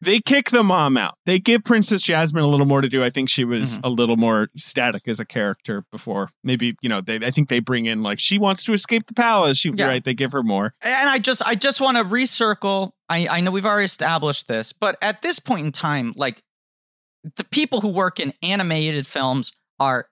they 0.00 0.20
kick 0.20 0.50
the 0.50 0.62
mom 0.62 0.96
out. 0.96 1.14
They 1.26 1.38
give 1.40 1.64
Princess 1.64 2.02
Jasmine 2.02 2.42
a 2.44 2.46
little 2.48 2.66
more 2.66 2.80
to 2.80 2.88
do. 2.88 3.02
I 3.04 3.10
think 3.10 3.28
she 3.28 3.44
was 3.44 3.72
Mm-hmm. 3.78 3.86
a 3.86 3.88
little 3.88 4.16
more 4.16 4.48
static 4.56 5.06
as 5.08 5.18
a 5.20 5.24
character 5.24 5.84
before. 5.90 6.30
Maybe 6.44 6.76
you 6.82 6.88
know 6.88 7.00
they. 7.00 7.16
I 7.16 7.30
think 7.32 7.48
they 7.48 7.58
bring 7.60 7.86
in 7.86 8.02
like 8.02 8.18
she 8.20 8.38
wants 8.38 8.64
to 8.64 8.72
escape 8.72 9.06
the 9.08 9.14
palace. 9.14 9.58
She 9.58 9.70
Yeah. 9.74 9.86
right. 9.88 10.02
They 10.04 10.14
give 10.14 10.30
her 10.32 10.42
more. 10.44 10.74
and 10.84 11.08
I 11.08 11.18
just 11.18 11.42
I 11.46 11.54
just 11.56 11.80
want 11.80 11.96
to 11.98 12.04
recircle. 12.04 12.92
I 13.08 13.26
I 13.28 13.40
know 13.40 13.50
we've 13.50 13.66
already 13.66 13.86
established 13.86 14.46
this, 14.48 14.72
but 14.72 14.96
at 15.02 15.22
this 15.22 15.38
point 15.40 15.66
in 15.66 15.72
time, 15.72 16.14
like 16.16 16.40
the 17.36 17.44
people 17.44 17.80
who 17.80 17.88
work 17.88 18.18
in 18.20 18.32
animated 18.42 19.06
films 19.06 19.52
are 19.80 20.06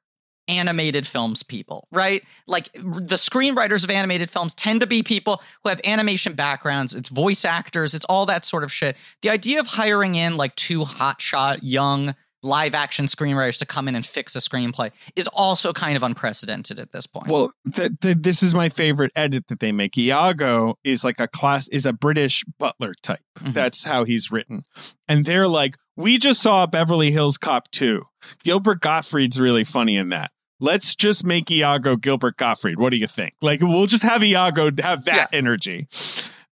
animated 0.51 1.07
films 1.07 1.43
people, 1.43 1.87
right? 1.93 2.23
Like 2.47 2.73
the 2.75 3.17
screenwriters 3.17 3.85
of 3.85 3.91
animated 3.91 4.29
films 4.29 4.53
tend 4.55 4.81
to 4.81 4.87
be 4.87 5.03
people 5.03 5.41
who 5.63 5.69
have 5.69 5.81
animation 5.85 6.35
backgrounds. 6.35 6.95
It's 6.95 7.09
voice 7.09 7.45
actors, 7.45 7.95
it's 7.95 8.05
all 8.07 8.27
that 8.27 8.45
sort 8.45 8.65
of 8.65 8.73
shit. 8.73 8.97
The 9.23 9.31
idea 9.31 9.61
of 9.61 9.67
hiring 9.67 10.17
in 10.17 10.37
like 10.37 10.57
two 10.57 10.85
hotshot 10.85 11.61
young 11.63 12.15
live 12.43 12.75
action 12.75 13.05
screenwriters 13.05 13.59
to 13.59 13.67
come 13.67 13.87
in 13.87 13.95
and 13.95 14.07
fix 14.07 14.35
a 14.35 14.39
screenplay 14.39 14.91
is 15.15 15.27
also 15.27 15.75
kind 15.75 15.95
of 15.95 16.03
unprecedented 16.03 16.79
at 16.79 16.91
this 16.91 17.07
point. 17.07 17.27
Well, 17.29 17.53
th- 17.75 17.93
th- 18.01 18.17
this 18.21 18.43
is 18.43 18.55
my 18.55 18.71
favorite 18.71 19.13
edit 19.15 19.49
that 19.49 19.61
they 19.61 19.73
make. 19.73 19.99
Iago 19.99 20.79
is 20.83 21.05
like 21.05 21.21
a 21.21 21.29
class 21.29 21.69
is 21.69 21.85
a 21.85 21.93
British 21.93 22.43
butler 22.59 22.95
type. 23.03 23.21
Mhm. 23.43 23.53
That's 23.53 23.85
how 23.85 24.05
he's 24.05 24.31
written, 24.31 24.63
and 25.07 25.27
they're 25.27 25.49
like, 25.49 25.77
we 25.97 26.17
just 26.17 26.41
saw 26.41 26.65
Beverly 26.67 27.11
Hills 27.13 27.37
Cop 27.37 27.71
two. 27.71 28.05
Gilbert 28.43 28.81
Gottfried's 28.81 29.39
really 29.39 29.65
funny 29.65 29.99
in 29.99 30.09
that. 30.09 30.31
Let's 30.61 30.95
just 30.95 31.25
make 31.25 31.51
Iago 31.51 31.97
Gilbert 31.97 32.37
Gottfried. 32.37 32.79
What 32.79 32.91
do 32.91 32.97
you 32.97 33.07
think? 33.07 33.35
Like, 33.41 33.61
we'll 33.61 33.87
just 33.87 34.03
have 34.03 34.23
Iago 34.23 34.71
have 34.83 35.05
that 35.07 35.29
energy. 35.33 35.89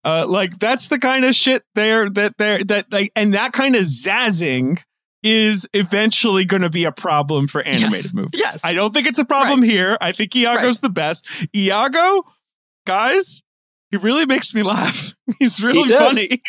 Uh, 0.05 0.27
like 0.29 0.59
that's 0.59 0.89
the 0.89 0.99
kind 0.99 1.25
of 1.25 1.35
shit 1.35 1.65
there 1.75 2.11
that 2.11 2.37
there 2.37 2.63
that 2.65 2.93
like, 2.93 3.11
and 3.17 3.33
that 3.33 3.55
kind 3.55 3.75
of 3.75 3.85
zazzing 3.85 4.79
is 5.23 5.67
eventually 5.73 6.45
going 6.45 6.61
to 6.61 6.69
be 6.69 6.85
a 6.85 6.93
problem 6.93 7.49
for 7.49 7.63
animated 7.63 8.13
movies. 8.13 8.39
Yes. 8.39 8.63
I 8.65 8.75
don't 8.75 8.93
think 8.93 9.07
it's 9.07 9.19
a 9.19 9.25
problem 9.25 9.63
here. 9.63 9.97
I 10.03 10.13
think 10.13 10.37
Iago's 10.37 10.81
the 10.81 10.91
best. 10.91 11.27
Iago, 11.57 12.25
guys, 12.87 13.43
he 13.91 13.97
really 13.97 14.27
makes 14.27 14.55
me 14.55 14.63
laugh. 14.63 15.15
He's 15.39 15.63
really 15.63 15.89
does. 15.89 16.15
funny. 16.15 16.43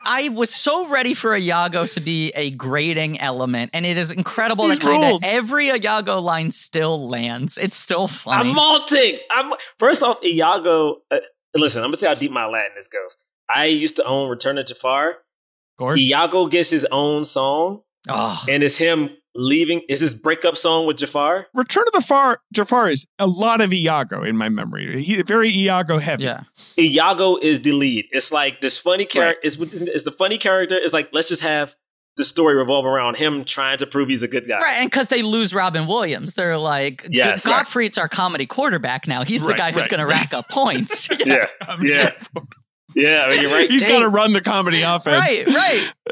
I 0.00 0.28
was 0.28 0.54
so 0.54 0.86
ready 0.88 1.14
for 1.14 1.34
Iago 1.36 1.86
to 1.86 2.00
be 2.00 2.30
a 2.30 2.50
grading 2.50 3.20
element, 3.20 3.70
and 3.74 3.84
it 3.84 3.96
is 3.96 4.10
incredible 4.10 4.68
He 4.68 4.76
that 4.76 4.80
kind 4.80 5.04
of 5.04 5.20
every 5.24 5.68
Iago 5.68 6.20
line 6.20 6.50
still 6.50 7.08
lands. 7.08 7.58
It's 7.58 7.76
still 7.76 8.06
funny. 8.08 8.50
I'm 8.50 8.54
malting. 8.54 9.18
I'm 9.30 9.54
first 9.78 10.02
off, 10.02 10.22
Iago. 10.24 10.98
Uh, 11.10 11.18
listen, 11.54 11.82
I'm 11.82 11.88
gonna 11.88 11.96
see 11.96 12.06
how 12.06 12.14
deep 12.14 12.30
my 12.30 12.46
Latin 12.46 12.72
is 12.78 12.88
goes. 12.88 13.16
I 13.48 13.66
used 13.66 13.96
to 13.96 14.04
own 14.04 14.28
Return 14.28 14.58
of 14.58 14.66
Jafar. 14.66 15.10
Of 15.10 15.16
course. 15.78 16.00
Iago 16.00 16.46
gets 16.46 16.70
his 16.70 16.86
own 16.90 17.24
song, 17.24 17.82
oh, 18.08 18.44
and 18.48 18.62
it's 18.62 18.76
him 18.76 19.10
leaving. 19.36 19.82
Is 19.88 20.00
his 20.00 20.14
breakup 20.14 20.56
song 20.56 20.86
with 20.86 20.96
Jafar? 20.98 21.46
Return 21.54 21.84
of 21.86 21.92
the 21.92 22.00
Far 22.00 22.40
Jafar 22.52 22.90
is 22.90 23.06
a 23.18 23.26
lot 23.26 23.60
of 23.60 23.72
Iago 23.72 24.22
in 24.22 24.36
my 24.36 24.48
memory. 24.48 25.02
He 25.02 25.20
very 25.22 25.50
Iago 25.54 25.98
heavy. 25.98 26.24
yeah. 26.24 26.42
Iago 26.78 27.36
is 27.36 27.62
the 27.62 27.72
lead. 27.72 28.06
It's 28.10 28.32
like 28.32 28.60
this 28.60 28.78
funny 28.78 29.04
character. 29.06 29.40
It's, 29.42 29.56
it's 29.56 30.04
the 30.04 30.12
funny 30.12 30.38
character. 30.38 30.76
It's 30.76 30.92
like 30.92 31.08
let's 31.12 31.28
just 31.28 31.42
have 31.42 31.76
the 32.16 32.24
story 32.24 32.54
revolve 32.54 32.86
around 32.86 33.16
him 33.18 33.44
trying 33.44 33.76
to 33.76 33.86
prove 33.86 34.08
he's 34.08 34.22
a 34.22 34.28
good 34.28 34.48
guy. 34.48 34.58
Right, 34.58 34.76
and 34.80 34.90
because 34.90 35.08
they 35.08 35.20
lose 35.20 35.52
Robin 35.54 35.86
Williams, 35.86 36.32
they're 36.32 36.56
like, 36.56 37.06
Yes. 37.10 37.44
G- 37.44 37.50
Gottfried's 37.50 37.98
our 37.98 38.08
comedy 38.08 38.46
quarterback 38.46 39.06
now. 39.06 39.22
He's 39.22 39.42
the 39.42 39.48
Right, 39.48 39.58
guy 39.58 39.72
who's 39.72 39.82
right, 39.82 39.90
going 39.90 40.00
to 40.00 40.06
rack 40.06 40.32
up 40.32 40.48
points. 40.48 41.10
Yeah, 41.26 41.46
yeah, 41.60 41.76
yeah. 41.82 42.10
I 42.96 43.28
mean, 43.30 43.42
you're 43.42 43.50
right. 43.50 43.70
He's 43.70 43.82
Dang. 43.82 43.90
got 43.92 44.00
to 44.00 44.08
run 44.08 44.32
the 44.32 44.40
comedy 44.40 44.82
offense. 44.82 45.46
right, 45.46 45.46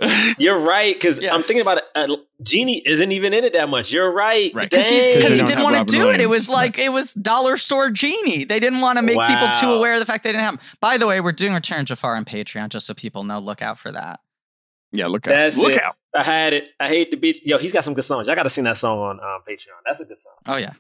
right. 0.03 0.35
You're 0.39 0.59
right 0.59 0.95
because 0.95 1.19
Yeah. 1.19 1.35
I'm 1.35 1.43
thinking 1.43 1.63
about 1.63 1.79
it. 1.79 1.85
Uh, 1.95 2.17
Genie 2.43 2.83
isn't 2.85 3.11
even 3.13 3.33
in 3.33 3.45
it 3.45 3.53
that 3.55 3.69
much. 3.71 3.93
You're 3.93 4.13
right. 4.13 4.53
Right. 4.55 4.69
Because 4.69 4.89
he, 4.89 4.97
Because 4.99 5.17
because 5.17 5.37
he 5.37 5.43
didn't 5.45 5.63
want 5.63 5.75
to 5.75 5.79
Robin 5.81 5.95
do 5.95 6.11
it. 6.11 6.21
It 6.21 6.27
was 6.29 6.49
like 6.49 6.79
it 6.79 6.91
was 6.91 7.15
dollar 7.15 7.57
store 7.57 7.91
genie. 7.91 8.45
They 8.45 8.61
didn't 8.61 8.81
want 8.81 8.99
to 8.99 9.03
make 9.03 9.19
people 9.19 9.49
too 9.59 9.73
aware 9.73 9.95
of 9.95 10.01
the 10.01 10.07
fact 10.07 10.25
they 10.25 10.33
didn't 10.33 10.43
have. 10.45 10.55
'em. 10.55 10.61
By 10.81 10.99
the 10.99 11.07
way, 11.07 11.21
we're 11.21 11.33
doing 11.33 11.55
Return 11.55 11.87
Jafar 11.87 12.17
on 12.17 12.25
Patreon 12.27 12.69
just 12.69 12.87
so 12.87 12.93
people 12.95 13.25
know. 13.25 13.39
Look 13.39 13.63
out 13.63 13.79
for 13.79 13.91
that. 13.93 14.21
Yeah, 14.93 15.07
look 15.07 15.27
out. 15.27 15.31
That's 15.31 15.57
look 15.57 15.73
it. 15.73 15.83
out. 15.83 15.97
I 16.15 16.23
had 16.23 16.53
it. 16.53 16.65
I 16.79 16.89
hate 16.89 17.11
to 17.13 17.17
be. 17.17 17.41
Yo, 17.45 17.59
he's 17.59 17.73
got 17.73 17.85
some 17.85 17.95
good 17.95 18.05
songs. 18.05 18.27
Y'all 18.27 18.37
got 18.37 18.45
to 18.45 18.51
sing 18.51 18.65
that 18.65 18.77
song 18.77 18.99
on 18.99 19.21
um, 19.21 19.41
Patreon. 19.49 19.79
That's 19.87 20.01
a 20.01 20.05
good 20.05 20.19
song. 20.19 20.35
Oh 20.47 20.57
yeah. 20.57 20.73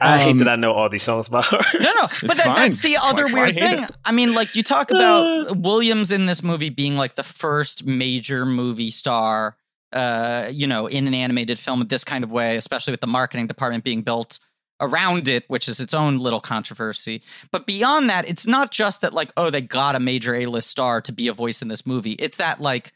I 0.00 0.18
hate 0.18 0.30
Um, 0.32 0.38
that 0.38 0.48
I 0.48 0.56
know 0.56 0.72
all 0.72 0.88
these 0.88 1.02
songs 1.02 1.28
by 1.28 1.42
heart. 1.42 1.66
No, 1.74 1.80
no, 1.80 2.02
but 2.26 2.36
that, 2.36 2.52
that's 2.56 2.80
the 2.82 2.96
other 2.96 3.24
weird 3.32 3.54
hate 3.54 3.68
thing. 3.70 3.82
it? 3.84 3.90
I 4.04 4.12
mean, 4.12 4.34
like 4.34 4.54
you 4.54 4.62
talk 4.62 4.90
about 4.90 5.56
Williams 5.58 6.12
in 6.12 6.26
this 6.26 6.42
movie 6.42 6.70
being 6.70 6.96
like 6.96 7.14
the 7.14 7.22
first 7.22 7.84
major 7.86 8.46
movie 8.46 8.90
star, 8.90 9.56
uh, 9.92 10.48
you 10.50 10.66
know, 10.66 10.86
in 10.86 11.06
an 11.06 11.14
animated 11.14 11.58
film 11.58 11.80
in 11.82 11.88
this 11.88 12.04
kind 12.04 12.24
of 12.24 12.30
way, 12.30 12.56
especially 12.56 12.92
with 12.92 13.00
the 13.00 13.06
marketing 13.06 13.46
department 13.46 13.84
being 13.84 14.02
built 14.02 14.38
around 14.80 15.26
it, 15.26 15.44
which 15.48 15.68
is 15.68 15.80
its 15.80 15.94
own 15.94 16.18
little 16.18 16.40
controversy. 16.40 17.22
But 17.50 17.66
beyond 17.66 18.10
that, 18.10 18.28
it's 18.28 18.46
not 18.46 18.70
just 18.70 19.00
that 19.00 19.14
like, 19.14 19.32
oh, 19.36 19.48
they 19.48 19.62
got 19.62 19.94
a 19.94 20.00
major 20.00 20.34
A-list 20.34 20.68
star 20.68 21.00
to 21.00 21.12
be 21.12 21.28
a 21.28 21.32
voice 21.32 21.62
in 21.62 21.68
this 21.68 21.86
movie. 21.86 22.12
It's 22.12 22.36
that 22.36 22.60
like 22.60 22.92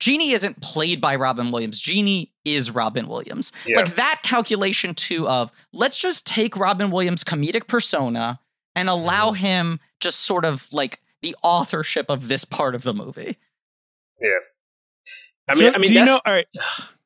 Genie 0.00 0.30
isn't 0.32 0.60
played 0.62 1.00
by 1.00 1.14
Robin 1.16 1.52
Williams. 1.52 1.78
Genie 1.78 2.32
is 2.44 2.70
Robin 2.70 3.06
Williams. 3.06 3.52
Yeah. 3.66 3.76
Like 3.76 3.94
that 3.96 4.20
calculation 4.24 4.94
too 4.94 5.28
of 5.28 5.52
let's 5.72 6.00
just 6.00 6.26
take 6.26 6.56
Robin 6.56 6.90
Williams' 6.90 7.22
comedic 7.22 7.66
persona 7.68 8.40
and 8.74 8.88
allow 8.88 9.28
Mm-hmm. 9.30 9.36
him 9.44 9.80
just 10.00 10.20
sort 10.20 10.44
of 10.44 10.66
like 10.72 11.00
the 11.22 11.36
authorship 11.42 12.06
of 12.08 12.28
this 12.28 12.44
part 12.46 12.74
of 12.74 12.82
the 12.82 12.94
movie. 12.94 13.36
Yeah. 14.20 14.28
I 15.48 15.54
mean, 15.54 15.60
So, 15.60 15.68
I 15.74 15.78
mean, 15.78 15.88
do 15.88 15.94
you 15.94 16.04
know? 16.04 16.18
All 16.24 16.32
right. 16.32 16.46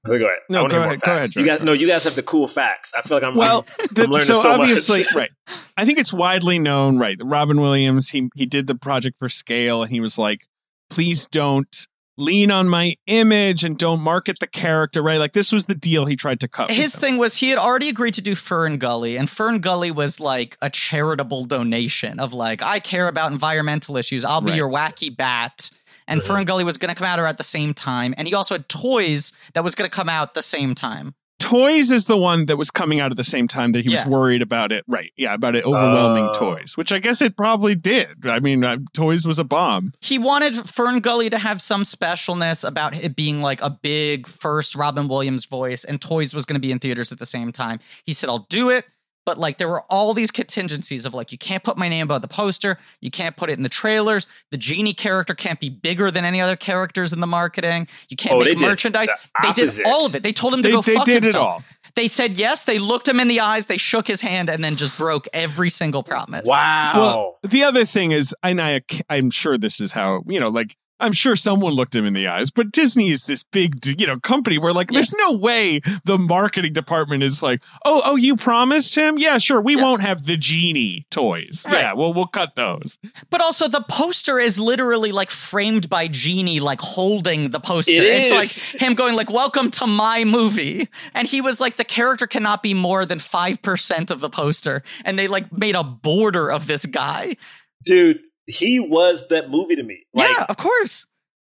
So 0.07 0.19
go 0.19 0.27
ahead. 0.27 0.37
No, 0.51 0.59
I 0.59 0.61
wanna 0.61 0.75
go 0.75 0.77
hear 0.81 0.85
more 0.85 0.93
ahead, 0.93 1.01
go 1.01 1.13
ahead, 1.13 1.25
You 1.29 1.33
Jordan. 1.33 1.57
guys, 1.57 1.65
no, 1.65 1.73
you 1.73 1.87
guys 1.87 2.05
have 2.05 2.15
the 2.15 2.23
cool 2.23 2.47
facts. 2.47 2.93
I 2.95 3.01
feel 3.01 3.17
like 3.17 3.25
I'm. 3.25 3.35
Well, 3.35 3.65
the- 3.91 4.07
learning 4.07 4.27
so, 4.27 4.35
so 4.35 4.51
much. 4.51 4.61
obviously, 4.61 5.07
right. 5.15 5.31
I 5.79 5.87
think 5.87 5.99
it's 5.99 6.13
widely 6.13 6.59
known, 6.59 6.99
right? 6.99 7.17
Robin 7.25 7.59
Williams, 7.59 8.11
he 8.11 8.29
he 8.35 8.45
did 8.45 8.67
the 8.67 8.75
project 8.75 9.19
for 9.19 9.31
scale, 9.31 9.83
and 9.83 9.91
he 9.91 10.01
was 10.01 10.19
like, 10.19 10.43
"Please 10.91 11.27
don't 11.27 11.87
lean 12.17 12.51
on 12.51 12.69
my 12.69 12.97
image 13.07 13.65
and 13.65 13.77
don't 13.79 14.01
market 14.01 14.39
the 14.41 14.47
character." 14.47 15.03
Right? 15.03 15.19
Like 15.19 15.33
this 15.33 15.53
was 15.53 15.67
the 15.67 15.75
deal 15.75 16.07
he 16.07 16.17
tried 16.17 16.41
to 16.41 16.49
cut. 16.49 16.71
His 16.71 16.95
thing 16.97 17.17
was 17.19 17.37
he 17.37 17.51
had 17.51 17.59
already 17.59 17.89
agreed 17.89 18.15
to 18.15 18.23
do 18.23 18.35
Fern 18.35 18.79
Gully, 18.79 19.17
and 19.17 19.29
Fern 19.29 19.59
Gully 19.61 19.91
was 19.91 20.21
like 20.21 20.57
a 20.63 20.71
charitable 20.71 21.45
donation 21.47 22.21
of 22.21 22.33
like, 22.33 22.63
I 22.63 22.81
care 22.81 23.09
about 23.09 23.33
environmental 23.33 23.97
issues. 23.97 24.25
I'll 24.25 24.41
be 24.41 24.51
Right. 24.51 24.57
your 24.57 24.71
wacky 24.71 25.15
bat. 25.15 25.71
And 26.07 26.21
Mhm. 26.21 26.27
Fern 26.27 26.45
Gully 26.45 26.65
was 26.65 26.77
going 26.77 26.91
to 26.91 26.95
come 26.95 27.07
out 27.07 27.19
at 27.19 27.39
the 27.39 27.45
same 27.45 27.73
time, 27.73 28.15
and 28.19 28.29
he 28.29 28.35
also 28.35 28.55
had 28.57 28.69
toys 28.69 29.33
that 29.55 29.65
was 29.65 29.75
going 29.75 29.89
to 29.89 29.95
come 29.95 30.11
out 30.11 30.35
the 30.35 30.43
same 30.43 30.75
time. 30.75 31.15
Toys 31.41 31.91
is 31.91 32.07
the 32.07 32.17
one 32.17 32.47
that 32.47 32.57
was 32.57 32.71
coming 32.71 33.01
out 33.01 33.11
at 33.11 33.17
the 33.17 33.25
same 33.25 33.47
time 33.49 33.73
that 33.73 33.83
he 33.85 33.91
was 33.91 34.01
Yeah. 34.01 34.09
worried 34.09 34.41
about 34.41 34.73
it. 34.73 34.85
Right? 34.89 35.13
Yeah, 35.17 35.35
about 35.35 35.55
it 35.57 35.65
overwhelming 35.65 36.29
Oh. 36.29 36.33
Toys, 36.33 36.77
which 36.77 36.91
I 36.93 36.99
guess 36.99 37.21
it 37.21 37.37
probably 37.37 37.75
did. 37.75 38.27
I 38.27 38.41
mean, 38.41 38.65
uh, 38.65 38.79
Toys 38.95 39.27
was 39.27 39.39
a 39.39 39.45
bomb. 39.45 39.93
he 40.01 40.19
wanted 40.19 40.69
Fern 40.69 41.01
Gully 41.01 41.29
to 41.31 41.39
have 41.39 41.61
some 41.61 41.83
specialness 41.83 42.67
about 42.67 42.95
it 42.95 43.15
being 43.17 43.43
like 43.43 43.61
a 43.63 43.71
big 43.71 44.27
first 44.27 44.75
Robin 44.75 45.07
Williams 45.09 45.45
voice, 45.45 45.85
and 45.85 46.01
Toys 46.01 46.33
was 46.33 46.45
going 46.45 46.55
to 46.55 46.61
be 46.67 46.71
in 46.73 46.79
theaters 46.79 47.13
at 47.13 47.19
the 47.19 47.27
same 47.27 47.53
time. 47.53 47.79
He 48.05 48.13
said, 48.15 48.31
I'll 48.31 48.47
do 48.49 48.71
it. 48.71 48.87
But 49.27 49.39
like 49.39 49.59
there 49.59 49.69
were 49.69 49.83
all 49.91 50.13
these 50.15 50.31
contingencies 50.31 51.07
of 51.07 51.15
like 51.15 51.33
you 51.33 51.39
can't 51.39 51.63
put 51.63 51.79
my 51.79 51.89
name 51.89 52.05
above 52.05 52.23
the 52.23 52.29
poster, 52.29 52.79
you 53.01 53.11
can't 53.11 53.37
put 53.37 53.49
it 53.51 53.55
in 53.57 53.63
the 53.63 53.69
trailers, 53.71 54.27
the 54.51 54.59
genie 54.59 54.93
character 54.95 55.35
can't 55.35 55.59
be 55.61 55.71
bigger 55.71 56.11
than 56.11 56.25
any 56.25 56.41
other 56.41 56.57
characters 56.57 57.13
in 57.13 57.21
the 57.21 57.27
marketing, 57.27 57.89
you 58.09 58.17
can't 58.17 58.35
Oh, 58.35 58.39
make 58.41 58.49
did 58.49 58.59
merchandise. 58.59 59.09
the 59.09 59.49
They 59.49 59.53
did 59.53 59.87
all 59.87 60.05
of 60.07 60.15
it. 60.15 60.23
They 60.23 60.33
told 60.33 60.53
him 60.55 60.63
to 60.63 60.69
They, 60.69 60.73
go 60.73 60.83
they 60.83 60.95
fuck 60.95 61.07
did 61.07 61.17
it 61.19 61.23
himself. 61.25 61.47
all. 61.49 61.65
They 61.97 62.09
said 62.09 62.37
yes. 62.39 62.65
They 62.65 62.79
looked 62.81 63.09
him 63.09 63.21
in 63.21 63.29
the 63.29 63.39
eyes. 63.41 63.67
They 63.67 63.77
shook 63.77 64.09
his 64.09 64.21
hand 64.21 64.51
and 64.51 64.65
then 64.65 64.75
just 64.75 64.99
broke 64.99 65.29
every 65.33 65.71
single 65.71 66.03
promise. 66.03 66.43
Wow. 66.45 66.93
Well, 66.97 67.39
the 67.45 67.63
other 67.63 67.85
thing 67.85 68.11
is, 68.11 68.35
and 68.43 68.61
I, 68.61 68.83
I'm 69.09 69.31
sure 69.31 69.57
this 69.57 69.81
is 69.81 69.93
how 69.93 70.23
you 70.27 70.41
know, 70.41 70.49
like 70.49 70.77
I'm 71.05 71.13
sure 71.13 71.37
someone 71.37 71.75
looked 71.75 71.95
him 71.95 72.07
in 72.07 72.15
the 72.15 72.27
eyes, 72.27 72.51
but 72.51 72.73
Disney 72.73 73.11
is 73.11 73.25
this 73.25 73.43
big, 73.43 73.85
you 74.01 74.07
know, 74.07 74.19
company 74.19 74.59
where 74.59 74.73
like, 74.73 74.91
Yeah. 74.91 74.97
there's 74.99 75.15
no 75.15 75.33
way 75.33 75.81
the 76.05 76.19
marketing 76.19 76.73
department 76.73 77.23
is 77.23 77.43
like, 77.43 77.63
oh, 77.85 78.01
oh, 78.05 78.17
you 78.17 78.37
promised 78.37 78.95
him? 78.95 79.19
Yeah, 79.19 79.39
sure. 79.39 79.61
We 79.61 79.77
Yeah. 79.77 79.83
won't 79.83 80.03
have 80.03 80.25
the 80.25 80.37
genie 80.37 81.07
toys. 81.11 81.65
Right. 81.69 81.81
Yeah, 81.81 81.93
well, 81.93 82.13
we'll 82.13 82.27
cut 82.27 82.57
those. 82.57 82.99
But 83.31 83.41
also, 83.41 83.69
the 83.69 83.83
poster 83.89 84.39
is 84.39 84.59
literally 84.59 85.13
like 85.13 85.31
framed 85.31 85.89
by 85.89 86.09
Genie, 86.09 86.61
like 86.61 86.81
holding 86.81 87.51
the 87.51 87.61
poster. 87.61 87.93
It 87.95 88.03
it's 88.05 88.31
is. 88.31 88.73
like 88.73 88.81
him 88.83 88.95
going 88.95 89.15
like, 89.15 89.31
"Welcome 89.31 89.71
to 89.73 89.87
my 89.87 90.25
movie," 90.25 90.89
and 91.15 91.29
he 91.29 91.41
was 91.41 91.61
like, 91.61 91.77
"The 91.77 91.85
character 91.85 92.27
cannot 92.27 92.63
be 92.63 92.73
more 92.75 93.05
than 93.05 93.19
five 93.19 93.61
percent 93.63 94.11
of 94.11 94.21
the 94.21 94.31
poster," 94.31 94.83
and 95.05 95.19
they 95.19 95.29
like 95.29 95.53
made 95.53 95.75
a 95.77 95.85
border 95.85 96.51
of 96.51 96.67
this 96.67 96.87
guy. 96.87 97.37
dude, 97.85 98.21
he 98.47 98.81
was 98.81 99.29
that 99.29 99.51
movie 99.51 99.77
to 99.77 99.83
me. 99.83 100.05
Like, 100.13 100.29
yeah, 100.29 100.47
of 100.49 100.57
course. 100.57 101.07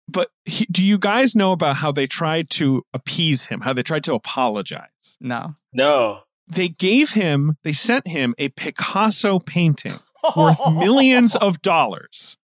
But 0.07 0.29
he, 0.45 0.67
do 0.71 0.85
you 0.85 0.99
guys 0.99 1.35
know 1.35 1.53
about 1.53 1.77
how 1.77 1.91
they 1.91 2.07
tried 2.07 2.51
to 2.51 2.83
appease 2.93 3.47
him? 3.47 3.63
How 3.63 3.73
they 3.73 3.83
tried 3.83 4.05
to 4.05 4.15
apologize? 4.15 5.17
No. 5.21 5.57
no. 5.73 6.21
They 6.47 6.69
gave 6.69 7.13
him, 7.13 7.57
they 7.65 7.73
sent 7.73 8.07
him 8.07 8.35
a 8.37 8.51
Picasso 8.51 9.39
painting 9.39 9.99
worth 10.37 10.59
millions 10.73 11.37
of 11.37 11.63
dollars 11.63 12.37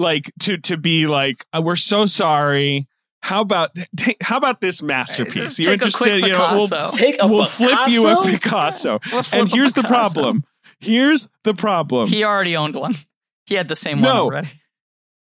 like 0.00 0.32
to 0.40 0.56
to 0.56 0.76
be 0.76 1.06
like 1.06 1.44
uh, 1.52 1.60
we're 1.62 1.76
so 1.76 2.06
sorry 2.06 2.88
how 3.22 3.42
about 3.42 3.70
take, 3.96 4.16
how 4.22 4.38
about 4.38 4.60
this 4.60 4.82
masterpiece 4.82 5.56
Just 5.56 5.58
you're 5.58 5.76
take 5.76 5.86
a 5.86 5.92
quick 5.92 6.08
interested 6.08 6.26
you 6.26 6.32
know 6.32 6.66
we'll, 6.70 6.90
Take 6.92 7.16
a 7.20 7.26
we'll 7.26 7.44
flip 7.44 7.88
you 7.88 8.08
a 8.08 8.24
Picasso? 8.24 8.98
picasso 8.98 9.12
We'll 9.12 9.22
flip 9.22 9.42
and 9.42 9.52
a 9.52 9.54
here's 9.54 9.72
the 9.74 9.82
problem 9.82 10.44
here's 10.80 11.28
the 11.44 11.54
problem 11.54 12.08
He 12.08 12.24
already 12.24 12.56
owned 12.56 12.74
one. 12.74 12.94
He 13.50 13.56
had 13.56 13.68
the 13.68 13.76
same 13.76 14.00
No. 14.00 14.24
one 14.24 14.34
already. 14.34 14.48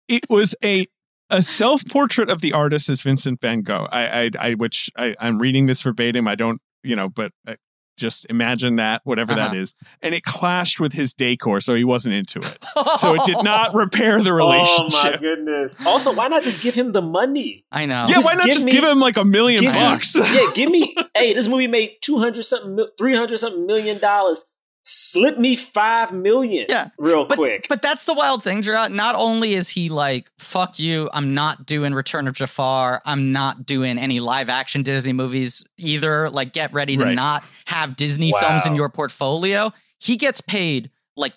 it 0.07 0.25
was 0.31 0.55
a 0.63 0.87
a 1.31 1.41
self-portrait 1.43 2.29
of 2.29 2.43
the 2.43 2.53
artist 2.53 2.89
as 2.91 3.01
Vincent 3.03 3.41
Van 3.41 3.63
Gogh. 3.63 3.89
I, 3.91 4.25
I, 4.25 4.31
I 4.39 4.55
which 4.55 4.91
I, 4.97 5.17
I'm 5.19 5.39
reading 5.39 5.65
this 5.67 5.81
verbatim. 5.83 6.29
I 6.29 6.35
don't, 6.35 6.61
you 6.85 6.95
know, 6.95 7.09
but 7.09 7.33
uh, 7.49 7.55
just 7.97 8.27
imagine 8.29 8.77
that, 8.77 9.01
whatever 9.05 9.35
that 9.35 9.51
Uh-huh. 9.53 9.61
is, 9.61 9.73
and 10.03 10.15
it 10.15 10.25
clashed 10.25 10.79
with 10.81 10.93
his 10.93 11.15
decor, 11.15 11.61
so 11.63 11.75
he 11.75 11.85
wasn't 11.85 12.15
into 12.15 12.39
it. 12.41 12.59
So 12.99 13.15
it 13.15 13.23
did 13.25 13.37
not 13.45 13.75
repair 13.75 14.21
the 14.23 14.31
Oh 14.31 14.35
relationship. 14.35 15.13
my 15.13 15.17
goodness. 15.19 15.79
Also, 15.87 16.13
why 16.13 16.29
not 16.29 16.43
just 16.43 16.61
give 16.61 16.75
him 16.75 16.93
the 16.93 17.03
money? 17.03 17.65
I 17.73 17.87
know. 17.87 18.07
yeah, 18.09 18.15
Just 18.17 18.29
why 18.29 18.35
not 18.35 18.45
give 18.45 18.55
just 18.55 18.67
me- 18.67 18.73
give 18.73 18.85
him 18.85 18.99
like 19.01 19.17
a 19.17 19.25
million 19.25 19.61
Give 19.63 19.73
me- 19.73 19.79
bucks? 19.81 20.15
yeah, 20.17 20.47
give 20.55 20.71
me. 20.71 20.95
hey, 21.15 21.33
this 21.33 21.47
movie 21.49 21.67
made 21.67 21.93
two 22.03 22.19
hundred 22.19 22.43
something, 22.45 22.87
three 22.99 23.17
hundred 23.17 23.39
something 23.39 23.65
million 23.67 23.99
dollars. 23.99 24.45
Slip 24.85 25.39
me 25.39 25.55
five 25.55 26.13
million. 26.13 26.67
Yeah, 26.69 26.89
real 26.99 27.25
But, 27.25 27.39
quick. 27.39 27.67
but 27.69 27.83
that's 27.83 28.03
the 28.05 28.15
wild 28.15 28.43
thing, 28.43 28.63
Jerah. 28.63 28.89
Not 28.89 29.15
only 29.15 29.55
is 29.55 29.69
he 29.69 29.89
like, 29.89 30.29
fuck 30.39 30.79
you, 30.81 31.09
I'm 31.13 31.35
not 31.35 31.67
doing 31.67 31.95
Return 31.95 32.27
of 32.27 32.35
Jafar, 32.35 33.01
I'm 33.05 33.31
not 33.31 33.65
doing 33.65 33.97
any 33.97 34.19
live 34.19 34.49
action 34.49 34.83
Disney 34.83 35.13
movies 35.13 35.65
either. 35.79 36.29
Like, 36.31 36.53
get 36.53 36.73
ready 36.73 36.97
to 36.97 37.05
Right. 37.05 37.15
not 37.15 37.45
have 37.67 37.95
Disney 37.95 38.33
Wow. 38.33 38.41
films 38.41 38.67
in 38.67 38.75
your 38.75 38.89
portfolio. 38.89 39.73
He 40.01 40.17
gets 40.17 40.41
paid 40.41 40.91
like 41.17 41.35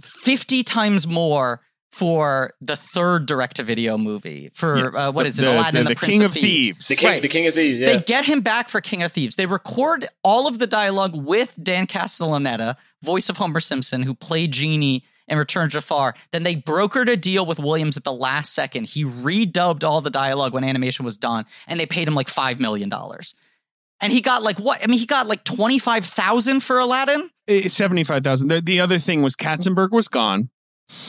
50 0.00 0.62
times 0.64 1.06
more 1.06 1.60
for 1.96 2.52
the 2.60 2.76
third 2.76 3.24
direct 3.26 3.56
to 3.56 3.62
video 3.62 3.96
movie. 3.96 4.50
For 4.54 4.78
Yes, 4.84 4.94
uh, 4.96 5.12
what 5.12 5.22
the- 5.22 5.28
is 5.30 5.38
it? 5.38 5.42
the- 5.42 5.52
Aladdin 5.52 5.74
the- 5.74 5.78
and 5.80 5.88
the, 5.88 5.94
the 5.94 5.98
Prince 5.98 6.12
King 6.12 6.22
of 6.24 6.30
of 6.30 6.34
Thieves. 6.34 6.68
Thieves. 6.68 6.88
the 6.88 6.96
king, 6.96 7.08
Right. 7.10 7.22
the 7.22 7.28
king 7.28 7.46
of 7.46 7.54
thieves. 7.54 7.80
Yeah. 7.80 7.86
They 7.86 7.98
get 8.02 8.26
him 8.26 8.42
back 8.42 8.68
for 8.68 8.80
King 8.82 9.02
of 9.02 9.12
Thieves. 9.12 9.36
They 9.36 9.46
record 9.46 10.06
all 10.22 10.46
of 10.46 10.58
the 10.58 10.66
dialogue 10.66 11.14
with 11.14 11.54
Dan 11.62 11.86
Castellaneta, 11.86 12.76
voice 13.02 13.28
of 13.28 13.38
Homer 13.38 13.60
Simpson, 13.60 14.02
who 14.02 14.14
played 14.14 14.52
Genie 14.52 15.04
in 15.28 15.38
Return 15.38 15.70
Jafar. 15.70 16.14
Then 16.32 16.42
they 16.42 16.56
brokered 16.56 17.08
a 17.08 17.16
deal 17.16 17.46
with 17.46 17.58
Williams 17.58 17.96
at 17.96 18.04
the 18.04 18.12
last 18.12 18.52
second. 18.52 18.88
He 18.90 19.04
redubbed 19.04 19.82
all 19.82 20.00
the 20.02 20.10
dialogue 20.10 20.52
when 20.52 20.64
animation 20.64 21.04
was 21.04 21.16
done, 21.16 21.46
and 21.66 21.80
they 21.80 21.86
paid 21.86 22.06
him 22.06 22.14
like 22.14 22.28
five 22.28 22.60
million 22.60 22.88
dollars. 22.88 23.34
And 24.02 24.12
he 24.12 24.20
got 24.20 24.42
like 24.42 24.58
what? 24.58 24.84
I 24.84 24.86
mean, 24.88 24.98
he 25.00 25.06
got 25.06 25.26
like 25.26 25.42
twenty 25.44 25.78
five 25.78 26.04
thousand 26.04 26.60
for 26.60 26.78
Aladdin. 26.78 27.30
Seventy 27.68 28.04
five 28.04 28.22
thousand. 28.22 28.48
The, 28.48 28.60
the 28.60 28.80
other 28.80 28.98
thing 28.98 29.22
was 29.22 29.34
Katzenberg 29.34 29.90
was 29.90 30.08
gone. 30.08 30.50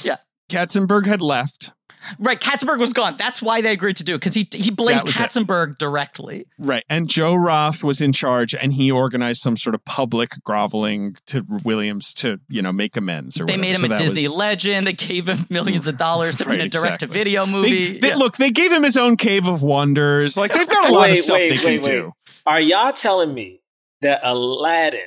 Yeah. 0.03 0.15
Katzenberg 0.49 1.05
had 1.05 1.21
left. 1.21 1.73
Right, 2.19 2.39
Katzenberg 2.39 2.77
was 2.79 2.93
gone. 2.93 3.15
That's 3.17 3.41
why 3.41 3.59
they 3.59 3.71
agreed 3.73 3.97
to 3.97 4.03
do 4.03 4.13
it 4.15 4.19
because 4.19 4.33
he 4.35 4.47
he 4.53 4.69
blamed 4.71 4.99
That 4.99 5.05
was 5.07 5.15
it. 5.15 5.19
Katzenberg 5.19 5.77
directly. 5.77 6.45
Right. 6.57 6.85
And 6.89 7.09
Joe 7.09 7.35
Roth 7.35 7.83
was 7.83 7.99
in 8.01 8.13
charge 8.13 8.53
and 8.55 8.71
he 8.71 8.89
organized 8.91 9.41
some 9.41 9.57
sort 9.57 9.73
of 9.75 9.83
public 9.83 10.31
groveling 10.45 11.17
to 11.25 11.43
Williams 11.65 12.13
to, 12.15 12.39
you 12.47 12.61
know, 12.61 12.71
make 12.71 12.95
amends 12.95 13.41
or 13.41 13.45
They 13.45 13.57
whatever. 13.57 13.61
made 13.61 13.75
him 13.75 13.89
So 13.89 13.93
a 13.95 13.97
Disney 13.97 14.27
was- 14.29 14.37
legend. 14.37 14.87
They 14.87 14.93
gave 14.93 15.27
him 15.27 15.39
millions 15.49 15.87
of 15.87 15.97
dollars 15.97 16.35
to 16.35 16.45
be 16.45 16.51
Right, 16.51 16.59
in 16.61 16.65
a 16.67 16.69
direct 16.69 16.99
to 16.99 17.05
exactly. 17.07 17.17
video 17.19 17.45
movie. 17.45 17.93
They, 17.93 17.99
they- 17.99 18.07
Yeah. 18.09 18.15
Look, 18.15 18.37
they 18.37 18.51
gave 18.51 18.71
him 18.71 18.83
his 18.83 18.95
own 18.95 19.17
cave 19.17 19.47
of 19.47 19.61
wonders. 19.61 20.37
Like 20.37 20.53
they've 20.53 20.69
got 20.69 20.89
a 20.89 20.93
lot 20.93 21.09
of 21.09 21.15
Wait, 21.15 21.23
stuff 21.23 21.33
wait, 21.33 21.49
they 21.49 21.55
can 21.57 21.65
wait, 21.65 21.83
wait. 21.83 21.91
do. 21.91 22.11
Are 22.45 22.61
y'all 22.61 22.93
telling 22.93 23.33
me 23.33 23.59
that 24.01 24.21
Aladdin, 24.23 25.01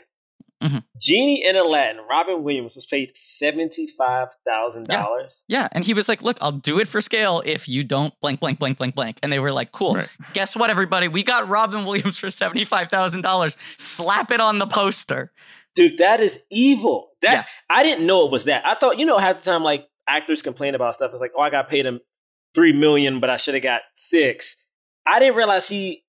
Mhm. 0.62 0.84
Genie 1.00 1.44
in 1.46 1.56
Aladdin, 1.56 2.02
Robin 2.08 2.42
Williams 2.42 2.74
was 2.74 2.84
paid 2.84 3.12
seventy 3.16 3.86
five 3.86 4.28
thousand 4.46 4.86
dollars? 4.88 5.42
Yeah, 5.48 5.68
and 5.72 5.84
he 5.84 5.94
was 5.94 6.08
like, 6.08 6.20
"Look, 6.22 6.36
I'll 6.40 6.52
do 6.52 6.78
it 6.78 6.86
for 6.86 7.00
scale 7.00 7.42
if 7.46 7.68
you 7.68 7.82
don't 7.82 8.12
blank 8.20 8.40
blank 8.40 8.58
blank 8.58 8.76
blank 8.76 8.94
blank." 8.94 9.18
And 9.22 9.32
they 9.32 9.38
were 9.38 9.52
like, 9.52 9.72
"Cool. 9.72 9.94
Right. 9.94 10.08
Guess 10.34 10.56
what, 10.56 10.68
everybody? 10.68 11.08
We 11.08 11.22
got 11.22 11.48
Robin 11.48 11.84
Williams 11.86 12.18
for 12.18 12.30
seventy 12.30 12.64
five 12.66 12.90
thousand 12.90 13.22
dollars. 13.22 13.56
Slap 13.78 14.30
it 14.30 14.40
on 14.40 14.58
the 14.58 14.66
poster." 14.66 15.32
Dude, 15.76 15.98
that 15.98 16.20
is 16.20 16.44
evil. 16.50 17.10
That 17.22 17.32
Yeah. 17.32 17.44
I 17.70 17.82
didn't 17.82 18.06
know 18.06 18.26
it 18.26 18.32
was 18.32 18.44
that. 18.44 18.66
I 18.66 18.74
thought 18.74 18.98
you 18.98 19.06
know 19.06 19.18
half 19.18 19.38
the 19.38 19.50
time 19.50 19.62
like 19.62 19.86
actors 20.08 20.42
complain 20.42 20.74
about 20.74 20.94
stuff. 20.94 21.12
It's 21.12 21.20
like, 21.20 21.32
oh, 21.36 21.40
I 21.40 21.48
got 21.50 21.70
paid 21.70 21.86
him 21.86 22.00
three 22.54 22.72
million, 22.72 23.20
but 23.20 23.30
I 23.30 23.36
should 23.38 23.54
have 23.54 23.62
got 23.62 23.82
six. 23.94 24.62
I 25.06 25.20
didn't 25.20 25.36
realize 25.36 25.68
he. 25.68 26.02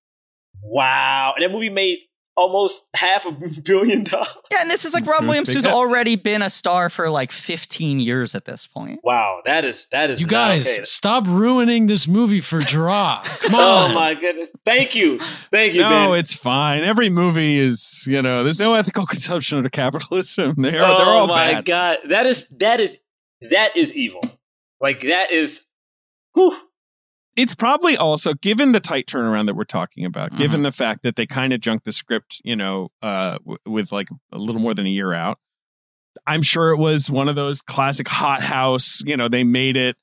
Wow, 0.63 1.33
and 1.35 1.43
that 1.43 1.51
movie 1.51 1.69
made 1.69 1.99
almost 2.35 2.89
half 2.95 3.25
a 3.25 3.31
billion 3.31 4.03
dollars. 4.03 4.27
Yeah, 4.51 4.59
and 4.61 4.71
this 4.71 4.85
is 4.85 4.93
like 4.93 5.05
Rob 5.05 5.23
mhm. 5.23 5.27
Williams, 5.27 5.51
who's 5.53 5.65
already 5.65 6.15
been 6.15 6.41
a 6.41 6.49
star 6.49 6.89
for 6.89 7.09
like 7.09 7.31
fifteen 7.31 7.99
years 7.99 8.35
at 8.35 8.45
this 8.45 8.67
point. 8.67 8.99
Wow, 9.03 9.41
that 9.45 9.65
is 9.65 9.87
that 9.91 10.09
is 10.09 10.21
You 10.21 10.27
guys, 10.27 10.67
okay. 10.67 10.83
stop 10.83 11.25
ruining 11.27 11.87
this 11.87 12.07
movie 12.07 12.41
for 12.41 12.59
Jerah. 12.59 13.21
Come 13.23 13.55
oh 13.55 13.59
on. 13.59 13.91
Oh 13.91 13.93
my 13.93 14.13
goodness! 14.15 14.49
Thank 14.65 14.95
you, 14.95 15.19
thank 15.51 15.73
you. 15.73 15.81
No, 15.81 16.11
Ben. 16.11 16.19
it's 16.19 16.33
fine. 16.33 16.83
Every 16.83 17.09
movie 17.09 17.57
is, 17.57 18.03
you 18.07 18.21
know, 18.21 18.43
there's 18.43 18.59
no 18.59 18.73
ethical 18.73 19.05
consumption 19.07 19.63
of 19.65 19.71
capitalism. 19.71 20.55
They're, 20.57 20.83
oh 20.83 20.97
they're 20.97 21.07
all 21.07 21.23
oh 21.23 21.27
my 21.27 21.53
bad. 21.53 21.65
god, 21.65 21.97
that 22.09 22.25
is 22.25 22.47
that 22.59 22.79
is 22.79 22.97
that 23.49 23.75
is 23.75 23.93
evil. 23.93 24.21
Like 24.79 25.01
that 25.01 25.31
is. 25.31 25.65
Whew. 26.33 26.55
It's 27.35 27.55
probably 27.55 27.95
also 27.97 28.33
given 28.33 28.71
the 28.73 28.79
tight 28.79 29.07
turnaround 29.07 29.45
that 29.47 29.55
we're 29.55 29.63
talking 29.63 30.05
about, 30.05 30.31
Mm-hmm. 30.31 30.41
given 30.41 30.63
the 30.63 30.71
fact 30.71 31.03
that 31.03 31.15
they 31.15 31.25
kind 31.25 31.53
of 31.53 31.59
junked 31.61 31.85
the 31.85 31.93
script, 31.93 32.41
you 32.43 32.55
know, 32.55 32.89
uh, 33.01 33.37
w- 33.39 33.57
with 33.65 33.91
like 33.91 34.09
a 34.31 34.37
little 34.37 34.61
more 34.61 34.73
than 34.73 34.85
a 34.85 34.89
year 34.89 35.13
out. 35.13 35.37
I'm 36.27 36.41
sure 36.41 36.71
it 36.71 36.77
was 36.77 37.09
one 37.09 37.29
of 37.29 37.35
those 37.35 37.61
classic 37.61 38.07
hot 38.07 38.41
house. 38.43 39.01
You 39.05 39.15
know, 39.15 39.27
they 39.29 39.43
made 39.45 39.77
it 39.77 39.95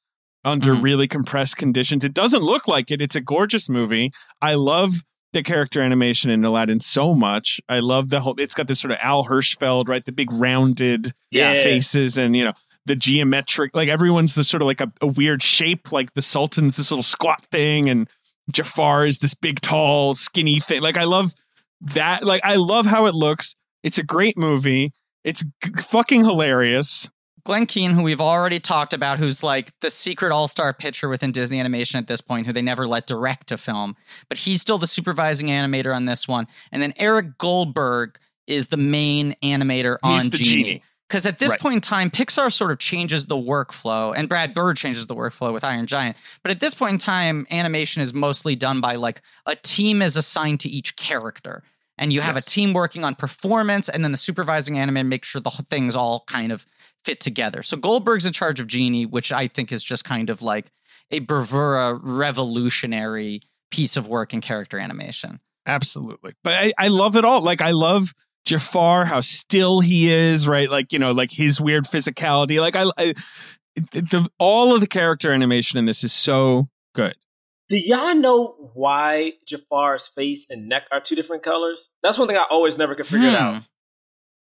under 0.45 0.75
Mhm. 0.75 0.83
really 0.83 1.09
compressed 1.09 1.57
conditions. 1.59 2.03
It 2.05 2.15
doesn't 2.15 2.43
look 2.43 2.67
like 2.67 2.91
it. 2.91 3.03
It's 3.03 3.17
a 3.17 3.21
gorgeous 3.21 3.69
movie. 3.69 4.11
I 4.41 4.55
love 4.55 5.03
the 5.35 5.43
character 5.43 5.83
animation 5.83 6.31
in 6.31 6.43
Aladdin 6.45 6.81
so 6.81 7.15
much. 7.15 7.61
I 7.69 7.81
love 7.81 8.09
the 8.09 8.21
whole. 8.21 8.35
It's 8.41 8.55
got 8.55 8.67
this 8.69 8.81
sort 8.81 8.93
of 8.93 8.99
Al 9.03 9.27
Hirschfeld, 9.27 9.87
right? 9.89 10.03
The 10.05 10.13
big 10.13 10.33
rounded 10.33 11.13
Yeah. 11.31 11.53
faces 11.53 12.17
and 12.17 12.35
you 12.35 12.45
know 12.47 12.53
the 12.89 12.97
geometric 12.97 13.71
like 13.77 13.89
everyone's 13.89 14.35
the 14.35 14.43
sort 14.43 14.63
of 14.63 14.67
like 14.67 14.81
a, 14.81 14.91
a 15.01 15.07
weird 15.07 15.43
shape 15.43 15.93
like 15.93 16.15
the 16.15 16.23
sultan's 16.23 16.77
this 16.77 16.91
little 16.91 17.03
squat 17.03 17.47
thing 17.53 17.89
and 17.89 18.09
jafar 18.51 19.07
is 19.07 19.19
this 19.19 19.35
big 19.35 19.61
tall 19.61 20.15
skinny 20.15 20.59
thing 20.59 20.81
like 20.83 20.97
i 20.97 21.05
love 21.05 21.35
that 21.81 22.25
like 22.25 22.43
i 22.45 22.57
love 22.57 22.87
how 22.87 23.07
it 23.07 23.15
looks 23.15 23.55
it's 23.85 23.99
a 23.99 24.03
great 24.03 24.37
movie 24.37 24.93
it's 25.23 25.45
g- 25.63 25.71
fucking 25.81 26.25
hilarious 26.25 27.09
Glen 27.45 27.65
Keane, 27.65 27.93
who 27.93 28.03
we've 28.03 28.21
already 28.21 28.61
talked 28.61 28.93
about, 28.93 29.19
who's 29.19 29.43
like 29.43 29.73
the 29.81 29.91
secret 29.91 30.33
all 30.33 30.49
star 30.49 30.75
pitcher 30.75 31.09
within 31.09 31.33
Disney 31.33 31.59
Animation 31.59 31.99
at 31.99 32.07
this 32.07 32.21
point, 32.21 32.47
who 32.47 32.53
they 32.53 32.61
never 32.61 32.87
let 32.87 33.07
direct 33.07 33.51
a 33.51 33.57
film, 33.57 33.97
but 34.29 34.37
he's 34.37 34.61
still 34.61 34.77
the 34.77 34.87
supervising 34.87 35.47
animator 35.47 35.97
on 35.97 36.05
this 36.05 36.29
one. 36.29 36.47
And 36.73 36.83
then 36.83 36.93
Eric 36.99 37.39
Goldberg 37.39 38.19
is 38.47 38.69
the 38.69 38.77
main 38.77 39.35
animator 39.43 39.97
He's 40.05 40.25
on 40.25 40.31
the 40.31 40.37
Genie. 40.37 40.63
genie. 40.65 40.83
Because 41.09 41.25
at 41.25 41.39
this 41.39 41.53
Right. 41.53 41.61
point 41.61 41.75
in 41.77 41.81
time, 41.81 42.11
Pixar 42.11 42.53
sort 42.53 42.71
of 42.71 42.79
changes 42.79 43.27
the 43.27 43.35
workflow, 43.37 44.13
and 44.15 44.29
Brad 44.29 44.53
Bird 44.55 44.77
changes 44.77 45.07
the 45.07 45.15
workflow 45.15 45.53
with 45.55 45.65
Iron 45.65 45.87
Giant. 45.87 46.17
But 46.43 46.51
at 46.53 46.61
this 46.61 46.75
point 46.75 46.93
in 46.93 46.99
time, 46.99 47.47
animation 47.51 48.03
is 48.03 48.13
mostly 48.13 48.55
done 48.57 48.81
by 48.83 48.97
like 48.97 49.23
a 49.47 49.57
team 49.57 50.03
is 50.03 50.17
assigned 50.19 50.61
to 50.61 50.69
each 50.69 50.97
character. 50.97 51.63
And 51.97 52.13
you 52.13 52.21
have 52.21 52.37
Yes. 52.37 52.47
a 52.47 52.51
team 52.51 52.75
working 52.75 53.05
on 53.05 53.15
performance, 53.15 53.89
and 53.89 54.05
then 54.05 54.13
the 54.13 54.19
supervising 54.19 54.75
animator 54.77 55.07
makes 55.07 55.29
sure 55.29 55.41
the 55.41 55.51
things 55.51 55.97
all 55.97 56.25
kind 56.29 56.53
of 56.53 56.65
fit 57.05 57.21
together. 57.21 57.63
So 57.63 57.77
Goldberg's 57.77 58.27
in 58.27 58.33
charge 58.35 58.61
of 58.61 58.67
Genie, 58.67 59.07
which 59.07 59.33
I 59.33 59.49
think 59.49 59.73
is 59.73 59.83
just 59.83 60.05
kind 60.05 60.29
of 60.31 60.43
like 60.43 60.67
a 61.11 61.21
bravura 61.21 61.95
revolutionary 61.95 63.43
piece 63.71 63.97
of 63.97 64.07
work 64.09 64.33
in 64.35 64.41
character 64.41 64.79
animation. 64.79 65.41
Absolutely. 65.67 66.35
But 66.45 66.55
I, 66.55 66.73
I 66.79 66.89
love 66.89 67.17
it 67.17 67.25
all. 67.25 67.41
Like 67.43 67.61
I 67.61 67.73
love 67.73 68.15
Jafar, 68.49 69.05
how 69.05 69.21
still 69.21 69.81
he 69.81 70.11
is, 70.11 70.49
right? 70.49 70.71
Like, 70.71 70.91
you 70.93 70.99
know, 70.99 71.13
like 71.13 71.31
his 71.31 71.61
weird 71.61 71.85
physicality. 71.85 72.59
Like 72.61 72.75
I, 72.75 72.87
I 72.97 73.15
the, 73.93 74.27
all 74.39 74.75
of 74.75 74.81
the 74.81 74.87
character 74.87 75.31
animation 75.33 75.79
in 75.79 75.85
this 75.85 76.03
is 76.03 76.13
so 76.15 76.69
good. 76.95 77.15
Do 77.69 77.79
y'all 77.79 78.15
know 78.15 78.71
why 78.73 79.35
Jafar's 79.47 80.09
face 80.09 80.47
and 80.49 80.67
neck 80.67 80.85
are 80.91 81.01
two 81.01 81.15
different 81.15 81.43
colors? 81.43 81.91
That's 82.03 82.17
one 82.17 82.27
thing 82.27 82.39
I 82.39 82.47
always 82.51 82.79
never 82.79 82.95
could 82.95 83.07
figure 83.07 83.29
Hmm. 83.29 83.35
out. 83.37 83.63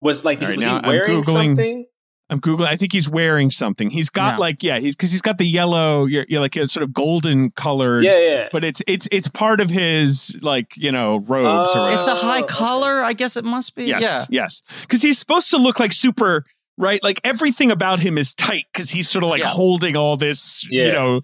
Was 0.01 0.25
like, 0.25 0.41
right, 0.41 0.57
was 0.57 0.65
he 0.65 0.81
wearing 0.85 1.23
something? 1.23 1.87
I'm 2.33 2.41
googling. 2.41 2.67
I 2.67 2.77
think 2.77 2.93
he's 2.93 3.09
wearing 3.09 3.51
something. 3.51 3.91
He's 3.91 4.11
got 4.11 4.35
Yeah. 4.35 4.39
like 4.39 4.63
yeah, 4.63 4.79
he's 4.81 4.97
because 4.97 5.13
he's 5.13 5.21
got 5.23 5.39
the 5.39 5.47
yellow, 5.47 6.07
you're, 6.07 6.25
you're 6.29 6.41
like 6.41 6.57
a 6.57 6.67
sort 6.67 6.83
of 6.83 6.93
golden 6.93 7.51
colored. 7.53 8.05
Yeah, 8.05 8.19
yeah. 8.19 8.49
But 8.51 8.65
it's 8.65 8.83
it's 8.87 9.07
it's 9.13 9.29
part 9.29 9.61
of 9.61 9.71
his 9.71 10.35
like 10.41 10.77
you 10.77 10.91
know 10.91 11.19
robes 11.29 11.71
or 11.75 11.79
Oh. 11.79 11.83
whatever. 11.85 11.99
It's 11.99 12.09
a 12.09 12.15
high 12.15 12.43
collar, 12.43 13.03
I 13.03 13.13
guess 13.13 13.37
it 13.37 13.45
must 13.45 13.75
be. 13.77 13.85
Yes, 13.85 14.03
Yeah. 14.03 14.25
yes. 14.31 14.63
Because 14.81 15.03
he's 15.03 15.19
supposed 15.19 15.51
to 15.51 15.59
look 15.59 15.79
like 15.79 15.93
super, 15.93 16.45
right? 16.79 17.03
Like 17.03 17.21
everything 17.23 17.71
about 17.71 18.01
him 18.01 18.17
is 18.17 18.33
tight 18.35 18.65
because 18.73 18.91
he's 18.91 19.09
sort 19.11 19.25
of 19.25 19.31
like 19.31 19.41
Yeah. 19.43 19.49
holding 19.49 19.95
all 19.97 20.17
this, 20.17 20.65
you 20.71 20.91
know, 20.91 21.21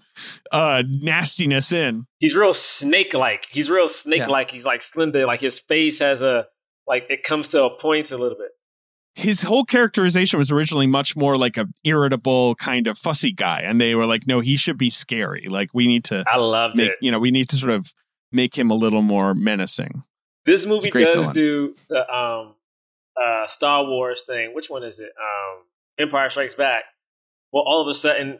uh 0.51 0.83
nastiness 0.87 1.71
in. 1.71 2.05
He's 2.19 2.35
real 2.35 2.53
snake 2.53 3.13
like. 3.13 3.47
He's 3.49 3.69
real 3.69 3.89
snake 3.89 4.27
like. 4.27 4.51
He's 4.51 4.65
like 4.65 4.81
slender. 4.81 5.25
Like 5.25 5.41
his 5.41 5.59
face 5.59 5.99
has 5.99 6.21
a 6.21 6.45
like 6.87 7.05
it 7.09 7.23
comes 7.23 7.47
to 7.49 7.63
a 7.63 7.69
point 7.77 8.11
a 8.11 8.17
little 8.17 8.37
bit. 8.37 8.49
His 9.19 9.41
whole 9.43 9.65
characterization 9.65 10.39
was 10.39 10.49
originally 10.51 10.87
much 10.87 11.15
more 11.15 11.37
like 11.37 11.57
a 11.57 11.67
irritable 11.83 12.55
kind 12.55 12.87
of 12.87 12.97
fussy 12.97 13.31
guy, 13.33 13.61
and 13.61 13.79
they 13.81 13.93
were 13.95 14.05
like, 14.05 14.25
no, 14.25 14.39
he 14.39 14.55
should 14.55 14.77
be 14.77 14.89
scary. 14.89 15.47
Like 15.49 15.69
we 15.73 15.87
need 15.87 16.05
to 16.05 16.23
I 16.31 16.37
loved 16.37 16.77
make, 16.77 16.91
it. 16.91 16.97
you 17.01 17.11
know, 17.11 17.19
we 17.19 17.29
need 17.31 17.49
to 17.49 17.57
sort 17.57 17.71
of 17.71 17.93
make 18.31 18.57
him 18.57 18.71
a 18.71 18.75
little 18.75 19.01
more 19.01 19.33
menacing. 19.35 20.03
This 20.45 20.65
movie 20.65 20.89
does 20.89 21.15
villain. 21.15 21.33
do 21.33 21.75
the 21.89 22.09
um 22.11 22.55
uh 23.21 23.45
Star 23.47 23.83
Wars 23.85 24.23
thing. 24.25 24.53
Which 24.55 24.69
one 24.69 24.83
is 24.83 24.99
it? 24.99 25.11
Um 25.19 25.63
Empire 25.99 26.29
Strikes 26.29 26.55
Back. 26.55 26.83
Well, 27.51 27.63
all 27.65 27.81
of 27.81 27.87
a 27.87 27.93
sudden 27.93 28.39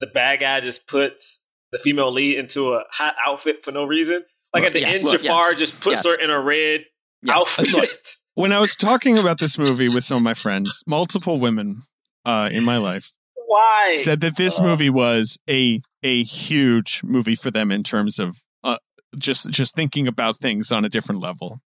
the 0.00 0.06
bad 0.06 0.40
guy 0.40 0.60
just 0.60 0.86
puts 0.86 1.46
the 1.70 1.78
female 1.78 2.10
lead 2.12 2.38
into 2.38 2.72
a 2.74 2.84
hot 2.90 3.14
outfit 3.26 3.62
for 3.64 3.72
no 3.72 3.84
reason. 3.84 4.24
Like 4.54 4.64
at 4.64 4.72
the 4.72 4.80
Yes, 4.80 5.00
end, 5.04 5.12
yes, 5.12 5.22
Jafar 5.22 5.54
just 5.54 5.80
puts 5.80 6.04
yes. 6.04 6.06
her 6.06 6.18
in 6.18 6.30
a 6.30 6.40
red 6.40 6.86
Yes. 7.22 7.36
outfit. 7.58 8.16
When 8.34 8.52
I 8.52 8.58
was 8.58 8.74
talking 8.74 9.16
about 9.16 9.38
this 9.38 9.58
movie 9.58 9.88
with 9.88 10.04
some 10.04 10.16
of 10.18 10.22
my 10.22 10.34
friends, 10.34 10.82
multiple 10.86 11.38
women 11.38 11.82
uh, 12.24 12.48
in 12.50 12.64
my 12.64 12.78
life 12.78 13.12
Why? 13.46 13.96
said 13.96 14.20
that 14.22 14.36
this 14.36 14.58
Uh. 14.58 14.64
movie 14.64 14.90
was 14.90 15.38
a 15.48 15.80
a 16.02 16.22
huge 16.24 17.00
movie 17.04 17.36
for 17.36 17.50
them 17.50 17.70
in 17.70 17.82
terms 17.82 18.18
of 18.18 18.42
uh, 18.62 18.78
just 19.18 19.50
just 19.50 19.74
thinking 19.74 20.06
about 20.08 20.36
things 20.38 20.72
on 20.72 20.84
a 20.84 20.88
different 20.88 21.20
level. 21.20 21.60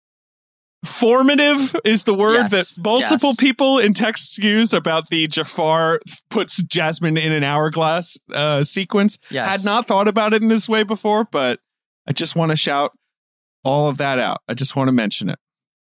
Formative 0.84 1.74
is 1.84 2.04
the 2.04 2.12
word 2.14 2.34
Yes, 2.50 2.74
that 2.74 2.82
multiple 2.84 3.30
yes. 3.30 3.36
people 3.36 3.78
in 3.78 3.94
texts 3.94 4.36
use 4.38 4.72
about 4.74 5.08
the 5.08 5.26
Jafar 5.26 6.00
puts 6.28 6.62
Jasmine 6.62 7.16
in 7.16 7.32
an 7.32 7.42
hourglass 7.42 8.18
uh, 8.34 8.62
sequence. 8.64 9.16
Yes. 9.30 9.46
Had 9.46 9.64
not 9.64 9.86
thought 9.86 10.08
about 10.08 10.34
it 10.34 10.42
in 10.42 10.48
this 10.48 10.68
way 10.68 10.82
before, 10.82 11.24
but 11.24 11.60
I 12.06 12.12
just 12.12 12.36
want 12.36 12.50
to 12.50 12.56
shout 12.56 12.92
all 13.64 13.88
of 13.88 13.96
that 13.96 14.18
out. 14.18 14.42
I 14.46 14.52
just 14.52 14.76
want 14.76 14.88
to 14.88 14.92
mention 14.92 15.30
it. 15.30 15.38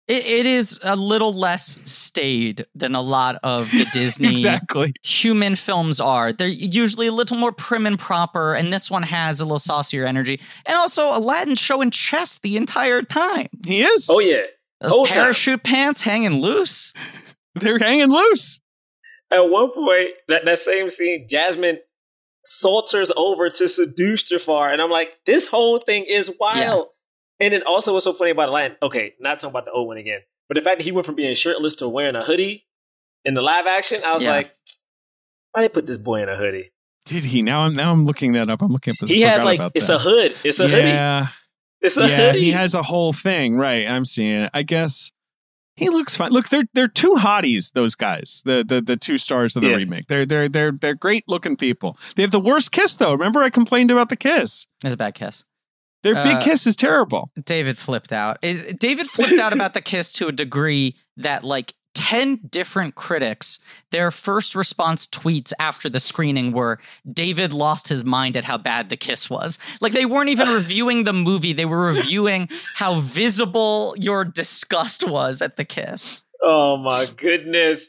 It, 0.09 0.25
it 0.25 0.47
is 0.47 0.79
a 0.85 0.95
little 0.95 1.33
less 1.33 1.79
staid 1.85 2.67
than 2.75 2.95
a 2.95 3.01
lot 3.03 3.41
of 3.43 3.71
the 3.73 3.87
Disney 3.93 4.31
Exactly. 4.31 4.93
human 5.03 5.57
films 5.57 5.99
are. 6.01 6.33
They're 6.33 6.47
usually 6.47 7.09
a 7.09 7.13
little 7.13 7.37
more 7.37 7.51
prim 7.53 7.87
and 7.87 7.99
proper, 7.99 8.55
and 8.55 8.73
this 8.73 8.89
one 8.91 9.03
has 9.03 9.41
a 9.41 9.45
little 9.45 9.59
saucier 9.59 10.07
energy. 10.07 10.41
And 10.65 10.77
also, 10.77 11.17
Aladdin 11.19 11.57
showing 11.57 11.91
chest 11.91 12.43
the 12.43 12.57
entire 12.57 13.03
time. 13.03 13.49
He 13.67 13.83
is. 13.83 14.09
oh 14.11 14.21
yeah. 14.21 14.43
Those 14.81 14.93
Whole 14.93 15.07
time. 15.07 15.15
parachute 15.15 15.63
pants 15.65 16.03
hanging 16.03 16.41
loose. 16.43 16.93
They're 17.55 17.79
hanging 17.79 18.11
loose. 18.11 18.61
At 19.31 19.41
one 19.49 19.73
point, 19.73 20.11
that, 20.29 20.45
that 20.45 20.59
same 20.59 20.89
scene, 20.91 21.27
Jasmine 21.29 21.79
salters 22.45 23.11
over 23.17 23.51
to 23.51 23.69
seduce 23.69 24.23
Jafar, 24.25 24.71
and 24.73 24.81
I'm 24.81 24.91
like, 24.91 25.09
this 25.25 25.49
whole 25.49 25.79
thing 25.79 26.05
is 26.05 26.31
wild. 26.39 26.89
And 27.41 27.53
then 27.53 27.63
also, 27.65 27.93
what's 27.93 28.05
so 28.05 28.13
funny 28.13 28.31
about 28.31 28.49
Aladdin? 28.49 28.77
Okay, 28.83 29.15
not 29.21 29.39
talking 29.39 29.51
about 29.51 29.65
the 29.67 29.73
old 29.73 29.89
one 29.89 29.99
again, 29.99 30.21
but 30.49 30.55
the 30.55 30.63
fact 30.63 30.79
that 30.79 30.85
he 30.85 30.93
went 30.93 31.05
from 31.07 31.15
being 31.17 31.35
shirtless 31.35 31.75
to 31.77 31.89
wearing 31.89 32.17
a 32.17 32.25
hoodie 32.25 32.67
in 33.25 33.35
the 33.35 33.43
live 33.43 33.67
action, 33.67 34.03
I 34.05 34.13
was 34.15 34.23
Yeah. 34.25 34.31
like, 34.31 34.55
why 35.53 35.63
did 35.63 35.71
they 35.71 35.75
put 35.75 35.87
this 35.87 35.99
boy 35.99 36.23
in 36.23 36.29
a 36.29 36.37
hoodie? 36.37 36.73
Did 37.05 37.27
he? 37.27 37.43
Now 37.43 37.61
I'm 37.63 37.75
now 37.75 37.93
I'm 37.93 38.05
looking 38.05 38.33
that 38.33 38.51
up. 38.51 38.63
I'm 38.63 38.73
looking 38.73 38.93
up. 39.01 39.09
He 39.09 39.21
forgot 39.23 39.37
has 39.37 39.45
like 39.45 39.71
it's 39.75 39.87
that. 39.87 39.95
a 39.97 39.99
hood, 39.99 40.35
it's 40.45 40.59
a 40.61 40.67
hoodie, 40.69 40.89
yeah, 40.89 41.29
it's 41.81 41.97
a 41.97 42.09
yeah. 42.09 42.17
hoodie. 42.17 42.41
He 42.41 42.51
has 42.53 42.75
a 42.75 42.83
whole 42.83 43.13
thing. 43.13 43.57
Right. 43.57 43.87
I'm 43.87 44.05
seeing 44.05 44.41
it. 44.43 44.51
I 44.53 44.63
guess 44.65 45.13
he 45.77 45.89
looks 45.89 46.17
fine. 46.17 46.33
Look, 46.33 46.49
they're 46.49 46.65
they're 46.75 46.89
two 46.89 47.15
hotties. 47.15 47.73
Those 47.75 47.95
guys, 47.95 48.43
the 48.45 48.65
the 48.67 48.81
the 48.81 48.97
two 48.97 49.19
stars 49.19 49.55
of 49.55 49.63
the 49.63 49.69
Yeah. 49.69 49.77
remake. 49.77 50.07
They're 50.09 50.27
they're 50.27 50.49
they're 50.49 50.73
they're 50.73 50.95
great 50.97 51.25
looking 51.29 51.57
people. 51.57 51.97
They 52.17 52.23
have 52.23 52.33
the 52.33 52.41
worst 52.41 52.73
kiss 52.73 52.95
though. 52.95 53.13
Remember, 53.13 53.41
I 53.43 53.51
complained 53.51 53.91
about 53.93 54.09
the 54.09 54.17
kiss. 54.17 54.67
It's 54.85 54.95
a 54.95 54.97
bad 54.97 55.15
kiss. 55.15 55.45
Their 56.07 56.23
big 56.23 56.37
Uh, 56.37 56.41
kiss 56.43 56.67
is 56.67 56.77
terrible. 56.77 57.31
David 57.45 57.77
flipped 57.79 58.13
out. 58.13 58.39
It- 58.43 58.79
David 58.79 59.07
flipped 59.09 59.39
out 59.39 59.53
about 59.53 59.75
the 59.75 59.81
kiss 59.81 60.13
to 60.13 60.29
a 60.29 60.33
degree 60.33 60.97
that 61.17 61.45
like 61.45 61.75
10 61.95 62.41
different 62.51 62.95
critics, 62.95 63.59
their 63.91 64.11
first 64.11 64.55
response 64.55 65.07
tweets 65.07 65.53
after 65.59 65.89
the 65.89 65.99
screening 65.99 66.53
were 66.53 66.79
David 67.11 67.53
lost 67.55 67.89
his 67.89 68.05
mind 68.05 68.37
at 68.37 68.45
how 68.45 68.59
bad 68.59 68.91
the 68.91 68.97
kiss 68.99 69.31
was. 69.31 69.59
Like 69.81 69.93
they 69.95 70.05
weren't 70.05 70.29
even 70.29 70.49
reviewing 70.55 71.05
the 71.05 71.15
movie, 71.15 71.55
they 71.55 71.65
were 71.65 71.87
reviewing 71.87 72.49
how 72.75 73.01
visible 73.01 73.95
your 73.99 74.25
disgust 74.25 75.09
was 75.09 75.41
at 75.43 75.57
the 75.57 75.65
kiss. 75.65 76.23
oh 76.43 76.77
my 76.77 77.07
goodness. 77.17 77.89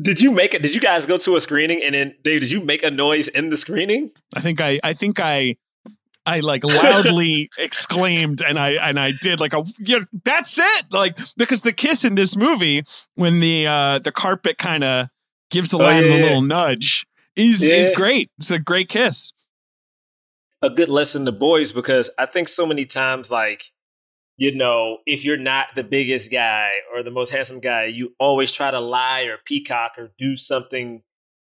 Did 0.00 0.20
you 0.22 0.30
make 0.30 0.54
it? 0.54 0.62
Did 0.62 0.74
you 0.74 0.80
guys 0.80 1.04
go 1.04 1.18
to 1.18 1.36
a 1.36 1.40
screening 1.40 1.82
and 1.84 1.94
then 1.94 2.14
Dave? 2.22 2.40
Did 2.40 2.50
you 2.50 2.60
make 2.64 2.82
a 2.82 2.90
noise 2.90 3.28
in 3.28 3.50
the 3.50 3.58
screening? 3.58 4.10
I 4.34 4.40
think 4.40 4.58
I 4.60 4.80
I 4.82 4.94
think 4.94 5.20
I 5.20 5.56
I 6.26 6.40
like 6.40 6.64
loudly 6.64 7.48
exclaimed 7.56 8.42
and 8.42 8.58
I 8.58 8.72
and 8.72 8.98
I 8.98 9.12
did 9.22 9.38
like 9.40 9.52
a 9.54 9.64
yeah, 9.78 10.00
that's 10.24 10.58
it 10.58 10.86
like 10.90 11.16
because 11.36 11.62
the 11.62 11.72
kiss 11.72 12.04
in 12.04 12.16
this 12.16 12.36
movie 12.36 12.82
when 13.14 13.40
the 13.40 13.66
uh 13.66 13.98
the 14.00 14.12
carpet 14.12 14.58
kind 14.58 14.82
of 14.84 15.08
gives 15.50 15.70
the 15.70 15.78
Oh, 15.78 15.82
yeah, 15.82 16.14
a 16.14 16.18
yeah. 16.18 16.24
little 16.24 16.42
nudge 16.42 17.06
is 17.36 17.62
is 17.62 17.90
great. 17.94 18.30
It's 18.38 18.50
a 18.50 18.58
great 18.58 18.88
kiss. 18.88 19.32
a 20.62 20.70
good 20.70 20.88
lesson 20.88 21.24
to 21.26 21.32
boys 21.32 21.70
because 21.72 22.10
I 22.18 22.26
think 22.26 22.48
so 22.48 22.66
many 22.66 22.86
times, 22.86 23.30
like, 23.30 23.72
you 24.38 24.54
know, 24.54 24.98
if 25.06 25.24
you're 25.24 25.36
not 25.36 25.66
the 25.76 25.84
biggest 25.84 26.32
guy 26.32 26.70
or 26.92 27.02
the 27.02 27.10
most 27.10 27.30
handsome 27.30 27.60
guy, 27.60 27.84
you 27.84 28.14
always 28.18 28.50
try 28.52 28.70
to 28.70 28.80
lie 28.80 29.22
or 29.22 29.36
peacock 29.44 29.92
or 29.98 30.12
do 30.18 30.34
something 30.34 31.02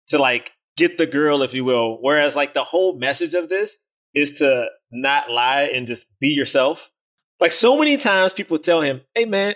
to 0.07 0.17
like 0.19 0.51
get 0.77 0.97
the 0.97 1.07
girl, 1.07 1.41
if 1.43 1.53
you 1.53 1.65
will. 1.65 1.97
Whereas, 2.01 2.35
like, 2.35 2.53
the 2.53 2.63
whole 2.65 2.97
message 2.97 3.33
of 3.33 3.49
this 3.49 3.79
is 4.13 4.33
to 4.33 4.67
not 4.91 5.29
lie 5.29 5.63
and 5.63 5.87
just 5.87 6.07
be 6.19 6.29
yourself. 6.29 6.91
Like, 7.39 7.51
so 7.51 7.77
many 7.77 7.97
times 7.97 8.33
people 8.33 8.57
tell 8.57 8.81
him, 8.81 9.01
hey, 9.15 9.25
man, 9.25 9.55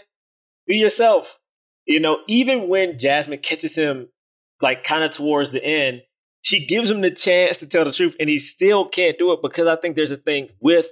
be 0.67 0.77
yourself. 0.77 1.39
You 1.85 1.99
know, 1.99 2.19
even 2.27 2.67
when 2.67 2.97
Jasmine 2.97 3.39
catches 3.39 3.75
him, 3.75 4.07
like, 4.61 4.83
kind 4.83 5.03
of 5.03 5.11
towards 5.11 5.51
the 5.51 5.63
end, 5.63 6.01
she 6.45 6.63
gives 6.63 6.91
him 6.91 7.01
the 7.01 7.09
chance 7.09 7.57
to 7.57 7.65
tell 7.65 7.85
the 7.85 7.91
truth 7.91 8.15
and 8.19 8.29
he 8.29 8.37
still 8.37 8.87
can't 8.87 9.17
do 9.17 9.31
it 9.33 9.39
because 9.41 9.65
I 9.65 9.75
think 9.75 9.95
there's 9.95 10.11
a 10.11 10.15
thing 10.15 10.49
with 10.59 10.85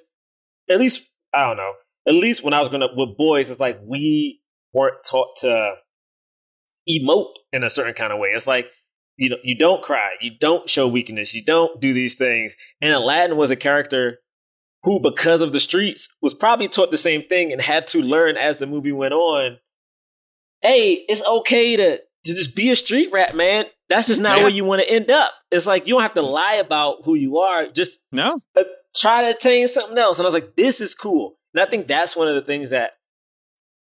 at 0.67 0.79
least 0.79 1.11
I 1.31 1.47
don't 1.47 1.57
know. 1.57 1.73
At 2.07 2.15
least 2.15 2.43
when 2.43 2.55
I 2.55 2.59
was 2.59 2.69
gonna 2.69 2.87
with 2.95 3.15
boys, 3.15 3.51
it's 3.51 3.59
like 3.59 3.79
we 3.83 4.41
weren't 4.73 4.97
taught 5.07 5.37
to 5.41 5.75
emote 6.89 7.33
in 7.51 7.63
a 7.63 7.69
certain 7.69 7.93
kind 7.93 8.11
of 8.11 8.17
way. 8.17 8.29
It's 8.29 8.47
like 8.47 8.65
you 9.17 9.29
know, 9.29 9.37
you 9.43 9.55
don't 9.55 9.81
cry, 9.83 10.11
you 10.21 10.31
don't 10.39 10.69
show 10.69 10.87
weakness, 10.87 11.33
you 11.33 11.43
don't 11.43 11.79
do 11.79 11.93
these 11.93 12.15
things. 12.15 12.55
And 12.81 12.93
Aladdin 12.93 13.37
was 13.37 13.51
a 13.51 13.55
character 13.55 14.19
who, 14.83 14.99
because 14.99 15.41
of 15.41 15.53
the 15.53 15.59
streets, 15.59 16.13
was 16.21 16.33
probably 16.33 16.67
taught 16.67 16.91
the 16.91 16.97
same 16.97 17.23
thing 17.23 17.51
and 17.51 17.61
had 17.61 17.87
to 17.87 18.01
learn 18.01 18.35
as 18.37 18.57
the 18.57 18.65
movie 18.67 18.91
went 18.91 19.13
on. 19.13 19.57
Hey, 20.61 21.05
it's 21.07 21.23
okay 21.25 21.75
to 21.75 21.97
to 22.25 22.33
just 22.33 22.55
be 22.55 22.69
a 22.71 22.75
street 22.75 23.09
rat, 23.11 23.35
man. 23.35 23.65
That's 23.89 24.07
just 24.07 24.21
not 24.21 24.37
Yeah. 24.37 24.43
where 24.43 24.51
you 24.51 24.63
want 24.63 24.81
to 24.81 24.89
end 24.89 25.11
up. 25.11 25.33
It's 25.51 25.65
like 25.65 25.87
you 25.87 25.93
don't 25.95 26.03
have 26.03 26.13
to 26.13 26.21
lie 26.21 26.53
about 26.55 27.03
who 27.03 27.15
you 27.15 27.39
are. 27.39 27.67
Just 27.67 27.99
No, 28.13 28.39
uh, 28.55 28.63
try 28.95 29.23
to 29.23 29.31
attain 29.35 29.67
something 29.67 29.97
else. 29.97 30.19
And 30.19 30.25
I 30.25 30.27
was 30.27 30.33
like, 30.33 30.55
this 30.55 30.79
is 30.79 30.95
cool. 30.95 31.37
And 31.53 31.61
I 31.61 31.65
think 31.69 31.87
that's 31.87 32.15
one 32.15 32.29
of 32.29 32.35
the 32.35 32.41
things 32.41 32.69
that 32.69 32.93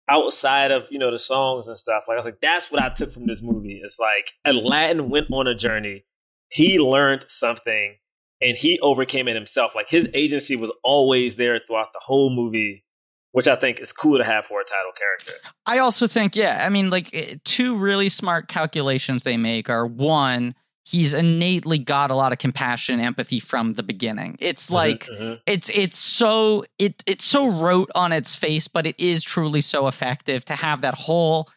outside 0.09 0.71
of, 0.71 0.87
you 0.91 0.99
know, 0.99 1.11
the 1.11 1.19
songs 1.19 1.69
and 1.69 1.79
stuff, 1.79 2.05
like 2.09 2.15
I 2.15 2.19
was 2.19 2.25
like, 2.25 2.41
that's 2.41 2.71
what 2.71 2.83
I 2.83 2.89
took 2.91 3.13
from 3.13 3.27
this 3.27 3.43
movie. 3.43 3.81
It's 3.83 3.99
like 3.99 4.33
Aladdin 4.45 5.11
went 5.11 5.29
on 5.33 5.47
a 5.47 5.55
journey. 5.55 6.05
He 6.51 6.79
learned 6.79 7.27
something 7.29 7.97
and 8.41 8.57
he 8.57 8.79
overcame 8.81 9.29
it 9.29 9.35
himself. 9.35 9.75
Like 9.75 9.89
his 9.89 10.09
agency 10.15 10.57
was 10.57 10.73
always 10.83 11.37
there 11.37 11.61
throughout 11.67 11.93
the 11.93 12.01
whole 12.03 12.31
movie, 12.31 12.85
which 13.33 13.49
I 13.49 13.57
think 13.57 13.81
is 13.81 13.93
cool 13.93 14.19
to 14.19 14.25
have 14.25 14.47
for 14.47 14.61
a 14.61 14.65
title 14.65 14.93
character. 14.97 15.33
I 15.67 15.79
also 15.79 16.07
think, 16.07 16.37
yeah, 16.37 16.65
I 16.65 16.69
mean, 16.69 16.91
like 16.91 17.15
eh, 17.15 17.35
two 17.45 17.77
really 17.77 18.09
smart 18.09 18.49
calculations 18.49 19.25
they 19.25 19.37
make 19.37 19.69
are 19.69 19.87
one, 19.87 20.55
he's 20.91 21.13
innately 21.13 21.79
got 21.79 22.11
a 22.11 22.15
lot 22.15 22.33
of 22.33 22.39
compassion 22.39 22.95
and 22.95 23.03
empathy 23.07 23.41
from 23.41 23.75
the 23.75 23.83
beginning. 23.83 24.37
It's 24.41 24.71
like 24.71 25.05
Mhm. 25.07 25.41
it's 25.47 25.69
it's 25.75 25.99
so 25.99 26.65
it 26.79 27.03
it's 27.07 27.25
so 27.25 27.49
rote 27.49 27.91
on 27.95 28.13
its 28.13 28.35
face, 28.35 28.69
but 28.69 28.87
it 28.87 28.95
is 28.99 29.23
truly 29.23 29.61
so 29.61 29.87
effective 29.87 30.45
to 30.47 30.55
have 30.57 30.81
that 30.81 30.95
whole 30.95 31.49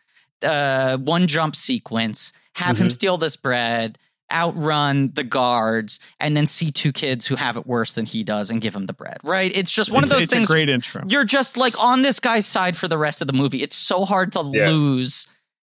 uh 0.44 0.98
one 0.98 1.28
jump 1.28 1.56
sequence, 1.56 2.34
have 2.54 2.78
him 2.78 2.88
Mhm. 2.88 2.92
steal 2.92 3.18
this 3.18 3.36
bread, 3.36 3.98
outrun 4.34 5.12
the 5.14 5.24
guards, 5.24 6.00
and 6.20 6.36
then 6.36 6.48
see 6.48 6.72
two 6.72 6.92
kids 6.92 7.26
who 7.26 7.36
have 7.36 7.58
it 7.58 7.68
worse 7.68 7.94
than 7.94 8.06
he 8.06 8.24
does 8.24 8.50
and 8.50 8.62
give 8.62 8.76
him 8.76 8.86
the 8.86 8.94
bread. 8.94 9.18
Right? 9.24 9.52
It's 9.56 9.72
just 9.72 9.92
one 9.92 10.04
it's, 10.04 10.12
of 10.12 10.16
those 10.18 10.24
it's 10.26 10.34
things 10.34 10.50
a 10.50 10.54
great 10.54 10.70
intro. 10.70 11.04
you're 11.08 11.26
just 11.26 11.58
like 11.58 11.82
on 11.84 12.02
this 12.02 12.20
guy's 12.20 12.46
side 12.48 12.76
for 12.78 12.88
the 12.88 12.98
rest 12.98 13.22
of 13.22 13.28
the 13.28 13.34
movie. 13.34 13.62
It's 13.62 13.76
so 13.76 14.04
hard 14.06 14.32
to 14.34 14.50
Yeah. 14.54 14.70
lose 14.70 15.28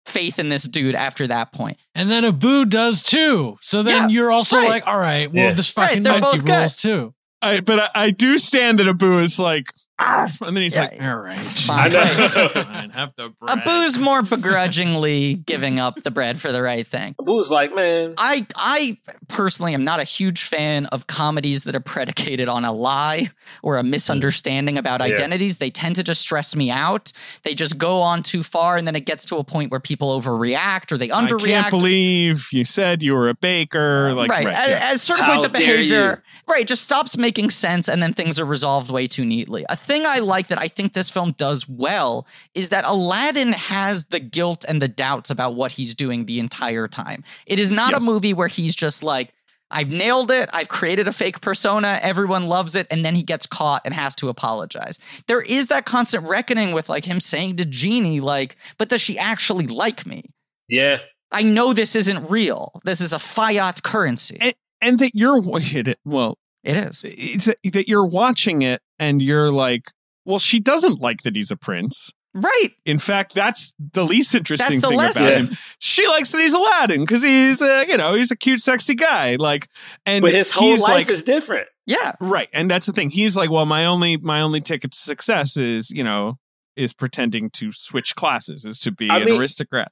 faith 0.06 0.38
in 0.38 0.48
this 0.48 0.62
dude 0.64 0.94
after 0.94 1.26
that 1.26 1.52
point. 1.52 1.78
And 1.94 2.10
then 2.10 2.24
Abu 2.24 2.64
does 2.64 3.02
too. 3.02 3.56
So 3.60 3.82
then 3.82 4.02
Yeah, 4.02 4.08
you're 4.08 4.32
also 4.32 4.56
right. 4.58 4.68
like, 4.68 4.86
all 4.86 4.98
right, 4.98 5.30
well, 5.32 5.44
Yeah. 5.46 5.52
this 5.52 5.68
fucking 5.70 6.02
they're 6.02 6.20
monkey 6.20 6.38
both 6.38 6.46
good. 6.46 6.56
rules 6.58 6.76
too. 6.76 7.14
I, 7.42 7.60
but 7.60 7.78
I, 7.80 7.88
I 8.06 8.10
do 8.10 8.38
stand 8.38 8.78
that 8.78 8.88
Abu 8.88 9.18
is 9.18 9.38
like, 9.38 9.66
"Arf," 9.68 9.85
and 9.98 10.30
then 10.40 10.56
he's 10.62 10.74
Yeah. 10.74 10.82
like, 10.82 11.02
all 11.02 11.16
right, 11.22 11.38
Fine. 11.38 11.96
I 11.96 12.28
know. 12.28 12.48
fine, 12.48 12.90
have 12.90 13.12
the 13.16 13.30
bread. 13.30 13.58
Abu's 13.58 13.98
more 13.98 14.22
begrudgingly 14.22 15.34
giving 15.34 15.78
up 15.78 16.02
the 16.02 16.10
bread 16.10 16.40
for 16.40 16.52
the 16.52 16.62
right 16.62 16.86
thing. 16.86 17.14
Abu's 17.20 17.50
like, 17.50 17.74
man, 17.74 18.14
I 18.18 18.46
I 18.56 18.98
personally 19.28 19.74
am 19.74 19.84
not 19.84 20.00
a 20.00 20.04
huge 20.04 20.42
fan 20.42 20.86
of 20.86 21.06
comedies 21.06 21.64
that 21.64 21.74
are 21.74 21.80
predicated 21.80 22.48
on 22.48 22.64
a 22.64 22.72
lie 22.72 23.30
or 23.62 23.76
a 23.78 23.82
misunderstanding 23.82 24.78
about 24.78 25.00
Yeah. 25.00 25.06
identities. 25.14 25.58
They 25.58 25.70
tend 25.70 25.96
to 25.96 26.02
just 26.02 26.20
stress 26.20 26.54
me 26.56 26.70
out. 26.70 27.12
They 27.44 27.54
just 27.54 27.78
go 27.78 28.02
on 28.02 28.22
too 28.22 28.42
far 28.42 28.76
and 28.76 28.86
then 28.86 28.96
it 28.96 29.06
gets 29.06 29.24
to 29.26 29.36
a 29.36 29.44
point 29.44 29.70
where 29.70 29.80
people 29.80 30.18
overreact 30.20 30.92
or 30.92 30.98
they 30.98 31.08
underreact. 31.08 31.42
I 31.58 31.62
can't 31.62 31.70
believe 31.70 32.48
you 32.52 32.64
said 32.64 33.02
you 33.02 33.14
were 33.14 33.28
a 33.28 33.34
baker. 33.34 34.12
Like, 34.14 34.30
right. 34.30 34.44
right, 34.46 34.54
At, 34.54 34.68
yeah. 34.68 34.74
at 34.90 34.94
a 34.96 34.98
certain 34.98 35.24
How 35.24 35.40
point, 35.40 35.52
the 35.52 35.58
dare 35.58 35.76
behavior 35.76 36.22
right 36.46 36.66
just 36.66 36.82
stops 36.82 37.16
making 37.16 37.50
sense, 37.50 37.88
and 37.88 38.02
then 38.02 38.12
things 38.12 38.38
are 38.38 38.44
resolved 38.44 38.90
way 38.90 39.06
too 39.06 39.24
neatly. 39.24 39.64
A 39.68 39.76
thing 39.86 40.04
I 40.06 40.18
like 40.18 40.48
that 40.48 40.58
I 40.60 40.68
think 40.68 40.92
this 40.92 41.08
film 41.10 41.32
does 41.38 41.68
well 41.68 42.26
is 42.54 42.68
that 42.70 42.84
Aladdin 42.84 43.52
has 43.52 44.06
the 44.06 44.20
guilt 44.20 44.64
and 44.68 44.82
the 44.82 44.88
doubts 44.88 45.30
about 45.30 45.54
what 45.54 45.72
he's 45.72 45.94
doing 45.94 46.26
the 46.26 46.38
entire 46.40 46.88
time. 46.88 47.24
It 47.46 47.58
is 47.58 47.70
not 47.70 47.92
Yes. 47.92 48.02
a 48.02 48.04
movie 48.04 48.34
where 48.34 48.48
he's 48.48 48.74
just 48.74 49.02
like. 49.02 49.32
I've 49.68 49.88
nailed 49.88 50.30
it. 50.30 50.48
I've 50.52 50.68
created 50.68 51.08
a 51.08 51.12
fake 51.12 51.40
persona. 51.40 51.98
Everyone 52.00 52.46
loves 52.46 52.76
it. 52.76 52.86
And 52.88 53.04
then 53.04 53.16
he 53.16 53.24
gets 53.24 53.46
caught 53.46 53.82
and 53.84 53.92
has 53.92 54.14
to 54.14 54.28
apologize. 54.28 55.00
There 55.26 55.42
is 55.42 55.66
that 55.66 55.84
constant 55.84 56.28
reckoning 56.28 56.70
with 56.70 56.88
like 56.88 57.04
him 57.04 57.18
saying 57.18 57.56
to 57.56 57.64
Genie, 57.64 58.20
like, 58.20 58.56
but 58.78 58.88
does 58.88 59.00
she 59.02 59.18
actually 59.18 59.66
like 59.66 60.06
me? 60.06 60.22
yeah, 60.68 60.98
I 61.32 61.42
know 61.42 61.72
this 61.72 61.96
isn't 61.96 62.30
real. 62.30 62.80
This 62.84 63.00
is 63.00 63.12
a 63.12 63.18
fiat 63.18 63.82
currency. 63.82 64.38
And- 64.40 64.54
and 64.80 64.98
that 65.00 65.10
you're 65.14 65.42
it, 65.44 65.98
well, 66.04 66.38
It 66.62 66.76
is. 66.76 67.02
it's 67.04 67.46
that 67.46 67.88
you're 67.88 68.06
watching 68.06 68.62
it 68.62 68.80
and 68.98 69.22
you're 69.22 69.50
like, 69.50 69.90
well, 70.24 70.38
she 70.38 70.60
doesn't 70.60 71.00
like 71.00 71.22
that 71.22 71.36
he's 71.36 71.50
a 71.50 71.56
prince. 71.56 72.10
Right. 72.34 72.68
In 72.84 72.98
fact, 72.98 73.34
that's 73.34 73.72
the 73.78 74.04
least 74.04 74.34
interesting 74.34 74.80
That's 74.80 74.82
the 74.82 74.88
thing 74.88 74.98
lesson. 74.98 75.22
about 75.22 75.38
him. 75.52 75.56
She 75.78 76.06
likes 76.06 76.30
that 76.32 76.40
he's 76.42 76.52
Aladdin 76.52 77.00
because 77.00 77.22
he's, 77.22 77.62
uh, 77.62 77.86
you 77.88 77.96
know, 77.96 78.12
he's 78.14 78.30
a 78.30 78.36
cute, 78.36 78.60
sexy 78.60 78.94
guy. 78.94 79.36
Like, 79.36 79.68
and 80.04 80.20
but 80.20 80.34
his 80.34 80.50
whole 80.50 80.72
he's 80.72 80.82
life 80.82 80.90
like, 80.90 81.08
is 81.08 81.22
different. 81.22 81.68
Yeah. 81.86 82.12
right, 82.20 82.48
and 82.52 82.70
that's 82.70 82.86
the 82.86 82.92
thing. 82.92 83.10
He's 83.10 83.36
like, 83.36 83.48
well, 83.48 83.64
my 83.64 83.86
only, 83.86 84.16
my 84.18 84.42
only 84.42 84.60
ticket 84.60 84.90
to 84.92 84.98
success 84.98 85.56
is, 85.56 85.90
you 85.90 86.04
know, 86.04 86.34
is 86.76 86.92
pretending 86.92 87.48
to 87.50 87.72
switch 87.72 88.14
classes, 88.16 88.66
is 88.66 88.80
to 88.80 88.92
be 88.92 89.08
I 89.08 89.20
an 89.20 89.24
mean- 89.24 89.40
aristocrat. 89.40 89.88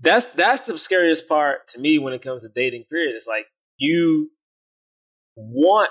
That's 0.00 0.26
that's 0.26 0.60
the 0.62 0.78
scariest 0.78 1.26
part 1.28 1.66
to 1.68 1.80
me 1.80 1.98
when 1.98 2.12
it 2.12 2.20
comes 2.22 2.42
to 2.42 2.50
dating. 2.54 2.84
Period. 2.90 3.14
It's 3.16 3.26
like 3.26 3.46
you 3.78 4.30
want 5.34 5.90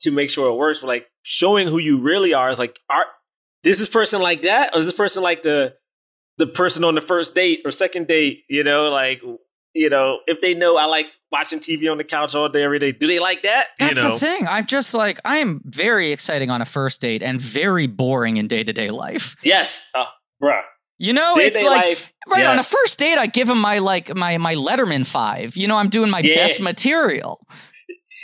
to 0.00 0.10
make 0.10 0.30
sure 0.30 0.50
it 0.50 0.56
works, 0.56 0.78
but 0.80 0.88
like 0.88 1.06
showing 1.22 1.68
who 1.68 1.78
you 1.78 2.00
really 2.00 2.34
are 2.34 2.50
is 2.50 2.58
like, 2.58 2.78
are 2.88 3.04
is 3.64 3.86
person 3.88 4.20
like 4.22 4.42
that, 4.42 4.74
or 4.74 4.80
is 4.80 4.86
this 4.86 4.94
person 4.94 5.22
like 5.22 5.42
the 5.42 5.74
the 6.38 6.46
person 6.46 6.84
on 6.84 6.94
the 6.94 7.00
first 7.00 7.34
date 7.34 7.60
or 7.64 7.70
second 7.70 8.06
date? 8.06 8.44
You 8.48 8.64
know, 8.64 8.88
like 8.90 9.20
you 9.74 9.90
know, 9.90 10.18
if 10.26 10.40
they 10.40 10.54
know 10.54 10.76
I 10.76 10.86
like 10.86 11.06
watching 11.30 11.60
TV 11.60 11.90
on 11.90 11.98
the 11.98 12.04
couch 12.04 12.34
all 12.34 12.48
day 12.48 12.62
every 12.62 12.78
day, 12.78 12.92
do 12.92 13.06
they 13.06 13.20
like 13.20 13.42
that? 13.42 13.66
That's 13.78 13.94
you 13.96 14.02
know, 14.02 14.14
the 14.14 14.18
thing. 14.18 14.46
I'm 14.48 14.66
just 14.66 14.94
like, 14.94 15.20
I 15.24 15.38
am 15.38 15.60
very 15.64 16.10
exciting 16.10 16.50
on 16.50 16.60
a 16.60 16.64
first 16.64 17.00
date 17.00 17.22
and 17.22 17.40
very 17.40 17.86
boring 17.86 18.36
in 18.38 18.48
day 18.48 18.64
to 18.64 18.72
day 18.72 18.90
life. 18.90 19.36
yes, 19.42 19.88
uh, 19.94 20.06
bruh. 20.42 20.62
You 21.02 21.14
know, 21.14 21.36
Day 21.38 21.46
it's 21.46 21.58
day 21.58 21.66
like, 21.66 21.82
life, 21.86 22.12
right 22.28 22.44
on 22.44 22.58
a 22.58 22.62
first 22.62 22.98
date, 22.98 23.16
I 23.16 23.26
give 23.26 23.48
him 23.48 23.58
my, 23.58 23.78
like, 23.78 24.14
my, 24.14 24.36
my 24.36 24.54
Letterman 24.54 25.06
five. 25.06 25.56
You 25.56 25.66
know, 25.66 25.76
I'm 25.76 25.88
doing 25.88 26.10
my 26.10 26.18
Yeah. 26.20 26.34
best 26.34 26.60
material. 26.60 27.40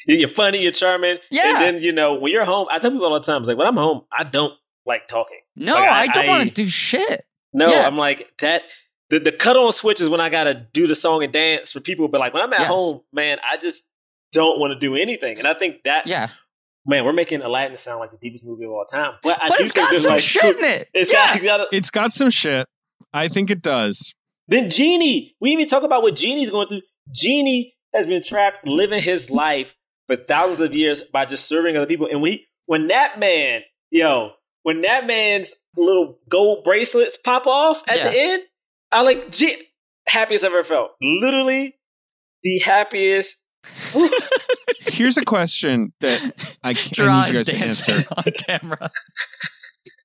You're 0.06 0.28
funny, 0.28 0.62
you're 0.62 0.72
charming. 0.72 1.18
Yeah. 1.30 1.56
And 1.56 1.76
then, 1.76 1.82
you 1.82 1.92
know, 1.92 2.14
when 2.14 2.32
you're 2.32 2.44
home, 2.44 2.68
I 2.70 2.78
tell 2.78 2.90
people 2.90 3.06
all 3.06 3.14
the 3.14 3.20
time, 3.20 3.42
it's 3.42 3.48
like, 3.48 3.58
when 3.58 3.66
I'm 3.66 3.76
home, 3.76 4.02
I 4.16 4.24
don't 4.24 4.54
like 4.86 5.08
talking. 5.08 5.40
No, 5.56 5.74
Like, 5.74 5.82
I- 5.90 6.02
I, 6.02 6.06
don't 6.08 6.26
want 6.28 6.44
to 6.44 6.50
do 6.50 6.66
shit. 6.66 7.24
No, 7.52 7.68
Yeah. 7.68 7.86
I'm 7.86 7.96
like, 7.96 8.28
that, 8.40 8.62
the, 9.10 9.18
the 9.18 9.32
cut 9.32 9.56
on 9.56 9.72
switch 9.72 10.00
is 10.00 10.08
when 10.08 10.20
I 10.20 10.28
got 10.28 10.44
to 10.44 10.54
do 10.72 10.86
the 10.86 10.94
song 10.94 11.22
and 11.24 11.32
dance 11.32 11.72
for 11.72 11.80
people. 11.80 12.08
But 12.08 12.20
like, 12.20 12.34
when 12.34 12.42
I'm 12.42 12.52
at 12.52 12.60
Yes. 12.60 12.68
home, 12.68 13.00
man, 13.12 13.38
I 13.50 13.56
just 13.56 13.88
don't 14.32 14.60
want 14.60 14.72
to 14.72 14.78
do 14.78 14.94
anything. 14.96 15.38
And 15.38 15.46
I 15.46 15.54
think 15.54 15.82
that's, 15.84 16.10
Yeah. 16.10 16.28
man, 16.86 17.04
we're 17.04 17.12
making 17.12 17.40
Aladdin 17.42 17.76
sound 17.76 18.00
like 18.00 18.10
the 18.10 18.18
deepest 18.18 18.44
movie 18.44 18.64
of 18.64 18.70
all 18.72 18.84
time. 18.84 19.14
But 19.22 19.42
I 19.42 19.48
But 19.48 19.58
do 19.58 19.64
it's 19.64 19.72
think 19.72 19.90
got 19.90 20.00
some 20.00 20.12
like, 20.12 20.20
shit 20.22 20.58
in 20.58 20.64
it. 20.64 20.88
It's 20.94 21.12
yeah. 21.12 21.26
got, 21.26 21.36
it's 21.36 21.44
got 21.44 21.60
a, 21.60 21.66
It's 21.72 21.90
got 21.90 22.12
some 22.12 22.30
shit. 22.30 22.66
I 23.12 23.28
think 23.28 23.50
it 23.50 23.62
does. 23.62 24.14
Then 24.48 24.70
Genie, 24.70 25.34
we 25.40 25.50
even 25.50 25.66
talk 25.66 25.82
about 25.82 26.02
what 26.02 26.14
Genie's 26.14 26.50
going 26.50 26.68
through. 26.68 26.82
Genie 27.12 27.74
has 27.94 28.06
been 28.06 28.22
trapped 28.22 28.66
living 28.66 29.02
his 29.02 29.30
life 29.30 29.74
for 30.06 30.16
thousands 30.16 30.60
of 30.60 30.74
years 30.74 31.02
by 31.02 31.24
just 31.26 31.46
serving 31.46 31.76
other 31.76 31.86
people. 31.86 32.08
And 32.10 32.20
we, 32.22 32.46
when 32.66 32.88
that 32.88 33.18
man, 33.18 33.62
yo, 33.90 34.32
when 34.62 34.82
that 34.82 35.06
man's 35.06 35.54
little 35.76 36.18
gold 36.28 36.64
bracelets 36.64 37.16
pop 37.16 37.46
off 37.46 37.82
at 37.88 37.96
Yeah. 37.98 38.10
the 38.10 38.18
end, 38.18 38.42
I'm 38.92 39.04
like 39.04 39.30
G- 39.30 39.56
happiest 40.08 40.44
I've 40.44 40.52
ever 40.52 40.64
felt. 40.64 40.92
Literally 41.00 41.74
the 42.42 42.58
happiest. 42.58 43.42
Here's 44.80 45.16
a 45.16 45.24
question 45.24 45.92
that 46.00 46.22
I, 46.62 46.70
I 46.70 46.72
Draw 46.74 47.22
need 47.24 47.28
you 47.28 47.34
guys 47.34 47.46
to 47.46 47.56
answer. 47.56 48.04
on 48.16 48.24
camera. 48.46 48.90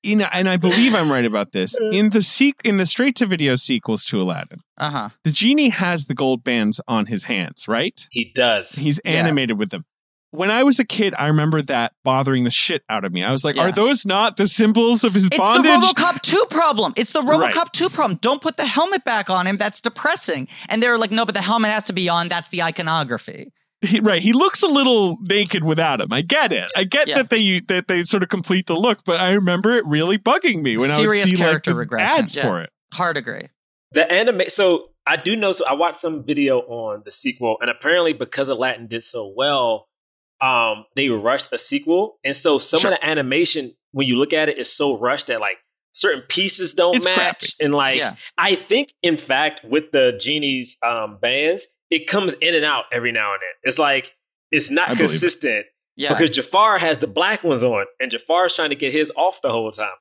You 0.04 0.16
know, 0.16 0.28
and 0.32 0.48
I 0.48 0.56
believe 0.56 0.94
I'm 0.96 1.10
right 1.12 1.24
about 1.24 1.52
this. 1.52 1.76
In 1.92 2.10
the 2.10 2.18
sequ- 2.20 2.54
in 2.64 2.76
the 2.76 2.86
straight 2.86 3.14
to 3.16 3.26
video 3.26 3.54
sequels 3.54 4.04
to 4.06 4.20
Aladdin, 4.20 4.58
Uh 4.76 4.90
huh. 4.90 5.08
the 5.22 5.30
genie 5.30 5.68
has 5.68 6.06
the 6.06 6.14
gold 6.14 6.42
bands 6.42 6.80
on 6.88 7.06
his 7.06 7.24
hands, 7.24 7.68
right? 7.68 8.06
He 8.10 8.32
does. 8.34 8.72
He's 8.74 9.00
Yeah. 9.04 9.12
animated 9.12 9.58
with 9.58 9.70
them. 9.70 9.84
When 10.32 10.50
I 10.50 10.64
was 10.64 10.78
a 10.78 10.84
kid, 10.84 11.14
I 11.18 11.26
remember 11.28 11.60
that 11.62 11.92
bothering 12.04 12.44
the 12.44 12.50
shit 12.50 12.82
out 12.88 13.04
of 13.04 13.12
me. 13.12 13.22
I 13.22 13.30
was 13.30 13.44
like, 13.44 13.54
Yeah. 13.56 13.64
"Are 13.68 13.72
those 13.72 14.06
not 14.06 14.38
the 14.38 14.48
symbols 14.48 15.04
of 15.04 15.12
his 15.14 15.26
It's 15.26 15.36
bondage?" 15.36 15.70
It's 15.70 15.88
the 15.88 15.94
RoboCop 15.94 16.22
2 16.22 16.46
problem. 16.48 16.94
It's 16.96 17.12
the 17.12 17.20
Right. 17.22 17.54
RoboCop 17.54 17.72
2 17.72 17.90
problem. 17.90 18.18
Don't 18.22 18.40
put 18.40 18.56
the 18.56 18.64
helmet 18.66 19.04
back 19.04 19.28
on 19.28 19.46
him. 19.46 19.58
That's 19.58 19.80
depressing. 19.82 20.48
And 20.70 20.82
they're 20.82 20.96
like, 20.96 21.10
no, 21.10 21.26
but 21.26 21.34
the 21.34 21.42
helmet 21.42 21.70
has 21.70 21.84
to 21.84 21.92
be 21.92 22.08
on. 22.08 22.28
That's 22.30 22.48
the 22.48 22.62
iconography. 22.62 23.52
He- 23.82 24.00
right. 24.00 24.22
He 24.22 24.32
looks 24.32 24.62
a 24.62 24.68
little 24.68 25.18
naked 25.20 25.64
without 25.64 26.00
him. 26.00 26.08
I 26.12 26.22
get 26.22 26.52
it. 26.52 26.70
I 26.76 26.84
get 26.84 27.08
Yeah. 27.08 27.16
that 27.16 27.30
they 27.30 27.60
that 27.68 27.88
they 27.88 28.04
sort 28.04 28.22
of 28.22 28.28
complete 28.30 28.66
the 28.68 28.76
look, 28.76 29.00
but 29.04 29.20
I 29.20 29.32
remember 29.32 29.76
it 29.76 29.84
really 29.86 30.16
bugging 30.18 30.62
me 30.62 30.76
when 30.78 30.90
I 30.90 30.96
Serious 30.96 31.24
would 31.30 31.36
see 31.38 31.44
like 31.44 31.62
the 31.64 31.74
regression, 31.74 32.18
ads 32.20 32.36
yeah. 32.36 32.42
for 32.46 32.60
it. 32.62 32.70
Hard 32.94 33.16
agree. 33.16 33.48
The 33.90 34.10
anime. 34.10 34.42
So 34.48 34.90
I 35.06 35.16
do 35.16 35.34
know. 35.36 35.52
So 35.52 35.66
I 35.66 35.74
watched 35.74 35.96
some 36.00 36.24
video 36.24 36.60
on 36.60 37.02
the 37.04 37.10
sequel, 37.10 37.56
and 37.60 37.68
apparently 37.68 38.12
because 38.12 38.48
Aladdin 38.48 38.86
did 38.86 39.02
so 39.02 39.30
well, 39.36 39.88
um, 40.42 40.84
they 40.96 41.08
rushed 41.08 41.52
a 41.52 41.58
sequel, 41.58 42.18
and 42.24 42.36
so 42.36 42.58
some 42.58 42.80
Sure. 42.80 42.92
of 42.92 42.98
the 43.00 43.06
animation, 43.06 43.74
when 43.92 44.06
you 44.08 44.16
look 44.16 44.32
at 44.32 44.48
it, 44.48 44.58
is 44.58 44.70
so 44.72 44.96
rushed 44.98 45.28
that 45.28 45.40
like 45.40 45.58
certain 45.92 46.22
pieces 46.22 46.74
don't 46.74 46.96
It's 46.96 47.04
match, 47.04 47.16
crappy. 47.18 47.64
and 47.64 47.74
like 47.74 47.98
Yeah. 47.98 48.16
I 48.36 48.54
think, 48.56 48.92
in 49.02 49.16
fact, 49.16 49.64
with 49.64 49.92
the 49.92 50.18
genie's 50.20 50.76
um 50.82 51.18
bands, 51.20 51.66
it 51.90 52.06
comes 52.06 52.32
in 52.34 52.54
and 52.54 52.64
out 52.64 52.84
every 52.92 53.12
now 53.12 53.32
and 53.32 53.40
then. 53.40 53.54
It's 53.70 53.78
like 53.78 54.14
it's 54.50 54.70
not 54.70 54.88
I 54.90 54.94
believe 54.94 55.10
consistent 55.10 55.66
Yeah. 55.96 56.08
because 56.12 56.30
Jafar 56.30 56.78
has 56.78 56.98
the 56.98 57.06
black 57.06 57.44
ones 57.44 57.62
on, 57.62 57.86
and 58.00 58.10
Jafar's 58.10 58.54
trying 58.56 58.70
to 58.70 58.76
get 58.76 58.92
his 58.92 59.12
off 59.16 59.40
the 59.42 59.50
whole 59.52 59.70
time. 59.70 59.92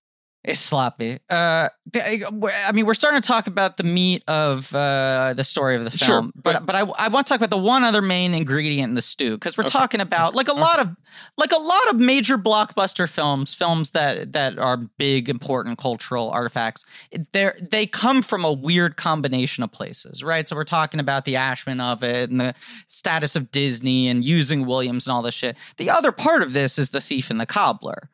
It's 0.44 0.60
sloppy. 0.60 1.20
Uh, 1.30 1.70
I 1.96 2.72
mean, 2.74 2.88
we're 2.88 2.96
starting 2.96 3.22
to 3.22 3.28
talk 3.28 3.46
about 3.46 3.78
the 3.78 3.84
meat 3.84 4.24
of 4.28 4.74
uh, 4.74 5.36
the 5.36 5.44
story 5.44 5.76
of 5.76 5.84
the 5.84 5.92
Sure, 5.96 6.08
film, 6.08 6.32
but 6.36 6.66
but 6.66 6.76
I, 6.76 6.80
I 6.80 7.10
want 7.10 7.28
to 7.28 7.32
talk 7.32 7.38
about 7.38 7.52
the 7.52 7.60
one 7.62 7.84
other 7.84 8.02
main 8.02 8.34
ingredient 8.34 8.90
in 8.90 8.96
the 8.96 9.04
stew 9.04 9.36
because 9.36 9.56
we're 9.56 9.66
Okay. 9.66 9.72
talking 9.78 10.02
about 10.02 10.34
like 10.34 10.48
a 10.48 10.54
lot 10.54 10.80
of 10.80 10.96
like 11.38 11.52
a 11.52 11.60
lot 11.60 11.90
of 11.90 11.98
major 12.00 12.40
blockbuster 12.40 13.08
films, 13.08 13.54
films 13.54 13.92
that 13.92 14.34
that 14.34 14.58
are 14.58 14.78
big 14.78 15.30
important 15.30 15.78
cultural 15.78 16.32
artifacts. 16.32 16.86
They 17.34 17.52
they 17.62 17.86
come 17.86 18.24
from 18.24 18.44
a 18.44 18.52
weird 18.52 18.98
combination 18.98 19.64
of 19.64 19.72
places, 19.72 20.24
right? 20.24 20.48
So 20.48 20.56
we're 20.56 20.64
talking 20.64 21.00
about 21.00 21.26
the 21.26 21.36
Ashman 21.36 21.80
of 21.80 22.04
it 22.04 22.32
and 22.32 22.42
the 22.42 22.56
status 22.88 23.36
of 23.36 23.52
Disney 23.52 24.08
and 24.08 24.26
using 24.26 24.66
Williams 24.66 25.06
and 25.06 25.14
all 25.14 25.22
this 25.22 25.36
shit. 25.36 25.56
The 25.78 25.92
other 25.92 26.12
part 26.12 26.42
of 26.42 26.54
this 26.54 26.80
is 26.80 26.90
the 26.90 27.02
thief 27.02 27.30
and 27.30 27.40
the 27.40 27.46
cobbler 27.46 28.10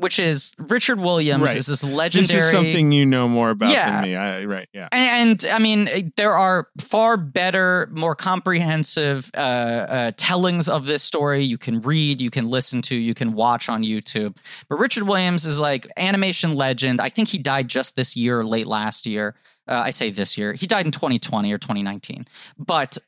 which 0.00 0.18
is 0.18 0.52
Richard 0.58 0.98
Williams 0.98 1.42
Right. 1.42 1.56
is 1.56 1.66
this 1.66 1.84
legendary. 1.84 2.26
This 2.26 2.44
is 2.46 2.50
something 2.50 2.90
you 2.90 3.04
know 3.04 3.28
more 3.28 3.50
about 3.50 3.70
Yeah. 3.70 3.90
than 3.92 4.02
me. 4.02 4.16
I, 4.16 4.44
right? 4.44 4.68
Yeah. 4.72 4.88
And, 4.92 5.44
I 5.52 5.58
mean, 5.58 6.12
there 6.16 6.32
are 6.32 6.68
far 6.78 7.16
better, 7.18 7.88
more 7.92 8.14
comprehensive 8.14 9.30
uh, 9.34 9.38
uh, 9.38 10.12
tellings 10.16 10.68
of 10.68 10.86
this 10.86 11.02
story. 11.02 11.42
You 11.44 11.58
can 11.58 11.82
read, 11.82 12.20
you 12.20 12.30
can 12.30 12.48
listen 12.48 12.82
to, 12.82 12.96
you 12.96 13.14
can 13.14 13.34
watch 13.34 13.68
on 13.68 13.82
YouTube. 13.82 14.36
But 14.68 14.78
Richard 14.78 15.04
Williams 15.04 15.44
is 15.44 15.60
like 15.60 15.86
animation 15.96 16.54
legend. 16.54 17.00
I 17.00 17.08
think 17.10 17.28
he 17.28 17.38
died 17.38 17.68
just 17.68 17.96
this 17.96 18.16
year, 18.16 18.44
late 18.44 18.66
last 18.66 19.06
year. 19.06 19.34
Uh, 19.68 19.82
I 19.84 19.90
say 19.90 20.10
this 20.10 20.36
year. 20.36 20.52
He 20.54 20.66
died 20.66 20.86
in 20.86 20.92
2020 20.92 21.52
or 21.52 21.58
2019. 21.58 22.26
But 22.58 22.98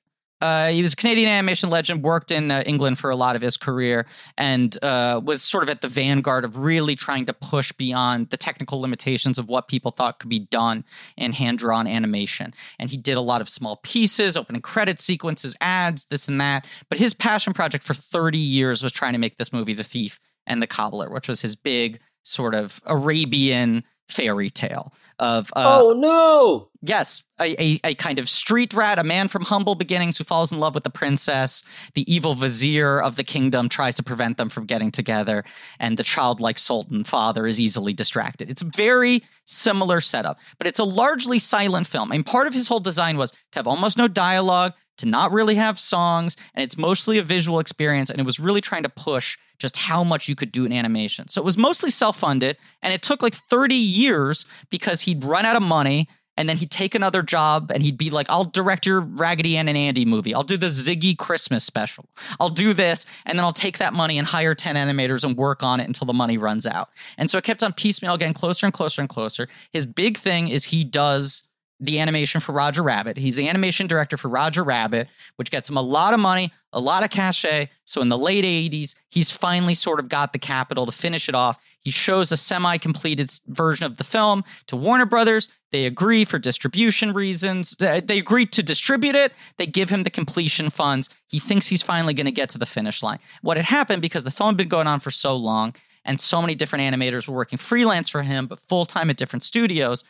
uh, 0.43 0.67
he 0.67 0.83
was 0.83 0.93
a 0.93 0.97
Canadian 0.97 1.29
animation 1.29 1.71
legend, 1.71 2.03
worked 2.03 2.33
in 2.33 2.51
uh, 2.51 2.65
England 2.67 2.99
for 2.99 3.11
a 3.11 3.17
lot 3.17 3.37
of 3.37 3.43
his 3.43 3.57
career, 3.57 4.07
and 4.37 4.77
uh, 4.83 5.21
was 5.23 5.41
sort 5.41 5.63
of 5.63 5.69
at 5.71 5.83
the 5.83 5.89
vanguard 5.89 6.45
of 6.45 6.57
really 6.57 6.97
trying 6.97 7.25
to 7.27 7.33
push 7.33 7.71
beyond 7.71 8.29
the 8.31 8.37
technical 8.37 8.81
limitations 8.81 9.39
of 9.39 9.49
what 9.49 9.69
people 9.69 9.93
thought 9.93 10.19
could 10.19 10.29
be 10.29 10.41
done 10.41 10.85
in 11.17 11.33
hand 11.33 11.59
drawn 11.59 11.87
animation. 11.87 12.53
And 12.81 12.91
he 12.91 12.97
did 12.97 13.17
a 13.17 13.21
lot 13.21 13.41
of 13.41 13.49
small 13.49 13.77
pieces, 13.85 14.37
opening 14.37 14.63
credit 14.63 15.01
sequences, 15.01 15.55
ads, 15.61 16.07
this 16.07 16.27
and 16.27 16.41
that. 16.41 16.67
But 16.89 16.99
his 16.99 17.15
passion 17.15 17.53
project 17.53 17.85
for 17.85 17.95
30 17.95 18.37
years 18.37 18.83
was 18.83 18.91
trying 18.91 19.13
to 19.13 19.21
make 19.21 19.39
this 19.39 19.53
movie, 19.53 19.75
The 19.75 19.85
Thief 19.85 20.19
and 20.45 20.61
the 20.61 20.67
Cobbler, 20.67 21.09
which 21.09 21.29
was 21.29 21.41
his 21.41 21.55
big 21.55 22.01
sort 22.25 22.57
of 22.57 22.81
Arabian 22.87 23.85
fairy 24.13 24.51
tale 24.51 24.93
of 25.19 25.53
uh, 25.55 25.81
oh 25.81 25.93
no! 25.93 26.69
Yes, 26.83 27.23
a, 27.41 27.55
a, 27.63 27.81
a 27.85 27.95
kind 27.95 28.19
of 28.19 28.29
street 28.29 28.75
rat, 28.75 28.99
a 28.99 29.05
man 29.05 29.29
from 29.29 29.43
humble 29.43 29.75
beginnings 29.75 30.19
who 30.19 30.25
falls 30.25 30.51
in 30.51 30.59
love 30.59 30.75
with 30.75 30.85
the 30.85 30.91
princess. 30.91 31.63
The 31.95 32.13
evil 32.13 32.35
vizier 32.35 33.01
of 33.01 33.17
the 33.17 33.25
kingdom 33.25 33.69
tries 33.69 33.95
to 33.97 34.03
prevent 34.03 34.37
them 34.37 34.49
from 34.49 34.67
getting 34.67 34.91
together, 34.91 35.45
and 35.79 35.97
the 35.97 36.03
childlike 36.03 36.59
sultan 36.59 37.05
father 37.05 37.47
is 37.47 37.61
easily 37.61 37.93
distracted. 37.93 38.51
It's 38.51 38.63
a 38.63 38.71
very 38.77 39.23
similar 39.45 40.01
setup, 40.01 40.39
but 40.59 40.67
it's 40.67 40.81
a 40.81 40.85
largely 40.85 41.39
silent 41.39 41.87
film. 41.87 42.11
And 42.11 42.27
part 42.27 42.47
of 42.47 42.55
his 42.55 42.69
whole 42.69 42.81
design 42.81 43.17
was 43.17 43.31
to 43.31 43.59
have 43.59 43.67
almost 43.67 43.97
no 43.97 44.09
dialogue, 44.09 44.73
to 44.99 45.07
not 45.07 45.33
really 45.33 45.55
have 45.57 45.81
songs, 45.81 46.37
and 46.55 46.63
it's 46.63 46.77
mostly 46.77 47.19
a 47.19 47.23
visual 47.23 47.59
experience. 47.59 48.11
And 48.11 48.21
it 48.21 48.25
was 48.25 48.39
really 48.39 48.61
trying 48.61 48.83
to 48.83 48.89
push 48.89 49.39
just 49.59 49.77
how 49.77 50.05
much 50.05 50.29
you 50.29 50.35
could 50.35 50.53
do 50.53 50.65
in 50.65 50.73
animation. 50.73 51.29
So 51.29 51.41
it 51.41 51.45
was 51.45 51.59
mostly 51.59 51.91
self 51.91 52.19
funded, 52.19 52.57
and 52.83 52.93
it 52.93 53.03
took 53.03 53.23
like 53.23 53.35
30 53.35 53.75
years 53.75 54.47
because 54.71 55.03
he'd 55.03 55.25
run 55.25 55.45
out 55.45 55.57
of 55.57 55.63
money 55.63 56.09
and 56.37 56.49
then 56.49 56.57
he'd 56.57 56.71
take 56.71 56.95
another 56.95 57.23
job 57.23 57.71
and 57.75 57.83
he'd 57.83 57.99
be 57.99 58.11
like, 58.11 58.27
I'll 58.31 58.45
direct 58.45 58.87
your 58.87 59.01
Raggedy 59.01 59.57
Ann 59.57 59.69
and 59.69 59.77
Andy 59.77 60.05
movie. 60.05 60.35
I'll 60.35 60.43
do 60.43 60.57
the 60.57 60.69
Ziggy 60.69 61.17
Christmas 61.17 61.65
special. 61.65 62.09
I'll 62.41 62.51
do 62.51 62.73
this, 62.73 63.07
and 63.27 63.39
then 63.39 63.45
I'll 63.45 63.53
take 63.53 63.79
that 63.79 63.93
money 63.93 64.19
and 64.19 64.27
hire 64.27 64.55
10 64.55 64.77
animators 64.77 65.25
and 65.25 65.37
work 65.37 65.63
on 65.63 65.81
it 65.81 65.87
until 65.87 66.07
the 66.07 66.13
money 66.13 66.39
runs 66.39 66.67
out. 66.67 66.89
And 67.19 67.31
so 67.31 67.39
it 67.39 67.45
kept 67.45 67.63
on 67.63 67.73
piecemeal 67.73 68.17
getting 68.17 68.35
closer 68.35 68.67
and 68.67 68.73
closer 68.73 69.03
and 69.03 69.09
closer. 69.09 69.49
His 69.73 69.87
big 69.87 70.17
thing 70.17 70.49
is 70.49 70.65
he 70.65 70.85
does 70.85 71.45
the 71.83 71.99
animation 71.99 72.41
for 72.41 72.53
Roger 72.53 72.83
Rabbit. 72.83 73.17
He's 73.17 73.35
the 73.35 73.49
animation 73.49 73.89
director 73.89 74.17
for 74.17 74.29
Roger 74.29 74.63
Rabbit, 74.63 75.09
which 75.35 75.51
gets 75.51 75.69
him 75.69 75.77
a 75.77 75.83
lot 75.83 76.15
of 76.15 76.21
money, 76.21 76.53
a 76.73 76.79
lot 76.79 77.03
of 77.03 77.11
cachet. 77.11 77.71
So 77.85 78.01
in 78.01 78.09
the 78.09 78.17
late 78.17 78.45
80s, 78.45 78.95
he's 79.11 79.33
finally 79.33 79.75
sort 79.75 79.99
of 79.99 80.09
got 80.09 80.33
the 80.33 80.39
capital 80.39 80.87
to 80.87 80.93
finish 80.93 81.29
it 81.29 81.35
off. 81.35 81.59
He 81.81 81.91
shows 81.91 82.31
a 82.31 82.37
semi 82.37 82.79
completed 82.79 83.31
version 83.49 83.85
of 83.85 83.97
the 83.97 84.05
film 84.05 84.45
to 84.69 84.77
Warner 84.77 85.07
Brothers. 85.07 85.49
They 85.73 85.85
agree 85.85 86.25
for 86.25 86.39
distribution 86.39 87.13
reasons. 87.13 87.75
They 87.81 88.19
agree 88.19 88.47
to 88.47 88.63
distribute 88.63 89.17
it. 89.17 89.33
They 89.57 89.67
give 89.67 89.91
him 89.91 90.05
the 90.05 90.11
completion 90.11 90.71
funds. 90.71 91.09
He 91.27 91.41
thinks 91.41 91.67
he's 91.67 91.83
finally 91.83 92.15
going 92.15 92.27
to 92.27 92.33
get 92.33 92.49
to 92.51 92.59
the 92.59 92.67
finish 92.67 93.03
line. 93.03 93.19
What 93.41 93.57
had 93.57 93.67
happened 93.67 94.03
because 94.03 94.23
the 94.23 94.31
film 94.31 94.51
had 94.51 94.59
been 94.59 94.69
going 94.69 94.87
on 94.87 95.01
for 95.01 95.11
so 95.11 95.35
long 95.35 95.75
and 96.05 96.21
so 96.21 96.41
many 96.41 96.55
different 96.55 96.83
animators 96.83 97.29
were 97.29 97.35
working 97.35 97.59
freelance 97.59 98.09
for 98.09 98.23
him, 98.23 98.47
but 98.47 98.61
full 98.61 98.87
time 98.87 99.11
at 99.11 99.17
different 99.17 99.45
studios, 99.45 100.05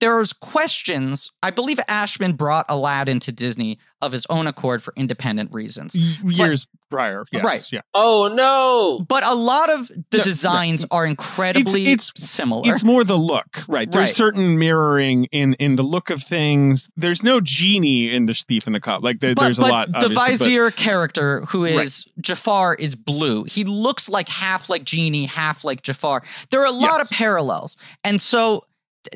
there's 0.00 0.32
questions. 0.32 1.30
I 1.42 1.50
believe 1.50 1.78
Ashman 1.88 2.32
brought 2.34 2.66
Aladdin 2.68 3.20
to 3.20 3.32
Disney 3.32 3.78
of 4.02 4.12
his 4.12 4.26
own 4.28 4.46
accord 4.46 4.82
for 4.82 4.92
independent 4.96 5.50
reasons. 5.52 5.96
Years 5.96 6.66
prior. 6.90 7.24
Yes. 7.32 7.42
Right. 7.44 7.66
Yeah. 7.72 7.80
Oh 7.94 8.28
no! 8.34 9.02
But 9.08 9.24
a 9.26 9.34
lot 9.34 9.70
of 9.70 9.88
the 10.10 10.18
No, 10.18 10.22
designs 10.22 10.84
are 10.90 11.06
incredibly 11.06 11.86
It's- 11.86 12.12
similar. 12.16 12.70
It's 12.70 12.84
more 12.84 13.02
the 13.04 13.16
look, 13.16 13.62
right? 13.66 13.90
There's 13.90 14.10
Right. 14.10 14.14
certain 14.16 14.58
mirroring 14.58 15.24
in 15.32 15.54
in 15.54 15.76
the 15.76 15.82
look 15.82 16.10
of 16.10 16.22
things. 16.22 16.90
There's 16.96 17.22
no 17.22 17.40
genie 17.40 18.12
in 18.14 18.26
the 18.26 18.34
thief 18.34 18.66
in 18.66 18.74
the 18.74 18.80
cop. 18.80 19.02
Like 19.02 19.20
there, 19.20 19.34
but, 19.34 19.44
there's 19.44 19.58
but 19.58 19.68
a 19.70 19.72
lot. 19.72 19.88
the 19.92 19.96
obviously, 19.98 20.14
but- 20.16 20.28
vizier 20.38 20.70
character 20.70 21.44
who 21.48 21.64
is 21.64 22.04
Jafar 22.20 22.74
is 22.74 22.94
blue. 22.94 23.44
He 23.44 23.64
looks 23.64 24.10
like 24.10 24.28
half 24.28 24.68
like 24.68 24.84
Genie, 24.84 25.24
half 25.24 25.64
like 25.64 25.82
Jafar. 25.82 26.22
There 26.50 26.60
are 26.60 26.66
a 26.66 26.70
lot 26.72 26.98
Yes. 26.98 27.02
of 27.06 27.10
parallels, 27.10 27.76
and 28.04 28.20
so 28.20 28.60
t- 28.60 28.64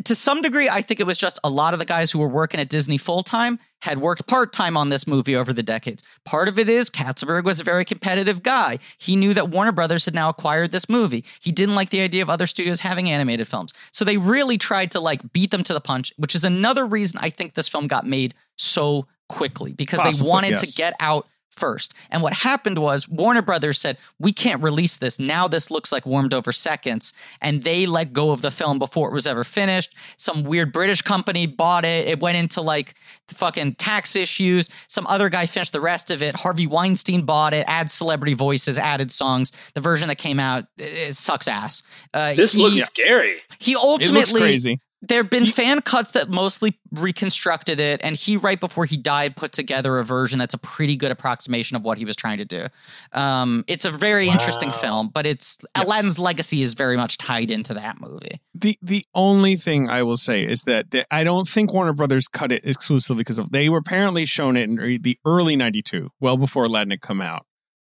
to 0.04 0.14
some 0.14 0.42
degree, 0.42 0.68
I 0.68 0.82
think 0.82 1.00
it 1.00 1.06
was 1.06 1.18
just 1.18 1.38
a 1.44 1.50
lot 1.50 1.72
of 1.72 1.78
the 1.78 1.84
guys 1.84 2.10
who 2.10 2.18
were 2.18 2.28
working 2.28 2.60
at 2.60 2.68
Disney 2.68 2.98
full 2.98 3.22
time 3.22 3.58
had 3.82 4.00
worked 4.00 4.26
part 4.26 4.52
time 4.52 4.76
on 4.76 4.88
this 4.88 5.06
movie 5.06 5.36
over 5.36 5.52
the 5.52 5.62
decades. 5.62 6.02
Part 6.24 6.48
of 6.48 6.58
it 6.58 6.68
is 6.68 6.90
Katzenberg 6.90 7.44
was 7.44 7.60
a 7.60 7.64
very 7.64 7.84
competitive 7.84 8.42
guy. 8.42 8.78
He 8.98 9.16
knew 9.16 9.34
that 9.34 9.50
Warner 9.50 9.72
Brothers 9.72 10.04
had 10.04 10.14
now 10.14 10.28
acquired 10.28 10.72
this 10.72 10.88
movie. 10.88 11.24
He 11.40 11.52
didn't 11.52 11.74
like 11.74 11.90
the 11.90 12.00
idea 12.00 12.22
of 12.22 12.30
other 12.30 12.46
studios 12.46 12.80
having 12.80 13.10
animated 13.10 13.46
films. 13.46 13.72
So 13.92 14.04
they 14.04 14.16
really 14.16 14.58
tried 14.58 14.90
to 14.92 15.00
like 15.00 15.32
beat 15.32 15.50
them 15.50 15.62
to 15.64 15.72
the 15.72 15.80
punch, 15.80 16.12
which 16.16 16.34
is 16.34 16.44
another 16.44 16.86
reason 16.86 17.20
I 17.22 17.30
think 17.30 17.54
this 17.54 17.68
film 17.68 17.86
got 17.86 18.06
made 18.06 18.34
so 18.56 19.06
quickly 19.28 19.72
because 19.72 20.00
they 20.00 20.24
wanted 20.24 20.52
yes. 20.52 20.60
to 20.62 20.76
get 20.76 20.94
out 21.00 21.26
first. 21.58 21.94
And 22.10 22.22
what 22.22 22.32
happened 22.32 22.78
was 22.78 23.08
Warner 23.08 23.42
Brothers 23.42 23.78
said, 23.80 23.98
"We 24.18 24.32
can't 24.32 24.62
release 24.62 24.96
this. 24.96 25.18
Now 25.18 25.48
this 25.48 25.70
looks 25.70 25.92
like 25.92 26.06
warmed 26.06 26.32
over 26.32 26.52
seconds." 26.52 27.12
And 27.40 27.64
they 27.64 27.86
let 27.86 28.12
go 28.12 28.30
of 28.30 28.42
the 28.42 28.50
film 28.50 28.78
before 28.78 29.08
it 29.10 29.14
was 29.14 29.26
ever 29.26 29.44
finished. 29.44 29.94
Some 30.16 30.44
weird 30.44 30.72
British 30.72 31.02
company 31.02 31.46
bought 31.46 31.84
it. 31.84 32.06
It 32.08 32.20
went 32.20 32.38
into 32.38 32.60
like 32.60 32.94
fucking 33.28 33.74
tax 33.74 34.16
issues. 34.16 34.68
Some 34.88 35.06
other 35.06 35.28
guy 35.28 35.46
finished 35.46 35.72
the 35.72 35.80
rest 35.80 36.10
of 36.10 36.22
it. 36.22 36.36
Harvey 36.36 36.66
Weinstein 36.66 37.24
bought 37.26 37.52
it, 37.54 37.64
added 37.68 37.90
celebrity 37.90 38.34
voices, 38.34 38.78
added 38.78 39.10
songs. 39.10 39.52
The 39.74 39.80
version 39.80 40.08
that 40.08 40.16
came 40.18 40.40
out 40.40 40.64
it, 40.76 41.10
it 41.10 41.16
sucks 41.16 41.48
ass. 41.48 41.82
Uh, 42.14 42.34
This 42.34 42.52
he, 42.52 42.62
looks 42.62 42.80
scary. 42.80 43.36
he 43.58 43.72
it 43.72 43.74
looks 43.74 43.84
ultimately 44.08 44.40
crazy. 44.40 44.80
There 45.00 45.22
have 45.22 45.30
been 45.30 45.46
fan 45.46 45.80
cuts 45.80 46.10
that 46.12 46.28
mostly 46.28 46.78
reconstructed 46.90 47.78
it, 47.78 48.00
and 48.02 48.16
he, 48.16 48.36
right 48.36 48.58
before 48.58 48.84
he 48.84 48.96
died, 48.96 49.36
put 49.36 49.52
together 49.52 49.98
a 49.98 50.04
version 50.04 50.38
that's 50.38 50.54
a 50.54 50.58
pretty 50.58 50.96
good 50.96 51.12
approximation 51.12 51.76
of 51.76 51.82
what 51.82 51.98
he 51.98 52.04
was 52.04 52.16
trying 52.16 52.38
to 52.38 52.44
do. 52.44 52.66
Um, 53.12 53.64
it's 53.68 53.84
a 53.84 53.90
very 53.90 54.28
interesting 54.28 54.72
film, 54.72 55.10
but 55.12 55.26
it's 55.26 55.58
Yes. 55.76 55.84
Aladdin's 55.84 56.18
legacy 56.18 56.62
is 56.62 56.74
very 56.74 56.96
much 56.96 57.18
tied 57.18 57.50
into 57.50 57.74
that 57.74 58.00
movie. 58.00 58.40
The 58.54 58.76
the 58.82 59.04
only 59.14 59.56
thing 59.56 59.88
I 59.88 60.02
will 60.02 60.16
say 60.16 60.44
is 60.44 60.62
that 60.62 60.90
the, 60.90 61.06
I 61.14 61.22
don't 61.22 61.48
think 61.48 61.72
Warner 61.72 61.92
Brothers 61.92 62.26
cut 62.26 62.50
it 62.50 62.64
exclusively 62.64 63.20
because 63.20 63.38
of 63.38 63.52
they 63.52 63.68
were 63.68 63.78
apparently 63.78 64.24
shown 64.26 64.56
it 64.56 64.68
in 64.68 65.02
the 65.02 65.18
early 65.24 65.54
'92, 65.54 66.10
well 66.20 66.36
before 66.36 66.64
Aladdin 66.64 66.90
had 66.90 67.00
come 67.00 67.20
out, 67.20 67.46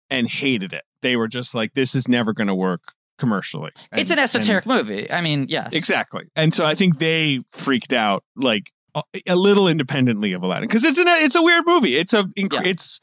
and 0.09 0.27
hated 0.27 0.73
it. 0.73 0.83
They 1.01 1.15
were 1.15 1.27
just 1.27 1.55
like, 1.55 1.73
"This 1.73 1.95
is 1.95 2.07
never 2.07 2.33
going 2.33 2.47
to 2.47 2.55
work 2.55 2.93
commercially." 3.17 3.71
it's 3.93 4.11
an 4.11 4.17
And- 4.19 4.23
esoteric 4.23 4.65
movie. 4.65 5.11
I 5.11 5.21
mean, 5.21 5.45
yes, 5.49 5.73
Exactly. 5.73 6.25
And 6.35 6.53
so 6.53 6.65
I 6.65 6.75
think 6.75 6.99
they 6.99 7.41
freaked 7.51 7.93
out 7.93 8.23
like 8.35 8.71
a, 9.27 9.35
little 9.35 9.67
independently 9.67 10.33
of 10.33 10.41
Aladdin 10.43 10.67
because 10.67 10.83
it's 10.83 10.99
an 10.99 11.07
it's 11.07 11.35
a 11.35 11.41
weird 11.41 11.63
movie. 11.67 11.95
It's 11.97 12.13
a 12.13 12.23
inc- 12.37 12.53
Yeah. 12.53 12.61
it's 12.65 12.99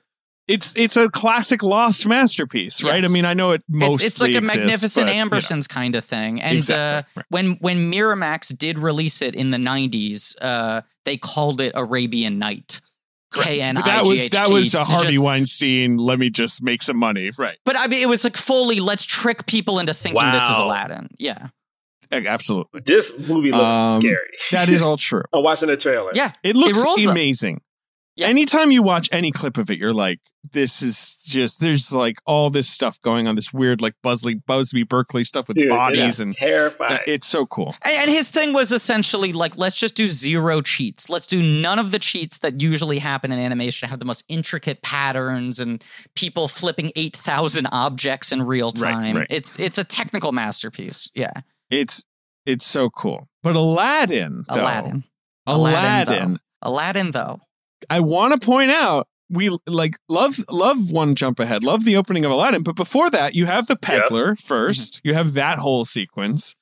it's 0.46 0.74
it's 0.76 0.96
a 0.96 1.08
classic 1.08 1.62
lost 1.62 2.06
masterpiece, 2.06 2.82
right? 2.82 3.02
Yes. 3.02 3.10
I 3.10 3.12
mean, 3.12 3.24
I 3.24 3.32
know 3.34 3.52
it 3.52 3.62
It's, 3.62 3.64
mostly 3.68 4.06
it's 4.06 4.20
like 4.20 4.34
a 4.34 4.38
exists, 4.38 4.56
magnificent 4.56 5.06
but, 5.06 5.14
you 5.14 5.24
know, 5.24 5.30
Ambersons 5.30 5.68
kind 5.68 5.94
of 5.94 6.04
thing. 6.04 6.42
And 6.42 6.70
uh, 6.70 7.02
right. 7.16 7.26
when 7.28 7.52
when 7.60 7.90
Miramax 7.90 8.56
did 8.56 8.78
release 8.78 9.22
it 9.22 9.34
in 9.34 9.52
the 9.52 9.58
'90s, 9.58 10.34
uh, 10.42 10.82
they 11.04 11.16
called 11.16 11.60
it 11.60 11.72
Arabian 11.74 12.38
Knight. 12.38 12.80
K 13.34 13.60
N 13.60 13.74
But 13.74 13.84
that 13.84 14.04
was 14.04 14.28
that 14.30 14.48
was 14.48 14.74
a 14.74 14.84
Harvey 14.84 15.12
just- 15.12 15.22
Weinstein. 15.22 15.96
Let 15.98 16.18
me 16.18 16.30
just 16.30 16.62
make 16.62 16.82
some 16.82 16.96
money, 16.96 17.30
right? 17.38 17.56
But 17.64 17.78
I 17.78 17.86
mean, 17.86 18.00
it 18.02 18.08
was 18.08 18.24
like 18.24 18.36
fully 18.36 18.80
let's 18.80 19.04
trick 19.04 19.46
people 19.46 19.78
into 19.78 19.92
thinking 19.94 20.30
this 20.32 20.48
is 20.48 20.58
Aladdin. 20.58 21.08
Yeah, 21.18 21.48
Absolutely, 22.12 22.80
This 22.86 23.18
movie 23.18 23.50
looks 23.50 23.88
Um, 23.88 24.00
scary. 24.00 24.28
that 24.52 24.68
is 24.68 24.82
all 24.82 24.96
true. 24.96 25.22
I'm 25.32 25.42
watching 25.42 25.68
the 25.68 25.76
trailer. 25.76 26.12
yeah. 26.14 26.30
It 26.44 26.54
looks 26.54 26.82
rules, 26.82 27.02
though. 27.02 27.10
amazing. 27.10 27.60
Yeah. 28.16 28.28
Anytime 28.28 28.70
you 28.70 28.82
watch 28.82 29.08
any 29.10 29.32
clip 29.32 29.58
of 29.58 29.70
it, 29.70 29.78
you're 29.78 29.92
like, 29.92 30.20
this 30.52 30.82
is 30.82 31.20
just 31.24 31.60
there's 31.60 31.92
like 31.92 32.16
all 32.26 32.48
this 32.48 32.68
stuff 32.68 33.00
going 33.00 33.26
on, 33.26 33.34
this 33.34 33.52
weird 33.52 33.80
like 33.80 33.94
Buzzley 34.04 34.40
Busby 34.46 34.84
Berkeley 34.84 35.24
stuff 35.24 35.48
with 35.48 35.56
Dude, 35.56 35.68
bodies 35.68 36.20
and 36.20 36.32
terrifying. 36.32 37.00
it's 37.06 37.26
so 37.26 37.44
cool. 37.46 37.74
And 37.82 37.94
and 38.04 38.10
his 38.10 38.30
thing 38.30 38.52
was 38.52 38.70
essentially 38.70 39.32
like, 39.32 39.56
let's 39.56 39.78
just 39.78 39.94
do 39.94 40.06
zero 40.06 40.60
cheats. 40.60 41.08
Let's 41.08 41.26
do 41.26 41.42
none 41.42 41.78
of 41.78 41.90
the 41.90 41.98
cheats 41.98 42.38
that 42.38 42.60
usually 42.60 42.98
happen 42.98 43.32
in 43.32 43.38
animation, 43.38 43.88
have 43.88 43.98
the 43.98 44.04
most 44.04 44.24
intricate 44.28 44.82
patterns 44.82 45.58
and 45.58 45.82
people 46.14 46.46
flipping 46.46 46.92
8,000 46.94 47.66
objects 47.72 48.30
in 48.30 48.42
real 48.42 48.70
time. 48.70 49.16
right. 49.16 49.26
It's 49.30 49.56
it's 49.58 49.78
a 49.78 49.84
technical 49.84 50.32
masterpiece. 50.32 51.08
Yeah. 51.14 51.32
It's 51.70 52.04
it's 52.46 52.66
so 52.66 52.90
cool. 52.90 53.28
But 53.42 53.56
Aladdin, 53.56 54.44
though, 54.48 54.54
Aladdin. 54.60 55.04
Aladdin, 55.46 56.38
Aladdin, 56.62 57.10
though. 57.10 57.40
I 57.90 58.00
want 58.00 58.38
to 58.40 58.44
point 58.44 58.70
out 58.70 59.06
we 59.30 59.56
like 59.66 59.96
love 60.08 60.38
love 60.50 60.90
one 60.90 61.14
jump 61.14 61.40
ahead, 61.40 61.62
love 61.64 61.84
the 61.84 61.96
opening 61.96 62.24
of 62.24 62.30
Aladdin, 62.30 62.62
but 62.62 62.76
before 62.76 63.10
that, 63.10 63.34
you 63.34 63.46
have 63.46 63.66
the 63.66 63.76
peddler 63.76 64.36
1st 64.36 65.00
You 65.04 65.14
have 65.14 65.32
that 65.34 65.58
whole 65.58 65.84
sequence, 65.84 66.54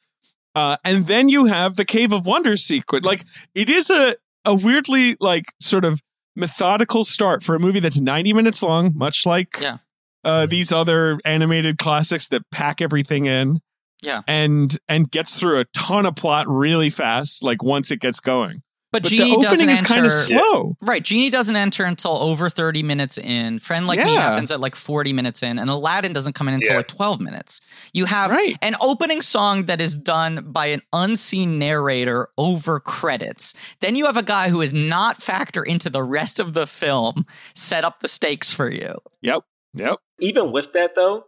uh, 0.54 0.76
and 0.84 1.06
then 1.06 1.28
you 1.28 1.46
have 1.46 1.76
the 1.76 1.84
Cave 1.84 2.12
of 2.12 2.24
Wonders 2.26 2.62
sequence. 2.64 3.04
Like 3.04 3.24
it 3.54 3.68
is 3.68 3.90
a 3.90 4.14
a 4.44 4.54
weirdly 4.54 5.16
like 5.20 5.46
sort 5.60 5.84
of 5.84 6.00
methodical 6.36 7.04
start 7.04 7.42
for 7.42 7.54
a 7.54 7.58
movie 7.58 7.80
that's 7.80 8.00
ninety 8.00 8.32
minutes 8.32 8.62
long, 8.62 8.92
much 8.96 9.26
like 9.26 9.58
Yeah. 9.60 9.78
uh, 10.24 10.46
these 10.46 10.72
other 10.72 11.18
animated 11.24 11.78
classics 11.78 12.28
that 12.28 12.42
pack 12.50 12.80
everything 12.80 13.26
in. 13.26 13.60
Yeah. 14.04 14.22
and 14.26 14.76
and 14.88 15.08
gets 15.12 15.38
through 15.38 15.60
a 15.60 15.64
ton 15.66 16.06
of 16.06 16.16
plot 16.16 16.46
really 16.48 16.90
fast. 16.90 17.40
Like 17.42 17.62
once 17.62 17.92
it 17.92 18.00
gets 18.00 18.18
going, 18.18 18.62
But, 18.92 19.02
but 19.04 19.08
Genie 19.08 19.36
the 19.36 19.42
doesn't 19.42 19.68
opening 19.68 19.70
is 19.70 19.78
enter. 19.78 19.88
kind 19.94 20.06
of 20.06 20.12
slow. 20.12 20.76
Right, 20.82 21.02
Genie 21.02 21.30
doesn't 21.30 21.56
enter 21.56 21.84
until 21.84 22.18
over 22.18 22.48
30 22.50 22.82
minutes 22.82 23.16
in. 23.16 23.58
Friend 23.58 23.86
Like 23.86 23.98
Me 24.04 24.14
happens 24.14 24.50
at 24.50 24.60
like 24.60 24.74
40 24.76 25.12
minutes 25.14 25.42
in, 25.42 25.58
and 25.58 25.70
Aladdin 25.70 26.12
doesn't 26.12 26.34
come 26.34 26.46
in 26.48 26.54
until 26.54 26.72
Yeah. 26.72 26.76
like 26.76 26.88
12 26.88 27.20
minutes. 27.20 27.60
You 27.94 28.04
have 28.04 28.30
Right. 28.30 28.56
an 28.60 28.76
opening 28.82 29.22
song 29.22 29.64
that 29.66 29.80
is 29.80 29.96
done 29.96 30.44
by 30.52 30.66
an 30.66 30.82
unseen 30.92 31.58
narrator 31.58 32.28
over 32.36 32.78
credits. 32.80 33.54
Then 33.80 33.96
you 33.96 34.04
have 34.06 34.16
a 34.18 34.22
guy 34.22 34.50
who 34.50 34.60
is 34.60 34.74
not 34.74 35.22
factor 35.22 35.62
into 35.62 35.88
the 35.88 36.02
rest 36.02 36.38
of 36.38 36.52
the 36.52 36.66
film 36.66 37.24
set 37.54 37.84
up 37.84 38.00
the 38.00 38.08
stakes 38.08 38.52
for 38.52 38.70
you. 38.70 38.96
Yep, 39.22 39.42
yep. 39.74 39.98
even 40.20 40.52
with 40.52 40.74
that 40.74 40.94
though, 40.94 41.24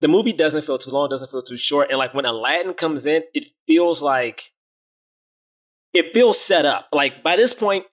the 0.00 0.08
movie 0.08 0.32
doesn't 0.32 0.62
feel 0.62 0.78
too 0.78 0.90
long, 0.90 1.08
doesn't 1.08 1.30
feel 1.30 1.42
too 1.42 1.56
short, 1.56 1.88
and 1.90 1.98
like 1.98 2.14
when 2.14 2.24
Aladdin 2.24 2.74
comes 2.74 3.06
in, 3.06 3.22
it 3.34 3.46
feels 3.66 4.02
like 4.02 4.52
it 5.94 6.12
feels 6.12 6.40
set 6.40 6.64
up. 6.66 6.88
Like 6.92 7.22
by 7.22 7.36
this 7.36 7.54
point, 7.54 7.84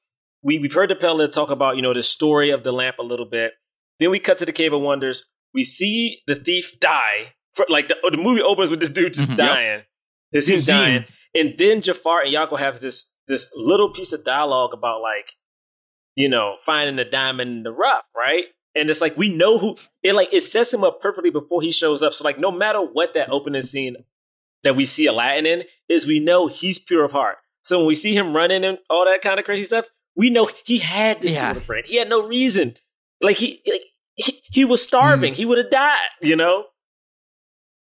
we 0.44 0.60
we've 0.60 0.74
heard 0.74 0.90
the 0.90 0.96
peddler 0.96 1.28
talk 1.28 1.50
about 1.50 1.76
you 1.76 1.82
know 1.82 1.94
the 1.94 2.04
story 2.04 2.50
of 2.52 2.64
the 2.64 2.72
lamp 2.72 2.98
a 3.00 3.04
little 3.04 3.26
bit. 3.30 3.54
Then 4.00 4.12
we 4.12 4.20
cut 4.20 4.38
to 4.40 4.46
the 4.46 4.52
Cave 4.52 4.74
of 4.74 4.82
Wonders. 4.82 5.24
We 5.54 5.64
see 5.64 6.20
the 6.28 6.36
thief 6.36 6.80
die. 6.80 7.34
For, 7.54 7.66
like 7.70 7.88
the, 7.88 7.96
the 8.12 8.18
movie 8.18 8.42
opens 8.42 8.70
with 8.70 8.82
this 8.82 8.90
dude 8.90 9.14
just 9.14 9.30
Mhm. 9.32 9.38
Yep. 9.38 9.48
dying. 9.48 9.82
This 10.34 10.50
him 10.50 10.58
Yazim. 10.58 10.68
dying, 10.68 11.06
and 11.34 11.54
then 11.58 11.82
Jafar 11.82 12.22
and 12.24 12.32
Iago 12.34 12.58
have 12.58 12.82
this 12.82 13.14
this 13.28 13.50
little 13.56 13.92
piece 13.92 14.12
of 14.14 14.24
dialogue 14.26 14.72
about 14.74 15.02
like 15.02 15.34
you 16.16 16.28
know 16.30 16.56
finding 16.62 16.98
the 16.98 17.06
diamond 17.06 17.50
in 17.52 17.64
the 17.64 17.72
rough, 17.72 18.06
right? 18.16 18.46
And 18.78 18.90
it's 18.90 19.00
like 19.00 19.16
we 19.16 19.34
know 19.34 19.58
who 19.58 19.78
it 20.04 20.14
like 20.14 20.30
it 20.34 20.42
sets 20.42 20.74
him 20.74 20.84
up 20.84 21.00
perfectly 21.00 21.30
before 21.30 21.62
he 21.62 21.72
shows 21.72 22.04
up. 22.04 22.14
So 22.14 22.26
like 22.26 22.38
no 22.38 22.52
matter 22.52 22.80
what 22.82 23.14
that 23.14 23.30
opening 23.30 23.62
scene 23.62 23.96
that 24.66 24.76
we 24.76 24.84
see 24.84 25.06
Aladdin 25.06 25.46
in 25.46 25.64
is, 25.88 26.06
we 26.06 26.20
know 26.20 26.48
he's 26.48 26.78
pure 26.78 27.06
of 27.06 27.14
heart. 27.14 27.38
So 27.66 27.80
when 27.80 27.88
we 27.88 27.96
see 27.96 28.16
him 28.16 28.36
running 28.36 28.64
and 28.64 28.78
all 28.90 29.06
that 29.06 29.22
kind 29.22 29.40
of 29.40 29.46
crazy 29.46 29.64
stuff, 29.66 29.88
we 30.16 30.30
know 30.30 30.50
he 30.64 30.78
had 30.78 31.22
this 31.22 31.34
Yeah. 31.34 31.54
yeah. 31.56 31.60
brain. 31.60 31.84
He 31.86 31.98
had 31.98 32.08
no 32.10 32.26
reason. 32.26 32.76
Like 33.22 33.38
he 33.38 33.62
like 33.68 33.82
he, 34.16 34.42
he 34.52 34.64
was 34.66 34.82
starving. 34.82 35.34
He 35.34 35.46
would 35.46 35.58
have 35.58 35.70
died. 35.70 35.98
You 36.22 36.36
know. 36.38 36.66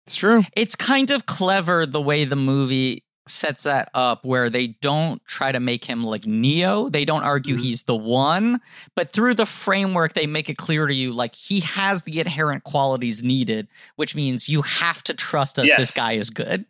It's 0.08 0.16
true. 0.16 0.44
It's 0.56 0.76
kind 0.76 1.12
of 1.12 1.26
clever 1.26 1.86
the 1.86 2.02
way 2.02 2.26
the 2.26 2.36
movie 2.36 3.04
sets 3.28 3.64
that 3.64 3.90
up 3.96 4.24
where 4.24 4.52
they 4.52 4.68
don't 4.68 5.20
try 5.26 5.52
to 5.52 5.60
make 5.60 5.84
him 5.84 6.04
like 6.04 6.28
Neo. 6.28 6.90
They 6.90 7.06
don't 7.06 7.24
argue 7.24 7.56
Mhm. 7.58 7.62
he's 7.62 7.84
the 7.84 7.96
one, 7.96 8.62
but 8.96 9.10
through 9.10 9.34
the 9.34 9.48
framework 9.48 10.14
they 10.14 10.28
make 10.28 10.48
it 10.48 10.58
clear 10.58 10.86
to 10.86 10.94
you 10.94 11.12
like 11.12 11.34
he 11.34 11.62
has 11.62 12.04
the 12.04 12.20
inherent 12.20 12.64
qualities 12.64 13.24
needed, 13.24 13.68
which 13.96 14.14
means 14.14 14.48
you 14.48 14.62
have 14.62 15.04
to 15.06 15.16
trust 15.16 15.58
us 15.58 15.68
Yes. 15.68 15.80
this 15.80 15.92
guy 15.92 16.12
is 16.14 16.30
good. 16.30 16.66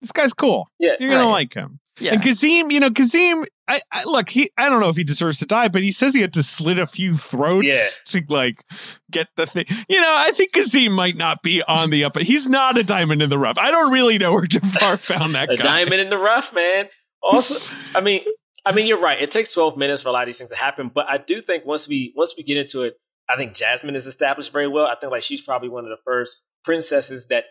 This 0.00 0.12
guy's 0.12 0.32
cool. 0.32 0.68
Yeah. 0.78 0.92
You're 1.00 1.10
gonna 1.10 1.28
like 1.28 1.54
him. 1.54 1.79
Yeah. 1.98 2.14
And 2.14 2.22
Kazim, 2.22 2.70
you 2.70 2.80
know, 2.80 2.90
Kazim, 2.90 3.44
I, 3.68 3.80
I 3.92 4.04
look, 4.04 4.30
he 4.30 4.50
I 4.56 4.68
don't 4.68 4.80
know 4.80 4.88
if 4.88 4.96
he 4.96 5.04
deserves 5.04 5.38
to 5.40 5.46
die, 5.46 5.68
but 5.68 5.82
he 5.82 5.92
says 5.92 6.14
he 6.14 6.20
had 6.22 6.32
to 6.34 6.42
slit 6.42 6.78
a 6.78 6.86
few 6.86 7.14
throats 7.14 7.66
Yeah. 7.66 8.20
to 8.20 8.22
like 8.32 8.64
get 9.10 9.28
the 9.36 9.46
thing. 9.46 9.66
You 9.88 10.00
know, 10.00 10.12
I 10.16 10.30
think 10.32 10.52
Kazim 10.52 10.92
might 10.92 11.16
not 11.16 11.42
be 11.42 11.62
on 11.62 11.90
the 11.90 12.04
up. 12.04 12.14
but 12.14 12.22
He's 12.22 12.48
not 12.48 12.78
a 12.78 12.82
diamond 12.84 13.20
in 13.22 13.28
the 13.30 13.38
rough. 13.38 13.58
I 13.58 13.70
don't 13.70 13.92
really 13.92 14.16
know 14.18 14.32
where 14.32 14.46
Jafar 14.46 14.96
found 14.96 15.34
that 15.34 15.50
a 15.50 15.56
guy. 15.56 15.62
diamond 15.64 16.00
in 16.00 16.10
the 16.10 16.18
rough, 16.18 16.54
man. 16.54 16.88
Also, 17.22 17.56
I 17.94 18.00
mean, 18.00 18.22
I 18.64 18.72
mean, 18.72 18.86
you're 18.86 19.00
right. 19.00 19.20
It 19.20 19.30
takes 19.30 19.52
12 19.52 19.76
minutes 19.76 20.02
for 20.02 20.08
a 20.08 20.12
lot 20.12 20.22
of 20.22 20.26
these 20.26 20.38
things 20.38 20.50
to 20.50 20.56
happen, 20.56 20.90
but 20.94 21.06
I 21.08 21.18
do 21.18 21.42
think 21.42 21.66
once 21.66 21.86
we 21.88 22.12
once 22.16 22.34
we 22.36 22.42
get 22.42 22.56
into 22.56 22.82
it, 22.82 22.94
I 23.28 23.36
think 23.36 23.54
Jasmine 23.54 23.94
is 23.96 24.06
established 24.06 24.52
very 24.52 24.68
well. 24.68 24.86
I 24.86 24.94
think 24.98 25.12
like 25.12 25.22
she's 25.22 25.42
probably 25.42 25.68
one 25.68 25.84
of 25.84 25.90
the 25.90 25.98
first 26.04 26.42
princesses 26.64 27.26
that, 27.28 27.44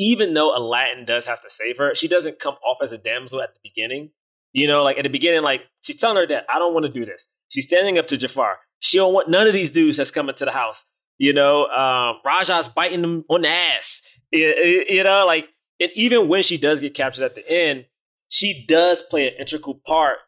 even 0.00 0.34
though 0.34 0.56
Aladdin 0.56 1.04
does 1.04 1.26
have 1.26 1.42
to 1.42 1.50
save 1.50 1.76
her, 1.78 1.94
she 1.94 2.08
doesn't 2.08 2.38
come 2.38 2.54
off 2.66 2.78
as 2.82 2.90
a 2.90 2.98
damsel 2.98 3.42
at 3.42 3.50
the 3.54 3.60
beginning. 3.62 4.10
You 4.52 4.66
know, 4.66 4.82
like 4.82 4.96
at 4.96 5.04
the 5.04 5.10
beginning, 5.10 5.42
like 5.42 5.62
she's 5.82 5.96
telling 5.96 6.16
her 6.16 6.26
that 6.26 6.46
I 6.52 6.58
don't 6.58 6.74
want 6.74 6.86
to 6.86 6.92
do 6.92 7.04
this. 7.04 7.28
She's 7.48 7.66
standing 7.66 7.98
up 7.98 8.06
to 8.08 8.16
Jafar. 8.16 8.58
She 8.80 8.96
don't 8.96 9.12
want 9.12 9.28
none 9.28 9.46
of 9.46 9.52
these 9.52 9.70
dudes 9.70 9.98
that's 9.98 10.10
coming 10.10 10.34
to 10.36 10.44
the 10.44 10.52
house. 10.52 10.86
You 11.18 11.34
know, 11.34 11.66
um, 11.66 12.16
Rajah's 12.24 12.68
biting 12.68 13.02
them 13.02 13.24
on 13.28 13.42
the 13.42 13.48
ass. 13.48 14.02
You, 14.32 14.84
you 14.88 15.04
know, 15.04 15.24
like 15.26 15.48
and 15.80 15.90
even 15.94 16.28
when 16.28 16.42
she 16.42 16.58
does 16.58 16.80
get 16.80 16.94
captured 16.94 17.24
at 17.24 17.34
the 17.34 17.48
end, 17.50 17.86
she 18.28 18.64
does 18.66 19.02
play 19.02 19.28
an 19.28 19.34
integral 19.38 19.80
part 19.86 20.18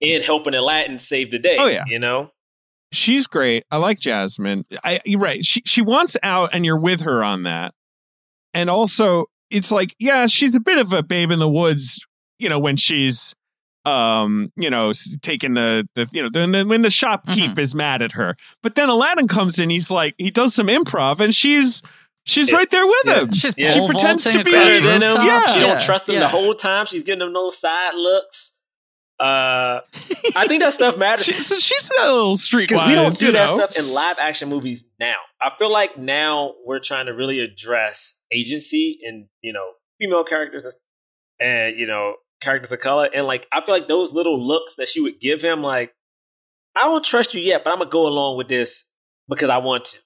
in 0.00 0.22
helping 0.22 0.54
Aladdin 0.54 0.98
save 0.98 1.30
the 1.30 1.38
day. 1.38 1.56
Oh, 1.58 1.66
yeah. 1.66 1.84
you 1.86 1.98
know. 1.98 2.30
She's 2.92 3.26
great. 3.26 3.64
I 3.70 3.76
like 3.78 3.98
Jasmine. 3.98 4.64
I 4.82 5.00
you're 5.04 5.20
right. 5.20 5.44
She 5.44 5.62
she 5.66 5.82
wants 5.82 6.16
out 6.22 6.50
and 6.54 6.64
you're 6.64 6.80
with 6.80 7.02
her 7.02 7.22
on 7.22 7.42
that. 7.42 7.74
And 8.54 8.68
also 8.70 9.26
it's 9.50 9.70
like, 9.70 9.94
yeah, 9.98 10.26
she's 10.26 10.54
a 10.54 10.60
bit 10.60 10.78
of 10.78 10.92
a 10.92 11.02
babe 11.02 11.30
in 11.30 11.38
the 11.38 11.48
woods, 11.48 12.04
you 12.38 12.48
know, 12.48 12.58
when 12.58 12.76
she's 12.76 13.34
um, 13.84 14.52
you 14.56 14.68
know, 14.68 14.92
taking 15.22 15.54
the 15.54 15.88
the 15.94 16.06
you 16.12 16.22
know, 16.22 16.28
then 16.30 16.52
then 16.52 16.68
when 16.68 16.82
the 16.82 16.88
shopkeep 16.90 17.58
is 17.58 17.74
mad 17.74 18.02
at 18.02 18.12
her. 18.12 18.36
But 18.62 18.74
then 18.74 18.88
Aladdin 18.90 19.28
comes 19.28 19.58
in, 19.58 19.70
he's 19.70 19.90
like 19.90 20.14
he 20.18 20.30
does 20.30 20.54
some 20.54 20.66
improv 20.66 21.20
and 21.20 21.34
she's 21.34 21.82
she's 22.24 22.50
Yeah. 22.50 22.56
right 22.58 22.70
there 22.70 22.86
with 22.86 23.02
Yeah. 23.06 23.20
him. 23.20 23.32
She's 23.32 23.54
Yeah. 23.56 23.70
She 23.70 23.86
pretends 23.86 24.24
to 24.24 24.44
be- 24.44 24.50
across 24.50 24.52
Better 24.64 24.80
than 24.80 25.02
him. 25.02 25.12
Yeah. 25.24 25.46
She 25.46 25.60
don't 25.60 25.80
trust 25.80 26.08
him 26.08 26.16
Yeah. 26.16 26.20
the 26.22 26.28
whole 26.28 26.54
time. 26.54 26.84
She's 26.84 27.02
giving 27.02 27.26
him 27.26 27.32
those 27.32 27.56
side 27.58 27.94
looks. 27.94 28.57
Uh, 29.20 29.80
I 30.36 30.46
think 30.46 30.62
that 30.62 30.72
stuff 30.72 30.96
matters 30.96 31.26
She's 31.26 31.48
she's 31.62 31.90
a 31.98 32.02
little 32.02 32.36
streetwise. 32.36 32.68
because 32.68 32.86
we 32.86 32.94
don't 32.94 33.16
do 33.18 33.32
that 33.32 33.48
know? 33.50 33.56
stuff 33.56 33.76
in 33.76 33.88
live 33.92 34.16
action 34.20 34.48
movies 34.48 34.86
now. 35.00 35.16
I 35.40 35.50
feel 35.58 35.72
like 35.72 35.98
now 35.98 36.54
we're 36.64 36.78
trying 36.78 37.06
to 37.06 37.12
really 37.12 37.40
address 37.40 38.20
agency 38.32 39.00
and 39.04 39.26
you 39.42 39.52
know 39.52 39.72
female 40.00 40.22
characters 40.24 40.64
and, 40.64 40.74
and 41.40 41.78
you 41.78 41.86
know 41.86 42.14
characters 42.40 42.70
of 42.70 42.78
color, 42.78 43.08
and 43.12 43.26
like 43.26 43.48
I 43.52 43.64
feel 43.64 43.74
like 43.74 43.88
those 43.88 44.12
little 44.12 44.40
looks 44.40 44.76
that 44.76 44.86
she 44.88 45.00
would 45.00 45.18
give 45.18 45.42
him, 45.42 45.62
like 45.62 45.92
I 46.76 46.84
don't 46.84 47.04
trust 47.04 47.34
you 47.34 47.40
yet, 47.40 47.64
but 47.64 47.70
I'm 47.72 47.78
gonna 47.78 47.90
go 47.90 48.06
along 48.06 48.36
with 48.36 48.46
this 48.48 48.88
because 49.28 49.50
I 49.50 49.58
want 49.58 49.86
to. 49.86 49.98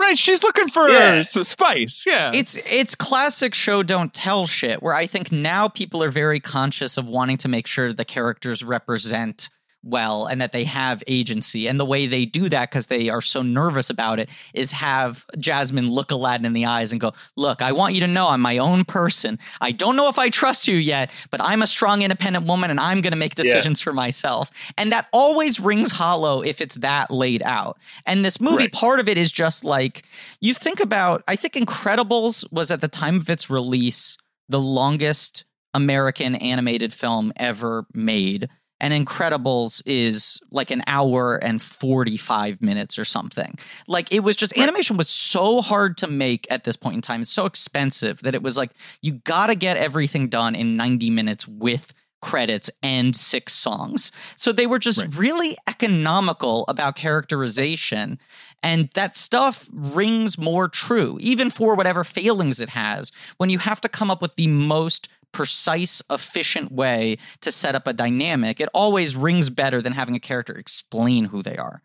Right, 0.00 0.16
she's 0.16 0.42
looking 0.42 0.68
for 0.68 0.88
Yeah. 0.88 1.20
some 1.22 1.44
spice. 1.44 2.04
Yeah. 2.06 2.32
It's 2.34 2.56
it's 2.56 2.94
classic 2.94 3.54
show 3.54 3.82
don't 3.82 4.14
tell 4.14 4.46
shit 4.46 4.82
where 4.82 4.94
I 4.94 5.06
think 5.06 5.30
now 5.30 5.68
people 5.68 6.02
are 6.02 6.10
very 6.10 6.40
conscious 6.40 6.96
of 6.96 7.04
wanting 7.06 7.36
to 7.38 7.48
make 7.48 7.66
sure 7.66 7.92
the 7.92 8.04
characters 8.06 8.64
represent 8.64 9.50
well 9.82 10.26
and 10.26 10.40
that 10.40 10.52
they 10.52 10.64
have 10.64 11.02
agency. 11.06 11.66
And 11.66 11.80
the 11.80 11.84
way 11.86 12.06
they 12.06 12.24
do 12.26 12.48
that 12.50 12.70
because 12.70 12.88
they 12.88 13.08
are 13.08 13.20
so 13.22 13.42
nervous 13.42 13.88
about 13.90 14.18
it 14.18 14.28
is 14.52 14.72
have 14.72 15.24
jasmine 15.38 15.90
look 15.90 16.10
aladdin 16.10 16.44
in 16.44 16.52
the 16.52 16.66
eyes 16.66 16.92
and 16.92 17.00
go 17.00 17.12
look 17.36 17.62
i 17.62 17.72
want 17.72 17.94
you 17.94 18.00
to 18.00 18.06
know 18.06 18.28
i'm 18.28 18.40
my 18.40 18.58
own 18.58 18.84
person. 18.84 19.38
I 19.60 19.72
don't 19.72 19.96
know 19.96 20.08
if 20.08 20.18
i 20.18 20.28
trust 20.28 20.68
you 20.68 20.76
yet 20.76 21.10
but 21.30 21.40
i'm 21.42 21.62
a 21.62 21.66
strong 21.66 22.02
independent 22.02 22.46
woman 22.46 22.70
and 22.70 22.78
i'm 22.78 23.00
going 23.00 23.12
to 23.12 23.16
make 23.18 23.34
decisions 23.34 23.80
for 23.80 23.92
myself. 23.92 24.50
And 24.76 24.92
that 24.92 25.06
always 25.12 25.58
rings 25.60 25.90
hollow 25.90 26.42
if 26.42 26.60
it's 26.60 26.76
that 26.76 27.10
laid 27.10 27.42
out. 27.42 27.78
And 28.06 28.24
this 28.24 28.40
movie 28.40 28.56
Right. 28.64 28.72
part 28.72 29.00
of 29.00 29.08
it 29.08 29.16
is 29.16 29.32
just 29.32 29.64
like 29.64 30.02
you 30.40 30.52
think 30.54 30.80
about 30.80 31.22
i 31.26 31.36
think 31.36 31.54
incredibles 31.54 32.44
was 32.52 32.70
at 32.70 32.80
the 32.80 32.88
time 32.88 33.16
of 33.16 33.30
its 33.30 33.48
release 33.48 34.16
the 34.48 34.60
longest 34.60 35.44
american 35.72 36.34
animated 36.34 36.92
film 36.92 37.32
ever 37.36 37.86
made 37.94 38.48
and 38.80 38.92
incredibles 38.94 39.82
is 39.86 40.40
like 40.50 40.70
an 40.70 40.82
hour 40.86 41.36
and 41.36 41.60
45 41.62 42.60
minutes 42.62 42.98
or 42.98 43.04
something 43.04 43.58
like 43.86 44.12
it 44.12 44.20
was 44.20 44.36
just 44.36 44.56
Right. 44.56 44.62
animation 44.64 44.96
was 44.96 45.08
so 45.08 45.60
hard 45.60 45.96
to 45.98 46.06
make 46.06 46.46
at 46.50 46.64
this 46.64 46.76
point 46.76 46.96
in 46.96 47.00
time 47.02 47.22
it's 47.22 47.30
so 47.30 47.46
expensive 47.46 48.20
that 48.22 48.34
it 48.34 48.42
was 48.42 48.56
like 48.56 48.70
you 49.02 49.12
gotta 49.12 49.54
get 49.54 49.76
everything 49.76 50.28
done 50.28 50.54
in 50.54 50.76
90 50.76 51.10
minutes 51.10 51.46
with 51.46 51.92
credits 52.22 52.68
and 52.82 53.16
six 53.16 53.54
songs 53.54 54.12
so 54.36 54.52
they 54.52 54.66
were 54.66 54.78
just 54.78 55.00
Right. 55.00 55.14
really 55.16 55.56
economical 55.66 56.64
about 56.68 56.94
characterization 56.96 58.18
and 58.62 58.90
that 58.94 59.16
stuff 59.16 59.70
rings 59.72 60.36
more 60.36 60.68
true, 60.68 61.16
even 61.20 61.48
for 61.48 61.74
whatever 61.74 62.04
failings 62.04 62.60
it 62.60 62.68
has, 62.68 63.10
when 63.38 63.48
you 63.48 63.58
have 63.58 63.80
to 63.80 63.88
come 63.88 64.10
up 64.10 64.20
with 64.20 64.36
the 64.36 64.48
most 64.48 65.08
precise, 65.32 66.02
efficient 66.10 66.72
way 66.72 67.18
to 67.40 67.52
set 67.52 67.74
up 67.74 67.86
a 67.86 67.92
dynamic. 67.92 68.60
It 68.60 68.68
always 68.74 69.16
rings 69.16 69.50
better 69.50 69.80
than 69.80 69.92
having 69.92 70.14
a 70.14 70.20
character 70.20 70.54
explain 70.54 71.26
who 71.26 71.42
they 71.42 71.56
are. 71.56 71.82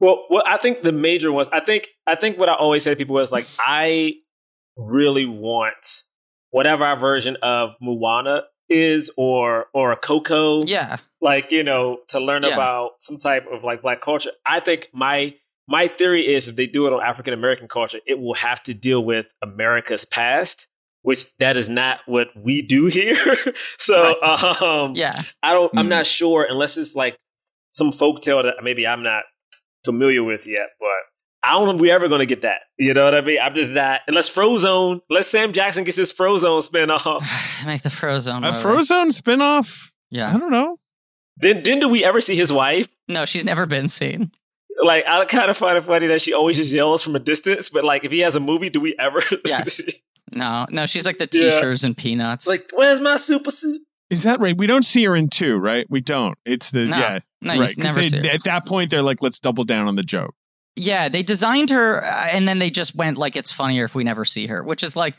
Well, 0.00 0.26
well, 0.30 0.42
I 0.46 0.56
think 0.56 0.82
the 0.82 0.92
major 0.92 1.30
ones. 1.30 1.48
I 1.52 1.60
think 1.60 1.88
I 2.06 2.16
think 2.16 2.38
what 2.38 2.48
I 2.48 2.54
always 2.54 2.82
say 2.82 2.90
to 2.90 2.96
people 2.96 3.18
is 3.20 3.30
like, 3.30 3.46
I 3.58 4.14
really 4.76 5.26
want 5.26 6.02
whatever 6.50 6.84
our 6.84 6.98
version 6.98 7.36
of 7.42 7.70
Moana 7.80 8.44
is 8.68 9.12
or 9.16 9.66
or 9.72 9.92
a 9.92 9.96
Coco. 9.96 10.64
Yeah. 10.64 10.96
Like, 11.20 11.52
you 11.52 11.62
know, 11.62 11.98
to 12.08 12.18
learn 12.18 12.42
Yeah. 12.42 12.54
about 12.54 12.92
some 13.00 13.18
type 13.18 13.46
of 13.52 13.62
like 13.62 13.82
black 13.82 14.00
culture. 14.00 14.30
I 14.44 14.60
think 14.60 14.88
my 14.92 15.34
my 15.68 15.86
theory 15.86 16.34
is 16.34 16.48
if 16.48 16.56
they 16.56 16.66
do 16.66 16.86
it 16.88 16.92
on 16.92 17.00
African 17.00 17.32
American 17.32 17.68
culture, 17.68 18.00
it 18.06 18.18
will 18.18 18.34
have 18.34 18.62
to 18.64 18.74
deal 18.74 19.04
with 19.04 19.26
America's 19.40 20.04
past, 20.04 20.66
which 21.02 21.26
that 21.38 21.56
is 21.56 21.68
not 21.68 22.00
what 22.06 22.28
we 22.36 22.62
do 22.62 22.86
here. 22.86 23.16
so 23.78 24.20
um 24.60 24.94
Yeah. 24.94 25.20
I 25.42 25.52
don't 25.52 25.72
I'm 25.76 25.86
Mhm. 25.86 25.90
not 25.90 26.06
sure 26.06 26.46
unless 26.48 26.76
it's 26.76 26.94
like 26.94 27.16
some 27.70 27.90
folktale 27.92 28.42
that 28.44 28.56
maybe 28.62 28.86
I'm 28.86 29.02
not 29.02 29.24
familiar 29.84 30.22
with 30.22 30.46
yet, 30.46 30.68
but 30.78 30.88
I 31.44 31.52
don't 31.52 31.66
know 31.66 31.74
if 31.74 31.80
we're 31.80 31.92
ever 31.94 32.06
gonna 32.08 32.26
get 32.26 32.42
that. 32.42 32.60
You 32.78 32.94
know 32.94 33.04
what 33.04 33.14
I 33.14 33.20
mean? 33.20 33.38
I'm 33.42 33.54
just 33.54 33.72
not 33.72 34.00
unless 34.06 34.28
Frozone, 34.32 35.00
unless 35.10 35.26
Sam 35.28 35.52
Jackson 35.52 35.82
gets 35.84 35.96
his 35.96 36.12
Frozone 36.12 36.62
spin 36.62 36.90
off. 36.90 37.24
Make 37.66 37.82
the 37.82 37.88
Frozone. 37.88 38.38
A 38.46 38.52
movie. 38.52 38.58
Frozone 38.58 39.08
spinoff? 39.08 39.90
Yeah, 40.10 40.32
I 40.32 40.38
don't 40.38 40.52
know. 40.52 40.78
Then 41.38 41.62
then 41.64 41.80
do 41.80 41.88
we 41.88 42.04
ever 42.04 42.20
see 42.20 42.36
his 42.36 42.52
wife? 42.52 42.86
No, 43.08 43.24
she's 43.24 43.44
never 43.44 43.66
been 43.66 43.88
seen. 43.88 44.30
Like 44.84 45.04
I 45.08 45.24
kind 45.24 45.50
of 45.50 45.56
find 45.56 45.76
it 45.78 45.84
funny 45.84 46.06
that 46.08 46.20
she 46.22 46.32
always 46.32 46.56
just 46.58 46.70
yells 46.72 47.02
from 47.02 47.16
a 47.16 47.18
distance, 47.18 47.68
but 47.70 47.82
like 47.84 48.04
if 48.04 48.12
he 48.12 48.20
has 48.20 48.36
a 48.36 48.40
movie, 48.40 48.70
do 48.70 48.80
we 48.80 48.94
ever? 48.98 49.20
Yes. 49.46 49.80
No, 50.32 50.66
no, 50.70 50.86
she's 50.86 51.06
like 51.06 51.18
the 51.18 51.26
t-shirts 51.26 51.84
and 51.84 51.96
peanuts. 51.96 52.46
like, 52.48 52.70
where's 52.74 53.00
my 53.00 53.16
super 53.16 53.50
suit? 53.50 53.82
Is 54.10 54.22
that 54.24 54.40
right? 54.40 54.56
We 54.56 54.66
don't 54.66 54.84
see 54.84 55.04
her 55.04 55.16
in 55.16 55.28
two, 55.28 55.56
right? 55.56 55.86
We 55.88 56.00
don't. 56.00 56.36
It's 56.44 56.70
the 56.70 56.86
No. 56.86 56.98
yeah, 56.98 57.18
no, 57.40 57.50
right. 57.54 57.60
just 57.60 57.76
'cause 57.76 57.84
never 57.84 58.00
they- 58.02 58.08
see 58.08 58.18
her. 58.18 58.34
At 58.34 58.44
that 58.44 58.66
point, 58.66 58.90
they're 58.90 59.02
like, 59.02 59.22
let's 59.22 59.40
double 59.40 59.64
down 59.64 59.88
on 59.88 59.96
the 59.96 60.02
joke. 60.02 60.34
Yeah, 60.76 61.08
they 61.08 61.22
designed 61.22 61.70
her, 61.70 62.04
uh, 62.04 62.28
and 62.32 62.46
then 62.48 62.58
they 62.58 62.70
just 62.70 62.94
went 62.94 63.18
like 63.18 63.36
it's 63.36 63.52
funnier 63.52 63.84
if 63.84 63.94
we 63.94 64.04
never 64.04 64.24
see 64.24 64.46
her, 64.46 64.62
which 64.62 64.82
is 64.82 64.96
like 64.96 65.14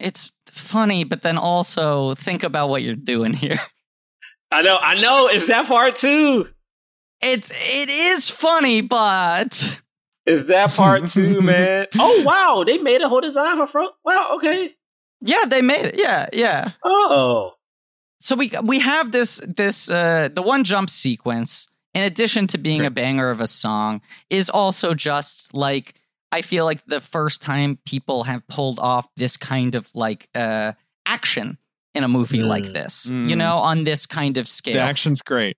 it's 0.00 0.30
funny, 0.48 1.04
but 1.04 1.22
then 1.22 1.38
also 1.38 2.14
think 2.16 2.42
about 2.42 2.68
what 2.68 2.82
you're 2.82 2.94
doing 2.94 3.32
here. 3.32 3.60
I 4.50 4.62
know, 4.62 4.76
I 4.80 5.00
know. 5.00 5.28
Is 5.28 5.46
that 5.48 5.66
part 5.66 5.96
too? 5.96 6.48
It's 7.22 7.50
it 7.50 7.88
is 7.88 8.28
funny, 8.28 8.82
but 8.82 9.80
Is 10.26 10.46
that 10.46 10.70
part 10.70 11.06
two, 11.10 11.40
man? 11.42 11.86
Oh 11.98 12.22
wow, 12.24 12.64
they 12.64 12.78
made 12.78 13.02
a 13.02 13.08
whole 13.08 13.20
design 13.20 13.56
for 13.56 13.66
Fro. 13.66 13.88
Wow, 14.04 14.32
okay. 14.36 14.74
yeah, 15.20 15.44
they 15.46 15.62
made 15.62 15.84
it. 15.86 15.94
Yeah, 15.98 16.28
yeah. 16.32 16.70
Oh, 16.84 17.52
So 18.20 18.34
we 18.36 18.50
we 18.62 18.78
have 18.80 19.12
this 19.12 19.40
this 19.46 19.90
uh 19.90 20.28
the 20.32 20.42
one 20.42 20.64
jump 20.64 20.88
sequence 20.90 21.68
in 21.94 22.02
addition 22.02 22.46
to 22.48 22.58
being 22.58 22.84
a 22.86 22.90
banger 22.90 23.30
of 23.30 23.40
a 23.40 23.46
song 23.46 24.00
is 24.30 24.48
also 24.50 24.94
just 24.94 25.54
like 25.54 25.94
I 26.32 26.42
feel 26.42 26.64
like 26.64 26.84
the 26.86 27.00
first 27.00 27.42
time 27.42 27.78
people 27.86 28.24
have 28.24 28.46
pulled 28.48 28.78
off 28.80 29.06
this 29.16 29.36
kind 29.36 29.74
of 29.74 29.94
like 29.94 30.28
uh 30.34 30.72
action 31.06 31.58
in 31.94 32.02
a 32.02 32.08
movie 32.08 32.40
Mm. 32.40 32.48
like 32.48 32.72
this. 32.72 33.06
You 33.06 33.12
Mm. 33.36 33.36
know, 33.36 33.56
on 33.58 33.84
this 33.84 34.06
kind 34.06 34.36
of 34.36 34.48
scale. 34.48 34.74
The 34.74 34.80
action's 34.80 35.22
great. 35.22 35.56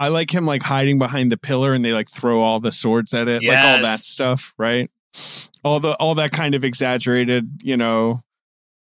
I 0.00 0.08
like 0.08 0.34
him 0.34 0.46
like 0.46 0.62
hiding 0.62 0.98
behind 0.98 1.30
the 1.30 1.36
pillar 1.36 1.74
and 1.74 1.84
they 1.84 1.92
like 1.92 2.10
throw 2.10 2.40
all 2.40 2.58
the 2.58 2.72
swords 2.72 3.14
at 3.14 3.28
it, 3.28 3.44
like 3.44 3.58
all 3.58 3.82
that 3.82 4.00
stuff, 4.00 4.54
right? 4.58 4.90
All 5.62 5.78
the 5.78 5.92
all 5.96 6.14
that 6.16 6.32
kind 6.32 6.54
of 6.54 6.64
exaggerated, 6.64 7.60
you 7.62 7.76
know, 7.76 8.22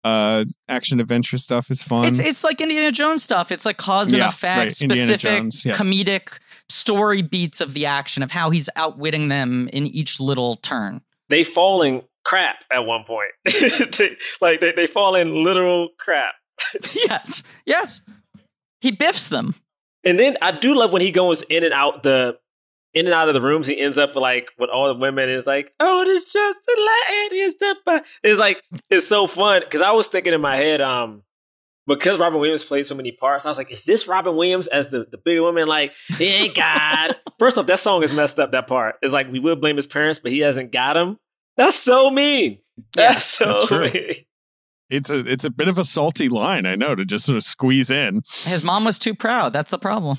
uh 0.04 0.46
action 0.70 1.00
adventure 1.00 1.38
stuff 1.40 1.72
is 1.72 1.82
fun. 1.84 2.06
It's 2.06 2.20
it's 2.20 2.44
like 2.44 2.62
Indiana 2.62 2.92
Jones 2.92 3.24
stuff. 3.24 3.52
It's 3.52 3.66
like 3.66 3.78
cause 3.78 4.14
and 4.14 4.20
Yeah, 4.20 4.30
effect, 4.30 4.58
right. 4.60 4.76
Specific 4.78 5.20
Jones, 5.22 5.66
yes. 5.66 5.78
comedic 5.78 6.38
story 6.70 7.22
beats 7.24 7.62
of 7.62 7.74
the 7.74 7.86
action 7.88 8.22
of 8.24 8.30
how 8.32 8.52
he's 8.52 8.70
outwitting 8.76 9.30
them 9.30 9.70
in 9.74 9.88
each 9.88 10.20
little 10.20 10.56
turn. 10.58 11.02
they 11.30 11.44
falling 11.44 12.04
crap 12.24 12.64
at 12.72 12.86
one 12.86 13.04
point. 13.06 13.32
Like 14.42 14.60
they, 14.60 14.72
they 14.74 14.86
fall 14.86 15.16
in 15.16 15.44
literal 15.44 15.90
crap. 15.98 16.36
yes, 16.94 17.42
yes. 17.66 18.02
He 18.82 18.92
biffs 18.92 19.30
them. 19.30 19.56
And 20.08 20.18
then 20.18 20.38
I 20.42 20.52
do 20.52 20.74
love 20.74 20.94
when 20.94 21.02
he 21.02 21.12
goes 21.12 21.42
in 21.44 21.66
and 21.66 21.74
out 21.74 22.02
the 22.04 22.38
in 22.94 23.06
and 23.06 23.14
out 23.14 23.28
of 23.28 23.34
the 23.34 23.42
rooms. 23.42 23.68
He 23.68 23.78
ends 23.78 23.98
up 23.98 24.16
like 24.16 24.50
with 24.58 24.70
all 24.70 24.88
the 24.88 24.98
women. 24.98 25.30
Is 25.30 25.46
like, 25.46 25.74
oh, 25.82 26.04
it's 26.08 26.24
just 26.24 26.60
a 26.66 26.72
lady. 26.72 27.42
It's 27.42 27.56
the 27.58 27.76
ba-" 27.86 28.04
It's 28.24 28.40
like 28.40 28.62
it's 28.90 29.06
so 29.06 29.28
fun 29.28 29.62
because 29.66 29.82
I 29.82 29.92
was 29.92 30.08
thinking 30.08 30.34
in 30.34 30.40
my 30.40 30.56
head, 30.56 30.80
um, 30.80 31.24
because 31.88 32.20
Robin 32.20 32.40
Williams 32.40 32.64
played 32.64 32.86
so 32.86 32.96
many 32.96 33.12
parts. 33.12 33.46
I 33.46 33.50
was 33.50 33.58
like, 33.58 33.70
is 33.70 33.84
this 33.84 34.08
Robin 34.08 34.36
Williams 34.38 34.68
as 34.68 34.88
the 34.88 35.06
the 35.12 35.18
big 35.18 35.42
woman? 35.42 35.68
Like, 35.68 35.92
he 36.18 36.28
ain't 36.28 36.56
God. 36.56 37.18
First 37.40 37.58
off, 37.58 37.68
that 37.68 37.80
song 37.82 38.02
is 38.02 38.14
messed 38.14 38.40
up. 38.40 38.54
That 38.54 38.68
part 38.68 38.96
is 39.02 39.12
like 39.12 39.30
we 39.30 39.40
will 39.40 39.58
blame 39.58 39.76
his 39.76 39.88
parents, 39.88 40.20
but 40.20 40.32
he 40.32 40.40
hasn't 40.40 40.72
got 40.72 40.96
him. 40.96 41.18
That's 41.58 41.76
so 41.76 42.10
mean. 42.10 42.60
Yeah, 42.96 43.12
That's 43.12 43.26
so 43.26 43.46
that's 43.46 43.68
true. 43.68 43.90
mean. 43.94 44.16
It's 44.90 45.10
a 45.10 45.20
it's 45.20 45.44
a 45.46 45.50
bit 45.50 45.68
of 45.68 45.78
a 45.78 45.84
salty 45.84 46.30
line, 46.30 46.66
I 46.66 46.76
know, 46.76 46.96
to 46.96 47.06
just 47.06 47.26
sort 47.26 47.38
of 47.38 47.44
squeeze 47.44 47.90
in. 47.92 48.22
His 48.44 48.64
mom 48.64 48.86
was 48.86 48.98
too 49.00 49.14
proud. 49.16 49.54
That's 49.54 49.72
the 49.72 49.80
problem. 49.80 50.18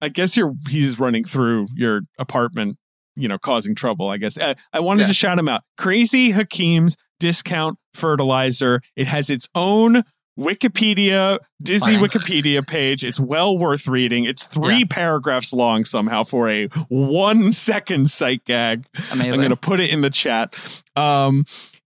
I 0.00 0.08
guess 0.08 0.36
you're 0.36 0.54
he's 0.68 0.98
running 0.98 1.24
through 1.24 1.66
your 1.74 2.02
apartment, 2.18 2.78
you 3.16 3.28
know, 3.28 3.38
causing 3.38 3.74
trouble. 3.74 4.08
I 4.08 4.16
guess 4.16 4.38
uh, 4.38 4.54
I 4.72 4.80
wanted 4.80 5.02
Yeah. 5.02 5.08
to 5.08 5.14
shout 5.14 5.38
him 5.38 5.48
out. 5.48 5.62
Crazy 5.76 6.30
Hakim's 6.32 6.96
discount 7.18 7.78
fertilizer. 7.94 8.80
It 8.96 9.06
has 9.06 9.28
its 9.30 9.48
own 9.54 10.04
Wikipedia 10.38 11.38
Disney 11.62 11.96
Fine. 11.96 12.08
Wikipedia 12.08 12.66
page. 12.66 13.04
It's 13.04 13.20
well 13.20 13.56
worth 13.58 13.86
reading. 13.86 14.24
It's 14.24 14.44
three 14.44 14.78
Yeah. 14.80 14.84
paragraphs 14.88 15.52
long 15.52 15.84
somehow 15.84 16.24
for 16.24 16.48
a 16.48 16.66
one 16.88 17.52
second 17.52 18.10
sight 18.10 18.44
gag. 18.44 18.86
Amazing. 19.12 19.32
I'm 19.34 19.38
going 19.40 19.50
to 19.50 19.56
put 19.56 19.80
it 19.80 19.90
in 19.90 20.00
the 20.00 20.10
chat. 20.10 20.54
Um, 20.96 21.44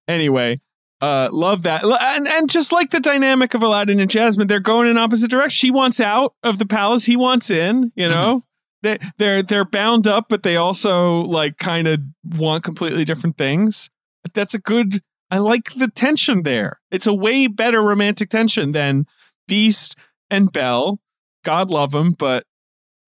anyway, 0.08 0.58
uh, 1.04 1.28
love 1.32 1.62
that, 1.64 1.84
and 1.84 2.26
and 2.26 2.48
just 2.50 2.72
like 2.72 2.90
the 2.90 3.00
dynamic 3.00 3.54
of 3.54 3.62
Aladdin 3.62 4.00
and 4.00 4.10
Jasmine, 4.10 4.46
they're 4.46 4.60
going 4.60 4.88
in 4.88 4.96
opposite 4.98 5.30
directions. 5.30 5.58
She 5.58 5.70
wants 5.70 6.00
out 6.00 6.34
of 6.42 6.58
the 6.58 6.66
palace. 6.66 7.04
He 7.04 7.16
wants 7.16 7.50
in. 7.50 7.92
You 7.94 8.08
know, 8.08 8.44
they 8.82 8.98
they're 9.18 9.42
they're 9.42 9.64
bound 9.64 10.06
up, 10.06 10.26
but 10.28 10.42
they 10.42 10.56
also 10.56 11.20
like 11.20 11.58
kind 11.58 11.86
of 11.86 12.00
want 12.24 12.64
completely 12.64 13.04
different 13.04 13.36
things. 13.36 13.90
But 14.22 14.34
that's 14.34 14.54
a 14.54 14.58
good. 14.58 15.02
I 15.30 15.38
like 15.38 15.74
the 15.74 15.88
tension 15.88 16.42
there. 16.44 16.80
It's 16.90 17.06
a 17.06 17.14
way 17.14 17.46
better 17.48 17.82
romantic 17.82 18.30
tension 18.30 18.72
than 18.72 19.06
Beast 19.48 19.96
and 20.30 20.52
Belle. 20.52 21.00
God 21.44 21.70
love 21.70 21.90
them, 21.92 22.12
but 22.12 22.44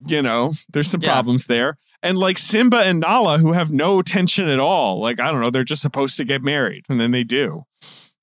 you 0.06 0.20
know, 0.23 0.52
there's 0.73 0.90
some 0.90 1.01
Yeah. 1.02 1.12
problems 1.12 1.47
there 1.47 1.78
and 2.06 2.18
like 2.18 2.38
Simba 2.38 2.78
and 2.78 3.00
Nala 3.00 3.38
who 3.38 3.52
have 3.52 3.70
no 3.70 4.02
tension 4.02 4.48
at 4.48 4.58
all. 4.58 5.00
Like 5.00 5.20
I 5.20 5.30
don't 5.30 5.40
know, 5.40 5.50
they're 5.50 5.64
just 5.64 5.82
supposed 5.82 6.16
to 6.16 6.24
get 6.24 6.42
married, 6.42 6.84
and 6.88 7.00
then 7.00 7.10
they 7.10 7.24
do. 7.24 7.64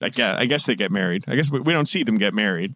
I 0.02 0.10
guess, 0.10 0.38
I 0.38 0.46
guess 0.46 0.66
they 0.66 0.76
get 0.76 0.92
married. 0.92 1.24
I 1.28 1.36
guess 1.36 1.50
we, 1.50 1.62
we 1.62 1.72
don't 1.72 1.88
see 1.88 2.04
them 2.04 2.18
get 2.18 2.34
married. 2.34 2.76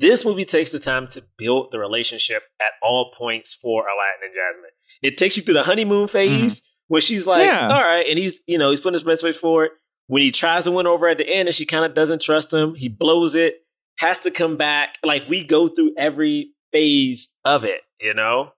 this 0.00 0.24
movie 0.24 0.44
takes 0.44 0.72
the 0.72 0.80
time 0.80 1.06
to 1.08 1.22
build 1.38 1.68
the 1.70 1.78
relationship 1.78 2.42
at 2.60 2.72
all 2.82 3.12
points 3.16 3.54
for 3.54 3.82
Aladdin 3.82 4.24
and 4.24 4.32
Jasmine. 4.34 4.70
It 5.02 5.16
takes 5.16 5.36
you 5.36 5.42
through 5.44 5.54
the 5.54 5.62
honeymoon 5.62 6.06
mm-hmm. 6.06 6.12
phase 6.12 6.62
where 6.88 7.00
she's 7.00 7.26
like, 7.26 7.44
Yeah. 7.44 7.68
all 7.68 7.82
right, 7.82 8.04
and 8.08 8.18
he's, 8.18 8.40
you 8.46 8.58
know, 8.58 8.70
he's 8.70 8.80
putting 8.80 8.94
his 8.94 9.04
best 9.04 9.22
foot 9.22 9.36
forward. 9.36 9.70
When 10.08 10.22
he 10.22 10.30
tries 10.30 10.64
to 10.64 10.72
win 10.72 10.86
over 10.86 11.08
at 11.08 11.18
the 11.18 11.28
end 11.28 11.48
and 11.48 11.54
she 11.54 11.66
kind 11.66 11.84
of 11.84 11.94
doesn't 11.94 12.20
trust 12.20 12.52
him, 12.52 12.74
he 12.74 12.88
blows 12.88 13.34
it, 13.34 13.58
has 13.98 14.18
to 14.20 14.30
come 14.30 14.56
back. 14.56 14.98
Like 15.04 15.28
we 15.28 15.44
go 15.44 15.68
through 15.68 15.94
every 15.96 16.50
phase 16.72 17.28
of 17.44 17.64
it, 17.64 17.82
you 18.00 18.14
know? 18.14 18.52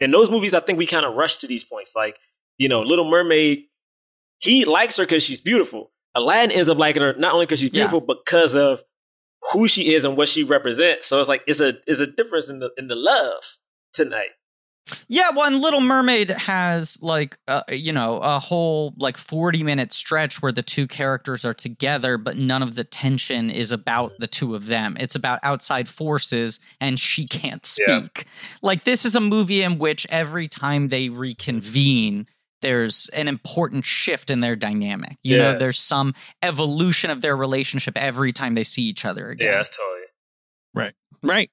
In 0.00 0.10
those 0.10 0.30
movies, 0.30 0.54
I 0.54 0.60
think 0.60 0.78
we 0.78 0.86
kind 0.86 1.06
of 1.06 1.14
rush 1.14 1.38
to 1.38 1.46
these 1.46 1.64
points. 1.64 1.94
Like, 1.96 2.16
you 2.58 2.68
know, 2.68 2.82
Little 2.82 3.08
Mermaid, 3.08 3.64
he 4.38 4.64
likes 4.64 4.96
her 4.98 5.04
because 5.04 5.22
she's 5.22 5.40
beautiful. 5.40 5.92
Aladdin 6.14 6.50
ends 6.50 6.68
up 6.68 6.78
liking 6.78 7.02
her 7.02 7.14
not 7.14 7.32
only 7.34 7.46
because 7.46 7.60
she's 7.60 7.70
beautiful, 7.70 8.00
but 8.00 8.24
because 8.24 8.54
of 8.54 8.82
who 9.52 9.68
she 9.68 9.94
is 9.94 10.04
and 10.04 10.16
what 10.16 10.28
she 10.28 10.44
represents. 10.44 11.06
So 11.06 11.20
it's 11.20 11.28
like 11.28 11.42
it's 11.46 11.60
a 11.60 11.74
it's 11.86 12.00
a 12.00 12.06
difference 12.06 12.48
in 12.48 12.58
the 12.58 12.70
in 12.76 12.88
the 12.88 12.96
love 12.96 13.58
tonight. 13.92 14.30
Yeah, 15.08 15.30
well, 15.34 15.46
and 15.46 15.60
Little 15.60 15.80
Mermaid 15.80 16.30
has 16.30 17.02
like 17.02 17.36
uh, 17.48 17.62
you 17.70 17.92
know 17.92 18.18
a 18.18 18.38
whole 18.38 18.94
like 18.96 19.16
forty 19.16 19.62
minute 19.62 19.92
stretch 19.92 20.40
where 20.42 20.52
the 20.52 20.62
two 20.62 20.86
characters 20.86 21.44
are 21.44 21.54
together, 21.54 22.18
but 22.18 22.36
none 22.36 22.62
of 22.62 22.74
the 22.76 22.84
tension 22.84 23.50
is 23.50 23.72
about 23.72 24.12
the 24.18 24.26
two 24.26 24.54
of 24.54 24.66
them. 24.66 24.96
It's 25.00 25.14
about 25.14 25.40
outside 25.42 25.88
forces, 25.88 26.60
and 26.80 27.00
she 27.00 27.26
can't 27.26 27.66
Yeah. 27.88 27.98
speak. 28.00 28.26
Like 28.62 28.84
this 28.84 29.04
is 29.04 29.16
a 29.16 29.20
movie 29.20 29.62
in 29.62 29.78
which 29.78 30.06
every 30.08 30.46
time 30.48 30.88
they 30.88 31.08
reconvene, 31.08 32.26
there's 32.62 33.08
an 33.10 33.28
important 33.28 33.84
shift 33.84 34.30
in 34.30 34.40
their 34.40 34.56
dynamic. 34.56 35.16
You 35.22 35.36
Yeah. 35.36 35.52
know, 35.52 35.58
there's 35.58 35.80
some 35.80 36.14
evolution 36.42 37.10
of 37.10 37.20
their 37.22 37.36
relationship 37.36 37.96
every 37.96 38.32
time 38.32 38.54
they 38.54 38.64
see 38.64 38.82
each 38.82 39.04
other 39.04 39.30
again. 39.30 39.48
Yeah, 39.48 39.56
that's 39.56 39.76
totally. 39.76 40.02
Right. 41.22 41.50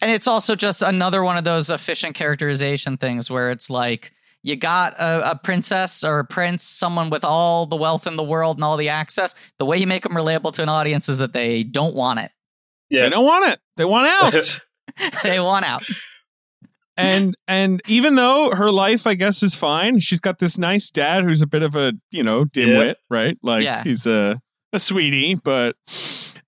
And 0.00 0.10
it's 0.10 0.26
also 0.26 0.54
just 0.56 0.82
another 0.82 1.22
one 1.24 1.36
of 1.36 1.44
those 1.44 1.70
efficient 1.70 2.14
characterization 2.14 2.96
things 2.96 3.30
where 3.30 3.50
it's 3.50 3.70
like 3.70 4.12
you 4.42 4.54
got 4.56 4.94
a, 4.98 5.32
a 5.32 5.36
princess 5.42 6.04
or 6.04 6.20
a 6.20 6.24
prince, 6.24 6.62
someone 6.62 7.10
with 7.10 7.24
all 7.24 7.66
the 7.66 7.76
wealth 7.76 8.06
in 8.06 8.16
the 8.16 8.22
world 8.22 8.56
and 8.56 8.64
all 8.64 8.76
the 8.76 8.88
access. 8.90 9.34
The 9.58 9.64
way 9.66 9.76
you 9.78 9.86
make 9.86 10.02
them 10.04 10.12
relatable 10.12 10.52
to 10.52 10.62
an 10.62 10.68
audience 10.68 11.08
is 11.08 11.18
that 11.18 11.32
they 11.32 11.62
don't 11.64 11.94
want 11.96 12.20
it. 12.20 12.30
Yeah. 12.90 13.02
They 13.02 13.10
don't 13.10 13.24
want 13.24 13.50
it. 13.52 13.58
They 13.76 13.84
want 13.84 14.06
out. 14.34 14.60
they 15.24 15.40
want 15.40 15.64
out. 15.68 15.82
and 16.96 17.34
and 17.48 17.82
even 17.88 18.14
though 18.14 18.50
her 18.54 18.70
life, 18.70 19.06
I 19.06 19.14
guess, 19.14 19.42
is 19.42 19.54
fine, 19.54 19.98
she's 19.98 20.20
got 20.20 20.38
this 20.38 20.56
nice 20.56 20.90
dad 20.90 21.24
who's 21.24 21.42
a 21.42 21.46
bit 21.46 21.62
of 21.62 21.74
a 21.74 21.94
you 22.12 22.22
know 22.22 22.44
dimwit, 22.44 22.94
right? 23.10 23.36
Like 23.42 23.64
Yeah. 23.64 23.82
he's 23.82 24.06
a 24.06 24.40
a 24.72 24.78
sweetie, 24.78 25.34
but 25.34 25.76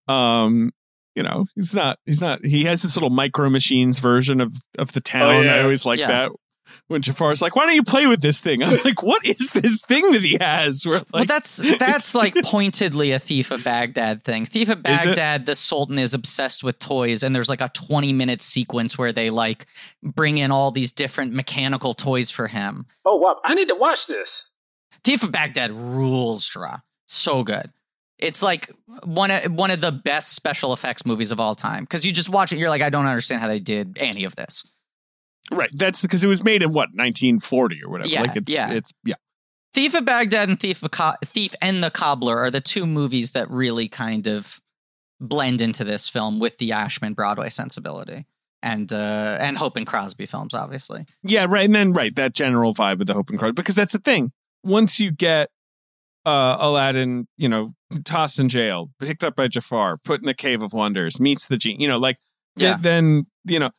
um, 0.06 0.70
you 1.19 1.24
know, 1.24 1.47
he's 1.57 1.74
not. 1.74 1.99
He's 2.07 2.20
not. 2.20 2.45
He 2.45 2.65
has 2.66 2.82
this 2.82 2.95
little 2.95 3.11
micro 3.11 3.51
machines 3.51 3.99
version 3.99 4.40
of 4.40 4.55
of 4.78 4.93
the 4.93 5.01
town. 5.01 5.35
Oh, 5.35 5.40
yeah. 5.43 5.57
I 5.57 5.62
always 5.62 5.85
like 5.85 5.99
Yeah. 5.99 6.07
that. 6.07 6.32
When 6.86 7.03
Jafar's 7.03 7.43
like, 7.43 7.57
"Why 7.57 7.66
don't 7.66 7.74
you 7.74 7.82
play 7.82 8.07
with 8.07 8.20
this 8.20 8.40
thing?" 8.40 8.62
I'm 8.62 8.78
like, 8.85 9.03
"What 9.03 9.24
is 9.27 9.51
this 9.51 9.82
thing 9.82 10.11
that 10.12 10.23
he 10.23 10.36
has?" 10.40 10.85
We're 10.86 11.03
well, 11.12 11.24
that's 11.24 11.57
that's 11.78 12.15
like 12.15 12.35
pointedly 12.45 13.11
a 13.12 13.19
Thief 13.19 13.51
of 13.51 13.65
Baghdad 13.65 14.23
thing. 14.23 14.47
Thief 14.47 14.69
of 14.69 14.82
Baghdad, 14.82 15.45
the 15.47 15.55
Sultan 15.55 15.99
is 15.99 16.15
obsessed 16.15 16.62
with 16.62 16.78
toys, 16.78 17.23
and 17.23 17.35
there's 17.35 17.49
like 17.51 17.61
a 17.61 17.70
20 17.74 18.12
minute 18.12 18.40
sequence 18.40 18.97
where 18.97 19.12
they 19.12 19.28
like 19.31 19.66
bring 20.03 20.39
in 20.39 20.51
all 20.53 20.70
these 20.70 20.93
different 20.93 21.32
mechanical 21.35 21.95
toys 21.95 22.31
for 22.31 22.47
him. 22.49 22.86
Oh 23.05 23.16
wow, 23.16 23.36
I 23.45 23.55
need 23.55 23.69
to 23.69 23.74
watch 23.74 24.07
this. 24.07 24.51
Thief 25.05 25.23
of 25.23 25.32
Baghdad 25.32 25.73
rules, 25.73 26.47
Draw. 26.47 26.78
So 27.07 27.43
good. 27.45 27.70
It's 28.19 28.43
like 28.43 28.70
one 29.05 29.31
of 29.31 29.53
one 29.53 29.70
of 29.70 29.81
the 29.81 29.93
best 29.93 30.32
special 30.35 30.73
effects 30.73 31.07
movies 31.07 31.31
of 31.31 31.39
all 31.39 31.55
time 31.55 31.85
because 31.85 32.05
you 32.05 32.12
just 32.12 32.28
watch 32.28 32.53
it, 32.53 32.59
you're 32.59 32.70
like, 32.70 32.82
I 32.82 32.90
don't 32.90 33.07
understand 33.07 33.40
how 33.40 33.49
they 33.49 33.61
did 33.61 33.97
any 34.01 34.24
of 34.24 34.35
this. 34.36 34.65
right. 35.53 35.70
That's 35.73 36.03
because 36.03 36.24
it 36.24 36.28
was 36.28 36.43
made 36.43 36.62
in 36.62 36.70
what 36.70 36.90
1940 36.90 37.85
or 37.85 37.90
whatever. 37.90 38.09
Yeah, 38.09 38.23
like 38.23 38.36
it's 38.36 38.53
yeah. 38.53 38.70
it's 38.70 38.93
yeah. 39.05 39.15
Thief 39.74 39.95
of 39.95 40.05
Baghdad 40.05 40.49
and 40.49 40.59
Thief 40.59 40.82
of 40.82 40.90
Co- 40.90 41.15
Thief 41.24 41.55
and 41.61 41.85
the 41.85 41.90
Cobbler 41.90 42.39
are 42.39 42.51
the 42.51 42.61
two 42.61 42.86
movies 42.86 43.32
that 43.32 43.51
really 43.51 43.89
kind 43.89 44.27
of 44.27 44.61
blend 45.20 45.61
into 45.61 45.85
this 45.85 46.09
film 46.09 46.40
with 46.40 46.59
the 46.59 46.73
Ashman 46.73 47.15
Broadway 47.15 47.51
sensibility 47.51 48.27
and 48.62 48.93
uh 48.93 49.36
and 49.40 49.57
Hope 49.57 49.77
and 49.77 49.86
Crosby 49.86 50.27
films, 50.27 50.55
obviously. 50.55 51.07
Yeah, 51.23 51.47
right. 51.49 51.65
And 51.65 51.74
then 51.74 51.93
right, 51.93 52.15
that 52.16 52.35
general 52.35 52.74
vibe 52.74 53.01
of 53.01 53.07
the 53.07 53.15
Hope 53.15 53.31
and 53.31 53.39
Crosby 53.39 53.55
Because 53.55 53.74
that's 53.74 53.93
the 53.93 53.99
thing. 53.99 54.32
Once 54.65 54.99
you 54.99 55.11
get 55.11 55.51
uh 56.27 56.57
Aladdin, 56.59 57.28
you 57.36 57.49
know, 57.49 57.74
tossed 58.05 58.39
in 58.39 58.48
jail, 58.48 58.90
picked 59.01 59.24
up 59.24 59.35
by 59.36 59.48
Jafar, 59.48 59.97
put 59.98 60.20
in 60.20 60.27
the 60.27 60.35
Cave 60.35 60.62
of 60.62 60.73
Wonders, 60.73 61.19
meets 61.20 61.47
the 61.47 61.56
genie, 61.56 61.82
you 61.82 61.89
know, 61.89 61.98
like 61.98 62.19
Yeah. 62.56 62.77
then, 62.81 63.27
you 63.44 63.59
know, 63.59 63.70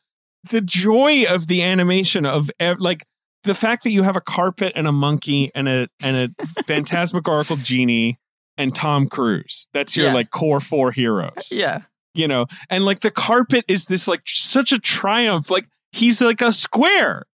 the 0.50 0.60
joy 0.60 1.24
of 1.28 1.46
the 1.48 1.62
animation 1.62 2.24
of 2.26 2.50
ev- 2.58 2.80
like 2.80 3.06
the 3.44 3.54
fact 3.54 3.84
that 3.84 3.90
you 3.90 4.02
have 4.02 4.16
a 4.16 4.20
carpet 4.20 4.72
and 4.74 4.86
a 4.86 4.92
monkey 4.92 5.50
and 5.54 5.68
a 5.68 5.88
and 6.02 6.16
a 6.16 6.44
phantasmagorical 6.66 7.56
genie 7.56 8.18
and 8.58 8.74
Tom 8.74 9.06
Cruise. 9.08 9.68
That's 9.72 9.96
your 9.96 10.06
Yeah. 10.08 10.14
like 10.14 10.30
core 10.30 10.60
four 10.60 10.92
heroes 10.92 11.48
Yeah. 11.52 11.82
you 12.14 12.26
know 12.26 12.46
and 12.68 12.84
like 12.84 13.00
the 13.00 13.10
carpet 13.10 13.64
is 13.68 13.86
this 13.86 14.08
like 14.08 14.22
such 14.26 14.72
a 14.72 14.78
triumph 14.78 15.50
like 15.50 15.66
he's 15.92 16.20
like 16.20 16.40
a 16.40 16.52
square 16.52 17.24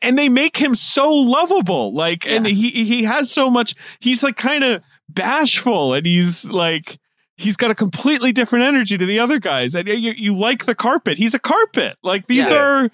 and 0.00 0.16
they 0.18 0.28
make 0.30 0.56
him 0.56 0.74
so 0.74 1.10
lovable 1.10 1.92
like 1.92 2.26
and 2.26 2.46
he 2.46 2.70
he 2.70 3.04
has 3.04 3.30
so 3.30 3.50
much 3.50 3.74
he's 4.00 4.22
like 4.22 4.36
kind 4.36 4.64
of 4.64 4.82
bashful 5.08 5.94
and 5.94 6.06
he's 6.06 6.48
like 6.50 6.98
he's 7.36 7.56
got 7.56 7.70
a 7.70 7.74
completely 7.74 8.32
different 8.32 8.64
energy 8.64 8.96
to 8.98 9.06
the 9.06 9.18
other 9.18 9.38
guys 9.38 9.74
and 9.74 9.86
you, 9.88 10.12
you 10.16 10.36
like 10.36 10.66
the 10.66 10.74
carpet 10.74 11.16
he's 11.18 11.34
a 11.34 11.38
carpet 11.38 11.96
like 12.02 12.26
these 12.26 12.50
Yeah. 12.50 12.56
are 12.56 12.90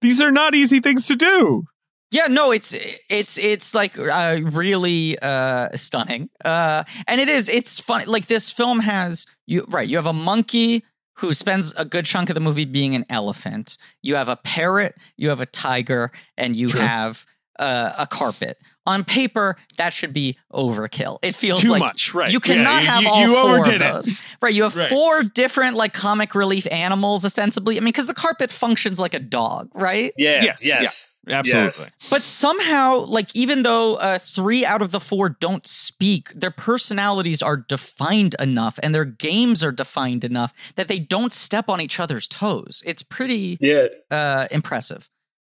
these 0.00 0.20
are 0.20 0.30
not 0.30 0.54
easy 0.54 0.80
things 0.80 1.06
to 1.08 1.16
do 1.16 1.64
Yeah, 2.12 2.26
no, 2.28 2.50
it's 2.50 2.74
it's 3.08 3.38
it's 3.38 3.72
like 3.72 3.96
uh, 3.96 4.38
really 4.42 5.16
uh, 5.22 5.68
stunning, 5.76 6.28
uh, 6.44 6.82
and 7.06 7.20
it 7.20 7.28
is. 7.28 7.48
It's 7.48 7.78
fun. 7.78 8.02
Like 8.08 8.26
this 8.26 8.50
film 8.50 8.80
has 8.80 9.26
you 9.46 9.64
right. 9.68 9.86
You 9.88 9.94
have 9.96 10.06
a 10.10 10.12
monkey 10.12 10.82
who 11.18 11.34
spends 11.34 11.72
a 11.76 11.84
good 11.84 12.06
chunk 12.06 12.28
of 12.28 12.34
the 12.34 12.40
movie 12.40 12.64
being 12.64 12.96
an 12.96 13.04
elephant. 13.10 13.78
You 14.02 14.16
have 14.16 14.28
a 14.28 14.34
parrot. 14.34 14.96
You 15.16 15.28
have 15.28 15.40
a 15.40 15.46
tiger, 15.46 16.10
and 16.36 16.56
you 16.56 16.66
True. 16.68 16.80
have 16.80 17.24
uh, 17.60 17.92
a 17.96 18.08
carpet. 18.08 18.58
On 18.86 19.04
paper, 19.04 19.56
that 19.76 19.92
should 19.92 20.12
be 20.14 20.36
overkill. 20.52 21.18
It 21.22 21.34
feels 21.34 21.60
too 21.60 21.68
like 21.68 21.80
much 21.80 22.14
right 22.14 22.32
you 22.32 22.40
Yeah, 22.44 22.54
cannot 22.54 22.82
have 22.82 23.02
you, 23.02 23.08
all 23.08 23.20
you 23.20 23.34
four 23.34 23.50
overdid 23.58 23.74
of 23.76 23.80
it. 23.82 23.92
those. 23.92 24.14
Right, 24.40 24.54
you 24.54 24.62
have 24.62 24.74
Right. 24.74 24.88
four 24.88 25.22
different 25.22 25.76
like 25.76 25.92
comic 25.92 26.34
relief 26.34 26.66
animals, 26.70 27.24
ostensibly. 27.24 27.76
I 27.76 27.80
mean, 27.80 27.86
because 27.92 28.06
the 28.06 28.14
carpet 28.14 28.50
functions 28.50 28.98
like 28.98 29.12
a 29.12 29.18
dog, 29.18 29.68
right? 29.74 30.12
Yeah, 30.16 30.42
Yes, 30.42 30.64
yes, 30.64 31.14
absolutely 31.28 31.66
Yes. 31.66 31.90
But 32.08 32.22
somehow, 32.24 33.00
like, 33.00 33.28
even 33.36 33.62
though 33.64 33.96
uh, 33.96 34.18
three 34.18 34.64
out 34.64 34.80
of 34.80 34.92
the 34.92 34.98
four 35.00 35.28
don't 35.28 35.66
speak, 35.66 36.30
their 36.34 36.50
personalities 36.50 37.42
are 37.42 37.58
defined 37.58 38.34
enough 38.40 38.78
and 38.82 38.94
their 38.94 39.04
games 39.04 39.62
are 39.62 39.72
defined 39.72 40.24
enough 40.24 40.54
that 40.76 40.88
they 40.88 40.98
don't 40.98 41.32
step 41.34 41.68
on 41.68 41.80
each 41.82 42.00
other's 42.00 42.26
toes. 42.26 42.82
It's 42.86 43.02
pretty 43.02 43.58
Yeah, 43.60 43.88
uh, 44.10 44.46
impressive. 44.50 45.09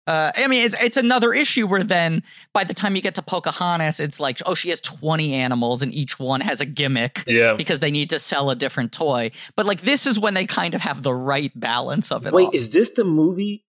Uh, 0.07 0.33
I 0.35 0.49
mean, 0.49 0.67
it's 0.67 0.75
it's 0.83 0.97
another 0.97 1.33
issue 1.33 1.67
where 1.67 1.85
then 1.85 2.25
by 2.53 2.65
the 2.65 2.75
time 2.75 2.97
you 2.97 3.03
get 3.03 3.15
to 3.15 3.23
Pocahontas, 3.23 4.01
it's 4.01 4.19
like, 4.19 4.41
oh, 4.47 4.55
she 4.55 4.71
has 4.71 4.81
twenty 4.81 5.33
animals 5.35 5.81
and 5.83 5.95
each 5.95 6.19
one 6.19 6.41
has 6.41 6.61
a 6.61 6.67
gimmick 6.67 7.23
yeah. 7.27 7.55
because 7.55 7.79
they 7.79 7.93
need 7.93 8.11
to 8.11 8.19
sell 8.19 8.51
a 8.51 8.57
different 8.57 8.93
toy. 8.93 9.31
But 9.55 9.67
like, 9.67 9.83
this 9.83 10.07
is 10.07 10.19
when 10.19 10.35
they 10.35 10.45
kind 10.45 10.75
of 10.75 10.81
have 10.81 11.03
the 11.03 11.15
right 11.15 11.53
balance 11.55 12.11
of 12.11 12.27
it. 12.27 12.33
Wait, 12.33 12.47
all. 12.47 12.51
is 12.53 12.71
this 12.71 12.91
the 12.91 13.05
movie? 13.05 13.65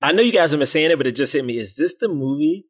I 0.00 0.12
know 0.12 0.22
you 0.22 0.32
guys 0.32 0.52
have 0.52 0.60
been 0.60 0.66
saying 0.66 0.90
it, 0.92 0.98
but 0.98 1.06
it 1.06 1.16
just 1.16 1.32
hit 1.32 1.44
me. 1.44 1.58
Is 1.58 1.74
this 1.74 1.96
the 1.98 2.08
movie 2.08 2.66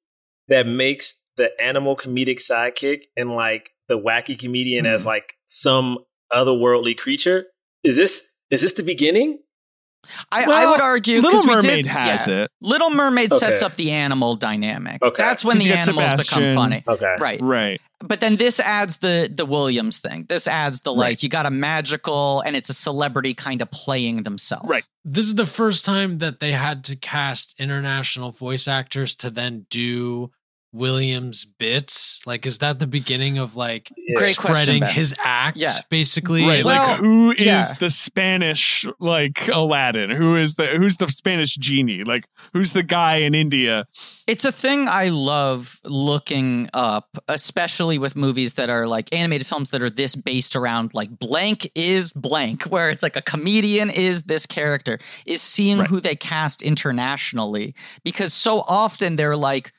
that 0.49 0.67
makes 0.67 1.23
the 1.37 1.51
animal 1.61 1.97
comedic 1.97 2.39
sidekick 2.39 3.05
and 3.17 3.31
like 3.31 3.71
the 3.89 3.99
wacky 3.99 4.39
comedian 4.39 4.87
Hmm. 4.87 4.93
as 4.93 5.05
like 5.05 5.35
some 5.45 5.99
otherworldly 6.33 6.97
creature? 6.97 7.47
Is 7.85 7.97
this 7.97 8.29
is 8.51 8.63
this 8.63 8.73
the 8.73 8.83
beginning? 8.83 9.41
I, 10.31 10.45
I 10.45 10.67
would 10.71 10.81
argue 10.81 11.21
little 11.21 11.41
'cause 11.41 11.47
we 11.47 11.55
mermaid 11.55 11.85
did- 11.85 11.91
has 11.93 12.27
yeah. 12.29 12.35
it 12.45 12.51
Little 12.61 12.91
Mermaid 12.91 13.33
sets 13.33 13.63
up 13.63 13.77
the 13.77 13.93
animal 13.93 14.35
dynamic. 14.37 15.03
Okay. 15.03 15.15
That's 15.17 15.45
when 15.45 15.59
the 15.59 15.73
animals 15.73 16.11
Sebastian. 16.11 16.39
become 16.41 16.55
funny. 16.55 16.85
Okay, 16.87 17.15
Right. 17.19 17.41
right 17.41 17.81
But 18.01 18.19
then 18.21 18.37
this 18.37 18.59
adds 18.61 18.99
the 18.99 19.31
the 19.33 19.47
Williams 19.47 20.01
thing. 20.01 20.27
This 20.29 20.49
adds 20.49 20.81
the 20.81 20.93
like 20.93 21.05
Right. 21.07 21.23
you 21.23 21.29
got 21.29 21.47
a 21.47 21.51
magical 21.51 22.41
and 22.43 22.57
it's 22.57 22.69
a 22.69 22.75
celebrity 22.75 23.33
kind 23.35 23.63
of 23.63 23.71
playing 23.71 24.25
themselves. 24.25 24.69
Right. 24.69 24.85
This 25.05 25.27
is 25.27 25.35
the 25.37 25.47
first 25.47 25.85
time 25.85 26.19
that 26.19 26.41
they 26.41 26.53
had 26.53 26.85
to 26.85 26.97
cast 26.97 27.55
international 27.61 28.33
voice 28.33 28.67
actors 28.69 29.15
to 29.17 29.31
then 29.31 29.67
do 29.71 30.31
Williams 30.73 31.45
bits. 31.45 32.21
Like, 32.27 32.47
is 32.47 32.59
that 32.59 32.79
the 32.79 32.87
beginning 32.87 33.39
of 33.39 33.57
like 33.57 33.91
Great 34.17 34.37
question, 34.37 34.55
spreading 34.65 34.81
Ben. 34.81 34.93
his 34.95 35.15
act? 35.23 35.57
Yeah. 35.57 35.73
basically. 35.91 36.45
Right, 36.45 36.65
Well, 36.65 36.89
like 36.89 36.99
who 36.99 37.31
is 37.33 37.41
yeah. 37.41 37.73
the 37.79 37.91
Spanish 37.91 38.85
like 39.01 39.49
Aladdin? 39.49 40.11
Who 40.11 40.37
is 40.37 40.55
the 40.57 40.67
who's 40.67 40.97
the 40.97 41.09
Spanish 41.09 41.57
genie? 41.57 42.05
Like 42.05 42.27
who's 42.53 42.73
the 42.73 42.83
guy 42.83 43.17
in 43.17 43.35
India? 43.35 43.87
It's 44.27 44.45
a 44.45 44.53
thing 44.53 44.89
I 44.89 45.09
love 45.11 45.79
looking 45.85 46.69
up, 46.73 47.09
especially 47.29 47.99
with 47.99 48.17
movies 48.17 48.55
that 48.55 48.71
are 48.71 48.87
like 48.87 49.13
animated 49.13 49.47
films 49.47 49.71
that 49.71 49.83
are 49.83 49.91
this 49.91 50.15
based 50.15 50.57
around 50.57 50.95
like 50.95 51.19
blank 51.19 51.71
is 51.75 52.13
blank, 52.13 52.63
where 52.73 52.91
it's 52.91 53.03
like 53.03 53.17
a 53.17 53.23
comedian 53.23 53.91
is 53.91 54.25
this 54.25 54.47
character, 54.47 54.99
is 55.27 55.43
seeing 55.43 55.79
Right. 55.81 55.89
who 55.89 56.01
they 56.01 56.17
cast 56.17 56.63
internationally. 56.63 57.75
Because 58.05 58.33
so 58.33 58.61
often 58.61 59.17
they're 59.17 59.37
like, 59.37 59.73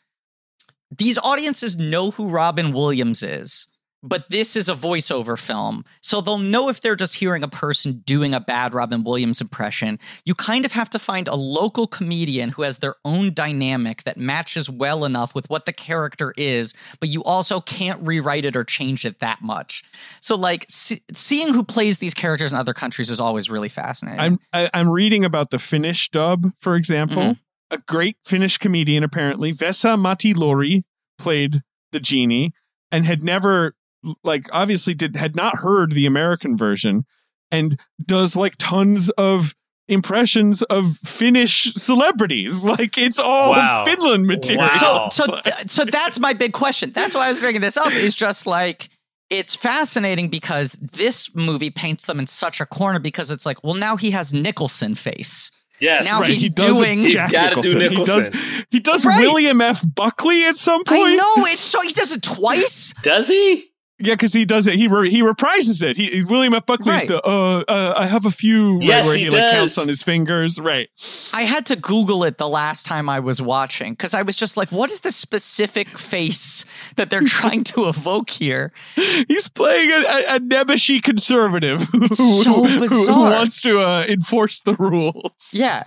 these 0.98 1.18
audiences 1.18 1.76
know 1.78 2.12
who 2.12 2.28
Robin 2.28 2.74
Williams 2.74 3.24
is. 3.24 3.68
But 4.06 4.30
this 4.30 4.58
is 4.58 4.68
a 4.68 4.76
voiceover 4.76 5.40
film. 5.40 5.86
So 6.02 6.20
they'll 6.20 6.38
know 6.38 6.68
if 6.68 6.82
they're 6.82 6.98
just 6.98 7.16
hearing 7.16 7.42
a 7.42 7.48
person 7.48 8.04
doing 8.06 8.34
a 8.34 8.42
bad 8.42 8.74
Robin 8.74 9.02
Williams 9.06 9.40
impression. 9.40 9.98
You 10.26 10.34
kind 10.36 10.66
of 10.66 10.74
have 10.74 10.90
to 10.90 11.00
find 11.00 11.30
a 11.30 11.36
local 11.36 11.88
comedian 11.88 12.50
who 12.50 12.64
has 12.64 12.80
their 12.80 12.96
own 13.06 13.34
dynamic 13.34 14.04
that 14.04 14.18
matches 14.18 14.70
well 14.70 15.06
enough 15.06 15.34
with 15.34 15.50
what 15.50 15.66
the 15.66 15.72
character 15.72 16.34
is, 16.36 16.74
but 17.00 17.08
you 17.08 17.24
also 17.24 17.62
can't 17.62 18.06
rewrite 18.06 18.44
it 18.44 18.58
or 18.58 18.66
change 18.66 19.06
it 19.06 19.22
that 19.22 19.42
much. 19.42 19.86
So, 20.20 20.36
like, 20.36 20.66
see- 20.68 21.02
seeing 21.14 21.54
who 21.54 21.64
plays 21.64 22.00
these 22.00 22.14
characters 22.14 22.52
in 22.52 22.60
other 22.60 22.74
countries 22.74 23.10
is 23.10 23.22
always 23.22 23.50
really 23.50 23.70
fascinating. 23.70 24.20
I'm 24.20 24.38
I, 24.52 24.70
I'm 24.74 24.90
reading 24.90 25.24
about 25.24 25.50
the 25.50 25.60
Finnish 25.60 26.10
dub, 26.10 26.52
for 26.60 26.76
example. 26.76 27.24
Mhm. 27.24 27.40
A 27.72 27.78
great 27.80 28.18
Finnish 28.24 28.58
comedian, 28.58 29.04
apparently 29.04 29.52
Vesa-Matti 29.54 30.34
Loiri, 30.34 30.84
played 31.18 31.62
the 31.92 32.00
genie 32.00 32.54
and 32.92 33.06
had 33.06 33.24
never 33.24 33.76
like 34.24 34.48
obviously 34.52 34.94
did 34.94 35.16
had 35.16 35.36
not 35.36 35.58
heard 35.58 35.94
the 35.94 36.06
American 36.06 36.58
version 36.58 37.06
and 37.52 37.80
does 38.06 38.36
like 38.36 38.56
tons 38.58 39.10
of 39.12 39.56
impressions 39.88 40.62
of 40.64 40.98
Finnish 40.98 41.74
celebrities. 41.76 42.64
Like 42.74 42.98
it's 42.98 43.20
all 43.20 43.52
Wow. 43.52 43.86
Finland 43.86 44.28
material. 44.28 44.68
Wow. 44.68 45.10
So, 45.10 45.26
so, 45.26 45.36
th- 45.44 45.72
so 45.72 45.86
that's 45.86 46.20
my 46.20 46.34
big 46.34 46.54
question. 46.54 46.92
That's 46.92 47.16
why 47.16 47.26
I 47.26 47.30
was 47.30 47.40
bringing 47.40 47.62
this 47.62 47.78
up. 47.78 47.92
Is 47.94 48.16
just 48.16 48.46
like 48.46 48.90
it's 49.30 49.56
fascinating 49.56 50.30
because 50.30 50.74
this 50.74 51.34
movie 51.34 51.72
paints 51.72 52.06
them 52.06 52.20
in 52.20 52.28
such 52.28 52.62
a 52.62 52.66
corner 52.66 53.00
because 53.00 53.32
it's 53.32 53.46
like, 53.46 53.64
well, 53.64 53.74
now 53.74 53.96
he 53.98 54.12
has 54.12 54.34
Nicholson 54.34 54.96
face. 54.96 55.50
Yes, 55.80 56.06
Now 56.06 56.22
Right, 56.22 56.30
he's 56.32 56.42
he 56.44 56.50
does 56.50 56.78
doing- 56.78 57.02
He's 57.02 57.14
Jack 57.14 57.32
gotta 57.32 57.62
do 57.62 57.78
He 57.78 57.96
does, 58.06 58.30
Nicholson. 58.30 58.66
he 58.70 58.80
does 58.80 59.06
Right. 59.06 59.20
William 59.20 59.60
F. 59.60 59.84
Buckley 59.96 60.46
at 60.46 60.56
some 60.56 60.84
point. 60.84 61.02
I 61.02 61.16
know 61.16 61.46
it's 61.48 61.64
so 61.64 61.82
he 61.82 61.90
does 61.90 62.12
it 62.12 62.22
twice. 62.22 62.94
does 63.02 63.28
he? 63.28 63.72
Yeah, 64.00 64.16
because 64.16 64.34
he 64.34 64.44
does 64.44 64.66
it. 64.68 64.74
He 64.76 64.88
re- 64.88 65.10
he 65.12 65.22
reprises 65.22 65.84
it. 65.84 65.96
He 65.98 66.24
William 66.24 66.54
F. 66.56 66.66
Buckley's 66.66 66.88
Right. 66.88 67.08
the 67.08 67.22
uh, 67.26 67.64
uh 67.68 67.94
I 67.96 68.08
have 68.08 68.26
a 68.26 68.32
few 68.32 68.78
right, 68.80 68.84
Yes, 68.84 69.06
where 69.06 69.16
he 69.16 69.26
he, 69.26 69.30
like 69.30 69.40
does. 69.40 69.52
counts 69.54 69.78
on 69.78 69.88
his 69.88 70.02
fingers. 70.04 70.60
Right. 70.60 70.90
I 71.32 71.44
had 71.44 71.66
to 71.68 71.76
Google 71.76 72.24
it 72.24 72.38
the 72.40 72.50
last 72.50 72.86
time 72.88 73.08
I 73.08 73.20
was 73.20 73.40
watching 73.42 73.94
because 73.94 74.14
I 74.16 74.24
was 74.24 74.36
just 74.36 74.58
like, 74.58 74.72
what 74.72 74.92
is 74.92 75.02
the 75.02 75.12
specific 75.12 75.88
face 75.98 76.66
that 76.96 77.12
they're 77.12 77.22
trying 77.22 77.64
to 77.66 77.88
evoke 77.88 78.32
here? 78.32 78.74
He's 79.28 79.48
playing 79.48 79.92
a, 79.92 79.96
a, 79.96 80.36
a 80.36 80.40
Nebuchadnezzar 80.40 81.02
conservative 81.02 81.82
who, 81.92 82.08
so 82.08 82.24
who- 82.66 82.88
who 82.88 83.20
wants 83.22 83.62
to 83.62 83.80
uh, 83.80 84.06
enforce 84.10 84.60
the 84.60 84.74
rules. 84.74 85.52
Yeah. 85.54 85.84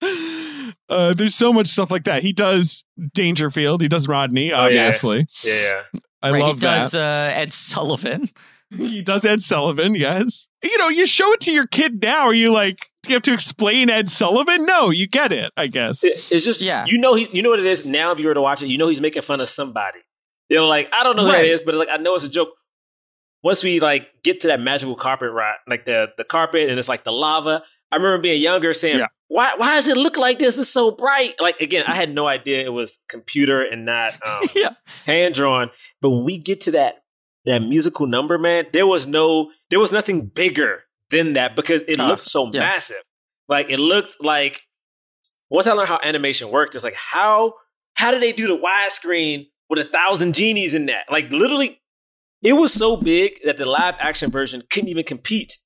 Uh, 0.88 1.14
there's 1.14 1.34
so 1.34 1.52
much 1.52 1.66
stuff 1.66 1.90
like 1.90 2.04
that. 2.04 2.22
He 2.22 2.32
does 2.32 2.84
Dangerfield. 3.14 3.80
He 3.82 3.88
does 3.88 4.06
Rodney, 4.08 4.52
Oh, 4.52 4.68
yeah. 4.68 4.84
obviously. 4.86 5.26
Yeah. 5.42 5.82
I 6.22 6.30
right. 6.32 6.40
love 6.42 6.56
he 6.56 6.60
does 6.60 6.92
that. 6.92 7.32
uh, 7.34 7.38
Ed 7.40 7.52
Sullivan. 7.52 8.30
He 8.76 9.00
does 9.00 9.24
Ed 9.24 9.42
Sullivan, 9.42 9.94
yes. 9.94 10.50
You 10.60 10.76
know, 10.78 10.88
you 10.88 11.06
show 11.06 11.32
it 11.32 11.40
to 11.42 11.52
your 11.52 11.68
kid 11.68 12.02
now. 12.02 12.24
Are 12.26 12.34
you 12.34 12.50
like, 12.52 12.78
you 13.06 13.14
have 13.14 13.22
to 13.22 13.32
explain 13.32 13.88
Ed 13.88 14.10
Sullivan? 14.10 14.66
No, 14.66 14.90
you 14.90 15.06
get 15.06 15.30
it, 15.30 15.52
I 15.56 15.68
guess. 15.68 16.02
It- 16.02 16.20
it's 16.32 16.44
just 16.44 16.62
Yeah. 16.62 16.84
you 16.84 16.98
know 16.98 17.14
he 17.14 17.28
you 17.32 17.44
know 17.44 17.50
what 17.50 17.60
it 17.60 17.64
is 17.66 17.86
now 17.86 18.10
if 18.10 18.18
you 18.18 18.26
were 18.26 18.34
to 18.34 18.40
watch 18.42 18.64
it 18.64 18.66
you 18.66 18.76
know 18.76 18.88
he's 18.88 19.00
making 19.00 19.22
fun 19.22 19.40
of 19.40 19.48
somebody 19.48 20.00
you 20.48 20.56
know 20.56 20.66
like 20.66 20.88
I 20.92 21.04
don't 21.04 21.14
know 21.16 21.24
who 21.24 21.30
Right. 21.30 21.42
that 21.42 21.48
is 21.48 21.60
but 21.60 21.76
like 21.76 21.88
I 21.88 21.98
know 21.98 22.16
it's 22.16 22.24
a 22.24 22.28
joke 22.28 22.48
once 23.44 23.62
we 23.62 23.78
like 23.78 24.08
get 24.24 24.40
to 24.40 24.48
that 24.48 24.58
magical 24.60 24.96
carpet 24.96 25.30
ride 25.30 25.54
like 25.68 25.84
the 25.84 26.08
the 26.18 26.24
carpet 26.24 26.68
and 26.68 26.76
it's 26.76 26.88
like 26.88 27.04
the 27.04 27.12
lava 27.12 27.62
I 27.92 27.96
remember 27.96 28.20
being 28.20 28.42
younger 28.42 28.74
saying 28.74 28.98
Yeah. 28.98 29.06
Why 29.28 29.54
why 29.56 29.74
does 29.74 29.88
it 29.88 29.96
look 29.96 30.16
like 30.16 30.38
this 30.38 30.58
it's 30.58 30.68
so 30.68 30.90
bright 30.90 31.34
like 31.40 31.60
again 31.60 31.84
I 31.86 31.94
had 31.96 32.14
no 32.14 32.26
idea 32.26 32.64
it 32.64 32.72
was 32.72 33.00
computer 33.08 33.62
and 33.62 33.84
not 33.84 34.12
um, 34.26 34.42
Yeah. 34.54 34.74
hand 35.04 35.34
drawn 35.34 35.70
but 36.00 36.10
when 36.10 36.24
we 36.24 36.38
get 36.38 36.60
to 36.62 36.70
that 36.72 37.02
that 37.44 37.60
musical 37.62 38.06
number 38.06 38.38
man 38.38 38.66
there 38.72 38.86
was 38.86 39.06
no 39.06 39.50
there 39.70 39.80
was 39.80 39.92
nothing 39.92 40.26
bigger 40.26 40.82
than 41.10 41.32
that 41.34 41.54
because 41.56 41.82
it 41.88 41.98
Ah, 42.00 42.08
looked 42.08 42.24
so 42.24 42.50
yeah. 42.52 42.60
massive 42.60 43.02
like 43.48 43.68
it 43.70 43.78
looked 43.78 44.16
like 44.20 44.60
once 45.48 45.68
I 45.68 45.72
learned 45.74 45.88
how 45.88 46.00
animation 46.02 46.50
worked, 46.50 46.74
it's 46.74 46.82
like 46.82 46.96
how 46.96 47.54
how 47.94 48.10
did 48.10 48.20
they 48.20 48.32
do 48.32 48.48
the 48.48 48.58
widescreen 48.58 49.46
with 49.70 49.78
a 49.78 49.84
thousand 49.84 50.34
genies 50.34 50.74
in 50.74 50.86
that? 50.86 51.04
Like 51.08 51.30
literally, 51.30 51.80
it 52.42 52.54
was 52.54 52.72
so 52.72 52.96
big 52.96 53.38
that 53.44 53.56
the 53.56 53.64
live 53.64 53.94
action 54.00 54.32
version 54.32 54.64
couldn't 54.68 54.88
even 54.88 55.04
compete 55.04 55.58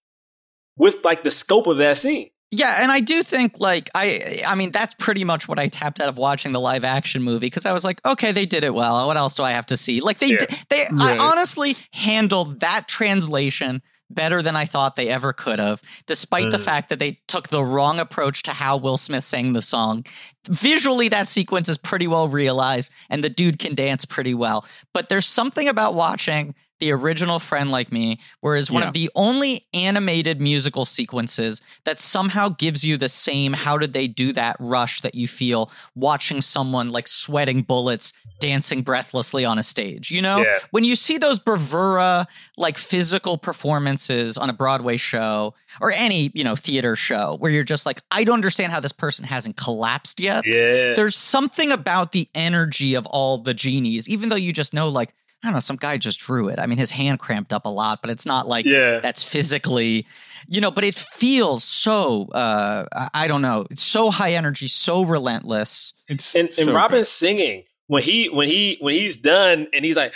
with 0.76 1.02
like 1.02 1.22
the 1.24 1.30
scope 1.30 1.66
of 1.66 1.78
that 1.78 1.96
scene. 1.96 2.28
Yeah, 2.52 2.82
and 2.82 2.90
I 2.90 2.98
do 3.00 3.22
think 3.22 3.60
like 3.60 3.88
I 3.94 4.42
I 4.46 4.54
mean 4.56 4.72
that's 4.72 4.94
pretty 4.94 5.22
much 5.24 5.46
what 5.46 5.58
I 5.58 5.68
tapped 5.68 6.00
out 6.00 6.08
of 6.08 6.18
watching 6.18 6.52
the 6.52 6.60
live 6.60 6.82
action 6.84 7.22
movie 7.22 7.46
because 7.46 7.64
I 7.64 7.72
was 7.72 7.84
like, 7.84 8.04
okay, 8.04 8.32
they 8.32 8.46
did 8.46 8.64
it 8.64 8.74
well. 8.74 9.06
What 9.06 9.16
else 9.16 9.34
do 9.36 9.42
I 9.44 9.52
have 9.52 9.66
to 9.66 9.76
see? 9.76 10.00
Like 10.00 10.18
they 10.18 10.30
Yeah. 10.30 10.36
did, 10.38 10.50
they 10.68 10.86
I 10.98 11.16
honestly 11.18 11.76
handled 11.92 12.60
that 12.60 12.88
translation 12.88 13.82
better 14.12 14.42
than 14.42 14.56
I 14.56 14.64
thought 14.64 14.96
they 14.96 15.08
ever 15.08 15.32
could 15.32 15.60
have, 15.60 15.80
despite 16.06 16.50
the 16.50 16.56
Mhm. 16.58 16.64
fact 16.64 16.88
that 16.88 16.98
they 16.98 17.20
took 17.28 17.48
the 17.50 17.62
wrong 17.62 18.00
approach 18.00 18.42
to 18.42 18.50
how 18.50 18.76
Will 18.76 18.96
Smith 18.96 19.22
sang 19.24 19.52
the 19.52 19.62
song. 19.62 20.04
Visually, 20.48 21.06
that 21.08 21.28
sequence 21.28 21.68
is 21.68 21.78
pretty 21.78 22.08
well 22.08 22.26
realized, 22.28 22.90
and 23.08 23.22
the 23.22 23.30
dude 23.30 23.60
can 23.60 23.76
dance 23.76 24.04
pretty 24.04 24.34
well. 24.34 24.66
But 24.92 25.08
there's 25.08 25.26
something 25.26 25.68
about 25.68 25.94
watching 25.94 26.56
the 26.80 26.90
original 26.92 27.38
Friend 27.38 27.70
Like 27.70 27.92
Me, 27.92 28.18
whereas 28.40 28.70
one 28.70 28.82
Yeah. 28.82 28.88
of 28.88 28.94
the 28.94 29.10
only 29.14 29.66
animated 29.74 30.40
musical 30.40 30.84
sequences 30.84 31.60
that 31.84 32.00
somehow 32.00 32.48
gives 32.50 32.84
you 32.84 32.96
the 32.96 33.08
same 33.08 33.52
how 33.52 33.78
did 33.78 33.92
they 33.92 34.08
do 34.08 34.32
that 34.32 34.56
rush 34.58 35.00
that 35.02 35.14
you 35.14 35.28
feel 35.28 35.70
watching 35.94 36.40
someone 36.40 36.90
like 36.90 37.06
sweating 37.08 37.62
bullets 37.62 38.12
dancing 38.40 38.82
breathlessly 38.82 39.44
on 39.44 39.58
a 39.58 39.62
stage 39.62 40.10
you 40.10 40.22
know 40.22 40.38
Yeah. 40.42 40.58
when 40.70 40.82
you 40.82 40.96
see 40.96 41.18
those 41.18 41.38
bravura 41.38 42.26
like 42.56 42.78
physical 42.78 43.36
performances 43.36 44.36
on 44.38 44.48
a 44.48 44.52
broadway 44.52 44.96
show 44.96 45.54
or 45.80 45.92
any 45.92 46.30
you 46.34 46.42
know 46.42 46.56
theater 46.56 46.96
show 46.96 47.36
where 47.38 47.50
you're 47.52 47.64
just 47.64 47.84
like 47.86 48.00
i 48.10 48.24
don't 48.24 48.34
understand 48.34 48.72
how 48.72 48.80
this 48.80 48.92
person 48.92 49.24
hasn't 49.26 49.56
collapsed 49.56 50.20
yet 50.20 50.42
Yeah, 50.46 50.94
there's 50.94 51.16
something 51.16 51.70
about 51.70 52.12
the 52.12 52.28
energy 52.34 52.94
of 52.94 53.04
all 53.06 53.38
the 53.38 53.52
genies 53.54 54.08
even 54.08 54.30
though 54.30 54.36
you 54.36 54.52
just 54.52 54.72
know 54.72 54.88
like 54.88 55.14
i 55.42 55.46
don't 55.46 55.54
know 55.54 55.60
some 55.60 55.76
guy 55.76 55.96
just 55.96 56.20
drew 56.20 56.48
it 56.48 56.58
i 56.58 56.66
mean 56.66 56.78
his 56.78 56.90
hand 56.90 57.18
cramped 57.18 57.52
up 57.52 57.64
a 57.64 57.68
lot 57.68 58.00
but 58.02 58.10
it's 58.10 58.26
not 58.26 58.46
like 58.48 58.66
yeah. 58.66 59.00
that's 59.00 59.22
physically 59.22 60.06
you 60.48 60.60
know 60.60 60.70
but 60.70 60.84
it 60.84 60.94
feels 60.94 61.64
so 61.64 62.26
uh 62.32 62.84
I- 62.92 63.10
i 63.24 63.28
don't 63.28 63.42
know 63.42 63.66
it's 63.70 63.82
so 63.82 64.10
high 64.10 64.32
energy 64.34 64.68
so 64.68 65.02
relentless 65.04 65.92
It's 66.08 66.34
And, 66.34 66.46
and 66.48 66.54
so 66.66 66.72
Robin's 66.72 67.08
singing 67.08 67.64
when 67.86 68.02
he 68.02 68.28
when 68.28 68.46
he 68.48 68.76
when 68.80 68.94
he's 68.94 69.16
done 69.16 69.66
and 69.74 69.84
he's 69.84 69.96
like, 69.96 70.12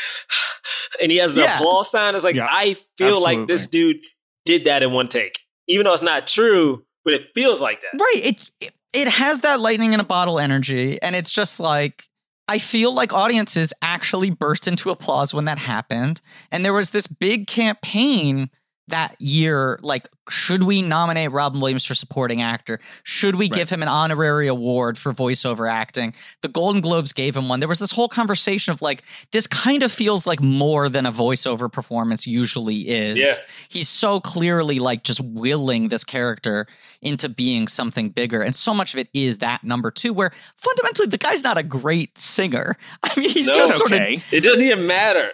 and 1.02 1.10
he 1.10 1.18
has 1.18 1.34
the 1.34 1.40
Yeah. 1.42 1.56
applause 1.58 1.90
sign. 1.90 2.14
It's 2.14 2.22
like 2.22 2.36
Yeah, 2.36 2.46
I 2.48 2.76
feel 2.98 3.20
like 3.20 3.48
this 3.48 3.66
dude 3.66 3.96
did 4.44 4.64
that 4.66 4.82
in 4.84 4.92
one 4.92 5.08
take, 5.08 5.40
even 5.66 5.84
though 5.84 5.92
it's 5.94 6.02
not 6.02 6.26
true, 6.28 6.84
but 7.04 7.14
it 7.14 7.28
feels 7.34 7.60
like 7.60 7.80
that. 7.82 8.00
right 8.00 8.20
it, 8.24 8.50
it 8.60 8.72
it 8.92 9.08
has 9.08 9.40
that 9.40 9.58
lightning 9.58 9.92
in 9.92 9.98
a 9.98 10.04
bottle 10.04 10.38
energy 10.38 11.02
and 11.02 11.16
it's 11.16 11.32
just 11.32 11.58
like 11.58 12.04
I 12.46 12.58
feel 12.58 12.92
like 12.92 13.12
audiences 13.12 13.72
actually 13.80 14.30
burst 14.30 14.68
into 14.68 14.90
applause 14.90 15.32
when 15.32 15.46
that 15.46 15.58
happened. 15.58 16.20
And 16.50 16.64
there 16.64 16.74
was 16.74 16.90
this 16.90 17.06
big 17.06 17.46
campaign 17.46 18.50
that 18.88 19.18
year 19.20 19.78
like, 19.82 20.08
should 20.28 20.62
we 20.64 20.82
nominate 20.82 21.32
Robin 21.32 21.60
Williams 21.60 21.84
for 21.86 21.94
supporting 21.94 22.42
actor? 22.42 22.80
Should 23.02 23.34
we 23.36 23.46
Right. 23.46 23.52
give 23.52 23.70
him 23.70 23.82
an 23.82 23.88
honorary 23.88 24.46
award 24.46 24.98
for 24.98 25.12
voiceover 25.14 25.70
acting? 25.70 26.14
The 26.42 26.48
Golden 26.48 26.80
Globes 26.82 27.12
gave 27.12 27.34
him 27.36 27.48
one. 27.48 27.60
There 27.60 27.68
was 27.68 27.78
this 27.78 27.92
whole 27.92 28.08
conversation 28.08 28.72
of 28.72 28.82
like, 28.82 29.02
this 29.32 29.46
kind 29.46 29.82
of 29.82 29.90
feels 29.92 30.26
like 30.26 30.40
more 30.42 30.88
than 30.90 31.06
a 31.06 31.12
voiceover 31.12 31.70
performance 31.72 32.26
usually 32.26 32.88
is. 32.88 33.16
Yeah. 33.18 33.34
He's 33.68 33.88
so 33.88 34.20
clearly 34.20 34.78
like 34.80 35.02
just 35.02 35.20
willing 35.20 35.88
this 35.88 36.04
character 36.04 36.66
into 37.02 37.28
being 37.28 37.68
something 37.68 38.10
bigger. 38.10 38.42
And 38.42 38.54
so 38.54 38.72
much 38.74 38.92
of 38.94 38.98
it 39.00 39.08
is 39.14 39.38
that 39.38 39.64
number 39.64 39.90
two, 39.90 40.12
where 40.12 40.30
fundamentally 40.56 41.08
the 41.08 41.18
guy's 41.18 41.42
not 41.42 41.56
a 41.58 41.62
great 41.62 42.16
singer. 42.18 42.76
I 43.02 43.18
mean, 43.18 43.30
he's 43.30 43.48
No. 43.48 43.54
just 43.54 43.70
It's 43.72 43.78
sort 43.78 43.92
of 43.92 43.98
okay. 44.00 44.22
It 44.30 44.40
doesn't 44.40 44.62
even 44.62 44.86
matter. 44.86 45.32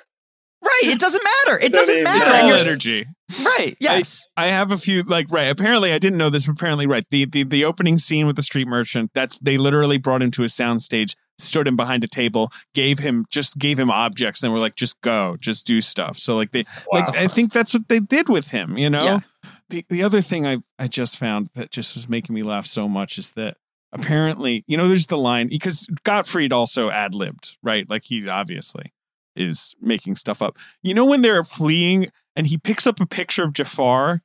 right. 0.64 0.80
It 0.84 0.98
doesn't 1.00 1.22
matter. 1.46 1.58
It 1.58 1.72
Doesn't 1.72 2.02
doesn't 2.04 2.04
matter. 2.04 2.22
It's 2.54 2.64
all 2.64 2.68
energy. 2.68 3.06
Right. 3.44 3.76
Yes. 3.80 4.26
I 4.36 4.48
have 4.48 4.70
a 4.72 4.78
few 4.78 5.02
like 5.02 5.26
right. 5.30 5.44
Apparently, 5.48 5.92
I 5.92 5.98
didn't 5.98 6.18
know 6.18 6.30
this. 6.30 6.46
But 6.46 6.52
apparently, 6.52 6.86
right. 6.86 7.04
The, 7.10 7.24
the 7.24 7.44
the 7.44 7.64
opening 7.64 7.98
scene 7.98 8.26
with 8.26 8.36
the 8.36 8.42
street 8.42 8.66
merchant. 8.66 9.10
That's 9.14 9.38
they 9.38 9.56
literally 9.58 9.98
brought 9.98 10.22
him 10.22 10.30
to 10.32 10.42
a 10.42 10.46
soundstage, 10.46 11.14
stood 11.38 11.68
him 11.68 11.76
behind 11.76 12.02
a 12.04 12.08
table, 12.08 12.50
gave 12.74 12.98
him 12.98 13.24
just 13.30 13.58
gave 13.58 13.78
him 13.78 13.90
objects, 13.90 14.42
and 14.42 14.52
were 14.52 14.58
like, 14.58 14.76
just 14.76 15.00
go, 15.00 15.36
just 15.38 15.66
do 15.66 15.80
stuff. 15.80 16.18
So 16.18 16.36
like 16.36 16.52
they 16.52 16.64
Wow. 16.92 17.00
like 17.06 17.16
I 17.16 17.26
think 17.28 17.52
that's 17.52 17.74
what 17.74 17.88
they 17.88 18.00
did 18.00 18.28
with 18.28 18.48
him. 18.48 18.76
You 18.76 18.90
know. 18.90 19.04
Yeah. 19.04 19.20
The 19.68 19.86
the 19.88 20.02
other 20.02 20.20
thing 20.22 20.46
I 20.46 20.58
I 20.78 20.88
just 20.88 21.16
found 21.18 21.50
that 21.54 21.70
just 21.70 21.94
was 21.94 22.08
making 22.08 22.34
me 22.34 22.42
laugh 22.42 22.66
so 22.66 22.88
much 22.88 23.18
is 23.18 23.30
that 23.32 23.56
apparently 23.92 24.64
you 24.66 24.76
know 24.76 24.88
there's 24.88 25.06
the 25.06 25.18
line 25.18 25.48
because 25.48 25.86
Gottfried 26.04 26.52
also 26.52 26.90
ad 26.90 27.14
libbed 27.14 27.56
right 27.62 27.88
like 27.90 28.04
he 28.04 28.28
obviously 28.28 28.92
is 29.36 29.74
making 29.80 30.16
stuff 30.16 30.42
up. 30.42 30.58
You 30.82 30.94
know 30.94 31.04
when 31.04 31.22
they're 31.22 31.44
fleeing 31.44 32.10
and 32.36 32.46
he 32.46 32.56
picks 32.58 32.86
up 32.86 33.00
a 33.00 33.06
picture 33.06 33.42
of 33.44 33.52
Jafar 33.52 34.22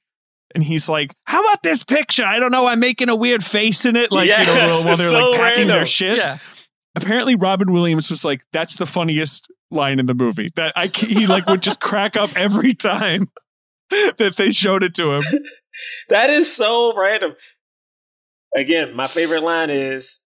and 0.53 0.63
he's 0.63 0.87
like, 0.87 1.13
"How 1.25 1.41
about 1.43 1.63
this 1.63 1.83
picture? 1.83 2.23
I 2.23 2.39
don't 2.39 2.51
know. 2.51 2.67
I'm 2.67 2.79
making 2.79 3.09
a 3.09 3.15
weird 3.15 3.43
face 3.43 3.85
in 3.85 3.95
it, 3.95 4.11
like 4.11 4.29
you 4.29 4.37
know, 4.37 4.53
Yes, 4.53 4.85
while 4.85 4.95
they're 4.95 5.05
it's 5.07 5.13
like 5.13 5.23
so 5.23 5.37
packing 5.37 5.67
their 5.67 5.85
shit." 5.85 6.17
yeah. 6.17 6.37
Apparently, 6.95 7.35
Robin 7.35 7.71
Williams 7.73 8.09
was 8.09 8.23
like, 8.23 8.45
"That's 8.53 8.75
the 8.75 8.85
funniest 8.85 9.47
line 9.69 9.99
in 9.99 10.05
the 10.05 10.13
movie." 10.13 10.51
That 10.55 10.73
I 10.75 10.87
he 10.87 11.27
like 11.27 11.47
would 11.47 11.61
just 11.61 11.81
crack 11.81 12.15
up 12.15 12.35
every 12.37 12.73
time 12.73 13.29
that 13.89 14.35
they 14.37 14.51
showed 14.51 14.83
it 14.83 14.93
to 14.95 15.13
him. 15.13 15.23
That 16.07 16.29
is 16.29 16.55
so 16.55 16.95
random. 16.97 17.35
Again, 18.55 18.95
my 18.95 19.07
favorite 19.07 19.41
line 19.43 19.69
is, 19.69 20.21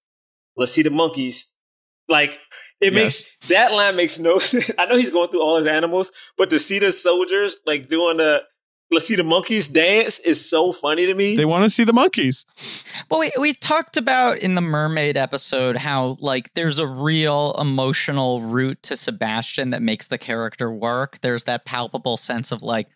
"Let's 0.56 0.72
see 0.74 0.84
the 0.84 0.92
monkeys." 0.92 1.52
Like 2.08 2.38
it 2.82 2.94
Yes. 2.94 2.94
makes 2.94 3.48
that 3.50 3.72
line 3.72 3.96
makes 3.96 4.20
no 4.20 4.40
sense. 4.40 4.72
I 4.78 4.86
know 4.86 4.98
he's 4.98 5.10
going 5.10 5.30
through 5.30 5.42
all 5.42 5.58
his 5.58 5.68
animals, 5.68 6.12
but 6.38 6.50
to 6.52 6.60
see 6.60 6.80
the 6.80 6.92
soldiers 6.92 7.58
like 7.66 7.88
doing 7.88 8.18
the 8.18 8.44
"Let's 8.92 9.06
see 9.06 9.16
the 9.16 9.24
monkeys" 9.24 9.68
dance 9.68 10.18
is 10.20 10.50
so 10.50 10.72
funny 10.72 11.06
to 11.06 11.14
me. 11.14 11.36
They 11.36 11.46
want 11.46 11.64
to 11.64 11.70
see 11.70 11.84
the 11.84 11.94
monkeys. 11.94 12.46
Well, 13.12 13.20
we, 13.20 13.32
we 13.40 13.54
talked 13.54 13.98
about 13.98 14.40
in 14.40 14.56
the 14.56 14.62
mermaid 14.62 15.16
episode 15.18 15.78
how 15.78 16.18
like 16.20 16.54
there's 16.56 16.80
a 16.80 16.88
real 16.88 17.56
emotional 17.60 18.42
root 18.42 18.82
to 18.84 18.96
Sebastian 18.98 19.70
that 19.72 19.82
makes 19.82 20.08
the 20.08 20.18
character 20.18 20.72
work. 20.72 21.20
There's 21.22 21.44
that 21.44 21.66
palpable 21.66 22.18
sense 22.18 22.52
of 22.52 22.62
like 22.64 22.88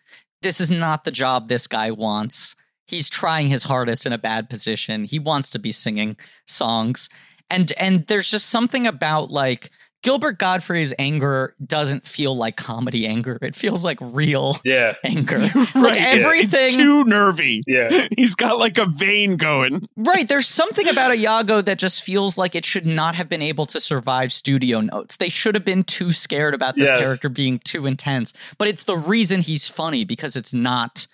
this 0.42 0.60
is 0.60 0.70
not 0.70 1.04
the 1.04 1.10
job 1.10 1.48
this 1.48 1.66
guy 1.66 1.90
wants. 1.90 2.56
He's 2.86 3.08
trying 3.08 3.46
his 3.48 3.62
hardest 3.62 4.04
in 4.04 4.12
a 4.12 4.18
bad 4.18 4.50
position. 4.50 5.04
He 5.04 5.18
wants 5.18 5.48
to 5.50 5.58
be 5.58 5.72
singing 5.72 6.16
songs. 6.46 7.08
And 7.54 7.72
and 7.78 8.06
there's 8.06 8.30
just 8.30 8.46
something 8.46 8.86
about 8.86 9.30
like 9.30 9.70
Gilbert 10.02 10.38
Gottfried's 10.38 10.92
anger 10.98 11.54
doesn't 11.64 12.06
feel 12.06 12.36
like 12.36 12.56
comedy 12.56 13.06
anger. 13.06 13.38
It 13.40 13.54
feels 13.56 13.86
like 13.86 13.96
real 14.02 14.58
Yeah. 14.62 14.96
anger. 15.04 15.38
right. 15.54 15.74
Like 15.74 15.94
it's- 16.00 16.24
everything 16.24 16.66
It's 16.66 16.76
too 16.76 17.04
nervy. 17.04 17.62
Yeah. 17.66 18.08
He's 18.16 18.34
got 18.34 18.58
like 18.58 18.76
a 18.76 18.84
vein 18.84 19.38
going. 19.38 19.88
Right. 19.96 20.28
There's 20.28 20.46
something 20.46 20.86
about 20.90 21.16
Iago 21.16 21.62
that 21.62 21.78
just 21.78 22.02
feels 22.02 22.36
like 22.36 22.54
it 22.54 22.66
should 22.66 22.84
not 22.84 23.14
have 23.14 23.30
been 23.30 23.40
able 23.40 23.64
to 23.66 23.80
survive 23.80 24.30
studio 24.30 24.82
notes. 24.82 25.16
They 25.16 25.30
should 25.30 25.54
have 25.54 25.64
been 25.64 25.84
too 25.84 26.12
scared 26.12 26.52
about 26.52 26.74
this 26.76 26.90
Yes. 26.90 26.98
character 26.98 27.30
being 27.30 27.58
too 27.60 27.86
intense. 27.86 28.34
But 28.58 28.68
it's 28.68 28.84
the 28.84 28.98
reason 28.98 29.40
he's 29.40 29.68
funny 29.68 30.04
because 30.04 30.36
it's 30.36 30.52
not 30.52 31.06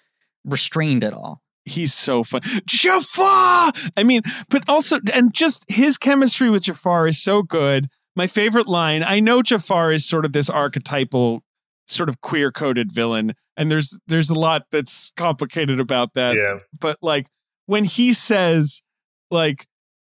restrained 0.44 1.04
at 1.04 1.12
all. 1.12 1.42
He's 1.64 1.94
so 1.94 2.24
fun. 2.24 2.40
Jafar! 2.66 3.72
I 3.96 4.02
mean, 4.02 4.22
but 4.48 4.68
also, 4.68 4.98
and 5.12 5.32
just 5.32 5.64
his 5.68 5.98
chemistry 5.98 6.50
with 6.50 6.64
Jafar 6.64 7.06
is 7.06 7.22
so 7.22 7.42
good. 7.42 7.88
My 8.16 8.26
favorite 8.26 8.66
line 8.66 9.02
I 9.02 9.20
know 9.20 9.42
Jafar 9.42 9.92
is 9.92 10.06
sort 10.06 10.24
of 10.24 10.32
this 10.32 10.50
archetypal, 10.50 11.42
sort 11.86 12.08
of 12.08 12.20
queer 12.20 12.50
coded 12.50 12.92
villain. 12.92 13.34
And 13.56 13.70
there's 13.70 13.98
there's 14.06 14.30
a 14.30 14.34
lot 14.34 14.62
that's 14.72 15.12
complicated 15.16 15.80
about 15.80 16.14
that. 16.14 16.36
Yeah. 16.36 16.60
But 16.78 16.96
like 17.02 17.26
when 17.66 17.84
he 17.84 18.12
says, 18.12 18.82
like, 19.30 19.66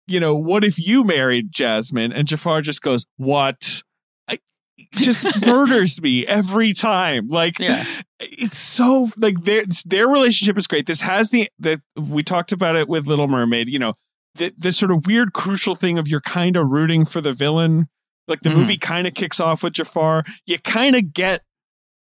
you 0.07 0.19
know, 0.19 0.35
what 0.35 0.63
if 0.63 0.79
you 0.79 1.03
married 1.03 1.51
Jasmine? 1.51 2.13
And 2.13 2.27
Jafar 2.27 2.61
just 2.61 2.81
goes, 2.81 3.05
What? 3.17 3.83
Just 4.93 5.25
murders 5.45 6.01
me 6.01 6.25
every 6.25 6.73
time. 6.73 7.27
Like, 7.27 7.59
Yeah. 7.59 7.85
it's 8.19 8.57
so 8.57 9.09
like 9.17 9.43
their 9.43 9.63
their 9.85 10.07
relationship 10.07 10.57
is 10.57 10.67
great. 10.67 10.85
This 10.87 11.01
has 11.01 11.29
the 11.29 11.49
that 11.59 11.81
we 11.95 12.23
talked 12.23 12.51
about 12.51 12.75
it 12.75 12.87
with 12.89 13.07
Little 13.07 13.27
Mermaid. 13.27 13.69
You 13.69 13.79
know, 13.79 13.93
the 14.35 14.53
the 14.57 14.71
sort 14.71 14.91
of 14.91 15.05
weird 15.05 15.33
crucial 15.33 15.75
thing 15.75 15.97
of 15.99 16.07
you're 16.07 16.21
kind 16.21 16.57
of 16.57 16.67
rooting 16.69 17.05
for 17.05 17.21
the 17.21 17.33
villain. 17.33 17.87
Like 18.27 18.41
the 18.41 18.49
Mhm. 18.49 18.55
movie 18.57 18.77
kind 18.77 19.07
of 19.07 19.13
kicks 19.13 19.39
off 19.39 19.63
with 19.63 19.73
Jafar. 19.73 20.23
You 20.45 20.59
kind 20.59 20.95
of 20.95 21.13
get 21.13 21.41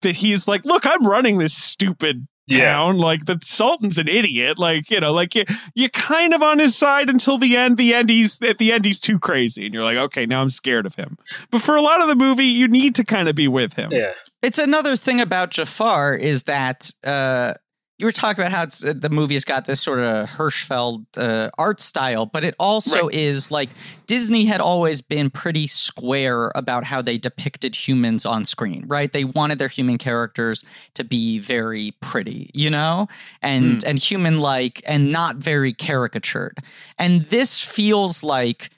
that 0.03 0.17
he's 0.17 0.47
like, 0.47 0.65
look, 0.65 0.85
I'm 0.87 1.07
running 1.07 1.39
this 1.39 1.55
stupid 1.55 2.27
Yeah. 2.57 2.83
Like 2.83 3.27
the 3.27 3.39
Sultan's 3.43 3.99
an 3.99 4.09
idiot. 4.09 4.59
Like 4.59 4.91
you 4.91 5.01
know, 5.01 5.13
like 5.13 5.35
you 5.35 5.45
you're 5.75 5.89
kind 5.91 6.35
of 6.35 6.43
on 6.43 6.59
his 6.59 6.77
side 6.77 7.09
until 7.09 7.39
the 7.39 7.57
end. 7.57 7.77
The 7.77 7.95
end 7.95 8.11
he's 8.11 8.41
at 8.43 8.59
the 8.59 8.73
end 8.73 8.85
he's 8.85 9.01
too 9.01 9.19
crazy, 9.19 9.67
and 9.67 9.75
you're 9.75 9.85
like, 9.85 9.97
okay, 9.97 10.27
now 10.27 10.43
I'm 10.43 10.51
scared 10.51 10.87
of 10.87 10.95
him. 10.95 11.19
But 11.51 11.63
for 11.63 11.77
a 11.77 11.83
lot 11.83 12.01
of 12.01 12.09
the 12.09 12.17
movie, 12.17 12.47
you 12.47 12.69
need 12.69 12.95
to 12.97 13.05
kind 13.05 13.29
of 13.29 13.35
be 13.35 13.49
with 13.49 13.75
him. 13.75 13.91
Yeah. 13.93 14.13
It's 14.41 14.59
another 14.59 14.95
thing 14.97 15.21
about 15.21 15.51
Jafar 15.51 16.15
is 16.15 16.45
that 16.45 16.91
uh, 17.03 17.55
you 17.99 18.07
were 18.07 18.13
talking 18.13 18.43
about 18.43 18.53
how 18.53 18.63
it's, 18.63 18.85
uh, 18.85 18.95
the 18.97 19.11
movie's 19.11 19.45
got 19.45 19.65
this 19.65 19.81
sort 19.81 19.99
of 19.99 20.29
Hirschfeld 20.29 21.05
uh, 21.17 21.51
art 21.59 21.81
style, 21.81 22.27
but 22.27 22.45
it 22.45 22.55
also 22.59 23.09
is 23.09 23.51
like 23.51 23.71
Disney 24.07 24.45
had 24.45 24.61
always 24.61 25.01
been 25.01 25.31
pretty 25.31 25.67
square 25.67 26.53
about 26.55 26.85
how 26.85 27.03
they 27.03 27.19
depicted 27.19 27.75
humans 27.75 28.25
on 28.25 28.45
screen, 28.45 28.85
right? 28.87 29.13
They 29.13 29.25
wanted 29.25 29.59
their 29.59 29.69
human 29.69 29.99
characters 29.99 30.65
to 30.95 31.03
be 31.03 31.41
very 31.41 31.93
pretty, 32.01 32.53
you 32.55 32.71
know, 32.71 33.09
and 33.43 33.85
and 33.85 33.99
human 33.99 34.39
like, 34.39 34.81
and 34.87 35.11
not 35.11 35.37
very 35.37 35.73
caricatured. 35.73 36.59
And 36.99 37.23
this 37.23 37.63
feels 37.63 38.23
like 38.23 38.71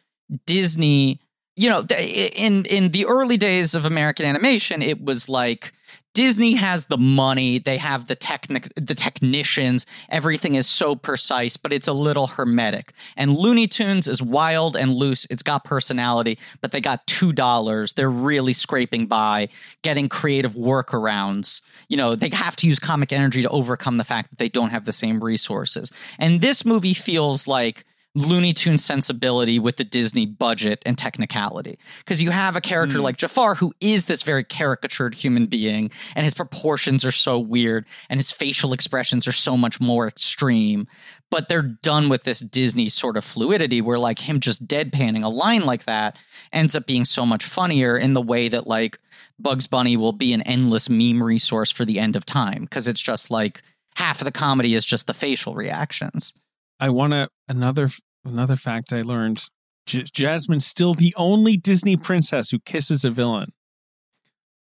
Disney 0.47 1.21
you 1.57 1.69
know 1.69 1.85
in 1.91 2.65
in 2.65 2.91
the 2.93 3.05
early 3.07 3.37
days 3.37 3.75
of 3.75 3.85
american 3.85 4.25
animation 4.25 4.83
it 4.83 5.03
was 5.05 5.29
like 5.29 5.73
disney 6.15 6.55
has 6.55 6.87
the 6.87 6.99
money 6.99 7.59
they 7.59 7.77
have 7.77 8.07
the 8.07 8.17
technic 8.17 8.73
the 8.77 8.95
technicians 8.95 9.87
everything 10.09 10.55
is 10.55 10.67
so 10.67 10.95
precise 10.97 11.57
but 11.57 11.73
it's 11.73 11.89
a 11.89 11.93
little 11.93 12.27
hermetic. 12.27 12.93
And 13.17 13.37
looney 13.37 13.67
tunes 13.67 14.09
is 14.09 14.23
wild 14.23 14.77
and 14.77 14.95
loose 14.95 15.27
it's 15.31 15.43
got 15.43 15.65
personality 15.65 16.39
but 16.61 16.73
they 16.73 16.81
got 16.81 17.07
two 17.07 17.33
dollars. 17.33 17.93
They're 17.93 18.11
really 18.11 18.53
scraping 18.53 19.07
by 19.07 19.49
getting 19.83 20.09
creative 20.09 20.55
workarounds. 20.55 21.63
You 21.89 21.97
know 21.97 22.15
they 22.15 22.31
have 22.31 22.57
to 22.57 22.67
use 22.67 22.79
comic 22.79 23.13
energy 23.13 23.43
to 23.43 23.49
overcome 23.49 23.97
the 23.97 24.05
fact 24.05 24.31
that 24.31 24.39
they 24.39 24.49
don't 24.49 24.71
have 24.71 24.85
the 24.85 24.93
same 24.93 25.23
resources. 25.23 25.93
And 26.19 26.41
this 26.41 26.65
movie 26.65 26.95
feels 26.95 27.47
like 27.47 27.85
Looney 28.17 28.53
Tune 28.53 28.77
sensibility 28.77 29.59
with 29.61 29.77
the 29.77 29.85
Disney 29.85 30.27
budget 30.27 30.83
and 30.85 30.99
technicality. 30.99 31.79
Because 32.01 32.21
you 32.21 32.31
have 32.31 32.57
a 32.57 32.61
character 32.61 32.99
Mm. 32.99 33.03
like 33.03 33.17
Jafar 33.19 33.55
who 33.55 33.73
is 33.81 34.07
this 34.07 34.25
very 34.25 34.43
caricatured 34.43 35.15
human 35.15 35.47
being, 35.47 35.91
and 36.17 36.25
his 36.25 36.35
proportions 36.35 37.05
are 37.05 37.13
so 37.13 37.39
weird, 37.39 37.87
and 38.09 38.19
his 38.19 38.33
facial 38.33 38.73
expressions 38.73 39.29
are 39.29 39.33
so 39.33 39.57
much 39.57 39.81
more 39.81 40.09
extreme. 40.09 40.89
But 41.31 41.49
they're 41.49 41.63
done 41.63 42.09
with 42.09 42.25
this 42.25 42.41
Disney 42.41 42.89
sort 42.89 43.17
of 43.17 43.25
fluidity 43.25 43.81
where, 43.81 43.99
like, 44.01 44.19
him 44.19 44.41
just 44.41 44.67
deadpanning 44.67 45.23
a 45.25 45.29
line 45.29 45.63
like 45.65 45.85
that 45.85 46.17
ends 46.53 46.75
up 46.75 46.87
being 46.87 47.05
so 47.05 47.25
much 47.25 47.45
funnier 47.45 47.97
in 47.97 48.15
the 48.15 48.23
way 48.23 48.49
that, 48.49 48.67
like, 48.67 48.99
Bugs 49.39 49.69
Bunny 49.69 49.97
will 49.97 50.13
be 50.13 50.33
an 50.33 50.43
endless 50.43 50.89
meme 50.89 51.23
resource 51.23 51.71
for 51.71 51.85
the 51.85 52.01
end 52.01 52.17
of 52.17 52.27
time. 52.27 52.63
Because 52.63 52.89
it's 52.89 53.01
just 53.01 53.31
like 53.31 53.63
half 53.95 54.21
of 54.21 54.25
the 54.25 54.33
comedy 54.33 54.75
is 54.75 54.85
just 54.85 55.07
the 55.07 55.15
facial 55.15 55.55
reactions. 55.55 56.35
I 56.81 56.89
want 56.89 57.13
to 57.13 57.29
another 57.49 57.91
another 58.25 58.57
fact 58.57 58.93
I 58.93 59.03
learned. 59.03 59.45
J- 59.87 60.05
Jasmine's 60.05 60.67
still 60.67 60.95
the 60.95 61.15
only 61.17 61.57
Disney 61.57 61.97
princess 61.97 62.51
who 62.51 62.59
kisses 62.61 63.05
a 63.05 63.11
villain. 63.11 63.53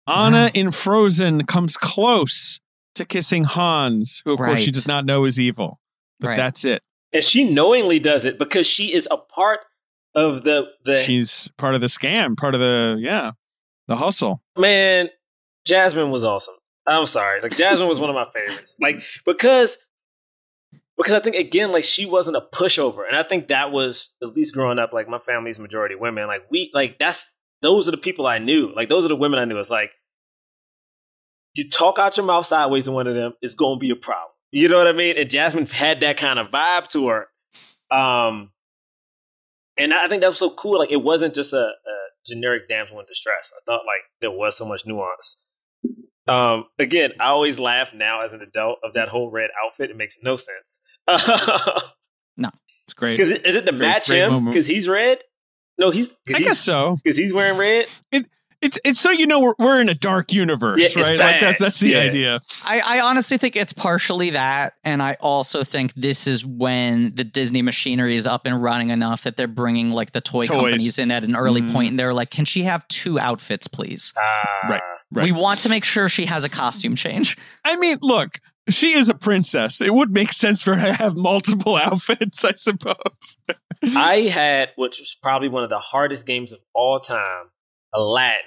Anna 0.06 0.44
Wow. 0.44 0.50
in 0.54 0.70
Frozen 0.70 1.46
comes 1.46 1.76
close 1.76 2.60
to 2.94 3.04
kissing 3.04 3.44
Hans, 3.44 4.22
who 4.24 4.32
of 4.32 4.38
course 4.38 4.60
she 4.60 4.70
does 4.70 4.86
not 4.86 5.04
know 5.04 5.24
is 5.24 5.38
evil. 5.40 5.80
But 6.20 6.28
Right. 6.28 6.36
that's 6.36 6.64
it. 6.64 6.82
And 7.12 7.24
she 7.24 7.44
knowingly 7.50 7.98
does 7.98 8.24
it 8.24 8.38
because 8.38 8.66
she 8.66 8.92
is 8.92 9.08
a 9.10 9.16
part 9.16 9.60
of 10.14 10.44
the 10.44 10.66
the 10.84 11.02
She's 11.02 11.48
part 11.58 11.74
of 11.74 11.80
the 11.80 11.86
scam, 11.88 12.36
part 12.36 12.54
of 12.54 12.60
the 12.60 12.96
yeah, 13.00 13.32
the 13.88 13.96
hustle. 13.96 14.42
man. 14.56 15.08
Jasmine 15.64 16.10
was 16.10 16.24
awesome. 16.24 16.54
I'm 16.86 17.06
sorry, 17.06 17.40
like 17.40 17.56
Jasmine 17.56 17.88
was 17.88 17.98
one 17.98 18.10
of 18.10 18.14
my 18.14 18.26
favorites. 18.34 18.76
Like 18.78 19.02
because 19.24 19.78
because 20.96 21.12
I 21.12 21.20
think 21.20 21.36
again, 21.36 21.72
like 21.72 21.84
she 21.84 22.06
wasn't 22.06 22.36
a 22.36 22.40
pushover, 22.40 23.06
and 23.06 23.16
I 23.16 23.22
think 23.22 23.48
that 23.48 23.72
was 23.72 24.14
at 24.22 24.30
least 24.30 24.54
growing 24.54 24.78
up. 24.78 24.92
Like 24.92 25.08
my 25.08 25.18
family's 25.18 25.58
majority 25.58 25.94
women. 25.94 26.26
Like 26.26 26.42
we 26.50 26.70
like 26.74 26.98
that's 26.98 27.34
those 27.62 27.88
are 27.88 27.90
the 27.90 27.96
people 27.96 28.26
I 28.26 28.38
knew. 28.38 28.72
Like 28.74 28.88
those 28.88 29.04
are 29.04 29.08
the 29.08 29.16
women 29.16 29.38
I 29.38 29.44
knew. 29.44 29.58
It's 29.58 29.70
like 29.70 29.90
you 31.54 31.68
talk 31.68 31.98
out 31.98 32.16
your 32.16 32.26
mouth 32.26 32.46
sideways 32.46 32.84
to 32.84 32.92
one 32.92 33.06
of 33.06 33.14
them, 33.14 33.34
it's 33.40 33.54
gonna 33.54 33.78
be 33.78 33.90
a 33.90 33.96
problem. 33.96 34.30
You 34.50 34.68
know 34.68 34.78
what 34.78 34.86
I 34.86 34.92
mean? 34.92 35.18
And 35.18 35.28
Jasmine 35.28 35.66
had 35.66 36.00
that 36.00 36.16
kind 36.16 36.38
of 36.38 36.48
vibe 36.48 36.88
to 36.88 37.08
her. 37.08 37.26
Um, 37.96 38.50
and 39.76 39.92
I 39.92 40.08
think 40.08 40.22
that 40.22 40.28
was 40.28 40.38
so 40.38 40.50
cool. 40.50 40.78
Like 40.78 40.92
it 40.92 41.02
wasn't 41.02 41.34
just 41.34 41.52
a, 41.52 41.56
a 41.56 41.96
generic 42.24 42.68
damsel 42.68 43.00
in 43.00 43.06
distress. 43.06 43.50
I 43.52 43.60
thought 43.66 43.82
like 43.86 44.02
there 44.20 44.30
was 44.30 44.56
so 44.56 44.64
much 44.64 44.86
nuance. 44.86 45.42
Um, 46.26 46.64
again, 46.78 47.12
I 47.20 47.26
always 47.28 47.58
laugh 47.58 47.88
now 47.94 48.22
as 48.22 48.32
an 48.32 48.40
adult 48.40 48.78
of 48.82 48.94
that 48.94 49.08
whole 49.08 49.30
red 49.30 49.50
outfit. 49.64 49.90
It 49.90 49.96
makes 49.96 50.18
no 50.22 50.36
sense. 50.36 50.80
No, 52.36 52.50
it's 52.86 52.94
great. 52.94 53.16
Because 53.16 53.30
is 53.30 53.54
it 53.54 53.64
to 53.66 53.70
Great- 53.72 53.80
match 53.80 54.06
great 54.08 54.20
him? 54.22 54.46
Because 54.46 54.66
he's 54.66 54.88
red. 54.88 55.18
No, 55.78 55.90
he's 55.90 56.10
I 56.10 56.14
because 56.26 56.42
guess 56.42 56.50
he's, 56.50 56.58
so. 56.60 56.96
'cause 57.04 57.16
he's 57.16 57.32
wearing 57.32 57.56
red. 57.58 57.86
It's 58.60 58.78
it's 58.84 58.98
so 59.00 59.10
you 59.10 59.26
know 59.26 59.40
we're 59.40 59.54
we're 59.58 59.80
in 59.80 59.88
a 59.88 59.94
dark 59.94 60.32
universe, 60.32 60.80
Yeah, 60.96 61.02
right? 61.02 61.18
Like 61.18 61.40
that's 61.40 61.58
that's 61.60 61.80
the 61.80 61.90
Yeah. 61.90 61.98
idea. 61.98 62.40
I, 62.64 62.80
I 62.80 63.00
honestly 63.02 63.36
think 63.36 63.54
it's 63.56 63.72
partially 63.72 64.30
that, 64.30 64.74
and 64.82 65.02
I 65.02 65.14
also 65.20 65.62
think 65.64 65.92
this 65.94 66.26
is 66.26 66.44
when 66.46 67.14
the 67.14 67.24
Disney 67.24 67.60
machinery 67.62 68.16
is 68.16 68.26
up 68.26 68.46
and 68.46 68.60
running 68.62 68.88
enough 68.90 69.24
that 69.24 69.36
they're 69.36 69.46
bringing 69.46 69.90
like 69.90 70.12
the 70.12 70.20
toy 70.22 70.44
Toys. 70.46 70.56
companies 70.56 70.98
in 70.98 71.10
at 71.10 71.24
an 71.24 71.36
early 71.36 71.60
Mhm. 71.62 71.72
point, 71.72 71.90
and 71.90 71.98
they're 72.00 72.14
like, 72.14 72.30
"Can 72.30 72.44
she 72.46 72.62
have 72.62 72.88
two 72.88 73.18
outfits, 73.20 73.66
please? 73.68 74.12
Ah, 74.16 74.66
Right. 74.70 74.82
Right. 75.14 75.24
We 75.24 75.32
want 75.32 75.60
to 75.60 75.68
make 75.68 75.84
sure 75.84 76.08
she 76.08 76.26
has 76.26 76.44
a 76.44 76.48
costume 76.48 76.96
change." 76.96 77.36
I 77.64 77.76
mean, 77.76 77.98
look, 78.02 78.40
she 78.68 78.92
is 78.92 79.08
a 79.08 79.14
princess. 79.14 79.80
It 79.80 79.92
would 79.92 80.10
make 80.10 80.32
sense 80.32 80.62
for 80.62 80.76
her 80.76 80.86
to 80.86 80.92
have 80.94 81.16
multiple 81.16 81.76
outfits, 81.82 82.44
I 82.44 82.52
suppose. 82.54 83.36
I 83.82 84.22
had, 84.22 84.70
which 84.76 84.98
was 84.98 85.16
probably 85.22 85.48
one 85.48 85.62
of 85.62 85.70
the 85.70 85.78
hardest 85.78 86.26
games 86.26 86.52
of 86.52 86.60
all 86.74 87.00
time, 87.00 87.50
Aladdin. 87.94 88.40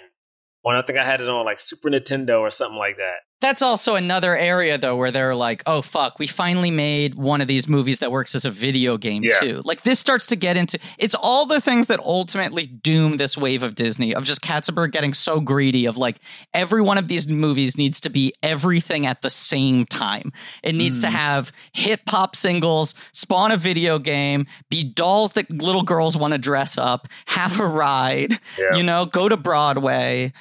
When 0.64 0.76
I 0.76 0.82
think 0.82 1.00
I 1.00 1.06
had 1.06 1.22
it 1.22 1.30
on 1.30 1.46
like 1.46 1.60
Super 1.60 1.90
Nintendo 1.90 2.40
or 2.40 2.50
something 2.50 2.78
like 2.78 2.98
that. 2.98 3.20
That's 3.40 3.62
also 3.62 3.94
another 3.96 4.36
area 4.36 4.80
though 4.80 4.96
where 4.96 5.12
they're 5.12 5.36
like, 5.36 5.62
"Oh 5.68 5.84
fuck, 5.84 6.18
we 6.18 6.26
finally 6.26 6.72
made 6.72 7.14
one 7.16 7.40
of 7.40 7.48
these 7.48 7.68
movies 7.68 8.00
that 8.00 8.12
works 8.12 8.34
as 8.34 8.46
a 8.46 8.50
video 8.50 8.98
game 8.98 9.24
Yeah. 9.24 9.40
too." 9.40 9.62
Like 9.64 9.84
this 9.84 10.00
starts 10.00 10.26
to 10.28 10.36
get 10.36 10.58
into 10.58 10.80
it's 10.98 11.14
all 11.14 11.46
the 11.46 11.62
things 11.62 11.86
that 11.88 12.00
ultimately 12.00 12.66
doom 12.66 13.18
this 13.18 13.38
wave 13.38 13.62
of 13.62 13.76
Disney 13.76 14.16
of 14.16 14.24
just 14.26 14.42
Katzenberg 14.42 14.92
getting 14.92 15.14
so 15.14 15.40
greedy 15.40 15.86
of 15.86 15.98
like 15.98 16.18
every 16.56 16.82
one 16.82 16.98
of 16.98 17.08
these 17.08 17.28
movies 17.28 17.78
needs 17.78 18.02
to 18.02 18.10
be 18.10 18.34
everything 18.42 19.06
at 19.06 19.22
the 19.22 19.30
same 19.30 19.86
time. 19.86 20.32
It 20.64 20.74
needs 20.74 21.00
to 21.02 21.08
Mhm. 21.08 21.12
have 21.12 21.52
hip 21.74 22.02
hop 22.10 22.36
singles, 22.36 22.96
spawn 23.14 23.52
a 23.52 23.58
video 23.58 24.00
game, 24.00 24.48
be 24.72 24.84
dolls 24.84 25.34
that 25.34 25.52
little 25.52 25.84
girls 25.84 26.18
want 26.18 26.32
to 26.32 26.40
dress 26.40 26.76
up, 26.76 27.08
have 27.28 27.60
a 27.60 27.68
ride, 27.68 28.40
Yeah. 28.58 28.78
you 28.78 28.84
know, 28.84 29.06
go 29.06 29.30
to 29.30 29.38
Broadway, 29.38 30.34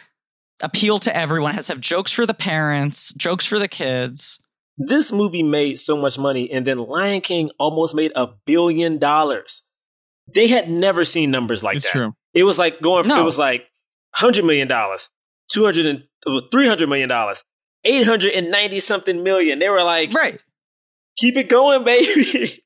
appeal 0.60 0.98
to 1.00 1.16
everyone, 1.16 1.54
has 1.54 1.66
to 1.66 1.74
have 1.74 1.80
jokes 1.80 2.12
for 2.12 2.26
the 2.26 2.34
parents, 2.34 3.12
jokes 3.14 3.46
for 3.46 3.58
the 3.58 3.68
kids. 3.68 4.40
This 4.78 5.10
movie 5.10 5.42
made 5.42 5.78
so 5.78 5.96
much 5.96 6.18
money, 6.18 6.50
and 6.50 6.66
then 6.66 6.78
Lion 6.78 7.22
King 7.22 7.50
almost 7.58 7.94
made 7.94 8.12
a 8.14 8.28
billion 8.44 8.98
dollars. 8.98 9.62
They 10.34 10.48
had 10.48 10.68
never 10.68 11.04
seen 11.04 11.30
numbers 11.30 11.62
like 11.62 11.76
it's 11.78 11.86
that. 11.86 11.92
true. 11.92 12.14
It 12.34 12.42
was 12.42 12.58
like 12.58 12.80
going. 12.82 13.08
No. 13.08 13.22
It 13.22 13.24
was 13.24 13.38
like 13.38 13.68
hundred 14.14 14.44
million 14.44 14.68
dollars, 14.68 15.10
two 15.50 15.64
hundred 15.64 15.86
and 15.86 16.02
three 16.52 16.68
hundred 16.68 16.88
million 16.88 17.08
dollars, 17.08 17.42
eight 17.84 18.06
hundred 18.06 18.32
and 18.32 18.50
ninety 18.50 18.80
something 18.80 19.22
million. 19.22 19.58
They 19.58 19.70
were 19.70 19.82
like, 19.82 20.12
right. 20.12 20.38
keep 21.16 21.36
it 21.36 21.48
going, 21.48 21.84
baby. 21.84 22.62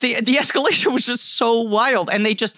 the 0.00 0.14
the 0.20 0.36
escalation 0.36 0.92
was 0.92 1.06
just 1.06 1.34
so 1.36 1.60
wild 1.60 2.08
and 2.10 2.24
they 2.24 2.34
just 2.34 2.56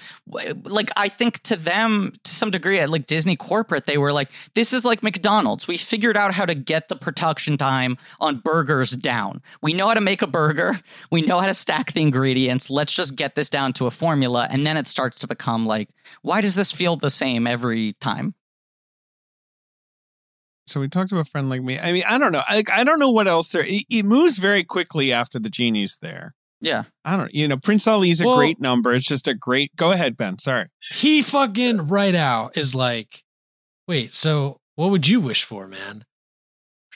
like 0.65 0.91
i 0.97 1.09
think 1.09 1.41
to 1.43 1.57
them 1.57 2.13
to 2.23 2.31
some 2.31 2.51
degree 2.51 2.79
at 2.79 2.91
like 2.91 3.07
disney 3.07 3.37
corporate 3.37 3.87
they 3.87 3.99
were 3.99 4.13
like 4.13 4.29
this 4.55 4.73
is 4.73 4.85
like 4.85 5.03
mcdonald's 5.03 5.67
we 5.67 5.77
figured 5.77 6.17
out 6.17 6.33
how 6.33 6.45
to 6.45 6.55
get 6.55 6.89
the 6.89 6.97
production 6.97 7.57
time 7.57 7.97
on 8.21 8.39
burgers 8.39 8.93
down 8.93 9.43
we 9.61 9.73
know 9.73 9.89
how 9.89 9.95
to 9.95 10.01
make 10.01 10.23
a 10.23 10.27
burger 10.27 10.79
we 11.11 11.23
know 11.23 11.41
how 11.41 11.47
to 11.47 11.55
stack 11.55 11.93
the 11.93 12.03
ingredients 12.03 12.71
let's 12.71 12.95
just 12.95 13.17
get 13.17 13.35
this 13.35 13.51
down 13.51 13.73
to 13.73 13.87
a 13.87 13.91
formula 13.91 14.47
and 14.51 14.67
then 14.67 14.77
it 14.77 14.87
starts 14.87 15.19
to 15.19 15.27
become 15.27 15.67
like 15.67 15.89
why 16.23 16.41
does 16.41 16.55
this 16.55 16.71
feel 16.71 16.97
the 16.97 17.11
same 17.11 17.47
every 17.47 17.95
time 17.95 18.35
so 20.69 20.81
we 20.81 20.89
talked 20.89 21.11
to 21.11 21.19
a 21.21 21.25
friend 21.25 21.49
like 21.49 21.63
me. 21.63 21.79
I 21.79 21.93
mean, 21.93 22.03
I 22.09 22.19
don't 22.19 22.33
know. 22.33 22.43
I, 22.45 22.65
I 22.73 22.83
don't 22.83 22.99
know 22.99 23.13
what 23.13 23.29
else 23.29 23.51
there. 23.51 23.65
It, 23.65 23.85
it 23.89 24.05
moves 24.05 24.39
very 24.39 24.65
quickly 24.65 25.13
after 25.13 25.39
the 25.39 25.49
genie's 25.49 25.99
there. 26.03 26.35
Yeah 26.61 26.85
I 27.05 27.17
don't. 27.17 27.33
You 27.35 27.49
know, 27.49 27.57
Prince 27.57 27.87
Ali's 27.87 28.21
a 28.21 28.27
Well- 28.27 28.37
great 28.37 28.61
number. 28.61 28.93
It's 28.95 29.07
just 29.07 29.29
a 29.29 29.35
great. 29.35 29.75
Go 29.77 29.93
ahead, 29.93 30.17
Ben. 30.17 30.39
Sorry. 30.39 30.67
He 30.93 31.23
fucking 31.23 31.89
right 31.89 32.15
out 32.15 32.57
is 32.57 32.75
like, 32.75 33.23
wait, 33.89 34.13
so 34.13 34.61
what 34.75 34.91
would 34.91 35.09
you 35.09 35.21
wish 35.21 35.45
for, 35.45 35.67
man? 35.67 36.05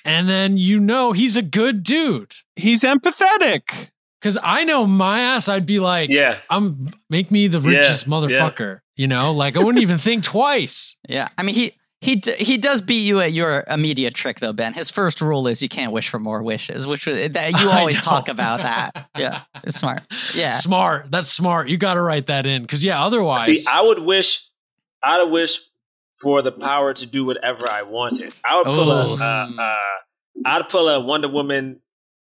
And 0.05 0.29
then 0.29 0.57
you 0.57 0.81
know 0.81 1.13
he's 1.13 1.37
a 1.37 1.43
good 1.43 1.83
dude. 1.83 2.33
He's 2.57 2.83
empathetic. 2.83 3.91
Cause 4.23 4.37
I 4.43 4.65
know 4.65 4.87
my 4.87 5.21
ass, 5.21 5.49
I'd 5.49 5.65
be 5.65 5.81
like, 5.81 6.11
yeah, 6.11 6.39
I'm 6.51 6.91
make 7.09 7.31
me 7.31 7.47
the 7.47 7.61
richest 7.61 8.07
yeah. 8.07 8.11
motherfucker. 8.13 8.81
You 8.97 9.09
know, 9.09 9.33
like 9.33 9.57
I 9.57 9.65
wouldn't 9.65 9.81
even 9.83 9.97
think 9.97 10.25
twice. 10.25 10.97
yeah 11.09 11.29
i 11.39 11.43
mean 11.43 11.55
he 11.55 11.73
he 12.03 12.17
d- 12.17 12.35
he 12.39 12.57
does 12.57 12.81
beat 12.81 13.03
you 13.03 13.21
at 13.21 13.33
your 13.33 13.65
immediate 13.69 14.15
trick 14.15 14.41
though 14.41 14.53
ben 14.53 14.73
his 14.73 14.89
first 14.91 15.21
rule 15.21 15.47
is 15.47 15.63
you 15.63 15.69
can't 15.69 15.93
wish 15.93 16.09
for 16.09 16.19
more 16.19 16.43
wishes 16.43 16.87
which 16.87 17.07
was 17.07 17.31
that 17.31 17.61
you 17.61 17.69
always 17.79 18.01
talk 18.01 18.29
about 18.29 18.61
that 18.61 19.09
yeah 19.19 19.43
it's 19.65 19.77
smart 19.79 20.03
yeah 20.35 20.53
Smart. 20.53 21.11
That's 21.11 21.31
smart. 21.33 21.69
You 21.69 21.77
got 21.77 21.95
to 21.95 22.01
write 22.03 22.27
that 22.27 22.47
in. 22.47 22.67
Cause 22.67 22.83
yeah, 22.85 23.05
otherwise, 23.05 23.45
See, 23.45 23.65
I 23.71 23.81
would 23.83 23.99
wish, 24.01 24.49
I'd 25.03 25.31
wish 25.31 25.59
for 26.21 26.43
the 26.43 26.53
power 26.53 26.93
to 26.95 27.07
do 27.07 27.25
whatever 27.25 27.69
I 27.71 27.83
wanted. 27.83 28.35
I 28.45 28.57
would 28.57 28.65
pull 28.67 28.91
Oh. 28.91 29.17
a, 29.19 29.23
uh, 29.23 29.51
uh, 29.59 29.77
I'd 30.47 30.69
pull 30.69 30.89
a 30.89 31.01
Wonder 31.01 31.29
Woman, 31.29 31.81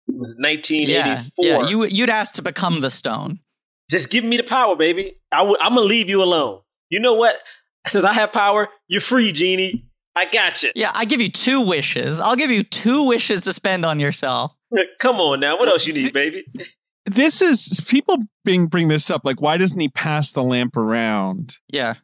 was 0.08 0.36
yeah, 0.40 0.48
1984. 0.50 1.46
yeah. 1.46 1.68
You 1.70 1.86
you'd 1.86 2.10
ask 2.10 2.34
to 2.36 2.42
become 2.42 2.82
the 2.82 2.90
stone. 2.90 3.40
Just 3.90 4.10
give 4.10 4.24
me 4.24 4.38
the 4.38 4.44
power, 4.44 4.76
baby. 4.76 5.18
I 5.32 5.42
would, 5.42 5.60
I'm 5.62 5.70
gonna 5.76 5.82
leave 5.88 6.10
you 6.10 6.22
alone. 6.24 6.62
You 6.90 7.00
know 7.00 7.14
what? 7.16 7.36
Since 7.90 8.06
I 8.06 8.14
have 8.14 8.32
power, 8.32 8.70
you're 8.88 9.02
free, 9.02 9.32
genie. 9.32 9.86
I 10.16 10.26
got 10.26 10.64
you. 10.64 10.72
Yeah, 10.76 10.92
I 10.94 11.06
give 11.06 11.22
you 11.22 11.30
two 11.32 11.62
wishes. 11.62 12.20
I'll 12.20 12.36
give 12.36 12.52
you 12.52 12.64
two 12.64 13.04
wishes 13.06 13.42
to 13.46 13.54
spend 13.54 13.86
on 13.86 14.00
yourself. 14.00 14.54
Come 15.00 15.20
on 15.20 15.40
now. 15.40 15.58
What 15.58 15.70
else 15.70 15.86
you 15.88 15.94
need, 15.94 16.14
baby? 16.14 16.46
This 17.06 17.42
is 17.42 17.82
people 17.88 18.18
being 18.46 18.68
bring 18.68 18.88
this 18.90 19.10
up. 19.10 19.22
Like, 19.24 19.42
why 19.42 19.58
doesn't 19.58 19.80
he 19.80 19.90
pass 19.90 20.32
the 20.32 20.44
lamp 20.44 20.76
around? 20.78 21.58
Yeah, 21.72 21.96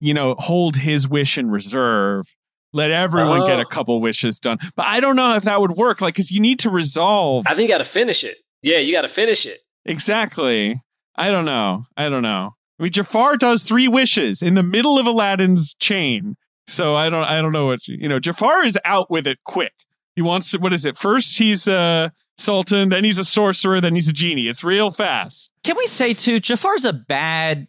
You 0.00 0.14
know, 0.14 0.34
hold 0.38 0.76
his 0.76 1.06
wish 1.08 1.38
in 1.38 1.50
reserve. 1.50 2.26
Let 2.72 2.90
everyone 2.90 3.46
get 3.46 3.58
Oh. 3.58 3.62
a 3.62 3.66
couple 3.66 4.00
wishes 4.00 4.38
done. 4.38 4.58
But 4.76 4.86
I 4.86 5.00
don't 5.00 5.16
know 5.16 5.34
if 5.36 5.42
that 5.44 5.60
would 5.60 5.72
work. 5.72 6.00
Like, 6.00 6.14
because 6.14 6.30
you 6.30 6.40
need 6.40 6.58
to 6.60 6.70
resolve. 6.70 7.46
I 7.48 7.54
think 7.54 7.68
you 7.68 7.74
got 7.74 7.78
to 7.78 7.84
finish 7.84 8.22
it. 8.24 8.38
Yeah, 8.62 8.78
you 8.78 8.92
got 8.92 9.02
to 9.02 9.08
finish 9.08 9.44
it. 9.46 9.60
Exactly. 9.84 10.80
I 11.16 11.30
don't 11.30 11.44
know. 11.44 11.84
I 11.96 12.08
don't 12.08 12.22
know. 12.22 12.54
I 12.80 12.84
mean, 12.84 12.92
Jafar 12.92 13.36
does 13.36 13.62
three 13.62 13.86
wishes 13.86 14.40
in 14.42 14.54
the 14.54 14.62
middle 14.62 14.98
of 14.98 15.06
Aladdin's 15.06 15.74
chain. 15.74 16.36
So 16.66 16.94
I 16.96 17.10
don't. 17.10 17.24
I 17.24 17.42
don't 17.42 17.52
know 17.52 17.66
what 17.66 17.86
you, 17.86 17.98
you 18.00 18.08
know. 18.08 18.18
Jafar 18.18 18.64
is 18.64 18.78
out 18.84 19.10
with 19.10 19.26
it 19.26 19.38
quick. 19.44 19.72
He 20.16 20.22
wants. 20.22 20.56
What 20.58 20.72
is 20.72 20.84
it? 20.86 20.96
First 20.96 21.36
he's 21.38 21.68
a 21.68 22.12
sultan, 22.38 22.88
then 22.88 23.04
he's 23.04 23.18
a 23.18 23.24
sorcerer, 23.24 23.80
then 23.82 23.94
he's 23.94 24.08
a 24.08 24.12
genie. 24.12 24.48
It's 24.48 24.64
real 24.64 24.90
fast. 24.90 25.50
can 25.62 25.76
we 25.76 25.86
say 25.86 26.14
too? 26.14 26.40
Jafar's 26.40 26.84
a 26.86 26.92
bad 26.94 27.66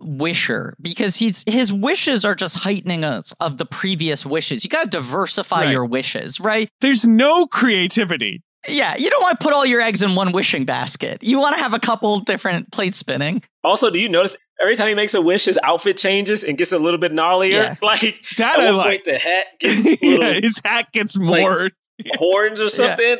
wisher 0.00 0.74
because 0.80 1.16
he's 1.16 1.44
his 1.46 1.72
wishes 1.72 2.24
are 2.24 2.34
just 2.34 2.56
heightening 2.58 3.04
us 3.04 3.32
of 3.40 3.58
the 3.58 3.66
previous 3.66 4.24
wishes. 4.24 4.64
You 4.64 4.70
got 4.70 4.84
to 4.84 4.88
diversify 4.90 5.62
Right. 5.64 5.70
your 5.70 5.84
wishes, 5.84 6.40
right? 6.40 6.68
There's 6.80 7.04
no 7.06 7.46
creativity. 7.46 8.42
Yeah, 8.66 8.96
you 8.96 9.10
don't 9.10 9.22
want 9.22 9.38
to 9.38 9.44
put 9.44 9.52
all 9.52 9.66
your 9.66 9.82
eggs 9.82 10.02
in 10.02 10.14
one 10.14 10.32
wishing 10.32 10.64
basket. 10.64 11.22
You 11.22 11.38
want 11.38 11.54
to 11.56 11.62
have 11.62 11.74
a 11.74 11.78
couple 11.78 12.18
different 12.20 12.72
plates 12.72 12.96
spinning. 12.96 13.42
Also, 13.62 13.90
do 13.90 13.98
you 13.98 14.08
notice 14.08 14.36
every 14.60 14.76
time 14.76 14.88
he 14.88 14.94
makes 14.94 15.14
a 15.14 15.20
wish, 15.20 15.44
his 15.46 15.58
outfit 15.62 15.96
changes 15.96 16.44
and 16.44 16.56
gets 16.58 16.72
a 16.72 16.78
little 16.78 16.98
bit 16.98 17.12
gnarlier? 17.12 17.50
Yeah. 17.50 17.76
Like 17.82 18.24
That 18.38 18.58
at 18.60 18.66
I 18.66 18.70
like. 18.70 18.86
point, 18.86 19.04
the 19.04 19.18
hat 19.18 19.46
gets 19.60 19.84
little 20.02 20.24
yeah, 20.24 20.32
his 20.40 20.60
hat 20.64 20.92
gets 20.92 21.16
more. 21.16 21.70
horns 22.14 22.60
or 22.60 22.68
something. 22.68 23.18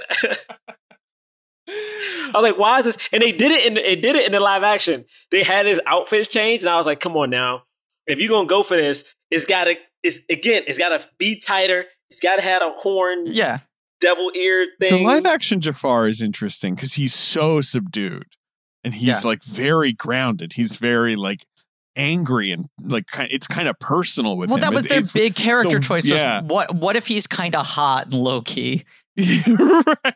I 1.66 2.30
was 2.34 2.42
like, 2.42 2.58
why 2.58 2.78
is 2.80 2.84
this? 2.84 2.98
And 3.12 3.22
they 3.22 3.32
did 3.32 3.50
it 3.50 3.64
in 3.66 3.74
they 3.74 3.96
did 3.96 4.16
it 4.16 4.26
in 4.26 4.32
the 4.32 4.40
live 4.40 4.62
action. 4.62 5.04
They 5.30 5.42
had 5.42 5.64
his 5.66 5.80
outfits 5.86 6.28
change, 6.28 6.60
and 6.62 6.68
I 6.68 6.76
was 6.76 6.84
like, 6.86 7.00
come 7.00 7.16
on 7.16 7.30
now. 7.30 7.62
If 8.06 8.18
you're 8.18 8.28
gonna 8.28 8.46
go 8.48 8.62
for 8.62 8.76
this, 8.76 9.14
it's 9.30 9.46
gotta 9.46 9.76
it's 10.02 10.20
again, 10.28 10.64
it's 10.66 10.76
gotta 10.78 11.06
be 11.18 11.40
tighter. 11.40 11.86
It's 12.10 12.20
gotta 12.20 12.42
have 12.42 12.60
a 12.62 12.70
horn 12.70 13.24
Yeah, 13.26 13.60
devil 14.00 14.30
ear 14.34 14.66
thing. 14.78 14.90
the 14.90 14.96
thing. 14.98 15.06
live 15.06 15.24
action 15.24 15.60
Jafar 15.60 16.06
is 16.08 16.20
interesting 16.20 16.74
because 16.74 16.94
he's 16.94 17.14
so 17.14 17.60
subdued 17.62 18.26
and 18.84 18.94
he's 18.94 19.08
Yeah. 19.08 19.20
like 19.24 19.42
very 19.42 19.92
grounded. 19.92 20.52
He's 20.54 20.76
very 20.76 21.16
like 21.16 21.44
angry 21.96 22.50
and 22.50 22.66
like 22.82 23.04
it's 23.30 23.46
kind 23.46 23.68
of 23.68 23.78
personal 23.78 24.36
with 24.36 24.46
him. 24.46 24.50
well, 24.50 24.56
him. 24.58 24.62
that 24.62 24.74
was 24.74 24.84
It's- 24.84 24.90
their 24.90 24.98
it's- 24.98 25.12
big 25.12 25.34
character 25.34 25.78
the- 25.78 25.84
choice. 25.84 26.02
Was 26.10 26.20
yeah. 26.20 26.40
what 26.42 26.74
what 26.74 26.96
if 26.96 27.06
he's 27.06 27.26
kind 27.26 27.54
of 27.54 27.64
hot 27.66 28.06
and 28.06 28.14
low 28.14 28.40
key? 28.42 28.84
right. 29.16 30.14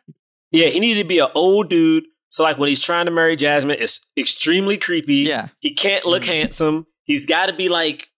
yeah, 0.51 0.69
he 0.69 0.81
needed 0.81 1.03
to 1.03 1.09
be 1.09 1.19
an 1.19 1.29
old 1.35 1.69
dude. 1.71 2.05
So 2.31 2.43
like 2.43 2.59
when 2.59 2.69
he's 2.69 2.83
trying 2.83 3.07
to 3.07 3.13
marry 3.13 3.37
Jasmine, 3.37 3.79
it's 3.81 4.01
extremely 4.17 4.77
creepy. 4.77 5.15
Yeah, 5.17 5.49
He 5.61 5.73
can't 5.73 6.05
look 6.05 6.25
Mhm. 6.25 6.27
handsome. 6.27 6.87
He's 7.05 7.27
got 7.27 7.47
to 7.47 7.53
be 7.55 7.69
like 7.69 8.09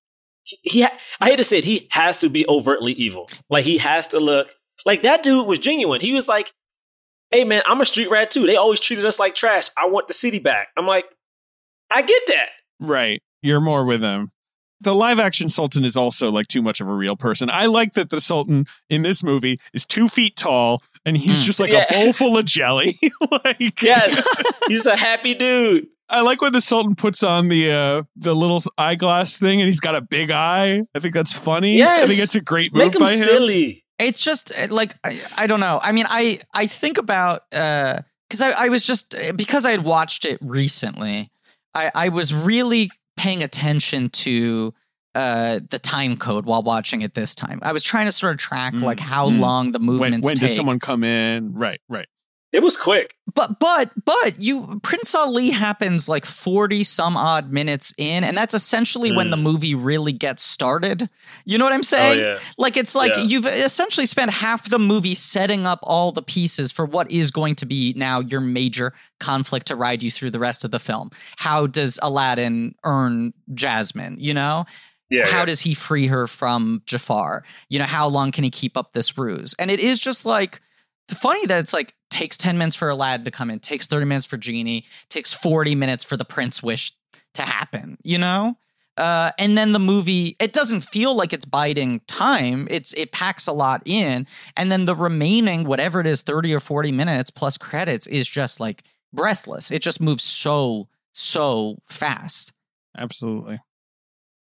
he. 0.43 0.59
he 0.65 0.83
ha- 0.83 0.97
I 1.21 1.27
hate 1.31 1.37
to 1.37 1.45
say 1.45 1.59
it, 1.59 1.65
he 1.65 1.87
has 1.93 2.17
to 2.19 2.29
be 2.29 2.45
overtly 2.49 2.93
evil. 2.93 3.29
Like 3.49 3.65
he 3.65 3.79
has 3.79 4.07
to 4.09 4.19
look 4.19 4.49
like 4.87 5.03
that 5.03 5.23
dude 5.23 5.47
was 5.47 5.59
genuine. 5.59 6.01
He 6.01 6.13
was 6.13 6.27
like, 6.27 6.53
"Hey 7.31 7.45
man, 7.45 7.63
I'm 7.67 7.81
a 7.81 7.87
street 7.87 8.11
rat 8.11 8.31
too. 8.31 8.47
They 8.47 8.57
always 8.57 8.81
treated 8.81 9.05
us 9.07 9.19
like 9.19 9.35
trash. 9.35 9.69
I 9.77 9.87
want 9.89 10.09
the 10.09 10.15
city 10.15 10.39
back." 10.39 10.69
I'm 10.77 10.87
like, 10.87 11.07
I 11.91 12.03
get 12.03 12.23
that. 12.29 12.49
Right. 12.81 13.21
You're 13.43 13.61
more 13.61 13.85
with 13.85 14.01
them. 14.01 14.31
The 14.83 14.95
live 14.95 15.19
action 15.19 15.49
Sultan 15.51 15.85
is 15.85 15.97
also 15.97 16.31
like 16.31 16.49
too 16.49 16.63
much 16.63 16.81
of 16.81 16.89
a 16.89 16.93
real 16.95 17.15
person. 17.17 17.51
I 17.51 17.67
like 17.67 17.93
that 17.95 18.09
the 18.11 18.21
Sultan 18.21 18.67
in 18.89 19.03
this 19.03 19.23
movie 19.23 19.59
is 19.75 19.85
two 19.85 20.09
feet 20.09 20.37
tall 20.37 20.83
and 21.05 21.17
he's 21.19 21.43
Mm. 21.43 21.45
just 21.45 21.61
like 21.61 21.71
Yeah. 21.71 21.85
a 21.91 21.93
bowl 22.05 22.13
full 22.15 22.39
of 22.39 22.45
jelly. 22.47 22.99
like 23.45 23.83
Yes, 23.83 24.27
he's 24.69 24.87
a 24.87 24.97
happy 24.97 25.35
dude. 25.35 25.87
I 26.09 26.23
like 26.23 26.41
when 26.41 26.53
the 26.55 26.61
Sultan 26.63 26.95
puts 26.95 27.23
on 27.23 27.49
the 27.49 27.71
uh 27.71 28.03
the 28.17 28.35
little 28.35 28.63
eyeglass 28.79 29.39
thing 29.39 29.61
and 29.61 29.69
he's 29.69 29.81
got 29.81 29.95
a 29.97 30.01
big 30.01 30.31
eye. 30.31 30.83
I 30.95 30.99
think 30.99 31.13
that's 31.15 31.33
funny. 31.33 31.83
I 31.83 31.99
think 32.07 32.13
Yes. 32.17 32.25
it's 32.25 32.35
a 32.35 32.41
great 32.41 32.73
move 32.73 32.85
Make 32.87 32.95
him 32.95 33.01
by 33.01 33.13
him. 33.13 33.19
silly. 33.19 33.85
It's 34.01 34.23
just 34.23 34.53
uh, 34.57 34.69
like 34.71 34.97
I, 35.05 35.21
I 35.37 35.47
don't 35.47 35.61
know. 35.61 35.79
I 35.83 35.93
mean, 35.93 36.07
I 36.09 36.41
I 36.55 36.67
think 36.67 36.99
about 36.99 37.43
uh 37.53 38.01
because 38.29 38.41
I, 38.43 38.67
I 38.67 38.69
was 38.69 38.87
just 38.87 39.15
because 39.37 39.65
I 39.67 39.71
had 39.73 39.85
watched 39.85 40.25
it 40.25 40.39
recently. 40.41 41.31
I 41.75 41.91
I 41.95 42.09
was 42.09 42.33
really 42.33 42.91
paying 43.17 43.43
attention 43.43 44.09
to 44.11 44.73
uh 45.15 45.61
the 45.71 45.79
time 45.79 46.17
code 46.17 46.45
while 46.47 46.63
watching 46.63 47.03
it 47.03 47.15
this 47.15 47.35
time. 47.35 47.59
I 47.63 47.73
was 47.73 47.83
trying 47.83 48.07
to 48.07 48.13
sort 48.13 48.33
of 48.33 48.39
track 48.39 48.75
Mm, 48.75 48.83
like 48.83 49.01
how 49.01 49.29
mm. 49.31 49.41
long 49.41 49.73
the 49.73 49.79
When, 49.79 49.87
movements 49.87 50.27
when 50.27 50.37
take. 50.37 50.43
does 50.49 50.57
someone 50.57 50.79
come 50.79 51.03
in? 51.05 51.53
Right, 51.55 51.81
right. 51.89 52.07
It 52.53 52.63
was 52.65 52.77
quick. 52.77 53.15
But 53.33 53.61
but 53.61 53.93
but 54.05 54.43
you 54.43 54.81
Prince 54.83 55.15
Ali 55.15 55.51
happens 55.51 56.09
like 56.09 56.25
40 56.27 56.83
some 56.83 57.17
odd 57.17 57.53
minutes 57.53 57.95
in 57.97 58.25
and 58.25 58.37
that's 58.37 58.55
essentially 58.55 59.13
when 59.13 59.29
Mm. 59.29 59.31
the 59.31 59.37
movie 59.37 59.75
really 59.77 60.13
gets 60.13 60.43
started. 60.43 61.09
You 61.45 61.59
know 61.59 61.65
what 61.65 61.73
I'm 61.73 61.85
saying? 61.85 62.19
oh 62.21 62.23
yeah. 62.25 62.39
Like 62.59 62.77
it's 62.77 62.97
like 62.97 63.13
Yeah. 63.15 63.23
you've 63.23 63.47
essentially 63.47 64.05
spent 64.07 64.33
half 64.33 64.69
the 64.69 64.81
movie 64.81 65.15
setting 65.15 65.65
up 65.65 65.79
all 65.85 66.11
the 66.11 66.23
pieces 66.23 66.73
for 66.73 66.85
what 66.85 67.09
is 67.09 67.31
going 67.31 67.55
to 67.57 67.67
be 67.67 67.95
now 67.97 68.19
your 68.19 68.41
major 68.41 68.95
conflict 69.21 69.67
to 69.69 69.77
ride 69.77 70.03
you 70.03 70.11
through 70.11 70.31
the 70.33 70.41
rest 70.41 70.65
of 70.65 70.73
the 70.73 70.81
film. 70.81 71.11
How 71.37 71.69
does 71.69 72.01
Aladdin 72.03 72.75
earn 72.85 73.33
Jasmine, 73.55 74.17
you 74.19 74.35
know? 74.35 74.65
Yeah. 75.09 75.27
how 75.27 75.41
yeah. 75.41 75.45
does 75.47 75.61
he 75.61 75.75
free 75.75 76.07
her 76.07 76.27
from 76.29 76.83
Jafar? 76.87 77.43
You 77.69 77.79
know, 77.81 77.85
how 77.85 78.07
long 78.09 78.31
can 78.33 78.45
he 78.45 78.51
keep 78.51 78.77
up 78.77 78.93
this 78.93 79.19
ruse? 79.19 79.55
And 79.59 79.69
it 79.71 79.81
is 79.81 79.99
just 80.01 80.25
like 80.25 80.61
funny 81.11 81.47
that 81.47 81.59
it's 81.59 81.73
like 81.73 81.95
takes 82.11 82.37
10 82.37 82.59
minutes 82.59 82.77
for 82.77 82.89
Aladdin 82.89 83.25
to 83.25 83.31
come 83.31 83.51
in, 83.51 83.61
takes 83.61 83.87
30 83.87 84.07
minutes 84.07 84.27
for 84.27 84.37
Genie, 84.37 84.85
takes 85.09 85.33
40 85.33 85.75
minutes 85.75 86.05
for 86.05 86.17
the 86.17 86.25
prince 86.25 86.63
wish 86.63 86.93
to 87.35 87.43
happen, 87.43 87.99
you 88.03 88.19
know? 88.19 88.57
Uh, 88.97 89.31
and 89.39 89.57
then 89.57 89.73
the 89.73 89.79
movie, 89.79 90.37
it 90.39 90.53
doesn't 90.53 90.83
feel 90.83 91.15
like 91.15 91.33
it's 91.33 91.47
biding 91.47 92.01
time. 92.01 92.69
It's 92.71 92.93
it 92.95 93.13
packs 93.13 93.47
a 93.47 93.53
lot 93.53 93.83
in, 93.87 94.27
and 94.57 94.71
then 94.71 94.85
the 94.85 94.95
remaining 94.95 95.65
whatever 95.65 96.01
it 96.01 96.07
is, 96.07 96.21
thirty 96.21 96.53
or 96.53 96.61
forty 96.61 96.93
minutes 96.93 97.31
plus 97.31 97.57
credits 97.57 98.07
is 98.09 98.29
just 98.29 98.61
like 98.61 98.83
breathless. 99.13 99.71
It 99.71 99.81
just 99.81 100.03
moves 100.03 100.25
so 100.25 100.89
so 101.15 101.79
fast. 101.89 102.53
Absolutely. 102.97 103.61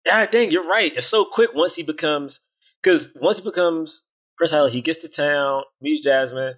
Yeah, 0.04 0.26
dang, 0.26 0.50
you're 0.50 0.68
right. 0.68 0.92
It's 0.96 1.06
so 1.06 1.24
quick 1.24 1.54
once 1.54 1.76
he 1.76 1.82
becomes 1.82 2.40
because 2.82 3.12
once 3.14 3.38
he 3.38 3.44
becomes 3.44 4.04
Prince 4.36 4.52
Ali, 4.52 4.70
he 4.72 4.80
gets 4.80 5.00
to 5.02 5.08
town, 5.08 5.62
meets 5.80 6.00
Jasmine, 6.02 6.54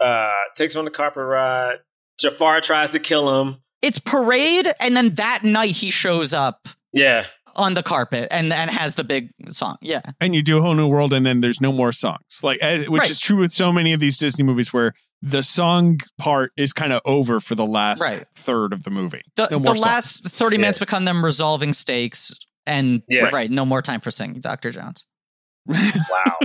uh, 0.00 0.30
takes 0.56 0.74
her 0.74 0.78
on 0.80 0.84
the 0.84 0.90
carpet 0.90 1.24
ride. 1.24 1.76
Jafar 2.18 2.60
tries 2.60 2.90
to 2.92 2.98
kill 2.98 3.40
him. 3.40 3.56
It's 3.82 3.98
parade, 3.98 4.72
and 4.80 4.96
then 4.96 5.14
that 5.16 5.42
night 5.44 5.72
he 5.72 5.90
shows 5.90 6.32
up 6.32 6.68
Yeah, 6.92 7.26
on 7.56 7.74
the 7.74 7.82
carpet 7.82 8.28
and 8.30 8.52
and 8.52 8.70
has 8.70 8.94
the 8.94 9.02
big 9.04 9.30
song. 9.48 9.76
Yeah, 9.82 10.02
and 10.20 10.34
you 10.34 10.42
do 10.42 10.58
a 10.58 10.62
whole 10.62 10.74
new 10.74 10.86
world 10.88 11.12
and 11.12 11.26
then 11.26 11.40
there's 11.40 11.60
no 11.60 11.72
more 11.72 11.92
songs 11.92 12.40
like 12.42 12.58
eh, 12.62 12.84
which 12.86 13.00
Right. 13.00 13.10
is 13.10 13.18
true 13.20 13.38
with 13.38 13.52
so 13.52 13.72
many 13.72 13.92
of 13.92 13.98
these 14.00 14.18
disney 14.18 14.44
movies 14.44 14.72
where 14.72 14.92
the 15.20 15.42
song 15.42 15.98
part 16.18 16.52
is 16.56 16.72
kind 16.72 16.92
of 16.92 17.00
over 17.04 17.40
for 17.40 17.54
the 17.56 17.66
last 17.66 18.00
Right. 18.02 18.26
third 18.36 18.72
of 18.72 18.84
the 18.84 18.90
movie 18.90 19.22
the, 19.36 19.48
no 19.50 19.58
the 19.58 19.64
more 19.64 19.76
songs. 19.76 19.84
last 19.86 20.28
thirty 20.28 20.56
Yeah. 20.56 20.60
minutes 20.62 20.78
become 20.78 21.04
them 21.04 21.24
resolving 21.24 21.72
stakes, 21.72 22.32
and 22.66 23.02
Yeah. 23.08 23.30
right, 23.32 23.50
no 23.50 23.64
more 23.66 23.82
time 23.82 24.00
for 24.00 24.10
singing, 24.12 24.40
Doctor 24.40 24.70
Jones. 24.70 25.06
Wow. 25.66 26.38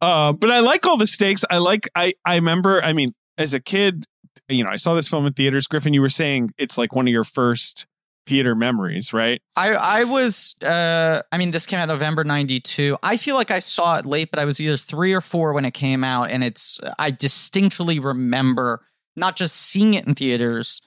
uh, 0.00 0.32
but 0.40 0.50
I 0.50 0.60
like 0.60 0.86
all 0.86 0.96
the 0.96 1.06
stakes. 1.06 1.44
I 1.50 1.58
like. 1.58 1.88
I 1.94 2.14
I 2.24 2.36
remember. 2.36 2.82
I 2.82 2.92
mean, 2.92 3.12
as 3.38 3.54
a 3.54 3.60
kid, 3.60 4.06
you 4.48 4.64
know, 4.64 4.70
I 4.70 4.76
saw 4.76 4.94
this 4.94 5.08
film 5.08 5.26
in 5.26 5.32
theaters. 5.32 5.66
Griffin, 5.66 5.94
you 5.94 6.00
were 6.00 6.10
saying 6.10 6.50
it's 6.58 6.78
like 6.78 6.94
one 6.94 7.06
of 7.06 7.12
your 7.12 7.24
first 7.24 7.86
theater 8.26 8.54
memories, 8.54 9.12
right? 9.12 9.40
I 9.56 9.74
I 9.74 10.04
was 10.04 10.54
uh 10.62 11.22
I 11.32 11.38
mean 11.38 11.50
this 11.50 11.66
came 11.66 11.78
out 11.78 11.88
November 11.88 12.24
92. 12.24 12.96
I 13.02 13.16
feel 13.16 13.34
like 13.34 13.50
I 13.50 13.58
saw 13.58 13.98
it 13.98 14.06
late 14.06 14.30
but 14.30 14.38
I 14.38 14.44
was 14.44 14.60
either 14.60 14.76
3 14.76 15.12
or 15.12 15.20
4 15.20 15.52
when 15.52 15.64
it 15.64 15.72
came 15.72 16.04
out 16.04 16.30
and 16.30 16.44
it's 16.44 16.78
I 16.98 17.10
distinctly 17.10 17.98
remember 17.98 18.86
not 19.16 19.36
just 19.36 19.56
seeing 19.56 19.94
it 19.94 20.06
in 20.06 20.14
theaters 20.14 20.80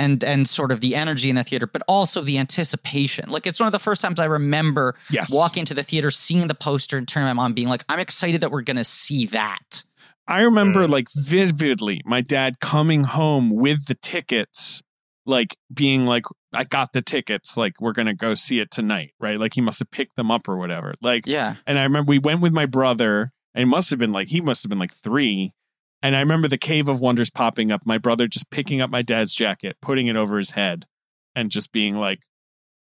and 0.00 0.24
and 0.24 0.48
sort 0.48 0.72
of 0.72 0.80
the 0.80 0.94
energy 0.94 1.28
in 1.30 1.36
the 1.36 1.44
theater 1.44 1.66
but 1.66 1.82
also 1.86 2.22
the 2.22 2.38
anticipation. 2.38 3.28
Like 3.30 3.46
it's 3.46 3.60
one 3.60 3.66
of 3.68 3.72
the 3.72 3.78
first 3.78 4.00
times 4.02 4.18
I 4.18 4.24
remember 4.24 4.94
Yes. 5.10 5.32
walking 5.32 5.64
to 5.66 5.74
the 5.74 5.82
theater 5.82 6.10
seeing 6.10 6.48
the 6.48 6.54
poster 6.54 6.96
and 6.98 7.06
turning 7.06 7.26
my 7.26 7.32
mom 7.34 7.52
being 7.54 7.68
like 7.68 7.84
I'm 7.88 8.00
excited 8.00 8.40
that 8.40 8.50
we're 8.50 8.62
going 8.62 8.76
to 8.78 8.84
see 8.84 9.26
that. 9.26 9.84
I 10.26 10.42
remember 10.42 10.86
Mm. 10.86 10.90
like 10.90 11.08
vividly 11.14 12.00
my 12.04 12.20
dad 12.20 12.60
coming 12.60 13.04
home 13.04 13.50
with 13.50 13.86
the 13.86 13.94
tickets, 13.96 14.80
like 15.26 15.56
being 15.72 16.06
like, 16.06 16.24
I 16.52 16.64
got 16.64 16.92
the 16.92 17.02
tickets, 17.02 17.56
like 17.56 17.80
we're 17.80 17.92
gonna 17.92 18.14
go 18.14 18.34
see 18.34 18.58
it 18.60 18.70
tonight, 18.70 19.12
right? 19.20 19.38
Like 19.38 19.54
he 19.54 19.60
must 19.60 19.78
have 19.80 19.90
picked 19.90 20.16
them 20.16 20.30
up 20.30 20.48
or 20.48 20.56
whatever. 20.56 20.94
Like 21.02 21.26
Yeah. 21.26 21.56
and 21.66 21.78
I 21.78 21.82
remember 21.84 22.08
we 22.10 22.18
went 22.18 22.40
with 22.40 22.52
my 22.52 22.66
brother, 22.66 23.32
and 23.54 23.62
it 23.62 23.66
must 23.66 23.90
have 23.90 23.98
been 23.98 24.12
like 24.12 24.28
he 24.28 24.40
must 24.40 24.62
have 24.62 24.70
been 24.70 24.78
like 24.78 24.94
three. 24.94 25.52
And 26.02 26.16
I 26.16 26.20
remember 26.20 26.48
the 26.48 26.58
Cave 26.58 26.88
of 26.88 27.00
Wonders 27.00 27.30
popping 27.30 27.70
up, 27.70 27.82
my 27.84 27.98
brother 27.98 28.26
just 28.26 28.50
picking 28.50 28.80
up 28.80 28.88
my 28.90 29.02
dad's 29.02 29.34
jacket, 29.34 29.76
putting 29.82 30.06
it 30.06 30.16
over 30.16 30.38
his 30.38 30.52
head, 30.52 30.86
and 31.34 31.50
just 31.50 31.72
being 31.72 31.96
like, 31.96 32.20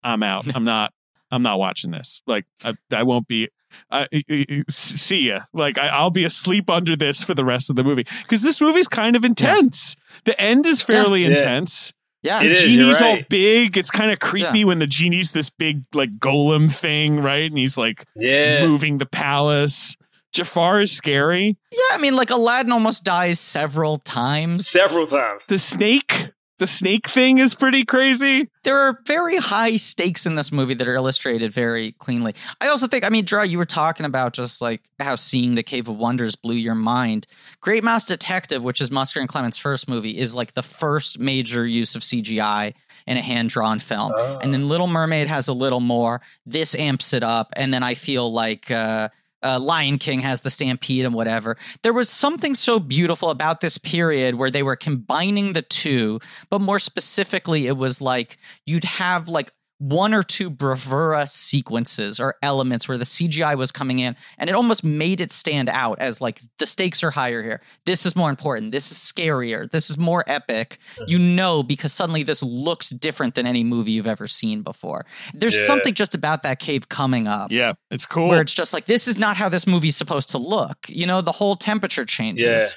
I'm 0.03 0.23
out. 0.23 0.45
I'm 0.55 0.63
not 0.63 0.93
I'm 1.31 1.41
not 1.41 1.59
watching 1.59 1.91
this. 1.91 2.21
Like 2.27 2.45
I, 2.63 2.73
I 2.91 3.03
won't 3.03 3.27
be 3.27 3.49
I, 3.89 4.07
I- 4.13 4.23
I- 4.29 4.63
see 4.69 5.27
ya. 5.29 5.41
Like 5.53 5.77
I, 5.77 5.87
I'll 5.87 6.11
be 6.11 6.23
asleep 6.25 6.69
under 6.69 6.95
this 6.95 7.23
for 7.23 7.33
the 7.33 7.45
rest 7.45 7.69
of 7.69 7.75
the 7.75 7.83
movie 7.83 8.05
because 8.23 8.41
this 8.43 8.61
movie's 8.61 8.87
kind 8.87 9.15
of 9.15 9.23
intense. 9.25 9.95
The 10.25 10.39
end 10.39 10.65
is 10.65 10.81
fairly 10.81 11.23
Yeah. 11.23 11.29
intense. 11.31 11.91
Yeah. 12.21 12.39
It 12.41 12.43
The 12.45 12.49
is, 12.51 12.59
genie's 12.61 12.75
you're 12.77 12.95
all 13.09 13.13
right. 13.15 13.29
big. 13.29 13.77
It's 13.77 13.89
kind 13.91 14.11
of 14.11 14.19
creepy 14.19 14.63
when 14.63 14.79
the 14.79 14.87
genie's 14.87 15.31
this 15.31 15.49
big 15.49 15.83
like 15.93 16.17
golem 16.19 16.71
thing, 16.71 17.19
right? 17.19 17.49
And 17.49 17.57
he's 17.57 17.77
like 17.77 18.05
Yeah. 18.15 18.65
moving 18.65 18.97
the 18.99 19.05
palace. 19.07 19.97
Jafar 20.33 20.81
is 20.81 20.91
scary. 20.91 21.57
Yeah, 21.71 21.79
I 21.91 21.97
mean 21.99 22.15
like 22.15 22.29
Aladdin 22.29 22.71
almost 22.71 23.03
dies 23.03 23.39
several 23.39 23.99
times. 23.99 24.67
Several 24.67 25.05
times. 25.05 25.45
The 25.45 25.59
snake, 25.59 26.31
the 26.57 26.67
snake 26.67 27.07
thing 27.07 27.37
is 27.37 27.53
pretty 27.53 27.85
crazy. 27.85 28.49
there 28.63 28.77
are 28.77 28.99
very 29.05 29.37
high 29.37 29.77
stakes 29.77 30.25
in 30.25 30.35
this 30.35 30.51
movie 30.51 30.73
that 30.73 30.87
are 30.87 30.95
illustrated 30.95 31.51
very 31.51 31.91
cleanly. 31.93 32.33
I 32.61 32.67
also 32.67 32.87
think, 32.87 33.05
I 33.05 33.09
mean, 33.09 33.25
Draw, 33.25 33.43
you 33.43 33.57
were 33.57 33.65
talking 33.65 34.05
about 34.05 34.33
just 34.33 34.61
like 34.61 34.81
how 34.99 35.15
seeing 35.15 35.55
the 35.55 35.63
Cave 35.63 35.87
of 35.87 35.97
Wonders 35.97 36.35
blew 36.35 36.55
your 36.55 36.75
mind. 36.75 37.27
Great 37.61 37.83
Mouse 37.83 38.05
Detective, 38.05 38.63
which 38.63 38.81
is 38.81 38.89
Musker 38.89 39.19
and 39.19 39.29
Clements' 39.29 39.57
first 39.57 39.87
movie, 39.89 40.17
is 40.17 40.33
like 40.33 40.53
the 40.53 40.63
first 40.63 41.19
major 41.19 41.65
use 41.67 41.95
of 41.95 42.01
CGI 42.01 42.73
in 43.05 43.17
a 43.17 43.21
hand 43.21 43.49
drawn 43.49 43.79
film. 43.79 44.13
Oh. 44.15 44.39
And 44.41 44.53
then 44.53 44.69
Little 44.69 44.87
Mermaid 44.87 45.27
has 45.27 45.47
a 45.47 45.53
little 45.53 45.81
more. 45.81 46.21
This 46.45 46.73
amps 46.75 47.13
it 47.13 47.23
up. 47.23 47.51
And 47.55 47.73
then 47.73 47.83
I 47.83 47.93
feel 47.93 48.31
like 48.31 48.71
uh, 48.71 49.09
uh, 49.43 49.59
Lion 49.59 49.97
King 49.97 50.19
has 50.21 50.41
the 50.41 50.49
stampede 50.49 51.05
and 51.05 51.13
whatever. 51.13 51.57
There 51.81 51.93
was 51.93 52.09
something 52.09 52.55
so 52.55 52.79
beautiful 52.79 53.29
about 53.29 53.61
this 53.61 53.77
period 53.77 54.35
where 54.35 54.51
they 54.51 54.63
were 54.63 54.75
combining 54.75 55.53
the 55.53 55.61
two, 55.61 56.19
but 56.49 56.61
more 56.61 56.79
specifically, 56.79 57.67
it 57.67 57.77
was 57.77 58.01
like 58.01 58.37
you'd 58.65 58.83
have 58.83 59.27
like 59.27 59.51
one 59.89 60.13
or 60.13 60.23
two 60.23 60.49
bravura 60.49 61.27
sequences 61.27 62.17
or 62.19 62.35
elements 62.41 62.87
where 62.87 62.97
the 62.97 63.03
CGI 63.03 63.57
was 63.57 63.69
coming 63.71 63.99
in 63.99 64.15
and 64.37 64.49
it 64.49 64.53
almost 64.53 64.81
made 64.83 65.19
it 65.19 65.29
stand 65.31 65.67
out 65.67 65.99
as 65.99 66.21
like 66.21 66.39
the 66.57 66.65
stakes 66.65 67.03
are 67.03 67.11
higher 67.11 67.43
here. 67.43 67.59
This 67.85 68.05
is 68.05 68.15
more 68.15 68.29
important. 68.29 68.71
This 68.71 68.89
is 68.91 68.97
scarier. 68.97 69.69
This 69.69 69.89
is 69.89 69.97
more 69.97 70.23
epic. 70.25 70.77
You 71.05 71.19
know, 71.19 71.63
because 71.63 71.91
suddenly 71.91 72.23
this 72.23 72.41
looks 72.41 72.91
different 72.91 73.35
than 73.35 73.45
any 73.45 73.63
movie 73.63 73.91
you've 73.91 74.07
ever 74.07 74.25
seen 74.27 74.61
before. 74.61 75.05
There's 75.33 75.55
Yeah. 75.55 75.65
something 75.67 75.93
just 75.93 76.15
about 76.15 76.43
that 76.43 76.59
cave 76.59 76.87
coming 76.87 77.27
up 77.27 77.51
Yeah, 77.51 77.73
it's 77.91 78.05
cool. 78.05 78.29
where 78.29 78.39
it's 78.41 78.53
just 78.53 78.71
like, 78.73 78.85
this 78.85 79.07
is 79.07 79.17
not 79.17 79.35
how 79.35 79.49
this 79.49 79.67
movie's 79.67 79.97
supposed 79.97 80.29
to 80.29 80.37
look. 80.37 80.77
You 80.87 81.05
know, 81.05 81.19
the 81.21 81.33
whole 81.33 81.57
temperature 81.57 82.05
changes. 82.05 82.61
Yeah. 82.61 82.67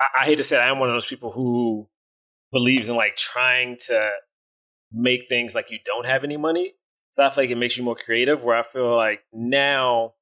I, 0.00 0.22
I 0.22 0.24
hate 0.24 0.36
to 0.36 0.44
say 0.44 0.56
it, 0.56 0.60
I 0.60 0.70
am 0.70 0.78
one 0.78 0.88
of 0.88 0.94
those 0.94 1.06
people 1.06 1.30
who 1.32 1.88
believes 2.52 2.88
in 2.88 2.96
like 2.96 3.16
trying 3.16 3.76
to 3.86 4.10
make 4.94 5.28
things 5.28 5.54
like 5.54 5.70
you 5.70 5.78
don't 5.84 6.06
have 6.06 6.24
any 6.24 6.36
money. 6.36 6.74
So 7.12 7.24
I 7.24 7.30
feel 7.30 7.44
like 7.44 7.50
it 7.50 7.58
makes 7.58 7.76
you 7.76 7.84
more 7.84 7.96
creative. 7.96 8.42
Where 8.42 8.56
I 8.56 8.62
feel 8.62 8.96
like 8.96 9.20
now, 9.32 10.14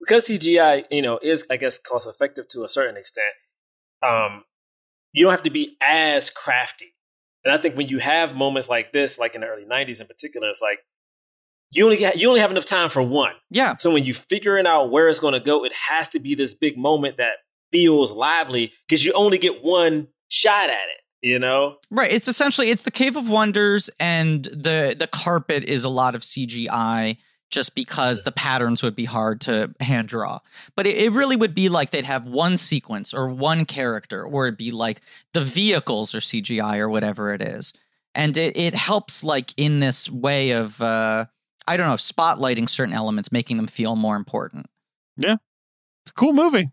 because 0.00 0.28
CGI, 0.28 0.84
you 0.90 1.02
know, 1.02 1.18
is 1.22 1.46
I 1.50 1.56
guess 1.56 1.78
cost 1.78 2.08
effective 2.08 2.48
to 2.48 2.64
a 2.64 2.68
certain 2.68 2.96
extent. 2.96 3.32
Um, 4.02 4.44
you 5.12 5.24
don't 5.24 5.32
have 5.32 5.42
to 5.44 5.50
be 5.50 5.76
as 5.82 6.30
crafty. 6.30 6.94
And 7.44 7.54
I 7.54 7.58
think 7.58 7.76
when 7.76 7.88
you 7.88 7.98
have 7.98 8.34
moments 8.34 8.68
like 8.68 8.92
this, 8.92 9.18
like 9.18 9.34
in 9.34 9.42
the 9.42 9.46
early 9.46 9.64
'90s 9.64 10.00
in 10.00 10.06
particular, 10.06 10.48
it's 10.48 10.60
like 10.62 10.80
you 11.70 11.84
only 11.84 11.96
get, 11.96 12.18
you 12.18 12.28
only 12.28 12.40
have 12.40 12.50
enough 12.50 12.64
time 12.64 12.90
for 12.90 13.02
one. 13.02 13.32
Yeah. 13.50 13.76
So 13.76 13.92
when 13.92 14.04
you 14.04 14.14
figuring 14.14 14.66
out 14.66 14.90
where 14.90 15.08
it's 15.08 15.20
going 15.20 15.34
to 15.34 15.40
go, 15.40 15.64
it 15.64 15.72
has 15.88 16.08
to 16.08 16.18
be 16.18 16.34
this 16.34 16.54
big 16.54 16.78
moment 16.78 17.16
that 17.18 17.34
feels 17.72 18.12
lively 18.12 18.72
because 18.86 19.04
you 19.04 19.12
only 19.12 19.38
get 19.38 19.62
one 19.62 20.08
shot 20.28 20.70
at 20.70 20.70
it. 20.70 21.02
You 21.22 21.38
know? 21.38 21.76
Right. 21.90 22.12
It's 22.12 22.28
essentially 22.28 22.70
it's 22.70 22.82
the 22.82 22.90
Cave 22.90 23.16
of 23.16 23.28
Wonders 23.28 23.90
and 23.98 24.44
the 24.44 24.94
the 24.98 25.08
carpet 25.08 25.64
is 25.64 25.84
a 25.84 25.88
lot 25.88 26.14
of 26.14 26.22
CGI 26.22 27.18
just 27.50 27.74
because 27.74 28.22
the 28.22 28.32
patterns 28.32 28.82
would 28.82 28.94
be 28.94 29.06
hard 29.06 29.40
to 29.40 29.74
hand 29.80 30.08
draw. 30.08 30.38
But 30.76 30.86
it, 30.86 30.98
it 30.98 31.12
really 31.12 31.36
would 31.36 31.54
be 31.54 31.68
like 31.68 31.90
they'd 31.90 32.04
have 32.04 32.26
one 32.26 32.56
sequence 32.56 33.14
or 33.14 33.28
one 33.28 33.64
character, 33.64 34.22
or 34.22 34.46
it'd 34.46 34.58
be 34.58 34.70
like 34.70 35.00
the 35.32 35.40
vehicles 35.40 36.14
or 36.14 36.18
CGI 36.18 36.78
or 36.78 36.88
whatever 36.88 37.32
it 37.32 37.42
is. 37.42 37.72
And 38.14 38.36
it, 38.36 38.56
it 38.56 38.74
helps 38.74 39.24
like 39.24 39.52
in 39.56 39.80
this 39.80 40.10
way 40.10 40.50
of 40.50 40.80
uh 40.80 41.26
I 41.66 41.76
don't 41.76 41.88
know, 41.88 41.94
spotlighting 41.94 42.68
certain 42.68 42.94
elements, 42.94 43.30
making 43.30 43.58
them 43.58 43.66
feel 43.66 43.94
more 43.94 44.16
important. 44.16 44.66
Yeah, 45.16 45.36
it's 46.04 46.10
a 46.10 46.14
cool 46.14 46.32
movie. 46.32 46.70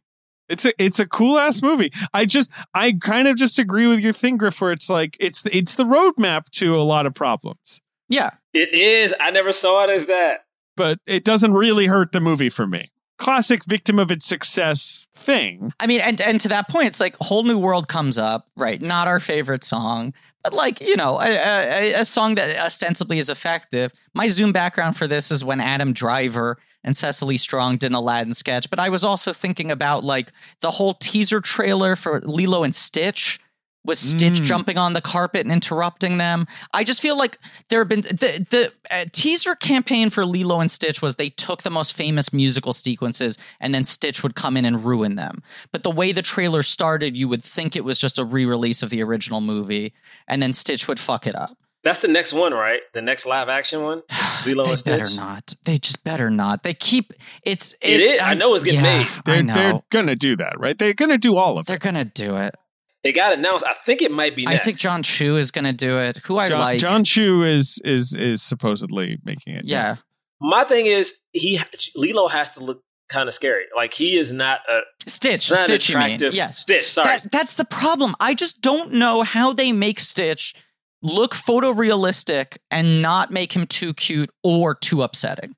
It's 0.50 0.66
a 0.66 0.74
it's 0.84 1.00
a 1.00 1.08
cool 1.08 1.38
ass 1.40 1.62
movie. 1.62 1.92
I 2.14 2.26
just 2.26 2.52
I 2.74 2.94
kind 2.94 3.28
of 3.28 3.36
just 3.36 3.58
agree 3.60 3.88
with 3.88 4.00
your 4.00 4.14
thing, 4.14 4.38
Griff, 4.38 4.62
where 4.62 4.72
it's 4.72 4.90
like 4.90 5.18
it's 5.20 5.42
the, 5.42 5.56
it's 5.56 5.76
the 5.76 5.86
roadmap 5.86 6.50
to 6.52 6.76
a 6.76 6.84
lot 6.84 7.06
of 7.06 7.14
problems, 7.16 7.82
Yeah. 8.10 8.32
It 8.54 8.74
is. 8.74 9.14
I 9.20 9.32
never 9.32 9.52
saw 9.52 9.84
it 9.84 9.90
as 9.90 10.06
that. 10.06 10.46
but 10.78 11.00
it 11.06 11.24
doesn't 11.26 11.54
really 11.54 11.88
hurt 11.88 12.12
the 12.12 12.22
movie 12.22 12.50
for 12.50 12.66
me. 12.68 12.92
Classic 13.18 13.64
victim 13.66 13.98
of 13.98 14.12
its 14.12 14.26
success 14.26 15.08
thing. 15.16 15.72
I 15.80 15.88
mean, 15.88 16.02
and 16.02 16.20
and 16.22 16.40
to 16.42 16.50
that 16.50 16.68
point, 16.70 16.88
it's 16.88 17.00
like 17.00 17.16
whole 17.22 17.44
new 17.44 17.58
world 17.58 17.88
comes 17.88 18.18
up, 18.18 18.48
right? 18.58 18.82
Not 18.82 19.08
our 19.08 19.20
favorite 19.22 19.64
song, 19.64 20.14
but 20.44 20.54
like 20.54 20.82
you 20.82 20.96
know, 20.98 21.20
a, 21.20 21.30
a, 21.32 21.94
a 22.02 22.06
song 22.06 22.36
that 22.36 22.58
ostensibly 22.58 23.18
is 23.18 23.30
effective. 23.30 23.92
My 24.14 24.28
Zoom 24.28 24.52
background 24.52 24.98
for 24.98 25.08
this 25.08 25.32
is 25.32 25.44
when 25.46 25.60
Adam 25.62 25.92
Driver 25.94 26.58
and 26.86 26.96
Cecily 26.96 27.36
Strong 27.38 27.78
did 27.78 27.88
an 27.92 27.96
Aladdin 27.96 28.32
sketch, 28.34 28.70
but 28.70 28.80
I 28.80 28.88
was 28.88 29.04
also 29.04 29.34
thinking 29.34 29.72
about 29.72 30.06
like 30.06 30.32
the 30.62 30.72
whole 30.72 30.94
teaser 30.94 31.42
trailer 31.42 31.98
for 31.98 32.22
Lilo 32.22 32.64
and 32.64 32.74
Stitch. 32.74 33.40
Was 33.84 34.00
Stitch 34.00 34.40
Mm. 34.42 34.46
jumping 34.46 34.78
on 34.80 34.94
the 34.94 35.02
carpet 35.02 35.42
and 35.42 35.52
interrupting 35.52 36.18
them? 36.18 36.48
I 36.74 36.84
just 36.84 37.04
feel 37.04 37.16
like 37.16 37.38
there 37.70 37.80
have 37.82 37.88
been 37.88 38.02
the 38.02 38.44
the 38.50 38.74
uh, 38.90 39.06
teaser 39.12 39.54
campaign 39.54 40.10
for 40.10 40.26
Lilo 40.26 40.60
and 40.60 40.72
Stitch 40.72 41.04
was 41.04 41.18
they 41.18 41.30
took 41.30 41.62
the 41.62 41.70
most 41.70 41.94
famous 41.94 42.34
musical 42.34 42.74
sequences 42.74 43.38
and 43.60 43.76
then 43.76 43.84
Stitch 43.84 44.24
would 44.24 44.34
come 44.34 44.58
in 44.58 44.66
and 44.66 44.84
ruin 44.84 45.18
them. 45.18 45.44
But 45.72 45.84
the 45.84 45.92
way 45.92 46.12
the 46.14 46.24
trailer 46.24 46.64
started, 46.64 47.16
you 47.16 47.28
would 47.28 47.44
think 47.44 47.76
it 47.76 47.86
was 47.86 48.00
just 48.00 48.18
a 48.18 48.26
re-release 48.26 48.82
of 48.82 48.90
the 48.90 49.04
original 49.04 49.40
movie, 49.42 49.94
and 50.28 50.42
then 50.42 50.54
Stitch 50.54 50.88
would 50.88 51.00
fuck 51.00 51.28
it 51.28 51.36
up. 51.36 51.56
That's 51.86 52.00
the 52.00 52.08
next 52.08 52.34
one, 52.34 52.52
right? 52.52 52.82
The 52.94 53.02
next 53.02 53.26
live 53.26 53.48
action 53.48 53.82
one? 53.84 54.02
It's 54.12 54.46
Lilo 54.46 54.66
they 54.66 54.72
and 54.72 54.84
better 54.84 55.16
not. 55.16 55.54
They 55.64 55.78
just 55.78 56.04
better 56.04 56.30
not. 56.30 56.64
They 56.64 56.74
keep 56.74 57.14
it's. 57.44 57.74
It 57.74 58.02
it's 58.02 58.16
is. 58.16 58.22
I 58.22 58.34
know 58.34 58.54
it's 58.54 58.64
getting 58.64 58.84
yeah, 58.84 58.98
made. 59.00 59.08
I 59.08 59.22
They're 59.24 59.44
know. 59.44 59.54
they're 59.54 59.82
gonna 59.92 60.16
do 60.16 60.36
that, 60.36 60.60
right? 60.60 60.78
They're 60.78 60.94
gonna 60.94 61.18
do 61.18 61.38
all 61.38 61.58
of 61.58 61.64
it. 61.64 61.68
They're 61.68 61.78
it. 61.78 61.82
gonna 61.82 62.06
do 62.06 62.36
it. 62.36 62.56
It 63.04 63.14
got 63.14 63.34
announced. 63.34 63.66
I 63.66 63.74
think 63.74 64.02
it 64.02 64.12
might 64.12 64.36
be. 64.36 64.48
I 64.48 64.54
Next. 64.54 64.66
think 64.66 64.78
Jon 64.80 65.04
Chu 65.04 65.38
is 65.38 65.52
going 65.52 65.66
to 65.66 65.74
do 65.74 66.00
it. 66.00 66.18
Who 66.26 66.40
I 66.40 66.50
John, 66.50 66.60
like. 66.60 66.80
Jon 66.80 67.04
Chu 67.04 67.44
is 67.44 67.80
is 67.86 68.16
is 68.16 68.42
supposedly 68.42 69.20
making 69.24 69.54
it. 69.54 69.66
Yeah. 69.66 69.90
yes. 69.90 70.04
My 70.42 70.64
thing 70.64 70.88
is, 70.88 71.16
he 71.32 71.62
Lilo 71.96 72.28
has 72.28 72.50
to 72.56 72.64
look 72.64 72.82
kind 73.10 73.28
of 73.28 73.36
scary. 73.36 73.66
Like 73.76 73.94
he 73.94 74.18
is 74.18 74.32
not 74.32 74.62
a 74.68 74.80
Stitch. 75.06 75.52
not 75.52 75.60
an 75.60 75.66
Stitch. 75.68 75.90
You 75.90 75.98
mean? 75.98 76.06
attractive. 76.06 76.34
Yes. 76.34 76.58
Stitch. 76.58 76.88
Sorry. 76.88 77.20
That, 77.20 77.32
that's 77.32 77.54
the 77.54 77.66
problem. 77.66 78.16
I 78.20 78.34
just 78.34 78.62
don't 78.62 78.94
know 78.94 79.22
how 79.22 79.54
they 79.54 79.72
make 79.72 80.00
Stitch 80.00 80.56
look 81.02 81.34
photorealistic 81.34 82.58
and 82.72 83.02
not 83.02 83.32
make 83.32 83.54
him 83.54 83.68
too 83.68 83.94
cute 83.94 84.30
or 84.44 84.76
too 84.76 85.04
upsetting. 85.04 85.56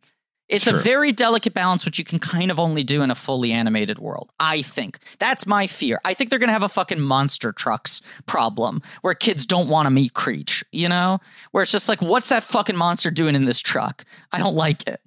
It's 0.50 0.68
a 0.68 0.74
very 0.74 1.12
delicate 1.12 1.54
balance, 1.54 1.84
which 1.84 2.00
you 2.00 2.06
can 2.06 2.20
kind 2.20 2.52
of 2.52 2.60
only 2.60 2.84
do 2.84 3.02
in 3.02 3.12
a 3.12 3.16
fully 3.16 3.52
animated 3.52 4.00
world. 4.00 4.32
I 4.40 4.62
think 4.62 5.00
that's 5.20 5.46
my 5.46 5.68
fear. 5.68 6.00
I 6.06 6.14
think 6.14 6.30
they're 6.30 6.40
gonna 6.40 6.54
have 6.54 6.64
a 6.64 6.70
fucking 6.70 7.02
monster 7.02 7.52
trucks 7.52 8.02
problem 8.28 8.82
where 9.02 9.14
kids 9.14 9.46
don't 9.46 9.68
want 9.68 9.88
to 9.88 9.90
meet 9.90 10.14
Creech. 10.14 10.64
You 10.72 10.88
know, 10.88 11.20
where 11.52 11.64
it's 11.64 11.72
just 11.72 11.90
like, 11.90 12.02
what's 12.02 12.30
that 12.30 12.44
fucking 12.44 12.78
monster 12.78 13.12
doing 13.12 13.36
in 13.36 13.44
this 13.44 13.60
truck? 13.60 14.06
I 14.32 14.40
don't 14.40 14.56
like 14.56 14.88
it. 14.88 15.02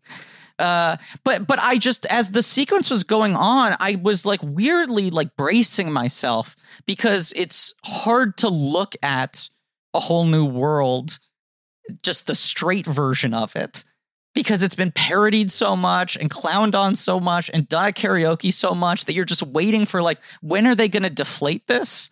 Uh, 0.59 0.99
but 1.25 1.47
but 1.47 1.59
I 1.59 1.79
just 1.79 2.05
as 2.07 2.33
the 2.33 2.43
sequence 2.43 2.91
was 2.91 3.03
going 3.03 3.35
on, 3.35 3.77
I 3.81 3.97
was 4.01 4.27
like 4.27 4.41
weirdly 4.43 5.09
like 5.09 5.37
bracing 5.37 5.91
myself 5.91 6.55
because 6.85 7.33
it's 7.35 7.73
hard 7.83 8.37
to 8.39 8.51
look 8.51 8.95
at 9.03 9.49
a 9.95 10.01
whole 10.01 10.25
new 10.25 10.45
world, 10.45 11.19
just 12.03 12.27
the 12.27 12.35
straight 12.35 12.87
version 12.87 13.35
of 13.35 13.57
it, 13.57 13.85
because 14.35 14.63
it's 14.63 14.75
been 14.77 14.93
parodied 14.93 15.51
so 15.51 15.75
much 15.75 16.17
and 16.17 16.31
clowned 16.31 16.75
on 16.75 16.95
so 16.95 17.19
much 17.19 17.51
and 17.53 17.69
done 17.69 17.87
at 17.87 17.97
karaoke 17.97 18.53
so 18.53 18.75
much 18.75 19.07
that 19.07 19.15
you're 19.15 19.25
just 19.25 19.43
waiting 19.43 19.87
for 19.87 20.03
like 20.03 20.19
when 20.41 20.67
are 20.67 20.75
they 20.75 20.89
going 20.89 21.03
to 21.03 21.11
deflate 21.11 21.67
this? 21.67 22.11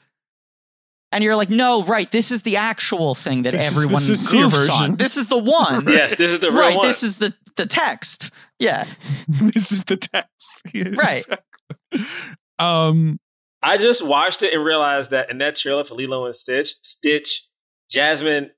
And 1.10 1.24
you're 1.24 1.36
like, 1.36 1.48
no, 1.48 1.82
right, 1.84 2.10
this 2.12 2.30
is 2.30 2.42
the 2.42 2.56
actual 2.56 3.14
thing 3.14 3.44
that 3.44 3.52
This 3.52 3.68
is 3.68 3.72
the 3.72 3.80
everyone 3.80 4.02
goofs 4.02 4.50
version. 4.50 4.74
on. 4.74 4.96
This 4.96 5.16
is 5.16 5.28
the 5.28 5.38
one. 5.38 5.86
yes, 5.88 6.16
this 6.16 6.30
is 6.32 6.40
the 6.40 6.50
real 6.50 6.60
right, 6.60 6.76
one. 6.76 6.86
this 6.86 7.02
is 7.02 7.16
the 7.16 7.32
the 7.56 7.64
text. 7.64 8.30
Yeah. 8.58 8.84
this 9.28 9.72
is 9.72 9.84
the 9.84 9.96
text. 9.96 10.62
Yeah, 10.74 10.90
Right. 10.96 11.24
exactly. 11.26 12.06
Um. 12.58 13.18
I 13.62 13.76
just 13.78 14.06
watched 14.06 14.42
it 14.42 14.52
and 14.54 14.62
realized 14.64 15.10
that 15.10 15.30
in 15.30 15.38
that 15.38 15.56
trailer 15.56 15.82
for 15.82 15.94
Lilo 15.94 16.26
and 16.26 16.34
Stitch, 16.34 16.74
Stitch, 16.82 17.47
Jasmine 17.90 18.50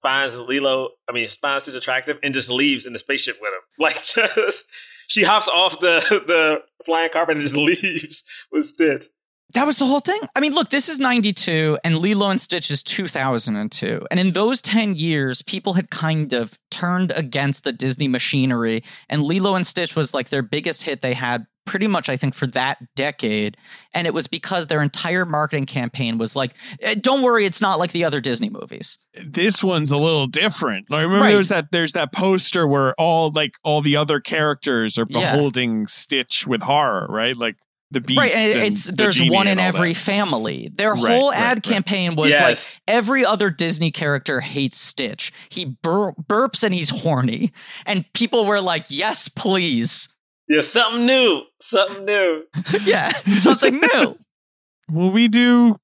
finds 0.00 0.36
Lilo, 0.36 0.90
I 1.08 1.12
mean, 1.12 1.28
finds 1.28 1.64
Stitch 1.64 1.76
attractive 1.76 2.18
and 2.22 2.34
just 2.34 2.50
leaves 2.50 2.84
in 2.84 2.92
the 2.92 2.98
spaceship 2.98 3.38
with 3.40 3.50
him. 3.50 3.60
Like, 3.78 4.02
just 4.02 4.66
she 5.08 5.24
hops 5.24 5.48
off 5.48 5.80
the 5.80 6.22
the 6.26 6.58
flying 6.84 7.10
carpet 7.10 7.36
and 7.36 7.42
just 7.42 7.56
leaves 7.82 8.24
with 8.50 8.64
Stitch. 8.64 9.06
That 9.54 9.66
was 9.66 9.76
the 9.76 9.86
whole 9.86 10.00
thing. 10.00 10.18
I 10.34 10.40
mean, 10.40 10.54
look, 10.54 10.70
this 10.70 10.88
is 10.88 10.98
92 10.98 11.78
and 11.84 11.98
Lilo 11.98 12.30
and 12.30 12.40
Stitch 12.40 12.70
is 12.70 12.82
2002. 12.82 14.06
And 14.10 14.18
in 14.18 14.32
those 14.32 14.62
10 14.62 14.94
years, 14.94 15.42
people 15.42 15.74
had 15.74 15.90
kind 15.90 16.32
of 16.32 16.58
turned 16.70 17.12
against 17.12 17.64
the 17.64 17.72
Disney 17.72 18.08
machinery. 18.08 18.82
And 19.10 19.22
Lilo 19.22 19.54
and 19.54 19.66
Stitch 19.66 19.94
was 19.94 20.14
like 20.14 20.30
their 20.30 20.42
biggest 20.42 20.84
hit 20.84 21.02
they 21.02 21.12
had 21.12 21.46
pretty 21.64 21.86
much, 21.86 22.08
I 22.08 22.16
think, 22.16 22.34
for 22.34 22.46
that 22.48 22.78
decade. 22.96 23.56
And 23.94 24.06
it 24.06 24.14
was 24.14 24.26
because 24.26 24.66
their 24.66 24.82
entire 24.82 25.24
marketing 25.24 25.66
campaign 25.66 26.18
was 26.18 26.34
like, 26.34 26.54
"Eh, 26.80 26.94
don't 27.00 27.22
worry, 27.22 27.46
it's 27.46 27.60
not 27.60 27.78
like 27.78 27.92
the 27.92 28.04
other 28.04 28.20
Disney 28.20 28.50
movies. 28.50 28.98
this 29.26 29.62
one's 29.62 29.90
a 29.90 29.98
little 29.98 30.26
different. 30.26 30.86
I 30.90 31.02
remember 31.02 31.24
Right. 31.26 31.32
there's 31.34 31.50
that 31.50 31.66
there's 31.70 31.92
that 31.92 32.12
poster 32.12 32.66
where 32.66 32.94
all 32.98 33.30
like 33.30 33.52
all 33.62 33.82
the 33.82 33.94
other 33.96 34.20
characters 34.20 34.96
are 34.98 35.06
Yeah. 35.08 35.32
beholding 35.32 35.86
Stitch 35.86 36.46
with 36.46 36.62
horror, 36.62 37.06
right? 37.10 37.36
Like 37.36 37.56
the 37.90 38.00
beast. 38.00 38.18
right. 38.18 38.32
It's 38.34 38.84
the 38.86 38.92
there's 38.92 39.20
one 39.30 39.46
in 39.46 39.58
every 39.58 39.92
that. 39.92 40.00
family. 40.00 40.70
Their 40.74 40.94
Right, 40.94 41.12
whole 41.12 41.30
right, 41.30 41.38
ad 41.38 41.56
right. 41.58 41.62
campaign 41.62 42.14
was 42.16 42.32
like. 42.32 42.58
Every 42.88 43.22
other 43.22 43.50
Disney 43.50 43.90
character 43.90 44.40
hates 44.40 44.80
Stitch. 44.80 45.30
He 45.50 45.66
bur- 45.66 46.14
burps 46.14 46.62
and 46.62 46.72
he's 46.74 46.88
horny. 46.88 47.52
And 47.84 48.06
people 48.14 48.46
were 48.46 48.62
like, 48.62 48.86
yes, 48.88 49.28
please. 49.28 50.08
Yeah, 50.52 50.60
something 50.60 51.06
new. 51.06 51.44
Something 51.62 52.04
new. 52.04 52.44
yeah, 52.84 53.12
something 53.30 53.80
new. 53.80 54.18
Will 54.90 55.10
we 55.10 55.26
do 55.26 55.76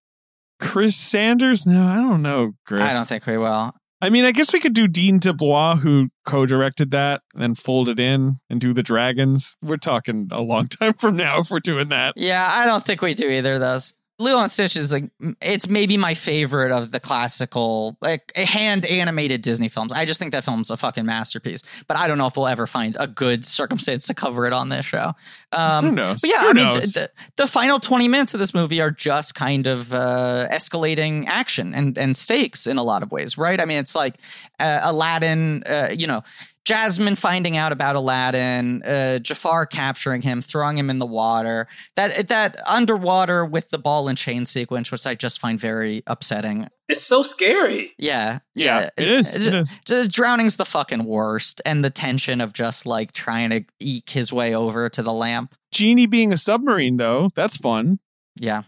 Chris 0.60 0.94
Sanders? 0.94 1.66
No, 1.66 1.86
I 1.86 1.94
don't 1.94 2.20
know. 2.20 2.52
Griff. 2.66 2.82
I 2.82 2.92
don't 2.92 3.08
think 3.08 3.26
we 3.26 3.38
will. 3.38 3.72
I 4.02 4.10
mean, 4.10 4.26
I 4.26 4.32
guess 4.32 4.52
we 4.52 4.60
could 4.60 4.74
do 4.74 4.86
Dean 4.86 5.18
DeBlois, 5.18 5.80
who 5.80 6.10
co-directed 6.26 6.90
that, 6.90 7.22
and 7.34 7.56
fold 7.56 7.88
it 7.88 7.98
in 7.98 8.40
and 8.50 8.60
do 8.60 8.74
the 8.74 8.82
dragons. 8.82 9.56
We're 9.62 9.78
talking 9.78 10.28
a 10.30 10.42
long 10.42 10.68
time 10.68 10.92
from 10.92 11.16
now 11.16 11.40
if 11.40 11.50
we're 11.50 11.60
doing 11.60 11.88
that. 11.88 12.12
Yeah, 12.16 12.46
I 12.46 12.66
don't 12.66 12.84
think 12.84 13.00
we 13.00 13.14
do 13.14 13.26
either 13.26 13.54
of 13.54 13.60
those. 13.60 13.94
Lilo 14.20 14.40
and 14.40 14.50
Stitch 14.50 14.74
is 14.74 14.92
like 14.92 15.10
it's 15.40 15.68
maybe 15.68 15.96
my 15.96 16.14
favorite 16.14 16.72
of 16.72 16.90
the 16.90 16.98
classical 16.98 17.96
like 18.00 18.34
hand 18.36 18.84
animated 18.84 19.42
Disney 19.42 19.68
films. 19.68 19.92
I 19.92 20.04
just 20.04 20.18
think 20.18 20.32
that 20.32 20.44
film's 20.44 20.70
a 20.70 20.76
fucking 20.76 21.06
masterpiece. 21.06 21.62
But 21.86 21.98
I 21.98 22.08
don't 22.08 22.18
know 22.18 22.26
if 22.26 22.36
we'll 22.36 22.48
ever 22.48 22.66
find 22.66 22.96
a 22.98 23.06
good 23.06 23.46
circumstance 23.46 24.06
to 24.08 24.14
cover 24.14 24.46
it 24.46 24.52
on 24.52 24.70
this 24.70 24.86
show. 24.86 25.12
Um, 25.52 25.86
Who 25.86 25.92
knows? 25.92 26.20
But 26.20 26.30
yeah, 26.30 26.40
Who 26.42 26.48
I 26.48 26.52
mean, 26.52 26.64
knows? 26.64 26.92
the, 26.94 27.00
the, 27.00 27.10
the 27.44 27.46
final 27.46 27.78
20 27.78 28.08
minutes 28.08 28.34
of 28.34 28.40
this 28.40 28.52
movie 28.52 28.80
are 28.80 28.90
just 28.90 29.36
kind 29.36 29.66
of 29.68 29.94
uh, 29.94 30.48
escalating 30.50 31.26
action 31.26 31.72
and, 31.72 31.96
and 31.96 32.16
stakes 32.16 32.66
in 32.66 32.76
a 32.76 32.82
lot 32.82 33.04
of 33.04 33.12
ways, 33.12 33.38
right? 33.38 33.60
I 33.60 33.64
mean, 33.66 33.78
it's 33.78 33.94
like 33.94 34.16
uh, 34.58 34.80
Aladdin, 34.82 35.62
uh, 35.64 35.90
you 35.96 36.08
know, 36.08 36.24
Jasmine 36.64 37.16
finding 37.16 37.56
out 37.56 37.72
about 37.72 37.96
Aladdin, 37.96 38.82
uh, 38.82 39.18
Jafar 39.20 39.64
capturing 39.66 40.20
him, 40.22 40.42
throwing 40.42 40.76
him 40.76 40.90
in 40.90 40.98
the 40.98 41.06
water. 41.06 41.66
That 41.96 42.28
that 42.28 42.56
underwater 42.68 43.44
with 43.44 43.70
the 43.70 43.78
ball 43.78 44.08
and 44.08 44.18
chain 44.18 44.44
sequence, 44.44 44.90
which 44.92 45.06
I 45.06 45.14
just 45.14 45.40
find 45.40 45.58
very 45.58 46.02
upsetting. 46.06 46.68
It's 46.88 47.02
so 47.02 47.22
scary. 47.22 47.92
Yeah, 47.98 48.40
yeah, 48.54 48.90
it 48.96 49.08
is. 49.08 49.34
It- 49.34 49.46
It 49.46 49.54
is. 49.54 49.78
just 49.86 50.10
drowning's 50.10 50.56
the 50.56 50.64
fucking 50.66 51.04
worst, 51.04 51.60
and 51.66 51.84
the 51.84 51.90
tension 51.90 52.40
of 52.40 52.52
just 52.52 52.84
like 52.86 53.12
trying 53.12 53.50
to 53.50 53.64
eke 53.80 54.10
his 54.10 54.32
way 54.32 54.54
over 54.54 54.88
to 54.90 55.02
the 55.02 55.12
lamp. 55.12 55.54
Genie 55.72 56.06
being 56.06 56.32
a 56.32 56.38
submarine, 56.38 56.96
though, 56.96 57.28
that's 57.34 57.56
fun. 57.56 57.98
Yeah, 58.36 58.62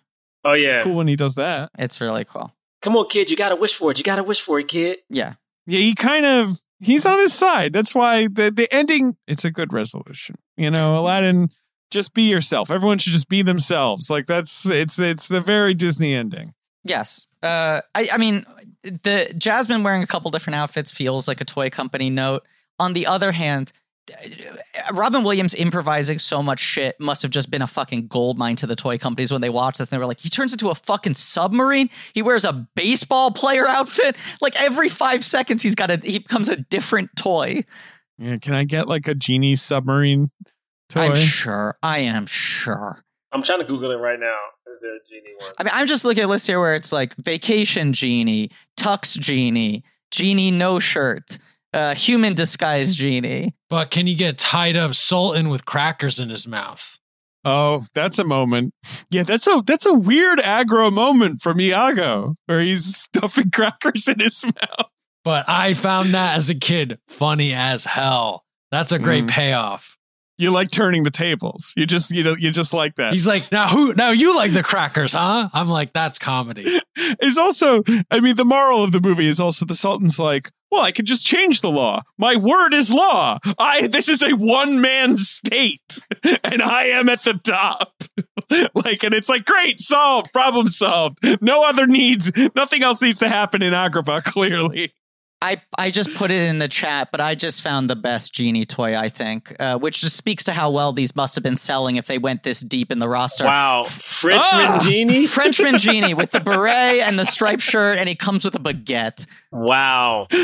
Oh 0.44 0.52
yeah. 0.54 0.76
It's 0.78 0.84
cool 0.84 0.94
when 0.96 1.08
he 1.08 1.16
does 1.16 1.34
that. 1.34 1.70
it's 1.78 2.00
really 2.00 2.24
cool. 2.24 2.52
Come 2.82 2.96
on, 2.96 3.08
kid. 3.08 3.30
You 3.30 3.36
gotta 3.36 3.56
wish 3.56 3.74
for 3.74 3.90
it. 3.90 3.98
You 3.98 4.04
gotta 4.04 4.22
wish 4.22 4.40
for 4.40 4.58
it, 4.58 4.68
kid. 4.68 4.98
Yeah, 5.10 5.34
Yeah, 5.66 5.80
he 5.80 5.94
kind 5.94 6.24
of 6.26 6.62
he's 6.80 7.06
on 7.06 7.18
his 7.18 7.32
side. 7.32 7.72
That's 7.72 7.94
why 7.94 8.26
the 8.26 8.50
the 8.50 8.72
ending 8.72 9.16
it's 9.26 9.44
a 9.44 9.50
good 9.50 9.72
resolution. 9.72 10.36
You 10.56 10.70
know, 10.70 10.98
Aladdin 10.98 11.48
just 11.90 12.14
be 12.14 12.22
yourself. 12.22 12.70
Everyone 12.70 12.98
should 12.98 13.12
just 13.12 13.28
be 13.28 13.42
themselves. 13.42 14.10
Like 14.10 14.26
that's 14.26 14.66
it's 14.66 14.98
it's 14.98 15.30
a 15.30 15.40
very 15.40 15.74
Disney 15.74 16.14
ending. 16.14 16.54
yes. 16.84 17.26
Uh, 17.42 17.80
I, 17.94 18.08
I 18.12 18.18
mean, 18.18 18.44
the 18.82 19.32
Jasmine 19.38 19.82
wearing 19.82 20.02
a 20.02 20.06
couple 20.06 20.30
different 20.30 20.56
outfits 20.56 20.92
feels 20.92 21.26
like 21.26 21.40
a 21.40 21.44
toy 21.46 21.70
company 21.70 22.10
note. 22.10 22.46
On 22.78 22.92
the 22.92 23.06
other 23.06 23.32
hand, 23.32 23.72
Robin 24.92 25.22
Williams 25.22 25.54
improvising 25.54 26.18
so 26.18 26.42
much 26.42 26.60
shit 26.60 26.98
must 27.00 27.22
have 27.22 27.30
just 27.30 27.50
been 27.50 27.62
a 27.62 27.66
fucking 27.66 28.08
gold 28.08 28.38
mine 28.38 28.56
to 28.56 28.66
the 28.66 28.76
toy 28.76 28.98
companies 28.98 29.32
when 29.32 29.40
they 29.40 29.50
watched 29.50 29.78
this. 29.78 29.88
And 29.88 29.96
they 29.96 29.98
were 29.98 30.06
like, 30.06 30.20
he 30.20 30.28
turns 30.28 30.52
into 30.52 30.70
a 30.70 30.74
fucking 30.74 31.14
submarine. 31.14 31.90
He 32.12 32.22
wears 32.22 32.44
a 32.44 32.66
baseball 32.74 33.30
player 33.30 33.66
outfit. 33.66 34.16
Like 34.40 34.60
every 34.60 34.88
five 34.88 35.24
seconds, 35.24 35.62
he's 35.62 35.74
got 35.74 35.90
a 35.90 36.00
he 36.02 36.18
becomes 36.18 36.48
a 36.48 36.56
different 36.56 37.10
toy. 37.16 37.64
Yeah, 38.18 38.36
can 38.36 38.54
I 38.54 38.64
get 38.64 38.88
like 38.88 39.08
a 39.08 39.14
genie 39.14 39.56
submarine 39.56 40.30
toy? 40.88 41.08
I'm 41.08 41.14
sure. 41.14 41.78
I 41.82 41.98
am 42.00 42.26
sure. 42.26 43.04
I'm 43.32 43.42
trying 43.42 43.60
to 43.60 43.64
Google 43.64 43.92
it 43.92 43.96
right 43.96 44.18
now. 44.18 44.36
Is 44.72 44.80
there 44.80 44.96
a 44.96 44.98
genie 45.08 45.34
one? 45.38 45.52
I 45.58 45.62
mean, 45.62 45.72
I'm 45.74 45.86
just 45.86 46.04
looking 46.04 46.22
at 46.22 46.26
a 46.26 46.28
list 46.28 46.46
here 46.46 46.60
where 46.60 46.74
it's 46.74 46.92
like 46.92 47.14
vacation 47.16 47.92
genie, 47.92 48.50
tux 48.76 49.18
genie, 49.18 49.84
genie 50.10 50.50
no 50.50 50.78
shirt, 50.78 51.38
uh, 51.72 51.94
human 51.94 52.34
disguise 52.34 52.96
genie. 52.96 53.54
But 53.68 53.90
can 53.90 54.06
you 54.06 54.16
get 54.16 54.38
tied 54.38 54.76
up 54.76 54.94
Sultan 54.94 55.48
with 55.48 55.64
crackers 55.64 56.18
in 56.20 56.28
his 56.30 56.46
mouth? 56.46 56.98
Oh, 57.44 57.86
that's 57.94 58.18
a 58.18 58.24
moment. 58.24 58.74
Yeah, 59.10 59.22
that's 59.22 59.46
a 59.46 59.62
that's 59.66 59.86
a 59.86 59.94
weird 59.94 60.40
aggro 60.40 60.92
moment 60.92 61.40
from 61.40 61.60
Iago 61.60 62.34
where 62.46 62.60
he's 62.60 62.96
stuffing 62.96 63.50
crackers 63.54 64.08
in 64.08 64.18
his 64.18 64.44
mouth. 64.44 64.88
But 65.24 65.48
I 65.48 65.74
found 65.74 66.12
that 66.14 66.36
as 66.36 66.50
a 66.50 66.54
kid 66.54 66.98
funny 67.08 67.52
as 67.54 67.84
hell. 67.86 68.44
That's 68.70 68.92
a 68.92 68.98
great 68.98 69.24
Mm. 69.24 69.30
payoff. 69.30 69.96
You 70.38 70.50
like 70.50 70.70
turning 70.70 71.02
the 71.04 71.10
tables. 71.10 71.72
You 71.76 71.86
just 71.86 72.10
you 72.10 72.22
know 72.22 72.34
you 72.38 72.50
just 72.50 72.72
like 72.72 72.96
that. 72.96 73.12
He's 73.12 73.26
like, 73.26 73.50
now 73.52 73.68
who? 73.68 73.94
Now 73.94 74.10
you 74.10 74.34
like 74.36 74.52
the 74.52 74.62
crackers, 74.62 75.12
huh? 75.12 75.48
I'm 75.52 75.68
like, 75.68 75.92
that's 75.92 76.18
comedy. 76.18 76.80
is 77.22 77.36
also, 77.38 77.82
I 78.10 78.20
mean, 78.20 78.36
the 78.36 78.44
moral 78.44 78.82
of 78.82 78.92
the 78.92 79.00
movie 79.00 79.28
is 79.28 79.38
also 79.40 79.64
the 79.66 79.74
Sultan's 79.74 80.18
like, 80.18 80.50
well, 80.70 80.82
I 80.82 80.92
could 80.92 81.06
just 81.06 81.26
change 81.26 81.60
the 81.60 81.70
law. 81.70 82.02
My 82.16 82.36
word 82.36 82.74
is 82.74 82.90
law. 82.92 83.38
I 83.58 83.86
this 83.88 84.08
is 84.08 84.22
a 84.22 84.32
one 84.32 84.80
man 84.80 85.16
state, 85.16 85.98
and 86.44 86.62
I 86.62 86.84
am 86.84 87.08
at 87.08 87.24
the 87.24 87.34
top. 87.34 88.02
like, 88.74 89.02
and 89.02 89.14
it's 89.14 89.28
like, 89.28 89.44
great, 89.44 89.80
solved, 89.80 90.32
problem 90.32 90.68
solved. 90.68 91.18
No 91.40 91.68
other 91.68 91.86
needs, 91.86 92.32
nothing 92.54 92.82
else 92.82 93.02
needs 93.02 93.20
to 93.20 93.28
happen 93.28 93.62
in 93.62 93.72
Agrabah. 93.72 94.24
Clearly, 94.30 94.92
I 95.42 95.62
I 95.78 95.90
just 95.90 96.12
put 96.14 96.30
it 96.30 96.48
in 96.48 96.58
the 96.58 96.68
chat, 96.68 97.08
but 97.10 97.20
I 97.20 97.34
just 97.34 97.62
found 97.62 97.88
the 97.88 97.96
best 97.96 98.34
genie 98.34 98.66
toy. 98.66 98.96
I 98.96 99.08
think, 99.08 99.56
uh, 99.58 99.78
which 99.78 100.02
just 100.02 100.16
speaks 100.16 100.44
to 100.44 100.52
how 100.52 100.70
well 100.70 100.92
these 100.92 101.16
must 101.16 101.34
have 101.34 101.42
been 101.42 101.56
selling 101.56 101.96
if 101.96 102.06
they 102.06 102.18
went 102.18 102.42
this 102.42 102.60
deep 102.60 102.92
in 102.92 102.98
the 102.98 103.08
roster. 103.08 103.44
Wow, 103.44 103.84
Frenchman 103.84 104.66
Ah! 104.66 104.78
genie. 104.82 105.26
Frenchman 105.28 105.78
genie 105.78 106.12
with 106.12 106.30
the 106.32 106.40
beret 106.40 107.00
and 107.00 107.18
the 107.18 107.24
striped 107.24 107.62
shirt, 107.62 107.96
and 107.98 108.06
he 108.08 108.14
comes 108.14 108.44
with 108.44 108.54
a 108.54 108.58
baguette. 108.58 109.26
Wow. 109.50 110.24
a 110.30 110.34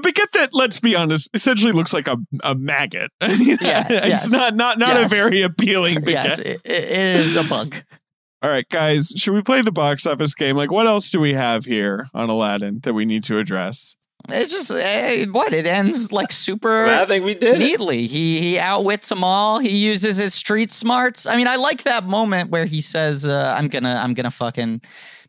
baguette 0.00 0.32
that, 0.34 0.50
let's 0.52 0.80
be 0.80 0.94
honest, 0.94 1.30
essentially 1.32 1.72
looks 1.72 1.92
like 1.94 2.06
a, 2.06 2.16
a 2.44 2.54
maggot. 2.54 3.10
Yeah, 3.20 3.86
it's 3.88 4.06
yes. 4.06 4.30
not 4.30 4.54
not 4.54 4.78
not 4.78 4.96
Yes. 4.96 5.12
a 5.12 5.14
very 5.14 5.42
appealing 5.42 5.96
baguette. 6.02 6.12
Yes, 6.24 6.38
it, 6.40 6.60
it 6.64 6.90
is 6.90 7.36
a 7.36 7.42
bug. 7.44 7.74
All 8.42 8.50
right, 8.50 8.68
guys, 8.68 9.12
should 9.16 9.32
we 9.32 9.40
play 9.40 9.62
the 9.62 9.72
box 9.72 10.06
office 10.06 10.34
game? 10.34 10.56
Like, 10.56 10.70
what 10.70 10.86
else 10.86 11.10
do 11.10 11.18
we 11.20 11.32
have 11.32 11.64
here 11.64 12.08
on 12.12 12.28
Aladdin 12.28 12.80
that 12.82 12.92
we 12.92 13.06
need 13.06 13.24
to 13.24 13.38
address? 13.38 13.96
It's 14.28 14.52
just 14.52 14.70
eh, 14.70 15.26
what 15.26 15.54
it 15.54 15.66
ends 15.66 16.12
like 16.12 16.32
super. 16.32 16.86
I 16.86 17.06
think 17.06 17.24
we 17.24 17.34
did. 17.34 17.54
it. 17.54 17.58
neatly. 17.58 18.06
He 18.06 18.40
he 18.40 18.58
outwits 18.58 19.08
them 19.08 19.22
all. 19.24 19.58
He 19.58 19.76
uses 19.76 20.16
his 20.16 20.34
street 20.34 20.72
smarts. 20.72 21.26
I 21.26 21.36
mean, 21.36 21.48
I 21.48 21.56
like 21.56 21.84
that 21.84 22.04
moment 22.04 22.50
where 22.50 22.64
he 22.66 22.80
says, 22.80 23.26
uh, 23.26 23.54
"I'm 23.56 23.68
gonna 23.68 24.00
I'm 24.02 24.14
gonna 24.14 24.30
fucking." 24.30 24.80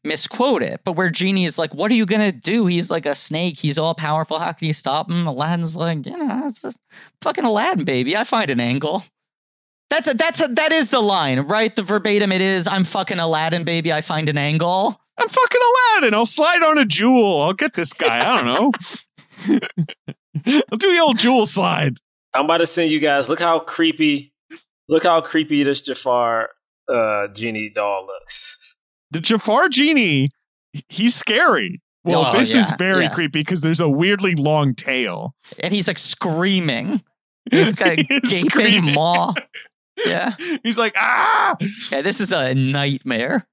misquote 0.03 0.61
it 0.63 0.79
but 0.85 0.93
where 0.93 1.09
genie 1.09 1.43
is 1.43 1.57
like 1.57 1.73
what 1.73 1.91
are 1.91 1.95
you 1.95 2.05
gonna 2.05 2.31
do 2.31 2.65
he's 2.67 2.89
like 2.89 3.05
a 3.05 3.15
snake 3.15 3.57
he's 3.57 3.77
all 3.77 3.93
powerful 3.95 4.39
how 4.39 4.53
can 4.53 4.67
you 4.67 4.73
stop 4.73 5.09
him 5.09 5.27
aladdin's 5.27 5.75
like 5.75 6.05
you 6.05 6.15
know 6.15 6.43
it's 6.45 6.63
a 6.63 6.73
fucking 7.21 7.43
aladdin 7.43 7.83
baby 7.83 8.15
i 8.15 8.23
find 8.23 8.49
an 8.49 8.59
angle 8.59 9.03
that's 9.89 10.07
a 10.07 10.13
that's 10.13 10.39
a 10.39 10.47
that 10.49 10.71
is 10.71 10.91
the 10.91 11.01
line 11.01 11.39
right 11.41 11.75
the 11.75 11.81
verbatim 11.83 12.31
it 12.31 12.39
is 12.41 12.67
i'm 12.67 12.83
fucking 12.85 13.19
aladdin 13.19 13.63
baby 13.65 13.91
i 13.91 13.99
find 13.99 14.29
an 14.29 14.37
angle 14.37 15.01
I'm 15.19 15.27
fucking 15.29 15.61
Aladdin. 15.95 16.13
I'll 16.13 16.25
slide 16.25 16.63
on 16.63 16.77
a 16.77 16.85
jewel. 16.85 17.41
I'll 17.41 17.53
get 17.53 17.73
this 17.73 17.91
guy. 17.93 18.19
I 18.31 18.35
don't 18.35 18.45
know. 18.45 18.71
I'll 20.45 20.77
do 20.77 20.91
the 20.93 20.99
old 21.01 21.17
jewel 21.17 21.45
slide. 21.45 21.97
I'm 22.33 22.45
about 22.45 22.57
to 22.57 22.65
send 22.67 22.91
you 22.91 22.99
guys. 22.99 23.29
Look 23.29 23.39
how 23.39 23.59
creepy. 23.59 24.33
Look 24.89 25.03
how 25.03 25.21
creepy 25.21 25.63
this 25.63 25.81
Jafar 25.81 26.49
uh, 26.91 27.27
genie 27.29 27.69
doll 27.69 28.05
looks. 28.05 28.75
The 29.11 29.19
Jafar 29.19 29.69
genie, 29.69 30.29
he's 30.89 31.15
scary. 31.15 31.81
Well, 32.03 32.25
Oh, 32.27 32.39
this 32.39 32.55
is 32.55 32.71
very 32.77 33.03
yeah. 33.05 33.09
creepy 33.13 33.39
because 33.39 33.61
there's 33.61 33.79
a 33.81 33.89
weirdly 33.89 34.35
long 34.35 34.75
tail. 34.75 35.33
and 35.61 35.73
he's 35.73 35.87
like 35.89 35.97
screaming 35.97 37.03
he's 37.51 37.73
got 37.73 37.89
a 37.89 37.95
He 37.95 38.03
gaping 38.03 38.49
screaming. 38.49 38.93
maw 38.93 39.33
yeah 40.05 40.35
He's 40.63 40.77
like, 40.77 40.93
ah! 40.95 41.57
Yeah, 41.91 42.01
this 42.01 42.21
is 42.21 42.31
a 42.31 42.53
nightmare. 42.55 43.45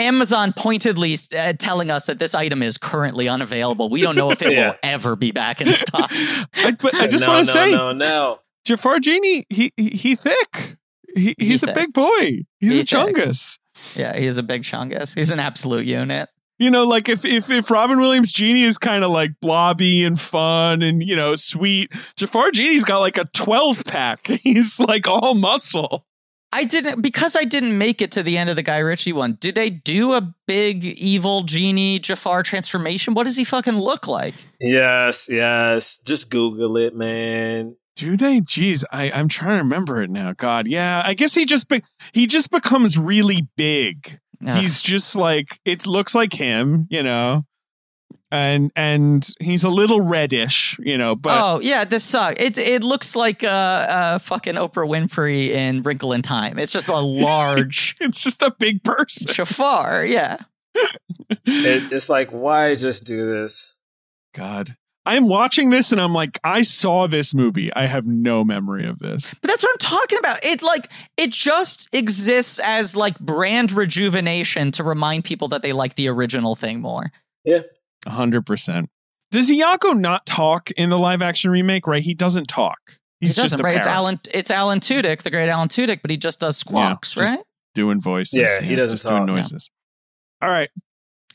Amazon 0.00 0.52
pointedly 0.56 1.16
uh, 1.36 1.52
telling 1.58 1.90
us 1.90 2.06
that 2.06 2.18
this 2.18 2.34
item 2.34 2.62
is 2.62 2.78
currently 2.78 3.28
unavailable. 3.28 3.88
We 3.88 4.00
don't 4.02 4.16
know 4.16 4.30
if 4.30 4.42
it 4.42 4.52
Yeah. 4.54 4.70
will 4.70 4.76
ever 4.82 5.16
be 5.16 5.30
back 5.32 5.60
in 5.60 5.72
stock. 5.72 6.10
I, 6.12 6.76
but 6.80 6.94
I 6.94 7.06
just 7.06 7.26
no, 7.26 7.34
want 7.34 7.46
no, 7.46 7.52
to 7.52 7.58
say, 7.58 7.70
no, 7.70 7.92
no. 7.92 8.38
Jafar 8.64 8.98
genie, 9.00 9.46
he 9.50 9.72
he, 9.76 9.90
he 9.90 10.16
thick. 10.16 10.76
He, 11.14 11.34
He 11.38 11.46
he's 11.46 11.62
a 11.62 11.66
thick. 11.66 11.74
big 11.74 11.92
boy. 11.92 12.42
He's 12.58 12.72
He 12.72 12.80
a 12.80 12.84
thick. 12.84 12.88
chungus. 13.16 13.58
yeah, 13.96 14.16
he 14.16 14.26
is 14.26 14.38
a 14.38 14.42
big 14.42 14.62
chungus. 14.62 15.14
He's 15.14 15.30
an 15.30 15.40
absolute 15.40 15.86
unit. 15.86 16.28
You 16.58 16.70
know, 16.70 16.84
like 16.86 17.08
if 17.08 17.24
if 17.24 17.48
if 17.48 17.70
Robin 17.70 17.98
Williams 18.00 18.32
Genie 18.32 18.64
is 18.64 18.76
kind 18.76 19.02
of 19.02 19.10
like 19.10 19.30
blobby 19.40 20.04
and 20.04 20.20
fun 20.20 20.82
and 20.82 21.02
you 21.02 21.16
know 21.16 21.34
sweet, 21.34 21.90
Jafar 22.16 22.50
Genie's 22.50 22.84
got 22.84 22.98
like 22.98 23.16
a 23.16 23.24
twelve 23.24 23.82
pack. 23.86 24.26
He's 24.42 24.78
like 24.78 25.08
all 25.08 25.34
muscle. 25.34 26.04
I 26.52 26.64
didn't 26.64 27.00
because 27.00 27.36
I 27.36 27.44
didn't 27.44 27.78
make 27.78 28.02
it 28.02 28.10
to 28.12 28.22
the 28.22 28.36
end 28.36 28.50
of 28.50 28.56
the 28.56 28.62
Guy 28.62 28.78
Ritchie 28.78 29.12
one. 29.12 29.34
Do 29.34 29.52
they 29.52 29.70
do 29.70 30.14
a 30.14 30.34
big 30.46 30.84
evil 30.84 31.42
genie 31.42 31.98
Jafar 31.98 32.42
transformation? 32.42 33.14
What 33.14 33.24
does 33.24 33.36
he 33.36 33.44
fucking 33.44 33.78
look 33.78 34.08
like? 34.08 34.34
Yes, 34.58 35.28
yes. 35.30 35.98
Just 35.98 36.30
Google 36.30 36.76
it, 36.76 36.94
man. 36.94 37.76
Do 37.96 38.16
they? 38.16 38.40
Jeez, 38.40 38.82
I 38.90 39.10
I'm 39.12 39.28
trying 39.28 39.58
to 39.58 39.62
remember 39.62 40.02
it 40.02 40.10
now. 40.10 40.32
God, 40.32 40.66
yeah. 40.66 41.02
I 41.04 41.14
guess 41.14 41.34
he 41.34 41.44
just 41.44 41.68
be- 41.68 41.84
he 42.12 42.26
just 42.26 42.50
becomes 42.50 42.98
really 42.98 43.48
big. 43.56 44.18
Ugh. 44.44 44.60
He's 44.60 44.80
just 44.80 45.14
like 45.14 45.60
it 45.64 45.86
looks 45.86 46.14
like 46.14 46.32
him, 46.32 46.86
you 46.90 47.02
know. 47.02 47.44
And 48.32 48.70
and 48.76 49.28
he's 49.40 49.64
a 49.64 49.68
little 49.68 50.00
reddish, 50.00 50.78
you 50.80 50.96
know, 50.96 51.16
but 51.16 51.32
oh 51.34 51.60
yeah, 51.60 51.84
this 51.84 52.04
sucks. 52.04 52.40
It 52.40 52.58
it 52.58 52.82
looks 52.82 53.16
like 53.16 53.42
uh, 53.42 53.48
uh 53.48 54.18
fucking 54.20 54.54
Oprah 54.54 54.88
Winfrey 54.88 55.48
in 55.48 55.82
Wrinkle 55.82 56.12
in 56.12 56.22
Time. 56.22 56.58
It's 56.58 56.72
just 56.72 56.88
a 56.88 56.96
large 57.00 57.96
it's 58.00 58.22
just 58.22 58.42
a 58.42 58.54
big 58.56 58.84
person. 58.84 59.32
Jafar. 59.32 60.04
Yeah. 60.04 60.38
It, 61.46 61.92
it's 61.92 62.08
like, 62.08 62.30
why 62.30 62.74
just 62.74 63.04
do 63.04 63.30
this? 63.30 63.74
God. 64.34 64.76
I'm 65.06 65.28
watching 65.28 65.70
this 65.70 65.92
and 65.92 66.00
I'm 66.00 66.12
like, 66.12 66.38
I 66.44 66.62
saw 66.62 67.06
this 67.06 67.34
movie. 67.34 67.72
I 67.72 67.86
have 67.86 68.06
no 68.06 68.44
memory 68.44 68.86
of 68.86 68.98
this. 68.98 69.34
But 69.40 69.48
that's 69.48 69.62
what 69.62 69.72
I'm 69.72 69.78
talking 69.78 70.18
about. 70.18 70.44
It 70.44 70.62
like 70.62 70.90
it 71.16 71.32
just 71.32 71.88
exists 71.92 72.60
as 72.62 72.94
like 72.94 73.18
brand 73.18 73.72
rejuvenation 73.72 74.70
to 74.72 74.84
remind 74.84 75.24
people 75.24 75.48
that 75.48 75.62
they 75.62 75.72
like 75.72 75.94
the 75.94 76.08
original 76.08 76.54
thing 76.54 76.80
more. 76.80 77.10
A 77.46 77.64
hundred 78.06 78.46
percent. 78.46 78.90
Does 79.30 79.50
Iago 79.50 79.92
not 79.92 80.26
talk 80.26 80.70
in 80.72 80.90
the 80.90 80.98
live 80.98 81.22
action 81.22 81.50
remake? 81.50 81.86
Right? 81.86 82.02
He 82.02 82.14
doesn't 82.14 82.46
talk. 82.48 82.78
He's 83.20 83.36
he 83.36 83.42
doesn't, 83.42 83.58
just 83.58 83.60
a 83.60 83.62
right? 83.64 83.76
It's 83.76 83.86
Alan 83.86 84.20
it's 84.32 84.50
Alan 84.50 84.80
Tudyk, 84.80 85.22
the 85.22 85.30
great 85.30 85.48
Alan 85.48 85.68
Tudyk, 85.68 86.00
but 86.02 86.10
he 86.10 86.16
just 86.16 86.40
does 86.40 86.56
squawks, 86.56 87.12
just- 87.12 87.36
right? 87.36 87.44
doing 87.74 88.00
voices. 88.00 88.34
Yeah, 88.34 88.60
he 88.62 88.74
doesn't 88.74 88.94
just 88.96 89.06
doing 89.06 89.26
talk. 89.26 89.36
noises. 89.36 89.68
All 90.42 90.48
right. 90.50 90.70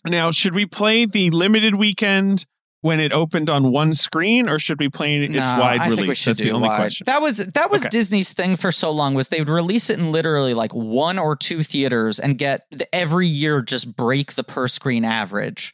Now, 0.05 0.31
should 0.31 0.53
we 0.53 0.65
play 0.65 1.05
the 1.05 1.29
limited 1.31 1.75
weekend 1.75 2.45
when 2.81 2.99
it 2.99 3.13
opened 3.13 3.49
on 3.49 3.71
one 3.71 3.95
screen, 3.95 4.49
or 4.49 4.59
should 4.59 4.79
we 4.79 4.89
play 4.89 5.17
its 5.17 5.31
No, 5.31 5.59
wide 5.59 5.79
I 5.79 5.85
release? 5.85 5.95
think 5.97 6.07
we 6.09 6.15
should 6.15 6.29
That's 6.31 6.37
do 6.39 6.43
the 6.45 6.51
only 6.51 6.67
wide. 6.69 6.77
question. 6.77 7.05
That 7.05 7.21
was 7.21 7.37
that 7.37 7.69
was 7.71 7.83
Okay. 7.83 7.89
Disney's 7.89 8.33
thing 8.33 8.55
for 8.57 8.71
so 8.71 8.89
long 8.91 9.13
was 9.13 9.29
they 9.29 9.39
would 9.39 9.49
release 9.49 9.89
it 9.91 9.97
in 9.99 10.11
literally 10.11 10.53
like 10.55 10.73
one 10.73 11.17
or 11.19 11.35
two 11.35 11.63
theaters 11.63 12.19
and 12.19 12.37
get 12.37 12.65
the, 12.71 12.93
every 12.93 13.27
year 13.27 13.61
just 13.61 13.95
break 13.95 14.33
the 14.33 14.43
per 14.43 14.67
screen 14.67 15.05
average, 15.05 15.73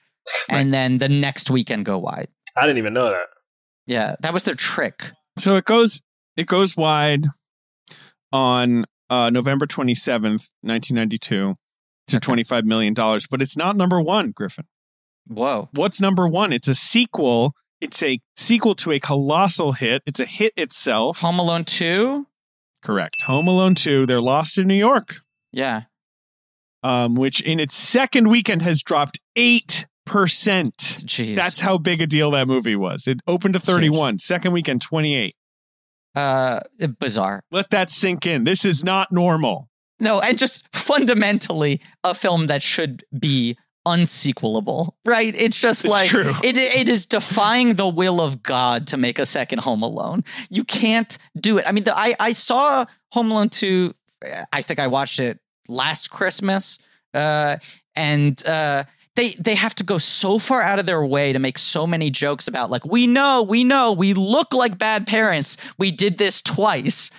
and 0.49 0.73
then 0.73 0.97
the 0.99 1.09
next 1.09 1.49
weekend 1.51 1.85
go 1.85 1.97
wide. 1.97 2.27
I 2.55 2.61
didn't 2.61 2.77
even 2.79 2.93
know 2.93 3.09
that. 3.09 3.27
Yeah, 3.87 4.15
that 4.21 4.33
was 4.33 4.43
their 4.43 4.55
trick. 4.55 5.11
So 5.37 5.55
it 5.55 5.65
goes 5.65 6.01
it 6.37 6.47
goes 6.47 6.75
wide 6.77 7.25
on 8.31 8.85
uh, 9.09 9.29
November 9.29 9.65
twenty 9.65 9.95
seventh, 9.95 10.49
nineteen 10.63 10.95
ninety 10.95 11.17
two, 11.17 11.55
to 12.07 12.17
Okay. 12.17 12.23
twenty 12.23 12.43
five 12.43 12.65
million 12.65 12.93
dollars, 12.93 13.27
but 13.29 13.41
it's 13.41 13.57
not 13.57 13.75
number 13.75 13.99
one, 14.01 14.31
Griffin. 14.31 14.65
Whoa. 15.27 15.69
What's 15.73 16.01
number 16.01 16.27
one? 16.27 16.51
It's 16.53 16.67
a 16.67 16.75
sequel. 16.75 17.53
It's 17.79 18.01
a 18.03 18.19
sequel 18.37 18.75
to 18.75 18.91
a 18.91 18.99
colossal 18.99 19.73
hit. 19.73 20.03
It's 20.05 20.19
a 20.19 20.25
hit 20.25 20.53
itself. 20.55 21.17
Home 21.19 21.39
Alone 21.39 21.63
2? 21.65 22.27
Correct. 22.83 23.21
Home 23.23 23.47
Alone 23.47 23.73
2. 23.75 24.05
They're 24.05 24.21
lost 24.21 24.57
in 24.59 24.67
New 24.67 24.75
York, 24.75 25.21
Yeah. 25.51 25.83
um, 26.83 27.15
which 27.15 27.41
in 27.41 27.59
its 27.59 27.75
second 27.75 28.27
weekend 28.29 28.61
has 28.61 28.81
dropped 28.83 29.19
8%. 30.09 30.71
Jeez. 31.05 31.35
That's 31.35 31.59
how 31.61 31.77
big 31.77 32.01
a 32.01 32.07
deal 32.07 32.31
that 32.31 32.47
movie 32.47 32.75
was. 32.75 33.07
It 33.07 33.19
opened 33.27 33.53
to 33.53 33.59
31, 33.59 34.19
second 34.19 34.51
weekend 34.53 34.81
28. 34.81 35.35
uh 36.15 36.59
bizarre. 36.99 37.43
Let 37.51 37.69
that 37.69 37.89
sink 37.89 38.25
in. 38.25 38.43
This 38.43 38.65
is 38.65 38.83
not 38.83 39.11
normal. 39.11 39.69
No, 39.99 40.19
and 40.19 40.37
just 40.37 40.63
fundamentally 40.75 41.79
a 42.03 42.13
film 42.15 42.47
that 42.47 42.63
should 42.63 43.03
be 43.17 43.55
unsequelable, 43.87 44.95
right? 45.05 45.33
It's 45.35 45.59
just 45.59 45.85
It's 45.85 45.91
like 45.91 46.07
true. 46.09 46.33
it 46.43 46.57
it 46.57 46.89
is 46.89 47.05
defying 47.05 47.75
the 47.75 47.87
will 47.87 48.19
of 48.19 48.43
God 48.43 48.87
to 48.87 48.97
make 48.97 49.19
a 49.19 49.25
second 49.25 49.59
Home 49.59 49.83
Alone. 49.83 50.23
You 50.49 50.63
can't 50.63 51.17
do 51.39 51.57
it. 51.59 51.65
I 51.67 51.71
mean, 51.71 51.83
the, 51.85 51.97
I 51.97 52.15
I 52.19 52.31
saw 52.33 52.85
Home 53.13 53.31
Alone 53.31 53.49
2 53.49 53.93
I 54.51 54.61
think 54.61 54.79
I 54.79 54.87
watched 54.87 55.19
it 55.19 55.39
last 55.67 56.09
Christmas. 56.11 56.77
Uh 57.13 57.57
and 57.95 58.43
uh 58.47 58.83
they 59.15 59.33
they 59.39 59.55
have 59.55 59.75
to 59.75 59.83
go 59.83 59.97
so 59.97 60.39
far 60.39 60.61
out 60.61 60.79
of 60.79 60.85
their 60.85 61.03
way 61.05 61.33
to 61.33 61.39
make 61.39 61.57
so 61.57 61.85
many 61.85 62.09
jokes 62.09 62.47
about 62.47 62.69
like 62.69 62.85
we 62.85 63.07
know, 63.07 63.41
we 63.43 63.63
know, 63.63 63.91
we 63.91 64.13
look 64.13 64.53
like 64.53 64.77
bad 64.77 65.05
parents. 65.07 65.57
We 65.77 65.91
did 65.91 66.17
this 66.17 66.41
twice. 66.41 67.11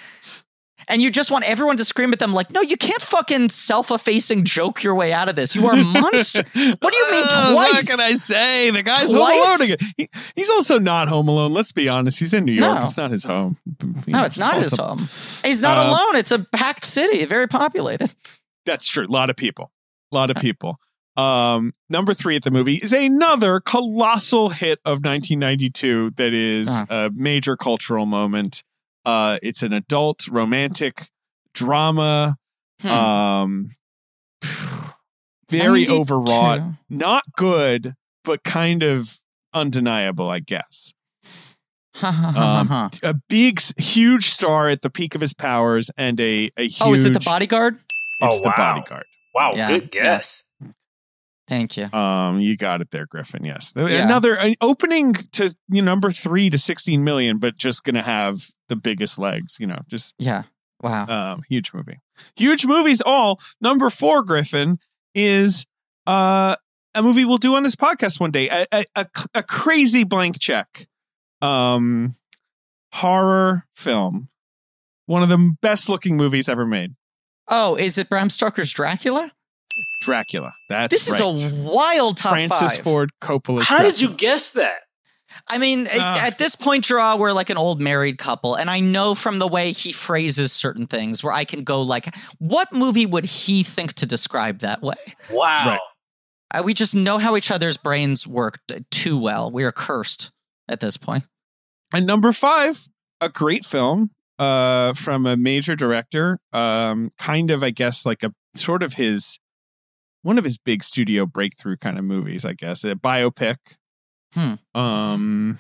And 0.89 1.01
you 1.01 1.13
just 1.13 1.31
want 1.31 1.49
everyone 1.49 1.77
to 1.77 1.85
scream 1.85 2.13
at 2.13 2.19
them 2.19 2.33
like, 2.35 2.51
no, 2.51 2.61
you 2.61 2.77
can't 2.77 3.01
fucking 3.01 3.51
self-effacing 3.51 4.45
joke 4.45 4.83
your 4.83 4.97
way 4.97 5.13
out 5.13 5.29
of 5.29 5.37
this. 5.37 5.55
You 5.55 5.65
are 5.69 5.75
a 5.75 5.85
monster. 5.85 6.43
What 6.43 6.53
do 6.93 6.97
you 6.97 7.11
mean 7.13 7.25
Uh, 7.29 7.53
What 7.55 7.71
twice? 7.71 7.89
can 7.89 8.01
I 8.01 8.15
say? 8.15 8.71
The 8.71 8.83
guy's 8.83 9.13
Twice? 9.13 9.15
home 9.15 9.47
alone 9.47 9.63
again. 9.63 9.93
He- 9.97 10.09
he's 10.35 10.51
also 10.51 10.81
not 10.81 11.07
home 11.09 11.29
alone. 11.29 11.53
Let's 11.55 11.71
be 11.71 11.89
honest. 11.89 12.19
He's 12.19 12.35
in 12.35 12.45
New 12.45 12.53
York. 12.53 12.79
No. 12.79 12.83
It's 12.85 12.97
not 12.97 13.13
his 13.13 13.23
home. 13.23 13.59
no, 14.09 14.25
it's 14.25 14.39
not 14.39 14.57
his 14.61 14.75
home. 14.75 15.09
He's 15.45 15.63
not 15.63 15.79
Uh, 15.79 15.83
alone. 15.89 16.17
It's 16.17 16.33
a 16.33 16.41
packed 16.41 16.85
city, 16.85 17.25
very 17.27 17.47
populated. 17.47 18.13
That's 18.67 18.89
true. 18.89 19.07
A 19.07 19.13
lot 19.13 19.31
of 19.31 19.37
people. 19.37 19.71
A 20.11 20.17
lot 20.17 20.31
of 20.31 20.37
people. 20.39 20.81
Um, 21.17 21.73
number 21.91 22.15
three 22.15 22.37
at 22.37 22.43
the 22.43 22.51
movie 22.51 22.77
is 22.77 22.93
another 22.93 23.61
colossal 23.61 24.49
hit 24.51 24.79
of 24.85 25.05
1992 25.05 26.13
that 26.17 26.33
is 26.33 26.69
Uh-huh. 26.69 26.87
a 26.89 27.11
major 27.15 27.57
cultural 27.57 28.07
moment. 28.07 28.63
Uh, 29.05 29.39
it's 29.43 29.63
an 29.63 29.73
adult 29.73 30.27
romantic 30.29 31.11
drama. 31.55 32.37
Hmm. 32.81 32.89
Um, 32.89 33.71
very 35.51 35.85
92. 35.87 35.93
overwrought. 35.93 36.61
Not 36.89 37.25
good, 37.37 37.95
but 38.25 38.43
kind 38.43 38.83
of 38.83 39.19
undeniable, 39.53 40.31
I 40.31 40.39
guess. 40.41 40.95
Um, 42.03 42.91
A 43.03 43.15
big, 43.29 43.61
huge 43.77 44.31
star 44.31 44.71
at 44.71 44.81
the 44.83 44.89
peak 44.91 45.15
of 45.15 45.21
his 45.21 45.35
powers, 45.35 45.91
and 45.97 46.19
a 46.21 46.51
a 46.57 46.63
huge. 46.63 46.79
oh, 46.81 46.95
is 46.95 47.05
it 47.05 47.13
the 47.13 47.21
bodyguard? 47.21 47.79
It's 48.21 48.37
Oh, 48.37 48.43
the 48.43 48.53
bodyguard. 48.57 49.05
Wow, 49.35 49.53
Yeah, 49.55 49.69
good 49.69 49.91
yeah. 49.95 50.03
Thank 51.49 51.77
you. 51.77 51.91
Um, 51.93 52.41
you 52.41 52.57
got 52.57 52.81
it 52.81 52.91
there, 52.93 53.05
Griffin. 53.07 53.45
Yes, 53.45 53.73
Yeah. 53.77 53.87
another 53.89 54.35
an 54.37 54.55
opening 54.61 55.15
to 55.33 55.55
you 55.69 55.83
know, 55.83 55.93
number 55.93 56.11
three 56.13 56.49
to 56.51 56.57
sixteen 56.59 57.03
million, 57.05 57.39
but 57.39 57.57
just 57.57 57.85
gonna 57.85 58.03
have 58.03 58.49
the 58.69 58.77
biggest 58.77 59.19
legs. 59.19 59.57
You 59.59 59.67
know, 59.67 59.81
just 59.89 60.15
Yeah. 60.19 60.45
Wow. 60.81 61.07
um, 61.35 61.43
huge 61.49 61.73
movie. 61.75 61.99
Huge 62.37 62.65
movies. 62.67 63.01
All 63.05 63.41
number 63.61 63.91
four, 63.91 64.23
Griffin 64.23 64.79
is 65.15 65.67
uh 66.07 66.57
a 66.95 67.03
movie 67.03 67.25
we'll 67.25 67.39
do 67.39 67.55
on 67.57 67.63
this 67.65 67.77
podcast 67.77 68.21
one 68.21 68.31
day. 68.31 68.49
A 68.49 68.67
a, 68.73 68.85
a, 68.95 69.07
a 69.35 69.43
crazy 69.43 70.05
blank 70.05 70.39
check, 70.41 70.87
um, 71.41 72.17
horror 72.93 73.65
film. 73.75 74.29
One 75.07 75.23
of 75.23 75.29
the 75.29 75.57
best 75.61 75.89
looking 75.89 76.17
movies 76.17 76.49
ever 76.49 76.65
made. 76.67 76.95
oh, 77.49 77.75
is 77.77 77.99
it 77.99 78.09
Bram 78.09 78.31
Stoker's 78.31 78.73
Dracula? 78.73 79.33
Dracula. 80.01 80.55
That's 80.69 80.91
This 80.93 81.09
is 81.09 81.21
right. 81.21 81.53
a 81.53 81.55
wild 81.71 82.17
top 82.17 82.33
Francis 82.33 82.77
five. 82.77 82.85
Ford 82.85 83.11
Coppola. 83.21 83.63
How 83.63 83.83
did 83.83 84.01
you 84.01 84.11
guess 84.11 84.51
that? 84.51 84.81
I 85.49 85.57
mean, 85.59 85.87
at- 85.87 85.99
Ah. 85.99 86.27
at 86.27 86.39
this 86.39 86.55
point, 86.57 86.85
Draw, 86.85 87.17
we're 87.17 87.33
like 87.33 87.49
an 87.51 87.57
old 87.57 87.81
married 87.81 88.19
couple, 88.19 88.55
and 88.55 88.69
I 88.69 88.81
know 88.81 89.15
from 89.15 89.39
the 89.39 89.49
way 89.49 89.73
he 89.73 89.91
phrases 89.93 90.53
certain 90.53 90.87
things 90.87 91.25
where 91.25 91.33
I 91.33 91.45
can 91.45 91.65
go 91.65 91.81
like, 91.83 92.15
what 92.39 92.73
movie 92.73 93.07
would 93.07 93.25
he 93.25 93.63
think 93.63 93.95
to 93.95 94.07
describe 94.07 94.59
that 94.59 94.83
way? 94.83 94.95
Wow. 95.31 95.67
Right. 95.71 95.81
Uh, 96.55 96.63
we 96.63 96.75
just 96.75 96.95
know 96.95 97.17
how 97.17 97.35
each 97.37 97.51
other's 97.51 97.79
brains 97.79 98.27
work 98.27 98.61
too 98.91 99.17
well. 99.19 99.51
We 99.51 99.65
are 99.65 99.73
cursed 99.73 100.31
at 100.69 100.81
this 100.81 100.99
point. 100.99 101.25
And 101.95 102.07
number 102.07 102.33
five, 102.35 102.89
a 103.23 103.31
great 103.31 103.65
film 103.65 104.11
uh, 104.39 104.93
from 104.93 105.25
a 105.25 105.35
major 105.37 105.75
director. 105.75 106.41
Um, 106.53 107.11
kind 107.19 107.51
of, 107.51 107.63
I 107.63 107.71
guess, 107.71 108.05
like 108.05 108.23
a 108.23 108.33
sort 108.55 108.83
of 108.83 108.95
his 108.95 109.39
one 110.23 110.39
of 110.39 110.45
his 110.45 110.59
big 110.59 110.83
studio 110.83 111.27
breakthrough 111.27 111.77
kind 111.77 111.99
of 111.99 112.05
movies. 112.05 112.45
I 112.45 112.53
guess 112.55 112.85
a 112.85 112.95
biopic. 112.95 113.57
Hmm. 114.35 114.55
Um, 114.79 115.59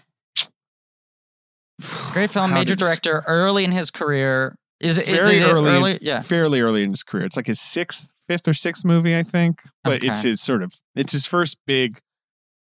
Great 2.13 2.31
film, 2.31 2.53
major 2.55 2.77
director, 2.77 3.25
early 3.27 3.65
in 3.65 3.73
his 3.73 3.91
career. 3.91 4.57
Is 4.81 4.99
it 4.99 5.09
is 5.09 5.27
Very 5.27 5.39
it 5.39 5.45
early 5.45 5.93
in- 5.93 5.99
Yeah. 6.03 6.21
fairly 6.21 6.61
early 6.61 6.83
in 6.83 6.91
his 6.91 7.03
career. 7.03 7.25
It's 7.25 7.37
like 7.37 7.47
his 7.47 7.61
sixth, 7.61 8.09
fifth 8.29 8.47
or 8.49 8.55
sixth 8.55 8.85
movie, 8.85 9.17
I 9.17 9.23
think. 9.23 9.63
But 9.85 10.03
it's 10.05 10.23
his 10.23 10.41
sort 10.41 10.63
of 10.63 10.75
it's 10.95 11.13
his 11.13 11.27
first 11.27 11.59
big 11.67 11.99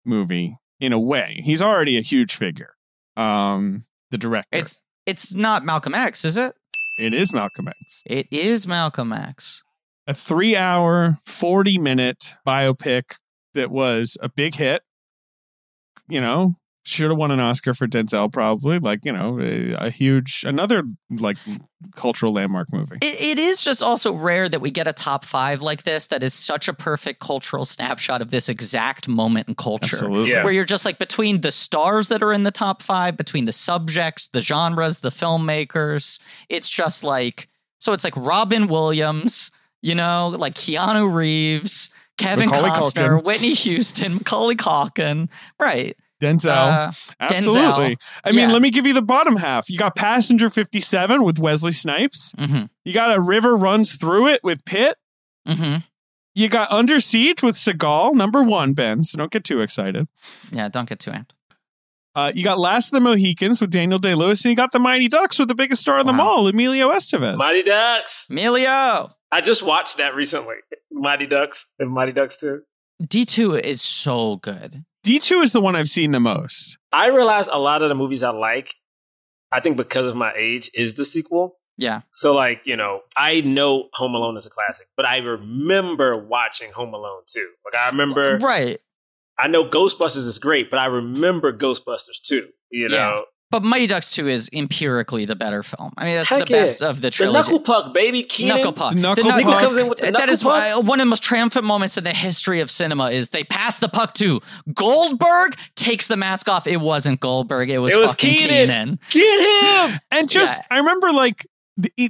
movie 0.04 0.56
in 0.80 0.92
a 0.92 0.98
way. 0.98 1.40
He's 1.44 1.60
already 1.62 1.96
a 1.98 2.02
huge 2.02 2.34
figure. 2.34 2.74
Um, 3.16 3.84
the 4.10 4.18
director. 4.18 4.48
It's 4.58 4.80
it's 5.06 5.34
not 5.34 5.64
Malcolm 5.64 5.94
X, 5.94 6.24
is 6.24 6.36
it? 6.36 6.54
it 6.98 7.14
is 7.14 7.32
Malcolm 7.32 7.68
X. 7.68 8.02
It 8.06 8.26
is 8.30 8.66
Malcolm 8.66 9.12
X. 9.12 9.62
a 10.10 10.14
three 10.14 10.56
hour, 10.56 11.18
40 11.26 11.78
minute 11.78 12.34
biopic 12.46 13.14
that 13.54 13.70
was 13.70 14.18
a 14.20 14.28
big 14.28 14.56
hit. 14.56 14.82
You 16.08 16.20
know, 16.20 16.56
should 16.84 17.10
have 17.10 17.16
won 17.16 17.30
an 17.30 17.38
Oscar 17.38 17.72
for 17.72 17.86
Denzel, 17.86 18.32
probably. 18.32 18.80
Like, 18.80 19.04
you 19.04 19.12
know, 19.12 19.38
a, 19.40 19.74
a 19.74 19.90
huge, 19.90 20.42
another 20.44 20.82
like 21.08 21.36
cultural 21.94 22.32
landmark 22.32 22.72
movie. 22.72 22.98
It, 23.00 23.20
it 23.20 23.38
is 23.38 23.60
just 23.60 23.84
also 23.84 24.12
rare 24.12 24.48
that 24.48 24.60
we 24.60 24.72
get 24.72 24.88
a 24.88 24.92
top 24.92 25.24
five 25.24 25.62
like 25.62 25.84
this 25.84 26.08
that 26.08 26.24
is 26.24 26.34
such 26.34 26.66
a 26.66 26.72
perfect 26.72 27.20
cultural 27.20 27.64
snapshot 27.64 28.20
of 28.20 28.32
this 28.32 28.48
exact 28.48 29.06
moment 29.06 29.48
in 29.48 29.54
culture. 29.54 29.94
Absolutely. 29.94 30.32
Yeah. 30.32 30.42
Where 30.42 30.52
you're 30.52 30.64
just 30.64 30.84
like 30.84 30.98
between 30.98 31.42
the 31.42 31.52
stars 31.52 32.08
that 32.08 32.20
are 32.20 32.32
in 32.32 32.42
the 32.42 32.50
top 32.50 32.82
five, 32.82 33.16
between 33.16 33.44
the 33.44 33.52
subjects, 33.52 34.26
the 34.26 34.42
genres, 34.42 34.98
the 34.98 35.10
filmmakers, 35.10 36.18
it's 36.48 36.68
just 36.68 37.04
like 37.04 37.46
so 37.78 37.92
it's 37.92 38.04
like 38.04 38.16
Robin 38.16 38.66
Williams, 38.66 39.50
you 39.82 39.94
know, 39.94 40.34
like 40.38 40.54
Keanu 40.54 41.12
Reeves, 41.12 41.90
Kevin 42.18 42.48
Macaulay 42.48 42.70
Costner, 42.70 43.20
Culkin. 43.20 43.24
Whitney 43.24 43.54
Houston, 43.54 44.14
Macaulay 44.14 44.54
Culkin, 44.56 45.28
right? 45.60 45.96
Denzel. 46.20 46.48
Uh, 46.50 46.92
Absolutely. 47.18 47.96
I 48.24 48.30
mean, 48.32 48.40
Yeah. 48.48 48.52
let 48.52 48.60
me 48.60 48.70
give 48.70 48.86
you 48.86 48.92
the 48.92 49.00
bottom 49.00 49.36
half. 49.36 49.70
You 49.70 49.78
got 49.78 49.96
Passenger 49.96 50.50
57 50.50 51.24
with 51.24 51.38
Wesley 51.38 51.72
Snipes. 51.72 52.34
mhm, 52.38 52.68
You 52.84 52.92
got 52.92 53.16
A 53.16 53.20
River 53.20 53.56
Runs 53.56 53.94
Through 53.94 54.28
It 54.28 54.44
with 54.44 54.62
Pitt. 54.66 54.96
mhm. 55.48 55.84
You 56.34 56.48
got 56.48 56.70
Under 56.70 57.00
Siege 57.00 57.42
with 57.42 57.56
Seagal, 57.56 58.14
number 58.14 58.42
one, 58.42 58.74
Ben. 58.74 59.02
So 59.02 59.16
don't 59.18 59.32
get 59.32 59.44
too 59.44 59.62
excited. 59.62 60.06
Yeah, 60.52 60.68
don't 60.68 60.88
get 60.88 61.00
too 61.00 61.10
amped. 61.10 61.30
Uh, 62.20 62.32
you 62.34 62.44
got 62.44 62.58
Last 62.58 62.88
of 62.88 62.92
the 62.92 63.00
Mohicans 63.00 63.60
with 63.60 63.70
Daniel 63.70 63.98
Day 63.98 64.14
Lewis, 64.14 64.44
and 64.44 64.50
you 64.50 64.56
got 64.56 64.72
the 64.72 64.78
Mighty 64.78 65.08
Ducks 65.08 65.38
with 65.38 65.48
the 65.48 65.54
biggest 65.54 65.80
star 65.80 65.98
of 66.00 66.06
them 66.06 66.18
Wow. 66.18 66.28
all, 66.28 66.46
Emilio 66.48 66.90
Estevez. 66.90 67.36
Mighty 67.36 67.62
Ducks. 67.62 68.26
Emilio. 68.30 69.14
I 69.32 69.40
just 69.40 69.62
watched 69.62 69.96
that 69.96 70.14
recently. 70.14 70.56
Mighty 70.92 71.26
Ducks 71.26 71.72
and 71.78 71.90
Mighty 71.90 72.12
Ducks 72.12 72.36
2. 72.38 72.62
D2 73.02 73.60
is 73.60 73.80
so 73.80 74.36
good. 74.36 74.84
D2 75.06 75.42
is 75.42 75.52
the 75.52 75.60
one 75.62 75.74
I've 75.76 75.88
seen 75.88 76.10
the 76.10 76.20
most. 76.20 76.76
I 76.92 77.06
realize 77.06 77.48
a 77.48 77.58
lot 77.58 77.80
of 77.82 77.88
the 77.88 77.94
movies 77.94 78.22
I 78.22 78.30
like, 78.30 78.74
I 79.50 79.60
think 79.60 79.76
because 79.78 80.06
of 80.06 80.14
my 80.16 80.32
age, 80.36 80.70
is 80.74 80.94
the 80.94 81.04
sequel. 81.06 81.56
Yeah. 81.78 82.02
So, 82.10 82.34
like, 82.34 82.60
you 82.64 82.76
know, 82.76 83.00
I 83.16 83.40
know 83.40 83.88
Home 83.94 84.14
Alone 84.14 84.36
is 84.36 84.44
a 84.44 84.50
classic, 84.50 84.88
but 84.98 85.06
I 85.06 85.18
remember 85.18 86.14
watching 86.16 86.72
Home 86.72 86.92
Alone 86.92 87.22
too. 87.26 87.48
Like, 87.64 87.74
I 87.82 87.88
remember, 87.88 88.36
Right. 88.42 88.78
I 89.42 89.48
know 89.48 89.64
Ghostbusters 89.68 90.26
is 90.28 90.38
great, 90.38 90.70
but 90.70 90.78
I 90.78 90.86
remember 90.86 91.52
Ghostbusters 91.56 92.20
too. 92.22 92.48
You 92.70 92.88
Yeah. 92.90 92.96
know, 92.98 93.24
But 93.52 93.64
Mighty 93.64 93.88
Ducks 93.88 94.12
2 94.12 94.28
is 94.28 94.48
empirically 94.52 95.24
the 95.24 95.34
better 95.34 95.64
film. 95.64 95.92
I 95.98 96.04
mean, 96.04 96.14
that's 96.14 96.28
Heck 96.28 96.46
the 96.46 96.52
best 96.54 96.82
of 96.84 97.00
the 97.00 97.10
trilogy. 97.10 97.36
the 97.38 97.42
trilogy. 97.42 97.52
Knuckle 97.52 97.60
Puck, 97.82 97.92
baby, 97.94 98.22
Kenan. 98.22 98.58
Knuckle 98.58 98.72
puck. 98.72 98.94
Knuckle 98.94 99.24
The 99.24 99.42
puck. 99.42 99.60
Comes 99.60 99.76
in 99.76 99.88
with 99.88 99.98
the 99.98 100.12
knuckle 100.12 100.30
is 100.30 100.42
puck. 100.44 100.52
why 100.52 100.76
one 100.76 101.00
of 101.00 101.04
the 101.04 101.10
most 101.10 101.24
triumphant 101.24 101.64
moments 101.64 101.96
in 101.96 102.04
the 102.04 102.10
history 102.14 102.60
of 102.60 102.70
cinema 102.70 103.10
is 103.10 103.30
they 103.30 103.42
pass 103.42 103.80
the 103.80 103.88
puck 103.88 104.14
to 104.14 104.40
Goldberg, 104.72 105.56
takes 105.74 106.06
the 106.06 106.16
mask 106.16 106.48
off. 106.48 106.66
It 106.68 106.76
wasn't 106.76 107.18
Goldberg. 107.20 107.70
It 107.70 107.78
was, 107.78 107.92
It 107.92 107.98
was 107.98 108.10
fucking 108.12 108.36
Kenan. 108.38 108.66
Kenan. 108.68 108.98
Get 109.10 109.90
him! 109.90 110.00
And 110.12 110.30
just, 110.30 110.60
Yeah. 110.60 110.76
I 110.76 110.78
remember 110.78 111.10
like 111.12 111.38
th- 111.38 111.46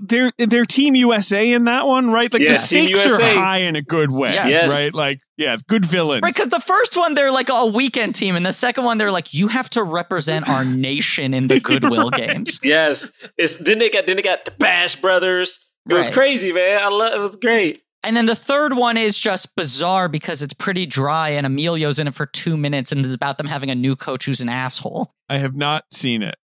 their 0.02 0.32
their 0.38 0.64
Team 0.64 0.94
USA 0.94 1.52
in 1.52 1.64
that 1.64 1.86
one, 1.86 2.10
right? 2.10 2.32
Like 2.32 2.42
Yeah, 2.42 2.52
the 2.52 2.59
Team 2.66 2.97
stakes 2.97 3.18
are 3.18 3.22
high 3.34 3.59
in 3.59 3.76
a 3.76 3.82
good 3.82 4.10
way, 4.10 4.32
Yes. 4.32 4.48
Yes. 4.48 4.70
right? 4.70 4.94
Like, 4.94 5.20
yeah, 5.36 5.56
good 5.68 5.84
villains. 5.84 6.22
Right, 6.22 6.34
because 6.34 6.48
the 6.51 6.60
first 6.60 6.97
one 6.97 7.14
they're 7.14 7.30
like 7.32 7.48
a 7.51 7.66
weekend 7.66 8.14
team, 8.14 8.36
and 8.36 8.44
the 8.44 8.52
second 8.52 8.84
one 8.84 8.98
they're 8.98 9.10
like, 9.10 9.32
you 9.34 9.48
have 9.48 9.70
to 9.70 9.82
represent 9.82 10.48
our 10.48 10.64
nation 10.90 11.34
in 11.34 11.48
the 11.48 11.60
Goodwill 11.60 12.10
games. 12.10 12.60
Yes, 12.62 13.10
it's 13.36 13.56
then 13.59 13.78
they 13.78 13.90
got 13.90 14.06
then 14.06 14.16
they 14.16 14.22
got 14.22 14.44
the 14.44 14.52
Bash 14.52 14.97
Brothers. 14.97 15.60
It 15.88 15.94
was 15.94 16.09
crazy, 16.09 16.52
man. 16.52 16.82
I 16.82 16.88
love 16.88 17.14
it. 17.14 17.18
Was 17.18 17.36
great. 17.36 17.82
And 18.02 18.16
then 18.16 18.24
the 18.26 18.34
third 18.34 18.74
one 18.74 18.97
is 18.97 19.18
just 19.18 19.55
bizarre 19.56 20.09
because 20.09 20.40
it's 20.40 20.55
pretty 20.55 20.86
dry, 20.86 21.30
and 21.30 21.44
Emilio's 21.47 21.98
in 21.98 22.06
it 22.09 22.14
for 22.14 22.24
two 22.26 22.56
minutes, 22.56 22.92
and 22.92 23.05
it's 23.05 23.14
about 23.14 23.36
them 23.38 23.47
having 23.47 23.70
a 23.70 23.74
new 23.74 23.94
coach 23.94 24.24
who's 24.24 24.40
an 24.40 24.48
asshole. 24.48 25.12
I 25.28 25.36
have 25.38 25.55
not 25.55 25.84
seen 25.92 26.22
it. 26.22 26.36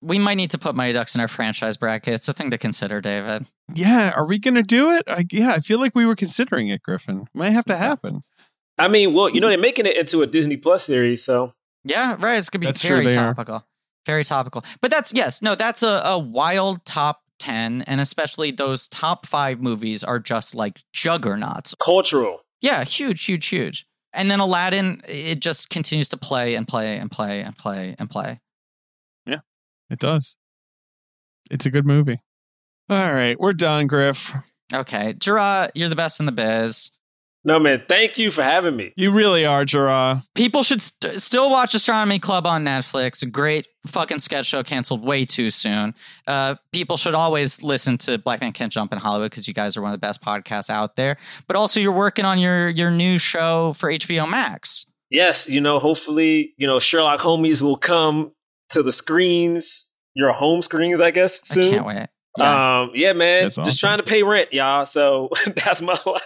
We 0.00 0.18
might 0.18 0.34
need 0.34 0.50
to 0.52 0.58
put 0.58 0.74
Mighty 0.74 0.92
Ducks 0.92 1.14
in 1.14 1.20
our 1.20 1.28
franchise 1.28 1.76
bracket. 1.76 2.14
It's 2.14 2.28
a 2.28 2.32
thing 2.32 2.50
to 2.52 2.58
consider, 2.58 3.00
David. 3.00 3.46
Yeah, 3.74 4.10
are 4.14 4.26
we 4.26 4.38
gonna 4.38 4.62
do 4.62 4.90
it? 4.92 5.02
I, 5.08 5.26
yeah, 5.32 5.52
I 5.52 5.58
feel 5.58 5.80
like 5.80 5.94
we 5.94 6.06
were 6.06 6.14
considering 6.14 6.68
it, 6.68 6.82
Griffin. 6.82 7.26
Might 7.34 7.50
have 7.50 7.64
to 7.66 7.76
happen. 7.76 8.22
I 8.78 8.86
mean, 8.88 9.12
well, 9.12 9.28
you 9.28 9.40
know 9.40 9.48
they're 9.48 9.58
making 9.58 9.86
it 9.86 9.96
into 9.96 10.22
a 10.22 10.26
Disney 10.26 10.56
Plus 10.56 10.84
series, 10.84 11.24
so 11.24 11.52
Yeah, 11.84 12.16
right. 12.20 12.38
It's 12.38 12.48
gonna 12.48 12.60
be 12.60 12.66
That's 12.66 12.80
true, 12.80 13.02
very 13.02 13.08
are. 13.08 13.12
topical. 13.12 13.64
Very 14.06 14.24
topical. 14.24 14.64
But 14.80 14.90
that's 14.90 15.12
yes, 15.14 15.42
no, 15.42 15.54
that's 15.56 15.82
a, 15.82 16.00
a 16.04 16.18
wild 16.18 16.84
top 16.84 17.22
ten, 17.40 17.82
and 17.82 18.00
especially 18.00 18.52
those 18.52 18.86
top 18.88 19.26
five 19.26 19.60
movies 19.60 20.04
are 20.04 20.18
just 20.20 20.54
like 20.54 20.78
juggernauts. 20.92 21.74
cultural. 21.82 22.42
Yeah, 22.60 22.84
huge, 22.84 23.24
huge, 23.24 23.46
huge. 23.48 23.84
And 24.12 24.30
then 24.30 24.40
Aladdin, 24.40 25.02
it 25.06 25.40
just 25.40 25.70
continues 25.70 26.08
to 26.10 26.16
play 26.16 26.54
and 26.54 26.66
play 26.66 26.96
and 26.96 27.10
play 27.10 27.40
and 27.40 27.56
play 27.56 27.94
and 27.98 28.08
play. 28.08 28.40
It 29.90 29.98
does. 29.98 30.36
It's 31.50 31.66
a 31.66 31.70
good 31.70 31.86
movie. 31.86 32.20
All 32.90 33.12
right, 33.12 33.38
we're 33.38 33.52
done, 33.52 33.86
Griff. 33.86 34.34
Okay, 34.72 35.14
Jerah, 35.14 35.70
you're 35.74 35.88
the 35.88 35.96
best 35.96 36.20
in 36.20 36.26
the 36.26 36.32
biz. 36.32 36.90
No 37.44 37.58
man, 37.58 37.82
thank 37.88 38.18
you 38.18 38.30
for 38.30 38.42
having 38.42 38.76
me. 38.76 38.92
You 38.96 39.12
really 39.12 39.46
are, 39.46 39.64
Jerah. 39.64 40.24
People 40.34 40.62
should 40.62 40.82
st- 40.82 41.20
still 41.20 41.48
watch 41.48 41.74
Astronomy 41.74 42.18
Club 42.18 42.46
on 42.46 42.64
Netflix. 42.64 43.22
A 43.22 43.26
great 43.26 43.68
fucking 43.86 44.18
sketch 44.18 44.46
show 44.46 44.62
canceled 44.62 45.04
way 45.04 45.24
too 45.24 45.50
soon. 45.50 45.94
Uh, 46.26 46.56
people 46.72 46.96
should 46.96 47.14
always 47.14 47.62
listen 47.62 47.96
to 47.98 48.18
Black 48.18 48.40
Men 48.40 48.52
Can't 48.52 48.72
Jump 48.72 48.92
in 48.92 48.98
Hollywood 48.98 49.30
because 49.30 49.46
you 49.46 49.54
guys 49.54 49.76
are 49.76 49.82
one 49.82 49.90
of 49.90 49.94
the 49.94 50.04
best 50.04 50.20
podcasts 50.20 50.68
out 50.68 50.96
there. 50.96 51.16
But 51.46 51.56
also, 51.56 51.80
you're 51.80 51.92
working 51.92 52.24
on 52.24 52.38
your 52.38 52.68
your 52.68 52.90
new 52.90 53.18
show 53.18 53.72
for 53.74 53.90
HBO 53.90 54.28
Max. 54.28 54.84
Yes, 55.10 55.48
you 55.48 55.60
know, 55.60 55.78
hopefully, 55.78 56.52
you 56.58 56.66
know, 56.66 56.78
Sherlock 56.78 57.20
Homies 57.20 57.62
will 57.62 57.78
come 57.78 58.32
to 58.70 58.82
the 58.82 58.92
screens, 58.92 59.92
your 60.14 60.32
home 60.32 60.62
screens, 60.62 61.00
I 61.00 61.10
guess, 61.10 61.40
I 61.50 61.54
soon. 61.54 61.70
can't 61.72 61.86
wait. 61.86 62.06
Yeah. 62.36 62.80
Um, 62.82 62.90
yeah, 62.94 63.12
man. 63.14 63.44
That's 63.44 63.56
Just 63.56 63.68
awesome. 63.68 63.78
trying 63.78 63.98
to 63.98 64.04
pay 64.04 64.22
rent, 64.22 64.52
y'all. 64.52 64.84
So 64.84 65.30
that's 65.64 65.80
my 65.82 65.98
life. 66.06 66.22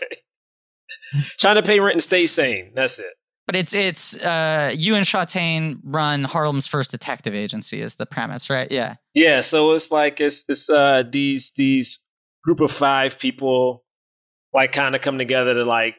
trying 1.38 1.56
to 1.56 1.62
pay 1.62 1.80
rent 1.80 1.94
and 1.94 2.02
stay 2.02 2.26
sane. 2.26 2.72
That's 2.74 2.98
it. 2.98 3.12
But 3.46 3.56
it's 3.56 3.74
it's 3.74 4.16
uh, 4.18 4.72
you 4.74 4.94
and 4.94 5.06
Chatain 5.06 5.80
run 5.84 6.24
Harlem's 6.24 6.66
first 6.66 6.90
detective 6.92 7.34
agency 7.34 7.80
is 7.80 7.96
the 7.96 8.06
premise, 8.06 8.48
right? 8.48 8.70
Yeah. 8.70 8.96
Yeah, 9.14 9.40
so 9.40 9.72
it's 9.72 9.90
like 9.90 10.20
it's 10.20 10.44
it's 10.48 10.70
uh 10.70 11.02
these 11.10 11.50
these 11.56 11.98
group 12.44 12.60
of 12.60 12.70
five 12.70 13.18
people 13.18 13.84
like 14.52 14.72
kind 14.72 14.94
of 14.94 15.00
come 15.00 15.18
together 15.18 15.54
to 15.54 15.64
like 15.64 15.96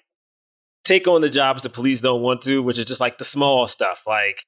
take 0.85 1.07
on 1.07 1.21
the 1.21 1.29
jobs 1.29 1.63
the 1.63 1.69
police 1.69 2.01
don't 2.01 2.21
want 2.21 2.41
to, 2.43 2.61
which 2.63 2.77
is 2.79 2.85
just 2.85 3.01
like 3.01 3.17
the 3.17 3.23
small 3.25 3.67
stuff. 3.67 4.03
Like 4.07 4.45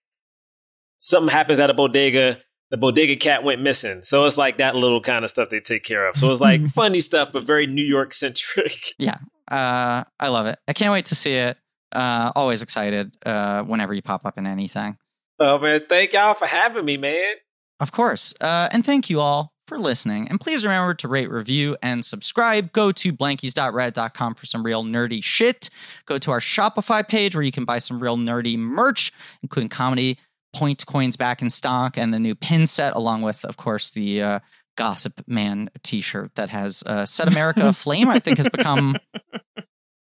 something 0.97 1.31
happens 1.31 1.59
at 1.59 1.69
a 1.69 1.73
bodega, 1.73 2.39
the 2.71 2.77
bodega 2.77 3.15
cat 3.15 3.43
went 3.43 3.61
missing. 3.61 4.01
So 4.03 4.25
it's 4.25 4.37
like 4.37 4.57
that 4.57 4.75
little 4.75 5.01
kind 5.01 5.23
of 5.23 5.29
stuff 5.29 5.49
they 5.49 5.59
take 5.59 5.83
care 5.83 6.07
of. 6.07 6.17
So 6.17 6.31
it's 6.31 6.41
like 6.41 6.65
funny 6.69 7.01
stuff, 7.01 7.29
but 7.31 7.43
very 7.43 7.67
New 7.67 7.85
York 7.85 8.13
centric. 8.13 8.93
Yeah. 8.97 9.17
Uh, 9.49 10.03
I 10.19 10.27
love 10.29 10.47
it. 10.47 10.57
I 10.67 10.73
can't 10.73 10.91
wait 10.91 11.05
to 11.07 11.15
see 11.15 11.33
it. 11.33 11.57
Uh, 11.91 12.31
always 12.35 12.63
excited 12.63 13.15
uh, 13.25 13.61
whenever 13.63 13.93
you 13.93 14.01
pop 14.01 14.25
up 14.25 14.37
in 14.37 14.47
anything. 14.47 14.97
Oh 15.39 15.59
man, 15.59 15.81
thank 15.87 16.13
y'all 16.13 16.33
for 16.33 16.47
having 16.47 16.83
me, 16.83 16.97
man. 16.97 17.35
Of 17.79 17.91
course. 17.91 18.33
Uh, 18.41 18.69
and 18.71 18.83
thank 18.83 19.09
you 19.09 19.19
all 19.19 19.53
for 19.67 19.77
listening. 19.77 20.27
And 20.29 20.39
please 20.39 20.63
remember 20.63 20.93
to 20.95 21.07
rate, 21.07 21.29
review, 21.29 21.77
and 21.81 22.05
subscribe. 22.05 22.71
Go 22.71 22.91
to 22.93 23.11
blankies.red.com 23.11 24.35
for 24.35 24.45
some 24.45 24.63
real 24.63 24.83
nerdy 24.83 25.23
shit. 25.23 25.69
Go 26.05 26.17
to 26.17 26.31
our 26.31 26.39
Shopify 26.39 27.07
page 27.07 27.35
where 27.35 27.43
you 27.43 27.51
can 27.51 27.65
buy 27.65 27.79
some 27.79 27.99
real 27.99 28.17
nerdy 28.17 28.57
merch, 28.57 29.11
including 29.41 29.69
comedy, 29.69 30.17
point 30.55 30.85
coins 30.85 31.17
back 31.17 31.41
in 31.41 31.49
stock, 31.49 31.97
and 31.97 32.13
the 32.13 32.19
new 32.19 32.35
pin 32.35 32.65
set, 32.65 32.95
along 32.95 33.21
with, 33.21 33.43
of 33.45 33.57
course, 33.57 33.91
the 33.91 34.21
uh, 34.21 34.39
Gossip 34.77 35.21
Man 35.27 35.69
t 35.83 36.01
shirt 36.01 36.33
that 36.35 36.49
has 36.49 36.83
uh, 36.85 37.05
Set 37.05 37.27
America 37.29 37.61
aflame, 37.67 38.09
I 38.09 38.19
think 38.19 38.37
has 38.37 38.49
become 38.49 38.97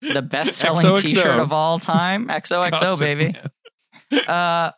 the 0.00 0.22
best 0.22 0.56
selling 0.56 0.96
t 0.96 1.08
shirt 1.08 1.38
of 1.38 1.52
all 1.52 1.78
time. 1.78 2.28
XOXO, 2.28 2.70
Gossip 2.70 3.00
baby. 3.00 3.36
Uh, 4.26 4.70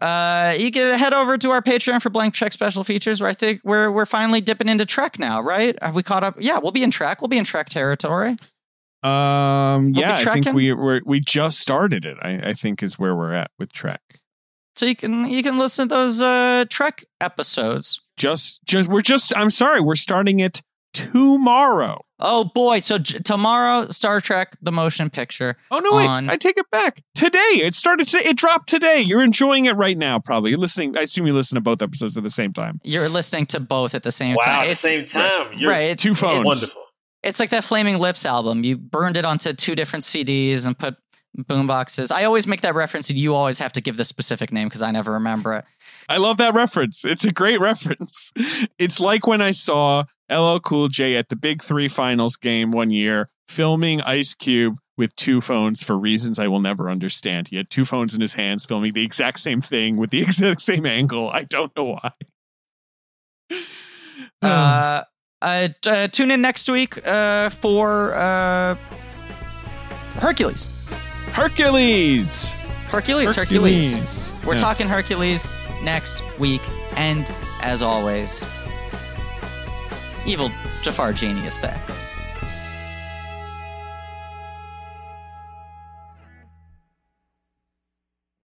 uh, 0.00 0.54
you 0.58 0.70
can 0.70 0.98
head 0.98 1.12
over 1.12 1.36
to 1.38 1.50
our 1.50 1.62
Patreon 1.62 2.00
for 2.00 2.10
blank 2.10 2.34
check 2.34 2.52
special 2.52 2.82
features 2.82 3.20
where 3.20 3.30
I 3.30 3.34
think 3.34 3.60
we're 3.62 3.90
we're 3.90 4.06
finally 4.06 4.40
dipping 4.40 4.68
into 4.68 4.86
Trek 4.86 5.18
now, 5.18 5.40
right? 5.42 5.80
Have 5.82 5.94
we 5.94 6.02
caught 6.02 6.24
up? 6.24 6.36
Yeah, 6.40 6.58
we'll 6.58 6.72
be 6.72 6.82
in 6.82 6.90
Trek. 6.90 7.20
We'll 7.20 7.28
be 7.28 7.38
in 7.38 7.44
Trek 7.44 7.68
territory. 7.68 8.36
Um, 9.02 9.92
We'll 9.92 10.02
yeah, 10.02 10.14
I 10.14 10.40
think 10.40 10.46
we 10.54 10.72
we're, 10.72 11.00
we 11.04 11.20
just 11.20 11.58
started 11.58 12.04
it. 12.04 12.16
I, 12.22 12.50
I 12.50 12.54
think 12.54 12.82
is 12.82 12.98
where 12.98 13.14
we're 13.16 13.32
at 13.32 13.50
with 13.58 13.72
Trek. 13.72 14.00
So 14.76 14.86
you 14.86 14.96
can 14.96 15.30
you 15.30 15.42
can 15.42 15.58
listen 15.58 15.88
to 15.88 15.94
those 15.94 16.20
uh 16.20 16.64
Trek 16.68 17.04
episodes. 17.20 18.00
Just 18.16 18.60
just 18.64 18.88
we're 18.88 19.00
just. 19.02 19.32
I'm 19.36 19.50
sorry, 19.50 19.80
we're 19.80 19.96
starting 19.96 20.40
it 20.40 20.62
tomorrow. 20.92 22.04
Oh 22.20 22.44
boy! 22.44 22.78
So 22.78 22.98
j- 22.98 23.18
tomorrow, 23.18 23.88
Star 23.90 24.20
Trek: 24.20 24.56
The 24.62 24.70
Motion 24.70 25.10
Picture. 25.10 25.56
Oh 25.70 25.78
no, 25.80 25.96
wait! 25.96 26.06
On- 26.06 26.28
I 26.30 26.36
take 26.36 26.56
it 26.56 26.70
back. 26.70 27.02
Today 27.14 27.38
it 27.38 27.74
started. 27.74 28.06
To, 28.08 28.18
it 28.18 28.36
dropped 28.36 28.68
today. 28.68 29.00
You're 29.00 29.22
enjoying 29.22 29.64
it 29.64 29.72
right 29.76 29.96
now. 29.98 30.18
Probably 30.18 30.50
you're 30.50 30.58
listening. 30.60 30.96
I 30.96 31.02
assume 31.02 31.26
you 31.26 31.32
listen 31.34 31.56
to 31.56 31.60
both 31.60 31.82
episodes 31.82 32.16
at 32.16 32.22
the 32.22 32.30
same 32.30 32.52
time. 32.52 32.80
You're 32.84 33.08
listening 33.08 33.46
to 33.46 33.60
both 33.60 33.94
at 33.94 34.02
the 34.04 34.12
same 34.12 34.36
Wow, 34.36 34.46
time. 34.46 34.60
at 34.64 34.68
the 34.68 34.74
same 34.74 35.06
time. 35.06 35.52
You're 35.56 35.70
right? 35.70 35.98
Two 35.98 36.14
phones. 36.14 36.38
It's, 36.40 36.46
wonderful. 36.46 36.82
it's 37.22 37.40
like 37.40 37.50
that 37.50 37.64
Flaming 37.64 37.98
Lips 37.98 38.24
album. 38.24 38.62
You 38.62 38.76
burned 38.76 39.16
it 39.16 39.24
onto 39.24 39.52
two 39.52 39.74
different 39.74 40.04
CDs 40.04 40.66
and 40.66 40.78
put 40.78 40.94
boomboxes. 41.38 42.12
I 42.12 42.24
always 42.24 42.46
make 42.46 42.60
that 42.60 42.74
reference, 42.74 43.10
and 43.10 43.18
you 43.18 43.34
always 43.34 43.58
have 43.58 43.72
to 43.72 43.80
give 43.80 43.96
the 43.96 44.04
specific 44.04 44.52
name 44.52 44.68
because 44.68 44.82
I 44.82 44.90
never 44.90 45.12
remember 45.12 45.54
it. 45.54 45.64
I 46.08 46.18
love 46.18 46.36
that 46.38 46.54
reference. 46.54 47.04
It's 47.04 47.24
a 47.24 47.32
great 47.32 47.60
reference. 47.60 48.32
It's 48.78 48.98
like 48.98 49.26
when 49.26 49.40
I 49.40 49.52
saw 49.52 50.04
LL 50.30 50.58
Cool 50.58 50.88
J 50.88 51.14
at 51.16 51.28
the 51.28 51.36
Big 51.36 51.62
Three 51.62 51.88
Finals 51.88 52.36
game 52.36 52.72
one 52.72 52.90
year 52.90 53.30
filming 53.48 54.00
Ice 54.00 54.34
Cube 54.34 54.78
with 54.96 55.14
two 55.14 55.40
phones 55.40 55.82
for 55.82 55.96
reasons 55.96 56.38
I 56.38 56.48
will 56.48 56.60
never 56.60 56.90
understand. 56.90 57.48
He 57.48 57.56
had 57.56 57.70
two 57.70 57.84
phones 57.84 58.14
in 58.14 58.20
his 58.20 58.34
hands 58.34 58.66
filming 58.66 58.92
the 58.92 59.04
exact 59.04 59.40
same 59.40 59.60
thing 59.60 59.96
with 59.96 60.10
the 60.10 60.20
exact 60.22 60.62
same 60.62 60.84
angle. 60.84 61.30
I 61.30 61.42
don't 61.42 61.74
know 61.76 61.98
why. 62.00 62.12
Uh, 64.42 65.02
uh, 65.40 65.68
t- 65.80 65.90
uh, 65.90 66.08
tune 66.08 66.30
in 66.30 66.40
next 66.40 66.68
week 66.68 67.04
uh, 67.06 67.50
for 67.50 68.14
uh, 68.14 68.74
Hercules. 70.14 70.68
Hercules. 71.32 72.50
Hercules. 72.88 73.34
Hercules. 73.34 73.90
Hercules. 73.92 74.32
We're 74.44 74.54
Yes. 74.54 74.60
talking 74.60 74.86
Hercules 74.88 75.48
next 75.82 76.22
week. 76.38 76.60
And 76.96 77.26
as 77.62 77.82
always, 77.82 78.44
evil 80.26 80.52
Jafar 80.82 81.12
genius 81.14 81.58
there. 81.58 81.80